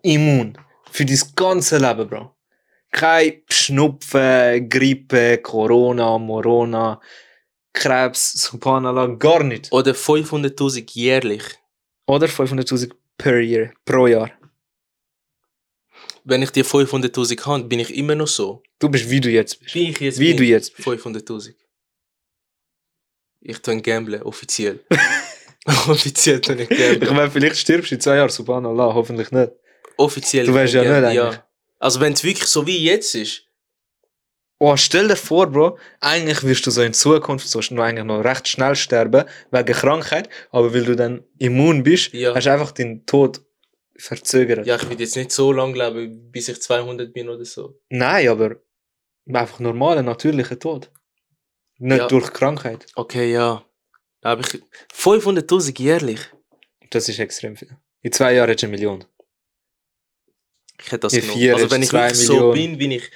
Immun. 0.01 0.57
Für 0.91 1.05
das 1.05 1.35
ganze 1.35 1.77
Leben, 1.77 2.07
Bro. 2.07 2.31
Kein 2.91 3.41
Schnupfen, 3.49 4.69
Grippe, 4.69 5.39
Corona, 5.39 6.17
Morona, 6.17 7.01
Krebs, 7.73 8.33
Subhanallah, 8.33 9.07
gar 9.17 9.43
nicht. 9.43 9.71
Oder 9.71 9.91
500.000 9.91 10.89
jährlich. 10.93 11.43
Oder 12.07 12.27
500.000 12.27 12.91
per 13.17 13.39
Year, 13.39 13.73
pro 13.83 14.07
Jahr. 14.07 14.31
Wenn 16.27 16.41
ich 16.41 16.49
die 16.51 16.63
500.000 16.63 17.45
habe, 17.45 17.63
bin 17.65 17.79
ich 17.79 17.95
immer 17.95 18.15
noch 18.15 18.27
so. 18.27 18.63
Du 18.79 18.89
bist 18.89 19.09
wie 19.09 19.21
du 19.21 19.29
jetzt 19.29 19.59
bist. 19.59 19.75
Wie 19.75 19.89
ich 19.91 19.99
jetzt 19.99 20.19
Wie 20.19 20.29
bin. 20.29 20.37
du 20.37 20.43
jetzt 20.43 20.75
bist. 20.75 20.87
500.000. 20.87 21.53
Ich 23.41 23.59
tue 23.61 23.79
gamblen, 23.81 24.23
offiziell. 24.23 24.83
offiziell 25.87 26.41
tue 26.41 26.55
ich 26.63 26.71
Ich 26.71 26.77
gamblen. 26.77 27.15
meine, 27.15 27.31
vielleicht 27.31 27.57
stirbst 27.57 27.91
du 27.91 27.95
in 27.95 28.01
zwei 28.01 28.15
Jahren, 28.17 28.29
Subhanallah, 28.29 28.93
hoffentlich 28.93 29.31
nicht. 29.31 29.51
Offiziell. 29.97 30.45
Du 30.47 30.53
weißt 30.53 30.73
ja 30.73 30.81
ich 30.81 30.87
nicht 30.89 30.93
gamblen, 31.01 31.25
eigentlich. 31.27 31.39
Also 31.79 31.99
wenn 31.99 32.13
es 32.13 32.23
wirklich 32.23 32.47
so 32.47 32.65
wie 32.65 32.83
jetzt 32.83 33.13
ist, 33.15 33.43
Oh, 34.57 34.77
stell 34.77 35.09
dir 35.09 35.17
vor, 35.17 35.47
Bro, 35.47 35.77
eigentlich 35.99 36.41
wirst 36.43 36.65
du 36.65 36.71
so 36.71 36.81
in 36.81 36.93
Zukunft 36.93 37.45
so 37.47 37.59
noch 37.71 37.83
eigentlich 37.83 38.05
noch 38.05 38.23
recht 38.23 38.47
schnell 38.47 38.73
sterben, 38.75 39.25
wegen 39.51 39.73
Krankheit, 39.73 40.29
aber 40.49 40.73
weil 40.73 40.85
du 40.85 40.95
dann 40.95 41.25
immun 41.37 41.83
bist, 41.83 42.13
Ja. 42.13 42.33
hast 42.33 42.45
du 42.45 42.53
einfach 42.53 42.71
den 42.71 43.05
Tod 43.05 43.41
verzögert. 43.97 44.65
ja, 44.65 44.75
ich 44.75 44.89
will 44.89 44.99
jetzt 44.99 45.15
nicht 45.15 45.31
so 45.31 45.51
lange 45.51 45.77
leben, 45.77 46.31
bis 46.31 46.47
ich 46.49 46.61
200 46.61 47.13
bin 47.13 47.29
oder 47.29 47.45
so. 47.45 47.79
Nein, 47.89 48.27
aber 48.27 48.57
einfach 49.27 49.59
normaler, 49.59 50.03
natürlicher 50.03 50.59
Tod. 50.59 50.91
Nicht 51.77 51.97
Ja. 51.97 52.07
durch 52.07 52.31
Krankheit. 52.33 52.85
Okay, 52.95 53.31
ja. 53.31 53.63
Aber 54.21 54.41
ich 54.41 54.61
500.000 54.93 55.79
jährlich. 55.81 56.19
Das 56.89 57.09
ist 57.09 57.19
extrem 57.19 57.55
viel. 57.55 57.75
In 58.01 58.11
zwei 58.11 58.33
Jahren 58.35 58.49
hättest 58.49 58.63
du 58.63 58.67
eine 58.67 58.71
Million. 58.77 59.05
Ich 60.79 60.87
hätte 60.91 60.99
das 60.99 61.13
In 61.13 61.21
genommen. 61.21 61.39
vier 61.39 61.53
Also 61.55 61.71
wenn 61.71 61.83
ich 61.83 61.89
so 62.15 62.51
bin, 62.51 62.77
bin 62.77 62.91
ich, 62.91 63.09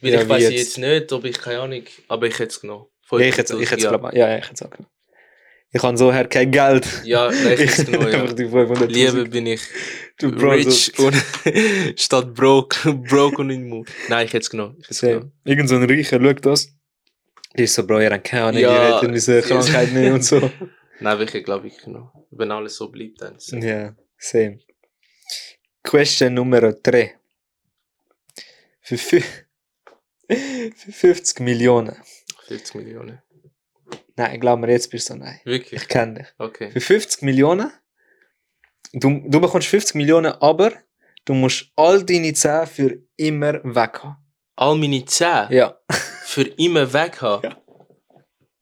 weil 0.00 0.12
Ja, 0.12 0.22
ich 0.22 0.28
weiß 0.28 0.42
jetzt? 0.44 0.52
jetzt 0.58 0.78
nicht, 0.78 1.12
ob 1.12 1.24
ich 1.24 1.38
keine 1.38 1.60
Ahnung, 1.60 1.84
aber 2.08 2.26
ich 2.26 2.34
hätte 2.38 2.50
es 2.52 2.60
genommen. 2.60 2.86
Ja, 3.12 3.18
ich 3.20 3.36
hätte 3.36 3.56
ich 3.62 3.70
hätte 3.70 3.82
ja. 3.82 3.90
glaub, 3.96 4.12
ja, 4.12 4.28
ja, 4.28 4.38
ich 4.38 4.44
hätte 4.44 4.54
es 4.54 4.62
auch 4.62 4.70
genommen. 4.70 4.90
Ich 5.72 5.82
habe 5.82 5.96
so 5.98 6.12
her 6.12 6.26
kein 6.28 6.50
Geld. 6.50 6.86
Ja, 7.04 7.28
genommen, 7.30 7.48
Einfach 7.88 8.12
ja. 8.12 8.32
die 8.32 8.44
500.000. 8.46 8.86
Lieber 8.86 9.24
bin 9.28 9.46
ich 9.46 9.60
du 10.18 10.30
Bro, 10.32 10.50
rich 10.52 10.92
so, 10.96 11.06
und 11.06 11.16
statt 12.00 12.32
broke, 12.34 12.92
broke 12.94 13.42
und 13.42 13.50
immun. 13.50 13.84
Nein, 14.08 14.26
ich 14.26 14.32
hätte 14.32 14.42
es 14.44 14.50
genommen. 14.50 14.76
Ich 14.78 14.84
hätte 14.84 14.92
es 14.92 14.98
Same. 15.00 15.12
genommen. 15.14 15.32
Irgend 15.44 15.68
so 15.68 15.76
ein 15.76 15.84
Reicher 15.84 16.20
schaut 16.22 16.46
das. 16.46 16.68
Die 17.56 17.62
ist 17.64 17.74
so, 17.74 17.86
Bro, 17.86 18.00
ihr 18.00 18.10
habt 18.10 18.24
keine 18.24 18.44
Ahnung, 18.44 18.60
Ja, 18.62 18.88
ihr 18.88 18.96
hättet 18.96 19.14
diese 19.14 19.42
Krankheit 19.42 19.92
nicht 19.92 20.10
und 20.12 20.24
so. 20.24 20.38
Nein, 21.00 21.12
aber 21.12 21.22
ich 21.24 21.44
glaube 21.44 21.66
ich 21.66 21.76
genommen. 21.78 22.10
Wenn 22.30 22.50
alles 22.52 22.76
so 22.76 22.88
bleibt, 22.88 23.20
dann. 23.20 23.38
So. 23.38 23.56
Ja, 23.56 23.94
same. 24.18 24.58
Question 25.82 26.34
Nummer 26.34 26.72
3. 26.72 27.14
Für, 28.80 28.94
fü- 28.94 29.22
für 30.28 30.92
50 30.92 31.40
Millionen. 31.40 31.96
50 32.46 32.74
Millionen. 32.76 33.20
Nein, 34.16 34.40
glaub 34.40 34.58
mir, 34.58 34.70
jetzt 34.70 34.90
bist 34.90 35.08
du 35.10 35.14
so, 35.14 35.18
nein. 35.18 35.40
Wirklich? 35.44 35.82
Ich 35.82 35.88
kenne 35.88 36.14
dich. 36.14 36.26
Okay. 36.38 36.70
Für 36.70 36.80
50 36.80 37.22
Millionen, 37.22 37.70
du, 38.92 39.22
du 39.26 39.40
bekommst 39.40 39.68
50 39.68 39.94
Millionen, 39.94 40.32
aber 40.32 40.72
du 41.24 41.34
musst 41.34 41.70
all 41.76 42.02
deine 42.02 42.32
Zähne 42.32 42.66
für 42.66 42.98
immer 43.16 43.54
weg 43.62 44.00
haben. 44.02 44.16
All 44.56 44.76
meine 44.76 45.04
Zähne 45.04 45.48
Ja, 45.50 45.78
für 46.24 46.42
immer 46.42 46.90
weg 46.92 47.20
haben. 47.20 47.44
Ja. 47.44 47.62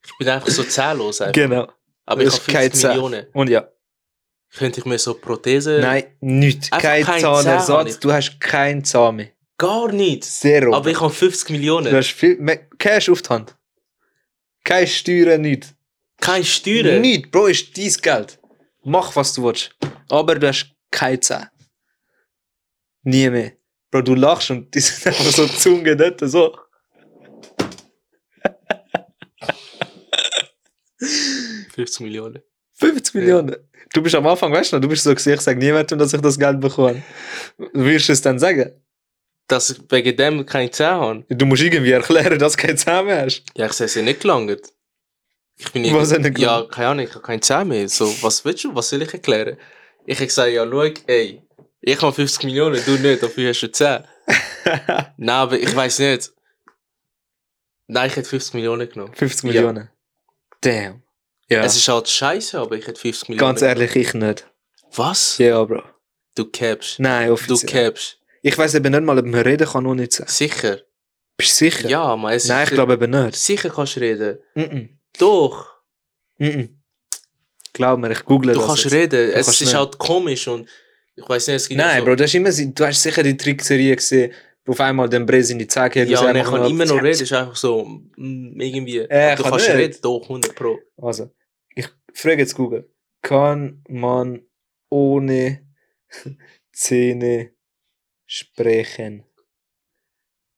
Ich 0.05 0.19
bin 0.19 0.29
einfach 0.29 0.49
so 0.49 0.65
zahnlos. 0.65 1.21
Einfach. 1.21 1.33
genau. 1.33 1.69
Aber 2.05 2.23
ich 2.23 2.29
habe 2.29 2.37
ist 2.39 2.47
keine 2.49 2.65
50 2.71 2.81
Zähne. 2.81 2.95
Millionen. 2.95 3.27
Und 3.33 3.49
ja, 3.51 3.69
Könnte 4.57 4.79
ich 4.81 4.87
mir 4.87 4.99
so 4.99 5.15
Prothese. 5.15 5.79
nein, 5.81 6.05
nichts. 6.21 6.71
Kein 6.71 7.05
kein 7.05 7.21
Zahnersatz, 7.21 7.99
du 8.01 8.13
hast 8.13 8.41
keinen 8.41 8.85
Zahn 8.85 9.17
mehr. 9.17 9.29
Gar 9.57 9.93
nicht. 9.93 10.25
Zero. 10.25 10.75
Aber 10.75 10.91
ich 10.91 11.01
habe 11.01 11.13
50 11.13 11.47
du 11.47 11.53
Millionen. 11.53 11.93
hast 11.95 12.11
viel, 12.13 12.37
mehr 12.39 12.59
Cash 12.79 13.09
auf 13.09 13.23
die 13.23 13.29
Hand. 13.31 13.57
Keine 14.65 14.87
Steuern, 14.87 15.43
nichts. 15.43 15.75
Keine 16.21 16.45
Steuern. 16.45 17.01
Nicht, 17.03 17.31
Bro, 17.31 17.47
ist 17.49 17.77
dein 17.77 17.93
Geld. 18.03 18.41
Mach, 18.83 19.15
was 19.15 19.35
du 19.35 19.45
willst. 19.45 19.77
Aber 20.09 20.35
du 20.37 20.49
hast 20.49 20.75
keine 20.91 21.21
Zähne. 21.21 21.51
Nie 23.03 23.29
mehr. 23.29 23.53
Bro, 23.91 24.03
du 24.03 24.15
lachst 24.15 24.51
und 24.51 24.75
die 24.75 24.81
sind 24.81 25.07
einfach 25.07 25.25
so 25.25 25.47
Zunge 25.47 25.97
dort, 25.97 26.21
so. 26.23 26.57
50 31.75 32.01
Millionen. 32.01 32.43
50 32.75 33.15
Millionen. 33.15 33.57
Du 33.93 34.03
bist 34.03 34.15
am 34.15 34.27
Anfang, 34.27 34.53
weißt 34.53 34.73
du 34.73 34.81
du 34.81 34.89
bist 34.89 35.05
so 35.05 35.15
gesehen, 35.15 35.35
ich 35.35 35.41
sag 35.41 35.59
niemandem, 35.59 35.99
dass 35.99 36.13
ich 36.13 36.21
das 36.21 36.39
Geld 36.39 36.61
bekomme. 36.61 37.03
Wirst 37.75 38.09
du 38.09 38.13
es 38.13 38.23
dann 38.23 38.39
sagen? 38.39 38.73
Dass 39.47 39.71
ich 39.71 39.79
wegen 39.91 40.17
dem 40.17 40.47
keine 40.47 40.71
Zähne 40.71 40.91
habe. 40.93 41.25
Du 41.29 41.45
musst 41.47 41.63
irgendwie 41.63 41.91
erklären, 41.93 42.39
dass 42.39 42.57
du 42.57 42.63
keine 42.63 42.77
Zähne 42.77 43.03
mehr 43.03 43.23
hast. 43.27 43.43
Ja, 43.57 43.67
ich 43.67 43.73
sehe 43.73 43.87
ja 43.89 44.03
nicht 44.03 44.21
gelangt. 44.21 44.63
Ich 45.57 45.71
bin 45.71 45.85
Was 45.95 46.13
hat 46.13 46.21
nicht 46.23 46.39
Ja, 46.39 46.63
keine 46.71 46.89
Ahnung, 46.89 47.05
ich 47.05 47.11
habe 47.15 47.23
keine 47.23 47.41
Zähne 47.41 47.65
mehr. 47.67 47.89
So, 47.89 48.07
was 48.23 48.45
willst 48.45 48.65
du? 48.65 48.75
Was 48.75 48.89
soll 48.89 49.03
ich 49.03 49.13
erklären? 49.13 49.57
Ich 50.07 50.17
habe 50.17 50.27
gesagt, 50.27 50.51
ja, 50.53 50.67
schau, 50.69 50.83
ey, 51.07 51.43
ich 51.81 52.01
habe 52.03 52.13
50 52.13 52.45
Millionen, 52.45 52.81
du 52.85 52.93
nicht, 52.97 53.23
dafür 53.23 53.51
hast 53.51 53.61
du 53.61 53.71
10. 53.71 54.05
Nein, 55.19 55.29
aber 55.29 55.59
ich 55.59 55.75
weiß 55.75 55.99
nicht. 55.99 56.33
Nein, 57.87 58.09
ich 58.09 58.17
hätte 58.17 58.29
50 58.29 58.55
Millionen 58.55 58.89
genommen. 58.89 59.15
50 59.15 59.45
Ja. 59.45 59.49
Millionen. 59.53 59.91
Damn. 60.63 61.03
Ja. 61.51 61.63
Es 61.63 61.77
ist 61.77 61.87
halt 61.89 62.09
scheiße, 62.09 62.59
aber 62.59 62.77
ich 62.77 62.87
hätte 62.87 62.99
50 63.01 63.29
Millionen. 63.29 63.47
Ganz 63.49 63.61
ehrlich, 63.63 63.95
ich 63.97 64.15
nicht. 64.15 64.51
Was? 64.97 65.37
Ja, 65.39 65.63
Bro. 65.65 65.83
Du 66.35 66.47
capst. 66.51 66.99
Nein, 66.99 67.27
Du 67.29 67.35
offiziell. 67.35 67.71
capst. 67.71 68.19
Ich 68.47 68.59
weiß 68.59 68.75
eben 68.75 68.93
nicht 68.93 69.03
mal, 69.05 69.19
ob 69.19 69.25
man 69.25 69.41
reden 69.41 69.67
kann 69.67 69.87
ohne 69.87 70.07
zu 70.07 70.19
sagen. 70.19 70.31
Sicher. 70.31 70.79
Bist 71.39 71.53
du 71.61 71.65
sicher? 71.65 71.89
Ja, 71.89 72.15
man. 72.15 72.35
Es 72.35 72.47
Nein, 72.47 72.65
ist 72.65 72.69
ich 72.69 72.75
glaube 72.75 72.93
eben 72.93 73.11
nicht. 73.11 73.37
Sicher 73.37 73.71
kannst 73.71 73.97
du 73.97 74.01
reden. 74.01 74.39
Mhm. 74.55 74.99
Doch. 75.19 75.67
Mhm. 76.37 76.83
Glaub 77.73 77.99
mir, 77.99 78.13
ich 78.13 78.23
google 78.25 78.53
Du 78.53 78.61
das. 78.61 78.67
kannst 78.69 78.85
jetzt. 78.85 78.93
reden. 78.93 79.31
es 79.31 79.47
kannst 79.47 79.63
ist 79.63 79.69
nicht. 79.69 79.75
halt 79.77 79.99
komisch 79.99 80.47
und 80.47 80.69
ich 81.17 81.27
weiß 81.27 81.47
nicht, 81.49 81.57
es 81.57 81.69
gibt 81.69 81.81
Nein, 81.81 82.01
so, 82.01 82.05
Bro, 82.05 82.17
das 82.17 82.27
ist 82.31 82.35
immer, 82.35 82.51
du 82.53 82.87
hast 82.87 83.03
sicher 83.03 83.23
die 83.23 83.37
Trickserie 83.37 83.97
gesehen, 83.97 84.33
wo 84.67 84.73
auf 84.73 84.81
einmal 84.81 85.09
den 85.09 85.25
Brez 85.25 85.49
in 85.49 85.59
die 85.59 85.67
Zeige 85.67 86.03
hat. 86.03 86.09
Ja, 86.09 86.21
und 86.21 86.27
einfach 86.37 86.53
kann 86.53 86.71
immer 86.71 86.85
noch 86.85 86.97
reden. 86.97 87.07
Es 87.09 87.21
ist 87.23 87.33
einfach 87.33 87.57
so, 87.57 87.85
mm, 88.17 88.61
irgendwie. 88.61 88.99
Äh, 88.99 89.37
du 89.37 89.43
kann 89.43 89.53
kannst 89.53 89.69
nicht. 89.69 89.77
reden, 89.79 89.99
doch, 90.03 90.23
100 90.23 90.55
Pro. 90.55 90.79
Also, 90.99 91.31
ich 91.75 91.89
frage 92.13 92.39
jetzt 92.43 92.55
Google. 92.55 92.91
Kann 93.23 93.83
man 93.89 94.43
ohne 94.91 95.63
Zähne 96.73 97.51
sprechen? 98.35 99.25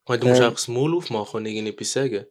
Meine, 0.08 0.20
du 0.20 0.28
musst 0.28 0.40
Ähm. 0.40 0.46
einfach 0.46 0.56
das 0.56 0.68
Maul 0.68 0.96
aufmachen 0.96 1.38
und 1.38 1.46
irgendetwas 1.46 1.92
sagen. 1.92 2.26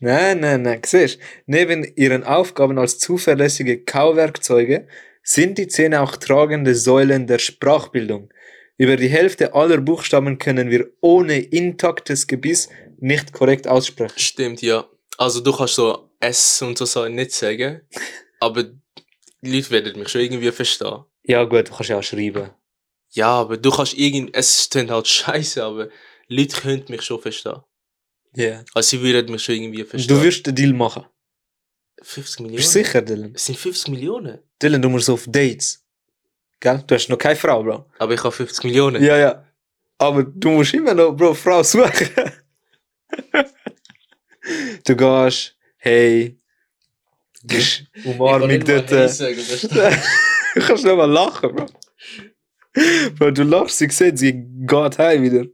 Nein, 0.00 0.40
nein, 0.40 0.62
nein. 0.62 0.80
Siehst 0.86 1.18
neben 1.46 1.84
ihren 1.96 2.22
Aufgaben 2.22 2.78
als 2.78 2.98
zuverlässige 2.98 3.84
Kauwerkzeuge 3.84 4.86
sind 5.22 5.58
die 5.58 5.66
Zähne 5.66 6.00
auch 6.00 6.16
tragende 6.16 6.74
Säulen 6.74 7.26
der 7.26 7.38
Sprachbildung. 7.40 8.32
Über 8.76 8.96
die 8.96 9.08
Hälfte 9.08 9.54
aller 9.54 9.78
Buchstaben 9.78 10.38
können 10.38 10.70
wir 10.70 10.88
ohne 11.00 11.38
intaktes 11.40 12.28
Gebiss 12.28 12.68
nicht 12.98 13.32
korrekt 13.32 13.66
aussprechen. 13.66 14.18
Stimmt, 14.18 14.62
ja. 14.62 14.88
Also 15.16 15.40
du 15.40 15.52
kannst 15.52 15.74
so 15.74 16.10
S 16.20 16.62
und 16.62 16.78
so 16.78 16.84
Sachen 16.84 17.16
nicht 17.16 17.32
sagen, 17.32 17.80
aber 18.38 18.62
die 19.42 19.52
Leute 19.52 19.70
werden 19.72 19.98
mich 19.98 20.08
schon 20.08 20.20
irgendwie 20.20 20.52
verstehen. 20.52 21.04
Ja 21.24 21.42
gut, 21.44 21.68
du 21.68 21.72
kannst 21.74 21.90
ja 21.90 21.98
auch 21.98 22.02
schreiben. 22.04 22.50
Ja, 23.10 23.30
aber 23.30 23.56
du 23.56 23.70
kannst 23.70 23.94
irgendwie, 23.94 24.32
es 24.34 24.68
klingt 24.70 24.90
halt 24.90 25.08
scheiße, 25.08 25.62
aber 25.62 25.88
Leute 26.28 26.60
könnten 26.60 26.92
mich 26.92 27.02
schon 27.02 27.20
verstehen. 27.20 27.60
Ja. 28.34 28.62
Also 28.74 28.96
sie 28.96 29.02
würden 29.02 29.32
mich 29.32 29.42
schon 29.42 29.56
irgendwie 29.56 29.84
verstehen. 29.84 30.16
Du 30.16 30.22
wirst 30.22 30.46
den 30.46 30.54
Deal 30.54 30.72
machen. 30.72 31.04
50 32.02 32.40
Millionen? 32.40 32.56
Bist 32.56 32.74
du 32.74 32.78
sicher, 32.84 33.02
Dylan? 33.02 33.32
Es 33.34 33.46
sind 33.46 33.58
50 33.58 33.88
Millionen. 33.88 34.38
Dylan, 34.62 34.82
du 34.82 34.88
musst 34.88 35.10
auf 35.10 35.24
Dates. 35.26 35.84
Gell? 36.60 36.82
Du 36.86 36.94
hast 36.94 37.08
noch 37.08 37.18
keine 37.18 37.36
Frau, 37.36 37.62
Bro. 37.62 37.86
Aber 37.98 38.14
ich 38.14 38.22
habe 38.22 38.32
50 38.32 38.64
Millionen. 38.64 39.02
Ja, 39.02 39.16
ja. 39.16 39.44
Aber 39.98 40.22
du 40.22 40.50
musst 40.50 40.74
immer 40.74 40.94
noch, 40.94 41.12
Bro, 41.12 41.34
Frau 41.34 41.62
suchen. 41.62 41.90
du 44.86 44.96
gehst, 44.96 45.56
hey, 45.78 46.38
gehst, 47.42 47.84
umarm 48.04 48.46
mich 48.46 48.62
dort. 48.64 48.92
äh, 48.92 49.08
Du 50.54 50.60
kannst 50.60 50.84
nicht 50.84 50.96
mal 50.96 51.10
lachen, 51.10 51.54
Bro. 51.54 51.66
Bro, 53.18 53.30
du 53.32 53.42
lachst, 53.44 53.78
sie 53.78 53.88
sieht, 53.90 54.18
sie 54.18 54.32
geht 54.66 54.98
heim 54.98 55.22
wieder. 55.22 55.46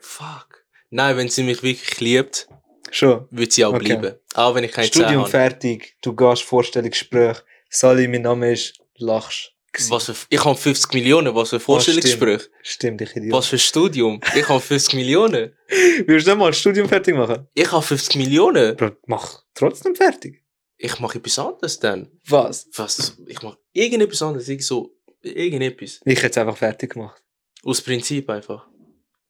Fuck. 0.00 0.64
Nein, 0.90 1.16
wenn 1.16 1.28
sie 1.28 1.42
mich 1.42 1.62
wirklich 1.62 2.00
liebt, 2.00 2.48
Schon. 2.90 3.26
wird 3.30 3.52
sie 3.52 3.64
auch 3.64 3.74
Okay. 3.74 3.96
bleiben. 3.96 4.14
Auch 4.34 4.54
wenn 4.54 4.64
ich 4.64 4.72
kein 4.72 4.86
Studium 4.86 5.20
habe. 5.22 5.30
fertig, 5.30 5.96
du 6.02 6.14
gehst 6.14 6.42
Vorstellungsgespräch, 6.42 7.38
Sally, 7.68 8.06
mein 8.08 8.22
Name 8.22 8.52
ist, 8.52 8.78
lachst. 8.96 9.52
Was 9.90 10.04
für, 10.06 10.14
ich 10.30 10.42
habe 10.42 10.56
50 10.56 10.94
Millionen, 10.94 11.34
was 11.34 11.50
für 11.50 11.60
Vorstellungsgespräch. 11.60 12.48
Stimmt, 12.62 13.02
ich 13.02 13.14
Idiot. 13.14 13.32
Was 13.34 13.46
für 13.48 13.58
Studium. 13.58 14.20
Ich 14.34 14.48
habe 14.48 14.58
50 14.60 14.94
Millionen. 14.94 15.52
Willst 16.06 16.26
du 16.26 16.34
mal 16.34 16.46
das 16.46 16.58
Studium 16.60 16.88
fertig 16.88 17.14
machen? 17.14 17.46
Ich 17.52 17.70
habe 17.70 17.82
50 17.82 18.16
Millionen. 18.16 18.74
Bro, 18.74 18.92
mach 19.06 19.42
trotzdem 19.52 19.94
fertig. 19.94 20.42
Ich 20.78 20.98
mache 20.98 21.18
etwas 21.18 21.38
anderes 21.38 21.78
dann. 21.78 22.10
Was? 22.26 22.68
Was? 22.74 23.18
Ich 23.26 23.42
mache 23.42 23.58
irgendetwas 23.74 24.22
anderes. 24.22 24.48
Irgend 24.48 24.64
so, 24.64 24.95
irgendetwas. 25.26 26.00
Ich 26.04 26.18
hätte 26.18 26.28
es 26.30 26.38
einfach 26.38 26.56
fertig 26.56 26.92
gemacht. 26.94 27.22
Aus 27.64 27.82
Prinzip 27.82 28.28
einfach. 28.30 28.68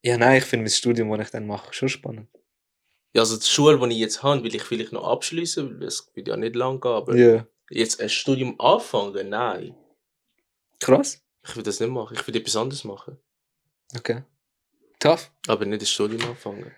Ja, 0.02 0.16
nein, 0.18 0.38
ich 0.38 0.44
finde 0.44 0.64
mein 0.64 0.70
Studium, 0.70 1.10
das 1.16 1.26
ich 1.28 1.32
dann 1.32 1.46
mache, 1.46 1.72
schon 1.72 1.88
spannend. 1.88 2.28
Ja, 3.14 3.22
also 3.22 3.36
die 3.38 3.46
Schule, 3.46 3.78
die 3.88 3.94
ich 3.94 4.00
jetzt 4.00 4.22
habe, 4.22 4.42
will 4.44 4.54
ich 4.54 4.62
vielleicht 4.62 4.92
noch 4.92 5.04
abschließen, 5.08 5.80
weil 5.80 5.86
es 5.88 6.10
wird 6.14 6.28
ja 6.28 6.36
nicht 6.36 6.54
lang 6.54 6.80
gehen, 6.80 6.92
aber 6.92 7.16
Ja. 7.16 7.46
jetzt 7.70 8.00
ein 8.00 8.08
Studium 8.10 8.60
anfangen, 8.60 9.30
nein. 9.30 9.74
Krass. 10.80 11.22
Ich 11.48 11.56
will 11.56 11.62
das 11.62 11.80
nicht 11.80 11.88
machen. 11.90 12.16
Ich 12.18 12.26
will 12.26 12.36
etwas 12.36 12.56
anderes 12.56 12.84
machen. 12.84 13.18
Okay. 13.96 14.22
Tough. 14.98 15.30
Aber 15.46 15.64
nicht 15.64 15.82
ein 15.82 15.86
Studium 15.86 16.22
anfangen. 16.28 16.70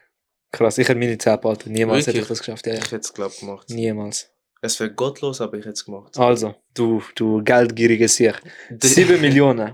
Krass, 0.52 0.78
ich 0.78 0.88
hätte 0.88 0.98
meine 0.98 1.18
Zähne 1.18 1.38
behalten. 1.38 1.72
Niemals 1.72 2.06
hätte 2.06 2.18
ich 2.18 2.24
Wirklich? 2.24 2.28
das 2.28 2.38
geschafft. 2.38 2.66
Ja, 2.66 2.72
ja. 2.74 2.78
Ich 2.78 2.84
hätte 2.86 2.96
es, 3.00 3.12
glaube 3.12 3.32
ich, 3.34 3.40
gemacht. 3.40 3.68
Niemals. 3.70 4.30
Es 4.60 4.78
wäre 4.80 4.92
gottlos, 4.92 5.40
aber 5.40 5.56
ich 5.56 5.64
hätte 5.64 5.74
es 5.74 5.84
gemacht. 5.84 6.18
Also, 6.18 6.54
du, 6.74 7.02
du 7.14 7.42
geldgierige 7.44 8.08
Sieg. 8.08 8.34
D- 8.70 8.86
7 8.86 9.20
Millionen. 9.20 9.72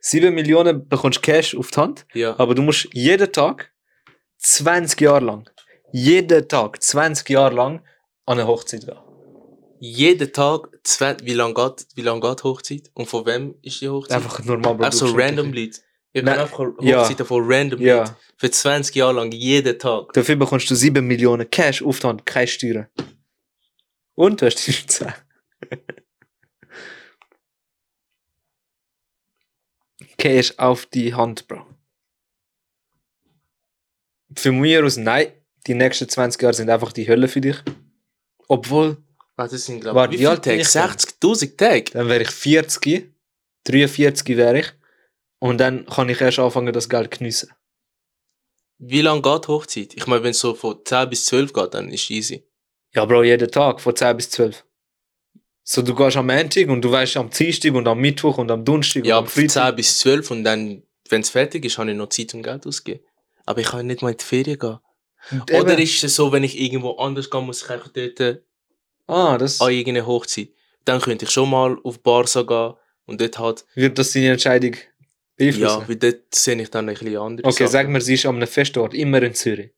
7 0.00 0.32
Millionen 0.34 0.88
bekommst 0.88 1.18
du 1.18 1.22
Cash 1.22 1.54
auf 1.56 1.70
die 1.70 1.80
Hand, 1.80 2.06
Ja. 2.14 2.38
aber 2.38 2.54
du 2.54 2.62
musst 2.62 2.88
jeden 2.92 3.30
Tag 3.32 3.72
20 4.38 5.00
Jahre 5.00 5.24
lang, 5.24 5.48
jeden 5.92 6.46
Tag 6.48 6.82
20 6.82 7.28
Jahre 7.30 7.54
lang 7.54 7.80
an 8.26 8.38
eine 8.38 8.46
Hochzeit 8.46 8.86
gehen. 8.86 8.96
Jeden 9.80 10.32
Tag, 10.32 10.68
wie 11.24 11.34
lange 11.34 11.54
geht, 11.54 11.86
wie 11.96 12.02
lang 12.02 12.20
geht 12.20 12.38
die 12.40 12.42
Hochzeit? 12.44 12.90
Und 12.94 13.06
von 13.06 13.26
wem 13.26 13.54
ist 13.62 13.80
die 13.80 13.88
Hochzeit? 13.88 14.16
Einfach 14.18 14.38
normal. 14.44 14.74
Bro, 14.76 14.84
Einfach 14.84 14.92
so 14.98 15.06
du 15.06 15.14
bist 15.16 15.26
random 15.28 15.52
Leute. 15.52 15.80
Ich 16.12 16.24
kann 16.24 16.38
einfach 16.38 16.60
ja. 16.82 17.00
Hochzeiten 17.00 17.26
von 17.26 17.42
random. 17.44 17.80
Ja. 17.80 18.04
Für 18.36 18.50
20 18.50 18.94
Jahre 18.94 19.14
lang, 19.14 19.32
jeden 19.32 19.76
Tag. 19.78 20.12
Dafür 20.12 20.36
bekommst 20.36 20.70
du 20.70 20.74
7 20.76 21.04
Millionen 21.04 21.48
Cash 21.50 21.82
auf 21.82 21.98
die 21.98 22.06
Hand, 22.06 22.24
keine 22.26 22.46
Steuern. 22.46 22.86
Und 24.14 24.40
du 24.40 24.46
hast 24.46 24.66
die 24.66 24.86
Zähne. 24.86 25.14
Cash 30.18 30.54
auf 30.58 30.86
die 30.86 31.14
Hand, 31.14 31.48
Bro. 31.48 31.66
Für 34.36 34.52
mich 34.52 34.78
aus, 34.78 34.96
nein, 34.96 35.32
die 35.66 35.74
nächsten 35.74 36.08
20 36.08 36.40
Jahre 36.42 36.54
sind 36.54 36.70
einfach 36.70 36.92
die 36.92 37.06
Hölle 37.08 37.28
für 37.28 37.40
dich. 37.40 37.56
Obwohl, 38.48 38.96
Ah, 39.36 39.48
das 39.48 39.64
sind, 39.64 39.80
glaube 39.80 40.04
ich, 40.06 40.20
wie 40.20 40.24
viele 40.26 40.40
Tage? 40.40 40.60
ich 40.60 40.68
dann? 40.70 40.90
60.000 40.90 41.56
Tage? 41.56 41.84
dann 41.92 42.08
wäre 42.08 42.22
ich 42.22 42.30
40, 42.30 43.12
43 43.64 44.36
wäre 44.36 44.60
ich. 44.60 44.72
Und 45.38 45.58
dann 45.58 45.86
kann 45.86 46.08
ich 46.10 46.20
erst 46.20 46.38
anfangen, 46.38 46.72
das 46.72 46.88
Geld 46.88 47.12
zu 47.14 47.18
geniessen. 47.18 47.50
Wie 48.78 49.00
lange 49.00 49.22
geht 49.22 49.48
Hochzeit? 49.48 49.94
Ich 49.94 50.06
meine, 50.06 50.22
wenn 50.22 50.30
es 50.32 50.38
so 50.38 50.54
von 50.54 50.84
10 50.84 51.08
bis 51.10 51.24
12 51.26 51.52
geht, 51.52 51.74
dann 51.74 51.90
ist 51.90 52.10
easy. 52.10 52.46
Ja, 52.94 53.04
Bro, 53.04 53.22
jeden 53.24 53.50
Tag, 53.50 53.80
von 53.80 53.94
10 53.96 54.16
bis 54.16 54.30
12. 54.30 54.64
So, 55.64 55.80
du 55.82 55.94
gehst 55.94 56.16
am 56.16 56.26
Montag 56.26 56.68
und 56.68 56.82
du 56.82 56.90
weißt 56.90 57.16
am 57.16 57.30
Dienstag 57.30 57.72
und 57.74 57.86
am 57.86 57.98
Mittwoch 58.00 58.38
und 58.38 58.50
am 58.50 58.64
Donnerstag 58.64 59.06
Ja, 59.06 59.18
und 59.18 59.24
am 59.24 59.28
Freitag. 59.30 59.68
10 59.68 59.76
bis 59.76 59.98
12 60.00 60.30
und 60.30 60.44
dann, 60.44 60.82
wenn 61.08 61.20
es 61.20 61.30
fertig 61.30 61.64
ist, 61.64 61.78
habe 61.78 61.90
ich 61.90 61.96
noch 61.96 62.08
Zeit 62.08 62.34
um 62.34 62.42
Geld 62.42 62.66
auszugeben. 62.66 63.04
Aber 63.46 63.60
ich 63.60 63.68
kann 63.68 63.86
nicht 63.86 64.02
mal 64.02 64.10
in 64.10 64.16
die 64.16 64.24
Ferien 64.24 64.58
gehen. 64.58 64.78
Und 65.30 65.52
Oder 65.52 65.72
eben- 65.74 65.82
ist 65.82 66.02
es 66.02 66.16
so, 66.16 66.32
wenn 66.32 66.42
ich 66.44 66.60
irgendwo 66.60 66.92
anders 66.96 67.30
gehe, 67.30 67.40
muss 67.40 67.62
ich 67.62 67.70
einfach 67.70 67.88
dort 67.88 68.20
äh, 68.20 68.38
Ah, 69.06 69.38
das 69.38 69.60
an 69.60 69.70
irgendeine 69.72 70.06
Hochzeit. 70.06 70.48
Dann 70.84 71.00
könnte 71.00 71.24
ich 71.26 71.30
schon 71.30 71.48
mal 71.50 71.76
auf 71.84 72.02
Barca 72.02 72.42
gehen 72.42 72.74
und 73.06 73.20
dort 73.20 73.38
halt, 73.38 73.64
wird 73.74 73.98
das 73.98 74.12
deine 74.12 74.32
Entscheidung 74.32 74.74
beeinflussen. 75.36 75.80
ja, 75.80 75.88
weil 75.88 75.96
dort 75.96 76.34
sehe 76.34 76.60
ich 76.60 76.70
dann 76.70 76.88
ein 76.88 76.94
bisschen 76.94 77.16
andere 77.18 77.46
okay, 77.46 77.64
Sachen. 77.64 77.68
sag 77.72 77.88
mir, 77.88 78.00
sie 78.00 78.14
ist 78.14 78.26
an 78.26 78.36
einem 78.36 78.48
Festort, 78.48 78.94
immer 78.94 79.22
in 79.22 79.34
Zürich. 79.34 79.70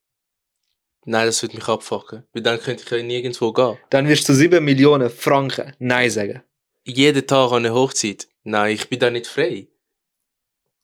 Nein, 1.07 1.27
das 1.27 1.43
würde 1.43 1.57
mich 1.57 1.69
abfucken. 1.69 2.25
Weil 2.33 2.43
dann 2.43 2.61
könnte 2.61 2.83
ich 2.85 2.91
ja 2.91 3.03
nirgendwo 3.03 3.53
gehen. 3.53 3.77
Dann 3.91 4.09
wirst 4.09 4.29
du 4.29 4.35
7 4.35 4.65
Millionen 4.65 5.11
Franken 5.11 5.75
Nein 5.79 6.11
sagen. 6.11 6.43
Jeden 6.85 7.27
Tag 7.27 7.51
an 7.53 7.67
eine 7.67 7.75
Hochzeit. 7.75 8.29
Nein, 8.43 8.75
ich 8.75 8.89
bin 8.89 8.99
da 8.99 9.11
nicht 9.11 9.27
frei. 9.27 9.69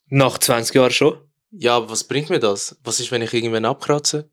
Nach 0.09 0.39
20 0.39 0.75
Jahren 0.75 0.91
schon. 0.91 1.21
Ja, 1.53 1.77
aber 1.77 1.91
was 1.91 2.05
bringt 2.05 2.31
mir 2.31 2.39
das? 2.41 2.79
Was 2.85 3.01
ist, 3.01 3.11
wenn 3.11 3.23
ich 3.23 3.33
irgendwann 3.33 3.65
abkratze? 3.65 4.31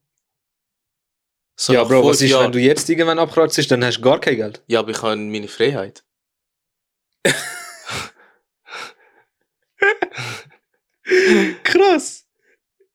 So 1.55 1.73
ja, 1.73 1.83
Bro, 1.83 2.05
was 2.09 2.21
ist, 2.21 2.29
Jahren- 2.29 2.45
wenn 2.45 2.51
du 2.51 2.59
jetzt 2.59 2.89
irgendwann 2.89 3.19
abkratzt, 3.19 3.71
dann 3.71 3.83
hast 3.83 3.97
du 3.97 4.01
gar 4.01 4.19
kein 4.19 4.35
Geld. 4.35 4.61
Ja, 4.67 4.79
aber 4.79 4.91
ich 4.91 5.01
habe 5.01 5.15
meine 5.15 5.47
Freiheit. 5.47 6.03
Krass. 11.63 12.25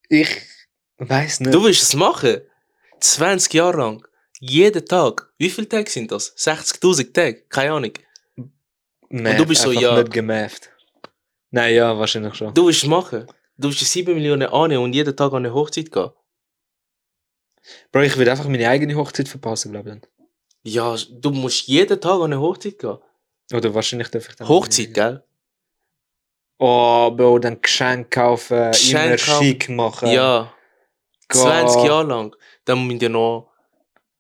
Ich 0.08 0.28
weiß 0.98 1.40
nicht. 1.40 1.54
Du 1.54 1.64
willst 1.64 1.82
es 1.82 1.94
machen? 1.94 2.42
20 3.02 3.52
Jahre 3.54 3.78
lang. 3.78 4.06
Jeden 4.40 4.84
Tag. 4.84 5.32
Wie 5.38 5.50
viele 5.50 5.68
Tage 5.68 5.90
sind 5.90 6.10
das? 6.10 6.36
60.000 6.36 7.12
Tage? 7.12 7.42
Keine 7.48 7.72
Ahnung. 7.72 7.92
Math, 9.10 9.38
du 9.38 9.46
bist 9.46 9.62
so, 9.62 9.72
ja. 9.72 9.96
nicht 9.98 10.12
gemäft. 10.12 10.70
Nein, 11.50 11.74
ja, 11.74 11.96
wahrscheinlich 11.98 12.34
schon. 12.34 12.54
Du 12.54 12.66
willst 12.66 12.82
es 12.82 12.88
machen? 12.88 13.26
Du 13.56 13.68
willst 13.68 13.84
7 13.84 14.14
Millionen 14.14 14.48
annehmen 14.48 14.84
und 14.84 14.94
jeden 14.94 15.14
Tag 15.14 15.32
an 15.32 15.44
eine 15.44 15.54
Hochzeit 15.54 15.92
gehen? 15.92 16.10
Bro, 17.92 18.02
ich 18.02 18.16
würde 18.16 18.30
einfach 18.30 18.48
meine 18.48 18.68
eigene 18.68 18.94
Hochzeit 18.96 19.28
verpassen, 19.28 19.70
glaube 19.72 19.90
ich. 19.90 20.00
dann. 20.00 20.10
Ja, 20.64 20.96
du 21.10 21.30
musst 21.30 21.68
jeden 21.68 22.00
Tag 22.00 22.14
an 22.14 22.32
eine 22.32 22.40
Hochzeit 22.40 22.78
gehen. 22.78 22.98
Oder 23.52 23.74
wahrscheinlich 23.74 24.08
darf 24.08 24.28
ich 24.28 24.34
dann. 24.36 24.48
Hochzeit, 24.48 24.94
gell? 24.94 25.22
Oh, 26.58 27.10
Bro, 27.10 27.40
dann 27.40 27.60
Geschenk 27.60 28.10
kaufen, 28.12 28.70
Geschenk 28.70 29.04
immer 29.04 29.16
kaufen. 29.16 29.44
schick 29.44 29.68
machen. 29.68 30.10
Ja. 30.10 30.52
Gott. 31.28 31.42
20 31.42 31.84
Jahre 31.84 32.06
lang. 32.06 32.36
Dann 32.64 32.86
müssen 32.86 33.00
wir 33.00 33.08
noch 33.08 33.50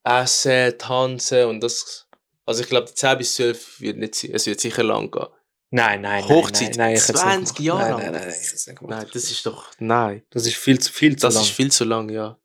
essen, 0.04 0.76
tanzen 0.78 1.46
und 1.46 1.60
das. 1.60 2.08
Also 2.44 2.62
ich 2.62 2.68
glaube, 2.68 2.92
10 2.92 3.18
bis 3.18 3.34
12 3.36 3.80
wird 3.80 3.96
nicht 3.98 4.14
sein. 4.14 4.32
Es 4.34 4.46
wird 4.46 4.60
sicher 4.60 4.82
lang 4.82 5.10
gehen. 5.10 5.26
Nein, 5.70 6.02
nein, 6.02 6.28
Hochzeit, 6.28 6.76
nein, 6.76 6.78
nein, 6.78 6.92
nicht 6.94 7.04
20 7.04 7.56
gemacht. 7.56 7.60
Jahre 7.60 7.80
Nein, 7.80 7.90
lang. 7.90 8.12
nein, 8.12 8.28
nein, 8.28 8.28
nicht 8.28 8.66
gemacht. 8.66 8.82
Nein, 8.90 9.06
das 9.12 9.30
ist 9.30 9.46
doch. 9.46 9.70
Nein. 9.78 10.22
Das 10.30 10.46
ist 10.46 10.56
viel 10.56 10.78
zu, 10.78 10.92
viel 10.92 11.16
zu 11.16 11.26
Das 11.26 11.34
lang. 11.34 11.44
ist 11.44 11.50
viel 11.50 11.72
zu 11.72 11.84
lang, 11.84 12.10
ja. 12.10 12.38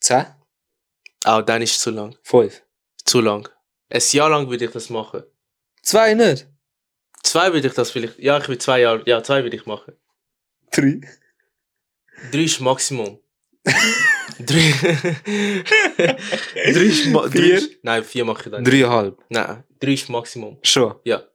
10? 0.00 0.24
Auch 1.24 1.42
dann 1.42 1.60
ist 1.60 1.72
es 1.72 1.80
zu 1.80 1.90
lang. 1.90 2.16
5? 2.22 2.62
Zu 3.04 3.20
lang. 3.20 3.48
Ein 3.90 4.00
Jahr 4.10 4.30
lang 4.30 4.48
würde 4.48 4.64
ich 4.64 4.70
das 4.70 4.88
machen. 4.88 5.24
2 5.82 6.14
nicht? 6.14 6.46
Zwei 7.22 7.52
würde 7.52 7.68
ich 7.68 7.74
das 7.74 7.90
vielleicht. 7.90 8.18
Ja, 8.18 8.38
ich 8.38 8.48
will 8.48 8.58
zwei 8.58 8.80
Jahre. 8.80 9.02
Ja, 9.06 9.22
zwei 9.22 9.42
würde 9.42 9.56
ich 9.56 9.66
machen. 9.66 9.92
3? 10.72 11.00
Drei 12.32 12.38
ist 12.40 12.60
Maximum. 12.60 13.20
drei. 14.38 15.14
drei 15.96 16.82
ist 16.84 17.06
Ma 17.06 17.22
drei 17.22 17.30
Vier? 17.30 17.54
ist- 17.58 17.70
Nein, 17.82 18.04
vier 18.04 18.24
mache 18.24 18.42
ich 18.46 18.50
dann 18.50 18.62
nicht. 18.62 18.72
3,5. 18.72 19.14
Nein, 19.28 19.64
drei 19.80 19.92
ist 19.92 20.08
Maximum. 20.08 20.58
Schon. 20.62 20.94
Ja. 21.04 21.18
Dann 21.18 21.26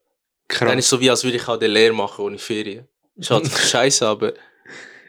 Krass. 0.47 0.75
ist 0.79 0.89
so 0.89 0.99
wie, 0.99 1.09
als 1.09 1.23
würde 1.23 1.37
ich 1.37 1.47
auch 1.47 1.57
den 1.57 1.71
Lehr 1.71 1.91
machen 1.93 2.23
ohne 2.23 2.37
Ferien. 2.37 2.87
Ist 3.15 3.29
halt 3.31 3.47
scheiße, 3.51 4.05
aber. 4.07 4.33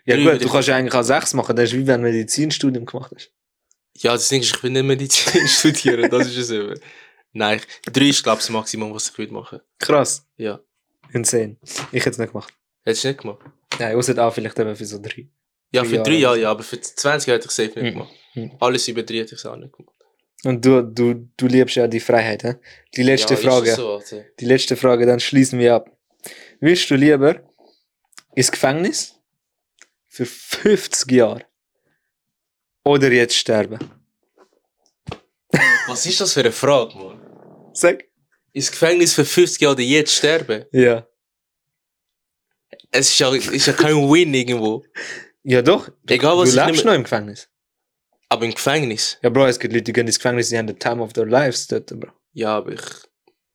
Ja 0.05 0.17
drei 0.17 0.33
gut, 0.33 0.43
du 0.45 0.49
kannst 0.49 0.69
ja 0.69 0.77
eigentlich 0.77 0.95
auch 0.95 1.03
6 1.03 1.35
machen. 1.35 1.55
Das 1.55 1.67
ist 1.67 1.75
wie 1.75 1.87
wenn 1.87 2.01
du 2.03 2.09
ein 2.09 2.13
Medizinstudium 2.15 2.87
gemacht 2.87 3.13
hast. 3.15 3.31
Ja, 3.99 4.13
das 4.13 4.29
Ding 4.29 4.41
ist, 4.41 4.55
ich 4.57 4.63
will 4.63 4.71
nicht 4.71 4.85
Medizin 4.85 5.47
studieren, 5.49 6.09
das 6.11 6.29
ist 6.29 6.37
es 6.37 6.51
eben. 6.51 6.79
Nein, 7.33 7.61
drei 7.93 8.07
ist, 8.07 8.23
glaube 8.23 8.39
ich, 8.41 8.47
das 8.47 8.51
Maximum, 8.51 8.95
was 8.95 9.11
ich 9.11 9.19
würde 9.19 9.33
machen. 9.35 9.61
Krass. 9.79 10.27
Ja. 10.37 10.61
Insane. 11.13 11.57
Ich 11.93 12.01
hätte 12.01 12.11
es 12.11 12.19
nicht 12.19 12.33
gemacht. 12.33 12.53
Hättest 12.85 13.05
du 13.05 13.09
nicht 13.09 13.21
gemacht? 13.21 13.41
Nein, 13.79 13.97
außer 13.97 14.19
auch 14.27 14.33
vielleicht 14.33 14.59
eben 14.59 14.75
für 14.75 14.85
so 14.85 14.99
3. 15.01 15.29
Ja, 15.71 15.85
für 15.85 15.99
drei 15.99 16.15
Jahre 16.15 16.41
ja, 16.41 16.51
aber 16.51 16.63
für 16.63 16.81
20 16.81 17.33
hätte 17.33 17.47
ich 17.47 17.51
safe 17.51 17.79
nicht 17.81 17.93
gemacht. 17.93 18.13
Mhm. 18.35 18.53
Alles 18.59 18.89
über 18.89 19.03
drei 19.03 19.19
hätte 19.19 19.35
ich 19.35 19.41
es 19.41 19.47
auch 19.47 19.57
nicht 19.57 19.73
gemacht. 19.73 19.95
Und 20.45 20.65
du, 20.65 20.83
du, 20.83 21.29
du 21.37 21.47
liebst 21.47 21.77
ja 21.77 21.87
die 21.89 22.01
Freiheit, 22.01 22.45
hä? 22.45 22.55
Die 22.95 23.03
letzte 23.03 23.35
ja, 23.35 23.41
Frage. 23.41 23.75
So, 23.75 23.95
Alter. 23.97 24.25
Die 24.39 24.45
letzte 24.45 24.77
Frage, 24.77 25.05
dann 25.05 25.21
schließen 25.21 25.59
wir 25.59 25.75
ab. 25.75 25.91
Willst 26.61 26.89
du 26.91 26.95
lieber 26.95 27.43
ins 28.35 28.51
Gefängnis 28.51 29.15
für 30.07 30.27
50 30.27 31.11
Jahre 31.11 31.45
oder 32.85 33.11
jetzt 33.11 33.35
sterben? 33.35 33.79
Was 35.89 36.07
ist 36.07 36.21
das 36.21 36.33
für 36.33 36.41
eine 36.41 36.53
Frage, 36.53 36.97
Mann? 36.97 37.21
Sag. 37.73 38.05
Ins 38.53 38.71
Gefängnis 38.71 39.15
für 39.15 39.25
50 39.25 39.61
Jahre 39.61 39.75
oder 39.75 39.83
jetzt 39.83 40.15
sterben? 40.15 40.65
Ja. 40.73 41.07
Es 42.91 43.11
ist 43.11 43.19
ja, 43.19 43.35
ist 43.35 43.67
ja 43.67 43.73
kein 43.73 43.95
Win 43.95 44.33
irgendwo. 44.33 44.85
Ja 45.45 45.63
doch. 45.63 45.89
Du, 46.05 46.15
Egal, 46.15 46.35
du 46.37 46.43
was 46.43 46.51
ich 46.51 46.55
lebst 46.55 46.71
nehme- 46.77 46.85
noch 46.85 46.95
im 46.95 47.03
Gefängnis. 47.05 47.49
Aber 48.29 48.45
im 48.45 48.53
Gefängnis? 48.53 49.19
Ja, 49.23 49.31
Bro, 49.31 49.47
es 49.47 49.59
gibt 49.59 49.73
Leute, 49.73 49.85
die 49.85 49.93
gehen 49.93 50.07
ins 50.07 50.19
Gefängnis, 50.19 50.51
die 50.51 50.59
haben 50.59 50.67
den 50.67 50.79
Time 50.79 51.03
of 51.03 51.13
their 51.15 51.25
lives 51.27 51.67
dort, 51.67 51.87
Bro. 51.99 52.13
Ja, 52.33 52.57
aber 52.59 52.73
ich. 52.73 52.81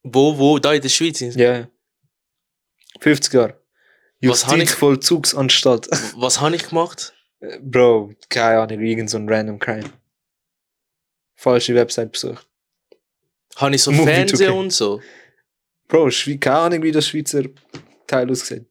Wo, 0.02 0.38
wo? 0.38 0.58
Da 0.60 0.74
in 0.74 0.82
der 0.82 0.90
Schweiz? 0.90 1.20
Ja. 1.22 1.32
ja. 1.36 1.68
50 3.00 3.34
Jahre. 3.34 3.62
Was 4.22 4.46
hab 4.48 4.54
ich- 4.54 4.60
Justizvollzugsanstalt. 4.62 5.88
Was 6.18 6.40
habe 6.42 6.56
ich 6.56 6.68
gemacht? 6.70 7.14
Äh, 7.40 7.60
Bro, 7.62 8.14
keine 8.30 8.62
Ahnung, 8.62 8.80
irgend 8.82 9.10
so 9.10 9.18
ein 9.18 9.30
random 9.30 9.60
Crime. 9.60 9.90
Falsche 11.36 11.76
Website 11.76 12.12
besucht. 12.12 12.48
Habe 13.58 13.76
ich 13.76 13.84
so 13.84 13.92
Movie 13.92 14.06
Fernsehen 14.12 14.50
2K. 14.52 14.60
und 14.60 14.72
so? 14.74 15.02
Bro, 15.88 16.10
Schwe 16.10 16.38
keine 16.40 16.58
Ahnung, 16.58 16.84
wie 16.84 16.92
das 16.92 17.08
Schweizer 17.08 17.44
Teil 18.08 18.32
aussieht. 18.32 18.66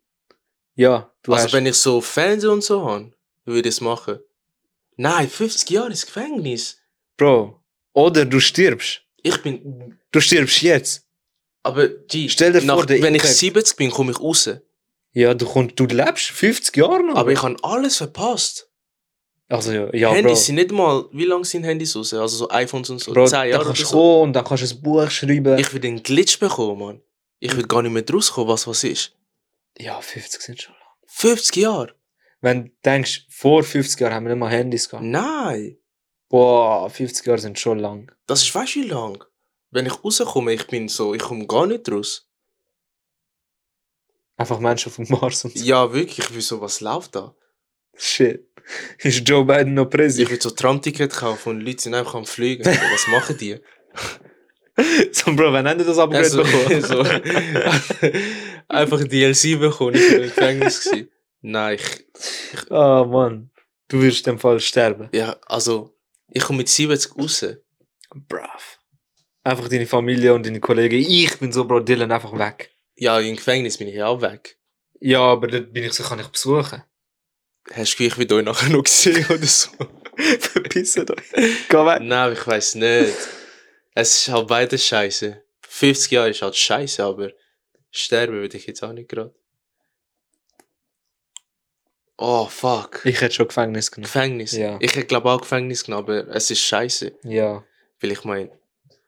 Ja, 0.74 1.12
du 1.22 1.32
also 1.32 1.44
hast... 1.44 1.52
wenn 1.52 1.66
ich 1.66 1.76
so 1.76 2.00
Fernsehen 2.00 2.50
und 2.50 2.64
so 2.64 2.84
habe, 2.84 3.12
würde 3.44 3.68
ich 3.68 3.74
es 3.74 3.80
machen. 3.80 4.18
Nein, 4.96 5.28
50 5.28 5.68
Jahre 5.70 5.90
ins 5.90 6.06
Gefängnis. 6.06 6.78
Bro, 7.16 7.62
oder 7.92 8.24
du 8.24 8.40
stirbst. 8.40 9.02
Ich 9.22 9.40
bin. 9.42 9.98
Du 10.10 10.20
stirbst 10.20 10.62
jetzt. 10.62 11.06
Aber 11.62 11.88
G, 11.88 12.28
Stell 12.28 12.52
dir 12.52 12.60
vor, 12.60 12.76
nach, 12.78 12.86
der 12.86 13.00
wenn 13.02 13.14
ich 13.14 13.22
Impact- 13.22 13.38
70 13.38 13.76
bin, 13.76 13.90
komme 13.90 14.12
ich 14.12 14.20
raus. 14.20 14.50
Ja, 15.12 15.34
du, 15.34 15.46
kommst, 15.46 15.78
du 15.78 15.84
lebst 15.84 16.30
50 16.30 16.76
Jahre 16.76 17.04
noch. 17.04 17.16
Aber 17.16 17.30
ich 17.30 17.42
habe 17.42 17.56
alles 17.62 17.98
verpasst. 17.98 18.68
Also 19.48 19.70
ja, 19.70 19.94
ja 19.94 20.10
Handys 20.10 20.38
Bro. 20.38 20.44
sind 20.46 20.54
nicht 20.54 20.72
mal. 20.72 21.04
Wie 21.12 21.24
lange 21.26 21.44
sind 21.44 21.64
Handys 21.64 21.94
raus? 21.94 22.14
Also 22.14 22.36
so 22.38 22.50
iPhones 22.50 22.88
und 22.88 22.98
so. 23.00 23.12
Bro, 23.12 23.26
10 23.26 23.32
dann 23.32 23.48
Jahre 23.48 23.64
kannst 23.64 23.80
oder 23.80 23.84
du 23.84 23.90
so. 23.90 23.96
kommen 23.96 24.22
und 24.22 24.32
dann 24.32 24.44
kannst 24.44 24.64
du 24.64 24.74
ein 24.74 24.82
Buch 24.82 25.10
schreiben. 25.10 25.58
Ich 25.58 25.72
will 25.72 25.80
den 25.80 26.02
Glitch 26.02 26.38
bekommen, 26.38 26.78
Mann. 26.78 27.02
Ich 27.38 27.54
will 27.54 27.66
gar 27.66 27.82
nicht 27.82 27.92
mehr 27.92 28.04
rauskommen, 28.10 28.48
was 28.48 28.66
was 28.66 28.82
ist. 28.84 29.14
Ja, 29.78 30.00
50 30.00 30.40
sind 30.42 30.62
schon 30.62 30.74
lang. 30.74 30.82
50 31.06 31.56
Jahre? 31.56 31.94
Wenn 32.40 32.64
du 32.66 32.70
denkst, 32.84 33.26
vor 33.30 33.62
50 33.62 34.00
Jahren 34.00 34.14
haben 34.14 34.24
wir 34.26 34.30
nicht 34.34 34.40
mal 34.40 34.50
Handys 34.50 34.88
gehabt. 34.88 35.04
Nein. 35.04 35.78
Boah, 36.28 36.88
50 36.90 37.26
Jahre 37.26 37.38
sind 37.38 37.58
schon 37.58 37.78
lang. 37.78 38.10
Das 38.26 38.42
ist 38.42 38.54
weißt 38.54 38.74
du 38.76 38.80
wie 38.80 38.88
lang? 38.88 39.22
Wenn 39.70 39.86
ich 39.86 40.02
rauskomme, 40.04 40.52
ich 40.52 40.66
bin 40.66 40.88
so, 40.88 41.14
ich 41.14 41.22
komme 41.22 41.46
gar 41.46 41.66
nicht 41.66 41.90
raus. 41.90 42.28
Einfach 44.36 44.58
Menschen 44.58 44.88
auf 44.88 44.96
dem 44.96 45.06
Mars 45.08 45.44
und 45.44 45.56
so. 45.56 45.64
Ja, 45.64 45.92
wirklich, 45.92 46.18
ich 46.20 46.34
will 46.34 46.40
so, 46.40 46.60
was 46.60 46.80
läuft 46.80 47.14
da? 47.14 47.34
Shit. 47.94 48.48
Ist 48.98 49.28
Joe 49.28 49.44
Biden 49.44 49.74
noch 49.74 49.84
Ich 49.84 49.90
Präsident? 49.90 50.30
will 50.30 50.40
so 50.40 50.50
Tramticket 50.50 51.12
kaufen 51.12 51.50
und 51.50 51.60
Leute 51.60 51.82
sind 51.82 51.94
einfach 51.94 52.14
am 52.14 52.24
Fliegen. 52.26 52.64
Was 52.92 53.06
machen 53.08 53.36
die? 53.36 53.58
so, 55.12 55.34
Bro, 55.34 55.52
wann 55.52 55.68
haben 55.68 55.78
die 55.78 55.84
das 55.84 55.98
Upgrade 55.98 56.24
Also, 56.24 56.42
bekommen? 56.42 56.80
so, 56.82 57.02
einfach 58.72 59.04
DLC 59.04 59.58
bekommen, 59.58 59.94
ich 59.94 60.10
war 60.10 60.16
im 60.18 60.22
Gefängnis. 60.24 60.84
gewesen. 60.84 61.08
Nein, 61.42 61.76
ich, 61.78 62.70
Ah, 62.70 63.04
Mann. 63.04 63.50
Du 63.88 64.00
wirst 64.02 64.26
in 64.26 64.34
dem 64.34 64.38
Fall 64.38 64.60
sterben. 64.60 65.08
ja, 65.12 65.36
also, 65.46 65.94
ich 66.30 66.42
komme 66.42 66.58
mit 66.58 66.68
70 66.68 67.16
raus. 67.18 67.44
Brav. 68.14 68.78
Einfach 69.44 69.68
deine 69.68 69.86
Familie 69.86 70.34
und 70.34 70.46
deine 70.46 70.60
Kollegen. 70.60 70.96
Ich 70.96 71.38
bin 71.38 71.52
so, 71.52 71.64
Bro, 71.64 71.80
Dylan 71.80 72.12
einfach 72.12 72.36
weg. 72.38 72.70
Ja, 72.96 73.18
im 73.18 73.36
Gefängnis 73.36 73.76
bin 73.78 73.88
ich 73.88 73.94
ja 73.96 74.06
auch 74.06 74.20
weg. 74.22 74.56
Ja, 75.00 75.20
aber 75.20 75.48
dort 75.48 75.72
bin 75.72 75.82
ich 75.84 75.92
so, 75.94 76.04
kann 76.04 76.20
ich 76.20 76.28
besuchen. 76.28 76.82
Hast 77.72 77.96
du 77.98 78.04
ich 78.04 78.16
will 78.18 78.32
euch 78.32 78.44
nachher 78.44 78.68
noch 78.70 78.84
gesehen 78.84 79.24
oder 79.28 79.44
so? 79.46 79.70
Verpissen 80.38 81.08
euch. 81.10 81.32
Geh 81.68 81.76
weg. 81.76 82.00
Nein, 82.02 82.32
ich 82.34 82.46
weiß 82.46 82.76
nicht. 82.76 83.14
Es 83.94 84.16
ist 84.18 84.28
halt 84.28 84.46
beides 84.46 84.86
scheiße. 84.86 85.42
50 85.68 86.12
Jahre 86.12 86.30
ist 86.30 86.42
halt 86.42 86.54
scheiße, 86.56 87.02
aber 87.02 87.30
sterben 87.93 88.34
würde 88.34 88.57
ich 88.57 88.66
jetzt 88.66 88.82
auch 88.82 88.93
nicht 88.93 89.09
gerade. 89.09 89.32
Oh, 92.16 92.47
fuck. 92.47 93.01
Ich 93.05 93.20
hätte 93.20 93.34
schon 93.34 93.49
Gefängnis 93.49 93.90
genommen. 93.90 94.05
Gefängnis. 94.05 94.53
Ja. 94.53 94.76
Ich 94.80 94.95
hätte 94.95 95.07
glaube 95.07 95.30
auch 95.30 95.40
Gefängnis 95.40 95.84
genommen, 95.84 96.05
aber 96.05 96.28
es 96.28 96.51
ist 96.51 96.61
scheiße. 96.61 97.12
Ja. 97.24 97.64
Weil 98.01 98.12
ich 98.12 98.24
meine, 98.24 98.51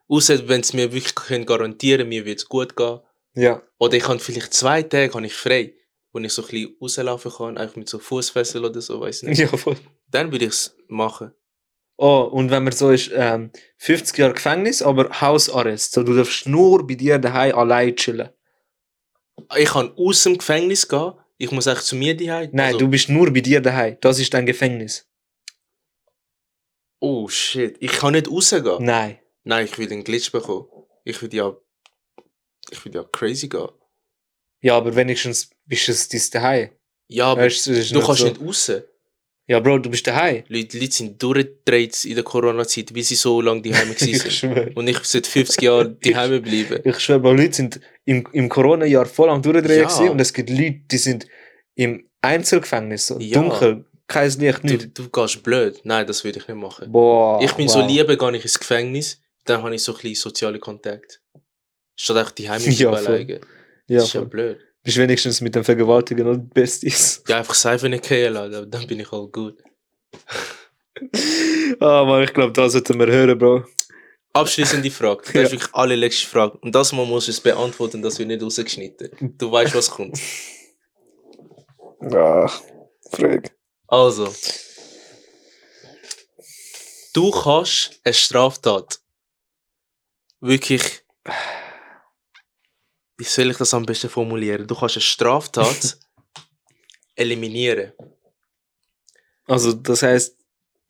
außer 0.09 0.49
wenn 0.49 0.61
es 0.61 0.72
mir 0.72 0.93
wirklich 0.93 1.14
können 1.14 1.47
garantieren 1.47 2.09
mir 2.09 2.24
wird 2.24 2.41
es 2.41 2.49
gut 2.49 2.76
gehen. 2.76 3.01
Ja. 3.35 3.62
Oder 3.78 3.95
ich 3.97 4.09
habe 4.09 4.18
vielleicht 4.18 4.55
zwei 4.55 4.82
Tage 4.82 5.12
habe 5.14 5.26
ich 5.26 5.35
frei, 5.35 5.74
wo 6.12 6.18
ich 6.18 6.32
so 6.32 6.43
ein 6.43 6.49
bisschen 6.49 6.76
rauslaufen 6.80 7.32
kann, 7.32 7.59
einfach 7.59 7.76
mit 7.76 7.89
so 7.89 7.99
Fußfessel 7.99 8.64
oder 8.64 8.80
so, 8.80 9.01
weiß 9.01 9.24
nicht. 9.24 9.39
Ja, 9.41 9.49
voll. 9.49 9.76
Dann 10.11 10.30
würde 10.30 10.47
ich 10.47 10.53
es 10.53 10.76
machen. 10.89 11.32
Oh, 11.97 12.28
und 12.32 12.51
wenn 12.51 12.64
man 12.64 12.72
so 12.72 12.91
ist, 12.91 13.11
ähm, 13.14 13.51
50 13.78 14.18
Jahre 14.18 14.35
Gefängnis, 14.35 14.82
aber 14.82 15.20
Hausarrest. 15.20 15.93
So, 15.93 16.03
du 16.03 16.14
darfst 16.14 16.47
nur 16.49 16.85
bei 16.87 16.95
dir 16.95 17.18
daheim 17.18 17.55
allein 17.57 17.95
chillen. 17.95 18.30
Ich 19.57 19.68
kann 19.68 19.93
aus 19.97 20.22
dem 20.22 20.39
Gefängnis 20.39 20.89
gehen, 20.89 21.12
ich 21.39 21.51
muss 21.51 21.66
eigentlich 21.66 21.85
zu 21.85 21.97
mir 21.97 22.16
daheim. 22.16 22.51
Nein, 22.53 22.66
also, 22.66 22.78
du 22.78 22.89
bist 22.89 23.09
nur 23.09 23.32
bei 23.32 23.41
dir 23.41 23.61
daheim. 23.61 23.97
Das 24.01 24.18
ist 24.18 24.32
dein 24.32 24.47
Gefängnis. 24.47 25.07
Oh 27.01 27.28
shit, 27.28 27.76
ich 27.80 27.93
kann 27.93 28.12
nicht 28.12 28.30
rausgehen. 28.30 28.82
Nein. 28.85 29.18
Nein, 29.43 29.66
ich 29.66 29.76
will 29.76 29.87
den 29.89 30.05
Glitch 30.05 30.32
bekommen. 30.32 30.66
Ich 31.05 31.20
will 31.20 31.32
ja. 31.35 31.55
Ich 32.70 32.82
will 32.85 32.95
ja 32.95 33.05
crazy 33.05 33.49
gehen. 33.49 33.68
Ja, 34.62 34.76
aber 34.78 34.95
wenigstens 34.97 35.51
bist 35.66 35.89
du 35.89 35.93
es 35.93 36.09
dein 36.09 36.30
daheim. 36.30 36.70
Ja, 37.09 37.26
aber 37.26 37.43
Weißt, 37.43 37.66
du 37.66 37.72
nicht 37.72 37.93
kannst 37.93 38.20
so- 38.22 38.28
nicht 38.28 38.41
raus. 38.41 38.72
Ja, 39.47 39.61
Bro, 39.61 39.78
du 39.80 39.90
bist 39.90 40.07
daheim. 40.07 40.42
Leute, 40.49 40.78
Leute 40.78 40.92
sind 40.92 41.22
durchgedreht 41.22 42.05
in 42.07 42.14
der 42.14 42.24
Corona-Zeit, 42.24 42.95
wie 42.95 43.03
sie 43.03 43.14
so 43.14 43.40
lange 43.42 43.61
daheim 43.62 43.90
Ich 44.01 44.18
waren. 44.20 44.30
schwöre. 44.30 44.70
Und 44.74 44.88
ich 44.88 44.99
seit 45.05 45.26
50 45.26 45.61
Jahren 45.62 45.99
daheim 46.01 46.40
bleiben. 46.42 46.80
Ich 46.84 46.99
schwöre, 47.01 47.20
Bro, 47.20 47.32
Leute 47.34 47.53
sind 47.55 47.80
im, 48.07 48.26
im 48.32 48.49
Corona-Jahr 48.49 49.05
voll 49.07 49.28
am 49.28 49.42
Durchdrehen 49.42 49.86
Ja. 49.88 50.11
und 50.11 50.20
es 50.20 50.32
gibt 50.32 50.49
Leute, 50.49 50.80
die 50.90 50.97
sind 50.99 51.26
im 51.74 52.09
Einzelgefängnis, 52.22 53.07
so 53.09 53.18
Ja. 53.20 53.40
dunkel, 53.42 53.84
kein 54.07 54.30
Licht, 54.38 54.62
Du, 54.62 54.66
nicht. 54.66 54.99
du 54.99 55.09
gehst 55.11 55.42
blöd. 55.42 55.80
Nein, 55.84 56.07
das 56.07 56.24
würde 56.24 56.38
ich 56.38 56.49
nicht 56.49 56.57
machen. 56.57 56.90
Boah. 56.90 57.42
ich 57.42 57.53
bin 57.53 57.68
so 57.68 57.80
wow. 57.80 57.88
lieber, 57.90 58.16
gehe 58.16 58.36
ich 58.36 58.42
ins 58.45 58.59
Gefängnis, 58.59 59.20
dann 59.45 59.62
habe 59.62 59.74
ich 59.74 59.82
so 59.82 59.92
ein 59.92 59.99
bisschen 60.01 60.14
soziale 60.14 60.59
Kontakt. 60.59 61.20
Statt 61.97 62.16
einfach 62.16 62.32
die 62.32 62.49
Heim 62.49 62.62
Ja, 62.64 62.70
ja, 62.72 62.90
alleine. 62.92 63.32
Ja, 63.32 63.99
Das 63.99 64.05
ist 64.05 64.14
ja 64.14 64.20
voll. 64.20 64.30
blöd. 64.30 64.59
Bist 64.85 64.99
wenigstens 64.99 65.41
mit 65.41 65.55
dem 65.55 65.64
Vergewaltigen 65.64 66.26
und 66.28 66.53
Besties. 66.55 67.22
Ja, 67.26 67.39
einfach 67.39 67.55
Seife 67.55 67.89
nicht 67.89 68.07
gehen 68.07 68.35
lassen, 68.35 68.70
dann 68.70 68.87
bin 68.87 69.01
ich 69.01 69.11
halt 69.11 69.32
gut. 69.32 69.59
Ah, 71.80 72.05
Mann, 72.05 72.22
ich 72.22 72.32
glaube, 72.32 72.53
das 72.53 72.70
sollten 72.72 73.01
wir 73.01 73.07
hören, 73.09 73.37
Bro. 73.37 73.64
Abschließende 74.32 74.91
Frage. 74.93 75.22
Das 75.24 75.35
Ja. 75.35 75.43
ist 75.43 75.53
wirklich 75.53 75.74
allerletzte 75.74 76.26
Frage. 76.28 76.57
Und 76.59 76.72
das 76.72 76.93
Mal 76.93 77.05
musst 77.05 77.26
du 77.26 77.32
es 77.32 77.41
beantworten, 77.41 78.01
das 78.01 78.16
wird 78.18 78.28
nicht 78.28 78.41
rausgeschnitten. 78.43 79.11
Du 79.37 79.51
weißt, 79.51 79.74
was 79.74 79.91
kommt. 79.91 80.16
Ja, 82.01 82.47
Frage. 83.11 83.51
Also. 83.89 84.32
Du 87.12 87.30
kannst 87.32 88.01
eine 88.05 88.14
Straftat 88.14 89.01
wirklich 90.41 91.03
Wie 93.16 93.24
soll 93.24 93.50
ich 93.50 93.56
das 93.56 93.72
am 93.74 93.86
besten 93.86 94.08
formulieren? 94.08 94.66
Du 94.66 94.74
kannst 94.74 94.96
eine 94.96 95.02
Straftat 95.02 95.98
eliminieren. 97.14 97.92
Also, 99.46 99.72
das 99.72 100.02
heißt, 100.02 100.36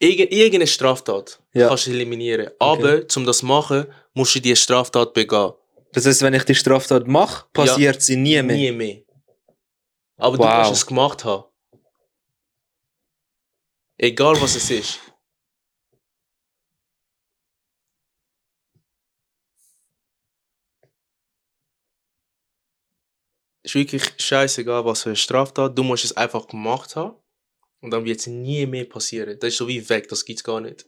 Irgend, 0.00 0.32
irgendeine 0.32 0.66
Straftat 0.66 1.40
Ja. 1.54 1.68
kannst 1.68 1.86
du 1.86 1.90
eliminieren. 1.92 2.50
Aber, 2.58 3.02
um 3.16 3.24
das 3.24 3.38
zu 3.38 3.46
machen, 3.46 3.86
musst 4.12 4.34
du 4.34 4.40
die 4.40 4.54
Straftat 4.56 5.14
begehen. 5.14 5.52
das 5.92 6.04
heißt, 6.04 6.22
wenn 6.22 6.34
ich 6.34 6.42
die 6.44 6.54
Straftat 6.54 7.06
mache, 7.06 7.46
passiert 7.52 8.02
sie 8.02 8.16
nie 8.16 8.42
mehr. 8.42 8.56
Nie 8.56 8.72
mehr. 8.72 9.02
Aber 10.16 10.36
du 10.36 10.42
Wow. 10.42 10.58
musst 10.68 10.72
es 10.72 10.86
gemacht 10.86 11.24
haben. 11.24 11.44
Egal 13.96 14.40
was 14.40 14.56
es 14.56 14.70
ist. 14.70 15.00
Ist 23.64 23.74
wirklich 23.74 24.12
scheißegal, 24.18 24.84
was 24.84 25.02
für 25.02 25.08
eine 25.08 25.16
Straftat. 25.16 25.76
Du 25.76 25.82
musst 25.82 26.04
es 26.04 26.16
einfach 26.16 26.46
gemacht 26.46 26.94
haben. 26.96 27.16
Und 27.80 27.90
dann 27.90 28.04
wird 28.04 28.20
es 28.20 28.26
nie 28.26 28.66
mehr 28.66 28.84
passieren. 28.84 29.38
Das 29.40 29.48
ist 29.48 29.56
so 29.56 29.66
wie 29.66 29.88
weg, 29.88 30.08
das 30.08 30.24
gibt's 30.24 30.44
gar 30.44 30.60
nicht. 30.60 30.86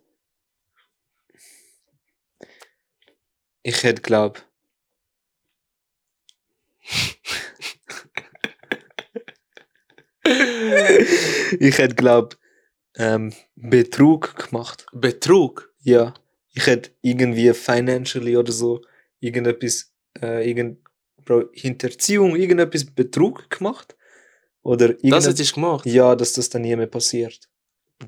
Ich 3.62 3.82
hätte 3.82 4.02
glaub. 4.02 4.42
ich 11.58 11.78
hätte 11.78 11.94
glaub 11.94 12.36
ähm, 12.96 13.32
Betrug 13.54 14.36
gemacht. 14.36 14.84
Betrug. 14.92 15.72
Ja. 15.80 16.12
Ich 16.52 16.66
hätte 16.66 16.90
irgendwie 17.02 17.52
financially 17.54 18.36
oder 18.36 18.52
so 18.52 18.82
irgendetwas, 19.20 19.92
äh, 20.20 20.46
irgend, 20.48 20.85
Hinterziehung, 21.52 22.36
irgendetwas 22.36 22.84
Betrug 22.84 23.48
gemacht. 23.50 23.96
Oder 24.62 24.94
Das 24.94 25.26
hättest 25.26 25.52
du 25.52 25.54
gemacht. 25.54 25.86
Ja, 25.86 26.16
dass 26.16 26.32
das 26.32 26.48
dann 26.48 26.62
nie 26.62 26.74
mehr 26.74 26.86
passiert. 26.86 27.48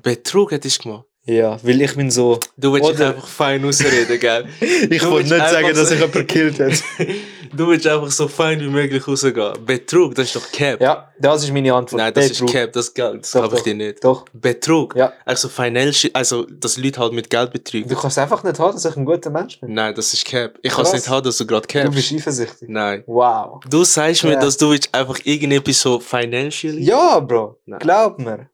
Betrug 0.03 0.51
hättest 0.51 0.79
du 0.79 0.89
gemacht. 0.89 1.08
Ja, 1.29 1.57
weil 1.63 1.79
ich 1.81 1.95
bin 1.95 2.09
so. 2.09 2.39
Du 2.57 2.73
willst 2.73 2.89
dich 2.89 3.01
einfach 3.05 3.27
fein 3.27 3.63
ausreden, 3.63 4.19
gell? 4.19 4.45
Ich 4.89 5.01
Du 5.01 5.11
wollte 5.11 5.29
nicht 5.35 5.49
sagen, 5.49 5.73
dass 5.75 5.91
ich 5.91 5.99
jemanden 5.99 6.17
gekillt 6.27 6.59
habe. 6.59 6.73
Du 7.51 7.67
willst 7.67 7.87
einfach 7.87 8.11
so 8.11 8.27
fein 8.27 8.59
wie 8.59 8.67
möglich 8.67 9.07
rausgehen. 9.07 9.53
Betrug, 9.65 10.13
das 10.13 10.27
ist 10.27 10.35
doch 10.35 10.51
Cap. 10.51 10.79
Ja, 10.79 11.11
das 11.19 11.43
ist 11.43 11.51
meine 11.51 11.73
Antwort. 11.73 11.97
Nein, 11.99 12.13
das 12.13 12.29
Betrug. 12.29 12.47
ist 12.49 12.53
Cap, 12.53 12.73
das 12.73 12.93
Geld, 12.93 13.23
das 13.23 13.33
habe 13.33 13.55
ich 13.55 13.63
dir 13.63 13.73
nicht. 13.73 14.03
Doch. 14.03 14.25
Betrug. 14.33 14.95
Ja. 14.95 15.13
Also 15.25 15.49
financial, 15.49 16.11
also 16.13 16.43
dass 16.45 16.77
Leute 16.77 16.99
halt 16.99 17.13
mit 17.13 17.27
Geld 17.27 17.51
betrügen. 17.51 17.89
Du 17.89 17.95
kannst 17.95 18.19
einfach 18.19 18.43
nicht 18.43 18.59
haben, 18.59 18.73
dass 18.73 18.85
ich 18.85 18.95
ein 18.95 19.03
guter 19.03 19.31
Mensch 19.31 19.59
bin. 19.59 19.73
Nein, 19.73 19.95
das 19.95 20.13
ist 20.13 20.25
Cap. 20.25 20.59
Ich 20.61 20.71
kann 20.71 20.85
es 20.85 20.93
nicht 20.93 21.09
haben, 21.09 21.23
dass 21.25 21.37
du 21.37 21.47
gerade 21.47 21.65
Du 21.65 21.73
Cap. 21.73 21.91
bist 21.91 22.13
eifersüchtig. 22.13 22.69
Nein. 22.69 23.03
Wow. 23.07 23.61
Du 23.67 23.83
sagst 23.83 24.23
mir, 24.25 24.33
Ja. 24.33 24.39
dass 24.41 24.55
du 24.55 24.69
willst 24.69 24.93
einfach 24.93 25.17
irgendetwas 25.23 25.81
so 25.81 25.99
financially. 25.99 26.83
Ja, 26.83 27.19
Bro. 27.19 27.57
Nein. 27.65 27.79
Glaub 27.79 28.19
mir. 28.19 28.47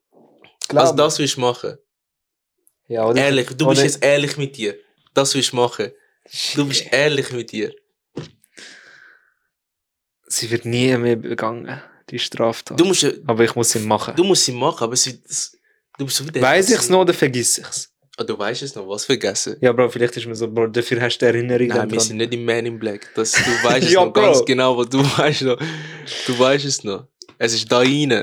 Glaub 0.68 0.80
Also 0.80 0.94
mir. 0.94 1.02
das 1.02 1.18
willst 1.18 1.36
du 1.36 1.40
machen. 1.42 1.76
Ja, 2.88 3.06
oder 3.06 3.20
Ehrlich, 3.20 3.48
du 3.48 3.64
oder- 3.66 3.70
bist 3.82 3.82
jetzt 3.82 4.04
ehrlich 4.04 4.36
mit 4.36 4.56
dir. 4.56 4.76
Das 5.14 5.34
willst 5.34 5.52
du 5.52 5.56
machen. 5.56 5.90
Du 6.54 6.66
bist 6.66 6.84
ehrlich 6.92 7.30
mit 7.32 7.50
dir. 7.52 7.72
Sie 10.28 10.50
wird 10.50 10.64
nie 10.64 10.96
mehr 10.96 11.16
begangen, 11.16 11.80
die 12.10 12.18
Straftat. 12.18 12.78
Du 12.80 12.84
musst, 12.84 13.04
Aber 13.26 13.44
ich 13.44 13.54
muss 13.54 13.70
sie 13.70 13.78
machen. 13.80 14.14
du 14.16 14.24
musst 14.24 14.44
sie 14.44 14.52
machen, 14.52 14.84
aber 14.84 14.96
sie, 14.96 15.22
das, 15.22 15.56
du 15.98 16.04
bist 16.04 16.16
so 16.16 16.26
wie 16.26 16.32
der- 16.32 16.42
Weiß 16.42 16.68
ich's 16.70 16.88
noch 16.88 17.00
oder 17.00 17.14
vergiss 17.14 17.58
ich's? 17.58 17.92
Ah, 18.18 18.24
du 18.24 18.36
weißt 18.38 18.62
es 18.62 18.74
noch, 18.74 18.88
was 18.88 19.04
vergessen. 19.04 19.56
Ja, 19.60 19.72
Bro, 19.72 19.90
vielleicht 19.90 20.16
ist 20.16 20.26
mir 20.26 20.34
so, 20.34 20.50
Bro, 20.50 20.68
dafür 20.68 21.00
hast 21.02 21.18
du 21.18 21.26
Erinnerung 21.26 21.68
Nein, 21.68 21.90
wir 21.90 22.00
sind 22.00 22.16
nicht 22.16 22.32
im 22.32 22.44
Man 22.46 22.64
in 22.64 22.78
Black. 22.78 23.10
Das, 23.14 23.32
du 23.32 23.38
weißt 23.62 23.86
es 23.86 23.92
Ja, 23.92 24.04
noch 24.06 24.12
ganz 24.12 24.38
Bro. 24.38 24.44
genau, 24.46 24.76
was 24.78 24.88
du 24.88 24.98
weißt 25.18 25.42
noch. 25.42 25.58
Du 26.26 26.38
weißt 26.38 26.64
es 26.64 26.82
noch. 26.82 27.06
Es 27.38 27.52
ist 27.52 27.70
da 27.70 27.78
rein. 27.80 28.22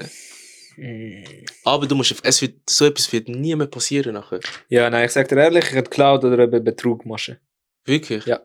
Aber 1.64 1.88
du 1.88 1.96
musst, 1.96 2.16
es 2.24 2.42
wird, 2.42 2.70
so 2.70 2.86
etwas 2.86 3.12
wird 3.12 3.30
nie 3.30 3.56
mehr 3.56 3.68
passieren 3.68 4.14
nachher. 4.14 4.40
Ja, 4.70 4.90
nein, 4.90 5.06
ich 5.06 5.12
sag 5.12 5.28
dir 5.28 5.38
ehrlich, 5.38 5.66
ich 5.66 5.72
hätte 5.72 5.90
geklaut 5.90 6.24
oder 6.24 6.40
eben 6.40 6.64
Betrug 6.64 7.06
machen. 7.06 7.38
Wirklich? 7.86 8.26
Ja. 8.26 8.42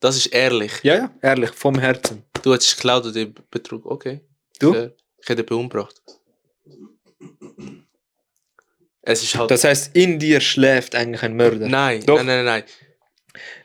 Das 0.00 0.16
ist 0.16 0.26
ehrlich. 0.26 0.72
Ja, 0.82 0.94
ja, 0.94 1.14
ehrlich, 1.22 1.50
vom 1.50 1.78
Herzen. 1.78 2.24
Du 2.42 2.52
hättest 2.52 2.76
geklaut 2.76 3.06
oder 3.06 3.26
Betrug. 3.50 3.84
Okay. 3.86 4.20
Du? 4.58 4.72
Fair. 4.72 4.94
Ich 5.22 5.28
hätte 5.28 5.42
jemanden 5.42 5.64
umgebracht. 5.64 6.00
Es 9.02 9.22
ist 9.22 9.34
halt. 9.36 9.50
Das 9.50 9.64
heißt, 9.64 9.94
in 9.96 10.18
dir 10.18 10.40
schläft 10.40 10.94
eigentlich 10.94 11.22
ein 11.22 11.36
Mörder. 11.36 11.68
nein, 11.68 12.02
Doch. 12.04 12.16
nein, 12.16 12.26
nein, 12.26 12.44
nein. 12.44 12.64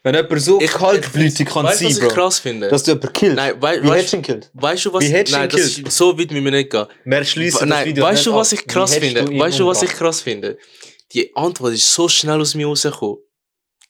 Wenn 0.05 0.13
jemand 0.13 0.39
so 0.41 0.61
Ich- 0.61 0.71
kaltblütig 0.71 1.47
kann 1.47 1.65
weißt 1.65 1.79
sein, 1.79 1.87
was 1.89 1.97
ich 1.97 2.03
Bro, 2.03 2.07
krass 2.13 2.37
finde? 2.39 2.67
dass 2.69 2.83
du 2.83 2.91
jemanden 2.91 3.13
killt. 3.13 3.35
nein, 3.35 3.53
wei 3.59 3.81
Wie 3.81 3.87
weißt, 3.87 3.95
hättest 3.97 4.13
du 4.13 4.17
ihn 4.17 4.21
killt? 4.23 4.51
weißt 4.53 4.85
du 4.85 4.93
was? 4.93 5.03
wie 5.03 5.07
hättest 5.07 5.33
du 5.33 5.39
nein, 5.39 5.49
ihn 5.49 5.57
das 5.57 5.61
ist, 5.61 5.91
so 5.91 6.17
weit 6.19 6.31
müssen 6.31 6.45
wir 6.45 6.51
nicht 6.51 6.69
gehen. 6.69 6.85
Wir 7.05 7.23
schließen 7.25 7.59
das 7.61 7.69
Nein, 7.69 7.85
Video 7.87 8.03
weißt 8.05 8.25
du, 8.27 8.33
was 8.35 8.51
ich 8.53 8.67
krass 8.67 8.95
Wie 8.95 8.99
finde? 8.99 9.39
Weißt 9.39 9.59
du, 9.59 9.65
was 9.65 9.81
ich 9.81 9.89
krass 9.89 10.21
finde? 10.21 10.57
Die 11.11 11.35
Antwort 11.35 11.73
ist 11.73 11.91
so 11.93 12.07
schnell 12.07 12.39
aus 12.39 12.53
mir 12.53 12.67
rausgekommen. 12.67 13.17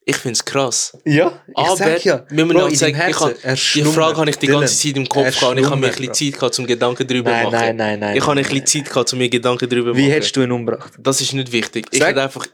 Ich 0.07 0.16
finde 0.18 0.34
es 0.34 0.45
krass. 0.45 0.95
Ja, 1.03 1.41
ich 1.47 1.57
Aber 1.57 1.76
sag 1.76 2.05
ja. 2.05 2.26
wir 2.30 2.45
müssen 2.45 2.57
Bro, 2.59 2.66
auch 2.68 2.70
in 2.70 2.76
sagen, 2.76 2.95
ich 3.09 3.20
hab- 3.20 3.34
Die. 3.74 3.84
Frage 3.84 4.18
habe 4.18 4.30
ich 4.30 4.36
die 4.38 4.47
ganze 4.47 4.78
Zeit 4.78 4.95
im 4.95 5.09
Kopf 5.09 5.24
gehabt 5.38 5.51
und 5.51 5.57
ich 5.57 5.66
habe 5.66 5.76
mir 5.78 5.88
ein 5.88 5.95
bisschen 5.95 6.13
Zeit 6.13 6.39
gehabt, 6.39 6.59
um 6.59 6.66
Gedanken 6.68 7.07
darüber 7.07 7.32
zu 7.32 7.36
Nein, 7.36 7.43
machen. 7.45 7.55
nein, 7.57 7.76
nein, 7.76 7.99
nein. 7.99 8.16
ich 8.18 8.26
habe 8.26 8.39
ein 8.39 8.45
bisschen 8.45 8.66
Zeit 8.68 8.89
gehabt, 8.89 9.11
um 9.11 9.20
mir 9.20 9.28
Gedanken 9.30 9.68
darüber 9.68 9.91
zu 9.91 9.97
Wie 9.97 10.03
machen. 10.03 10.11
hättest 10.13 10.36
du 10.38 10.41
ihn 10.43 10.51
umgebracht? 10.51 10.93
Das 10.99 11.20
ist 11.20 11.34
nicht 11.34 11.51
wichtig. 11.51 11.88
Ich 11.91 11.99
Sag- 11.99 12.09
hätte 12.09 12.22
einfach. 12.22 12.45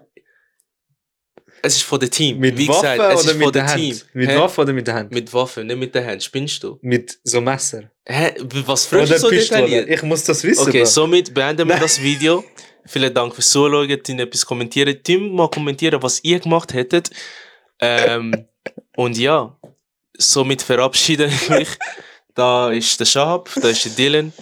Es 1.64 1.76
ist 1.76 1.84
von 1.84 2.00
der 2.00 2.10
Team. 2.10 2.40
Mit 2.40 2.58
Wie 2.58 2.68
Waffe 2.68 2.82
gesagt, 2.82 3.14
es 3.14 3.24
oder 3.24 3.32
ist 3.32 3.38
mit 3.38 3.56
der 3.56 3.68
Hand? 3.68 3.80
Team. 3.82 4.00
Mit 4.14 4.30
Hä? 4.30 4.38
Waffe 4.38 4.62
oder 4.62 4.74
mit 4.74 4.88
der 4.88 4.94
Hand? 4.96 5.12
Mit 5.12 5.34
Waffe, 5.34 5.64
nicht 5.64 5.78
mit 5.78 5.94
der 5.94 6.06
Hand. 6.06 6.24
Spinnst 6.24 6.64
du? 6.64 6.80
Mit 6.82 7.20
so 7.24 7.40
Messer. 7.42 7.92
Hä? 8.06 8.34
Was 8.66 8.86
fragst 8.86 9.12
du 9.12 9.18
so 9.20 9.30
Pistole. 9.30 9.62
detailliert? 9.62 9.90
Ich 9.90 10.04
muss 10.04 10.24
das 10.24 10.44
wissen, 10.44 10.68
Okay, 10.68 10.80
Bro. 10.80 10.86
somit 10.86 11.34
beenden 11.34 11.68
wir 11.68 11.78
das 11.78 12.02
Video. 12.02 12.44
Vielen 12.86 13.14
Dank 13.14 13.36
fürs 13.36 13.50
Zuschauen. 13.50 14.04
Tim 14.04 14.20
etwas 14.20 14.46
kommentieren. 14.46 14.98
Tim 15.04 15.32
mal 15.36 15.50
kommentieren, 15.50 16.02
was 16.02 16.24
ihr 16.24 16.40
gemacht 16.40 16.74
hättet. 16.74 17.10
Ähm, 17.80 18.48
und 18.96 19.18
ja, 19.18 19.56
somit 20.18 20.62
verabschiede 20.64 21.26
ich 21.28 21.50
mich. 21.50 21.70
Da 22.34 22.72
ist 22.72 23.00
der 23.00 23.06
Shahab, 23.06 23.50
da 23.62 23.68
ist 23.68 23.86
der 23.86 23.92
Dylan. 23.92 24.34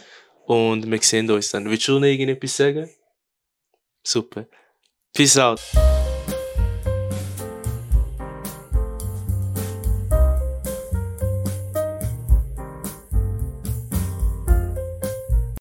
Und 0.45 0.89
wir 0.89 1.01
sehen 1.01 1.29
uns 1.29 1.51
dann. 1.51 1.69
Willst 1.69 1.87
du 1.87 1.99
noch 1.99 2.07
irgendetwas 2.07 2.55
sagen? 2.55 2.89
Super. 4.03 4.47
Peace 5.13 5.37
out. 5.37 5.59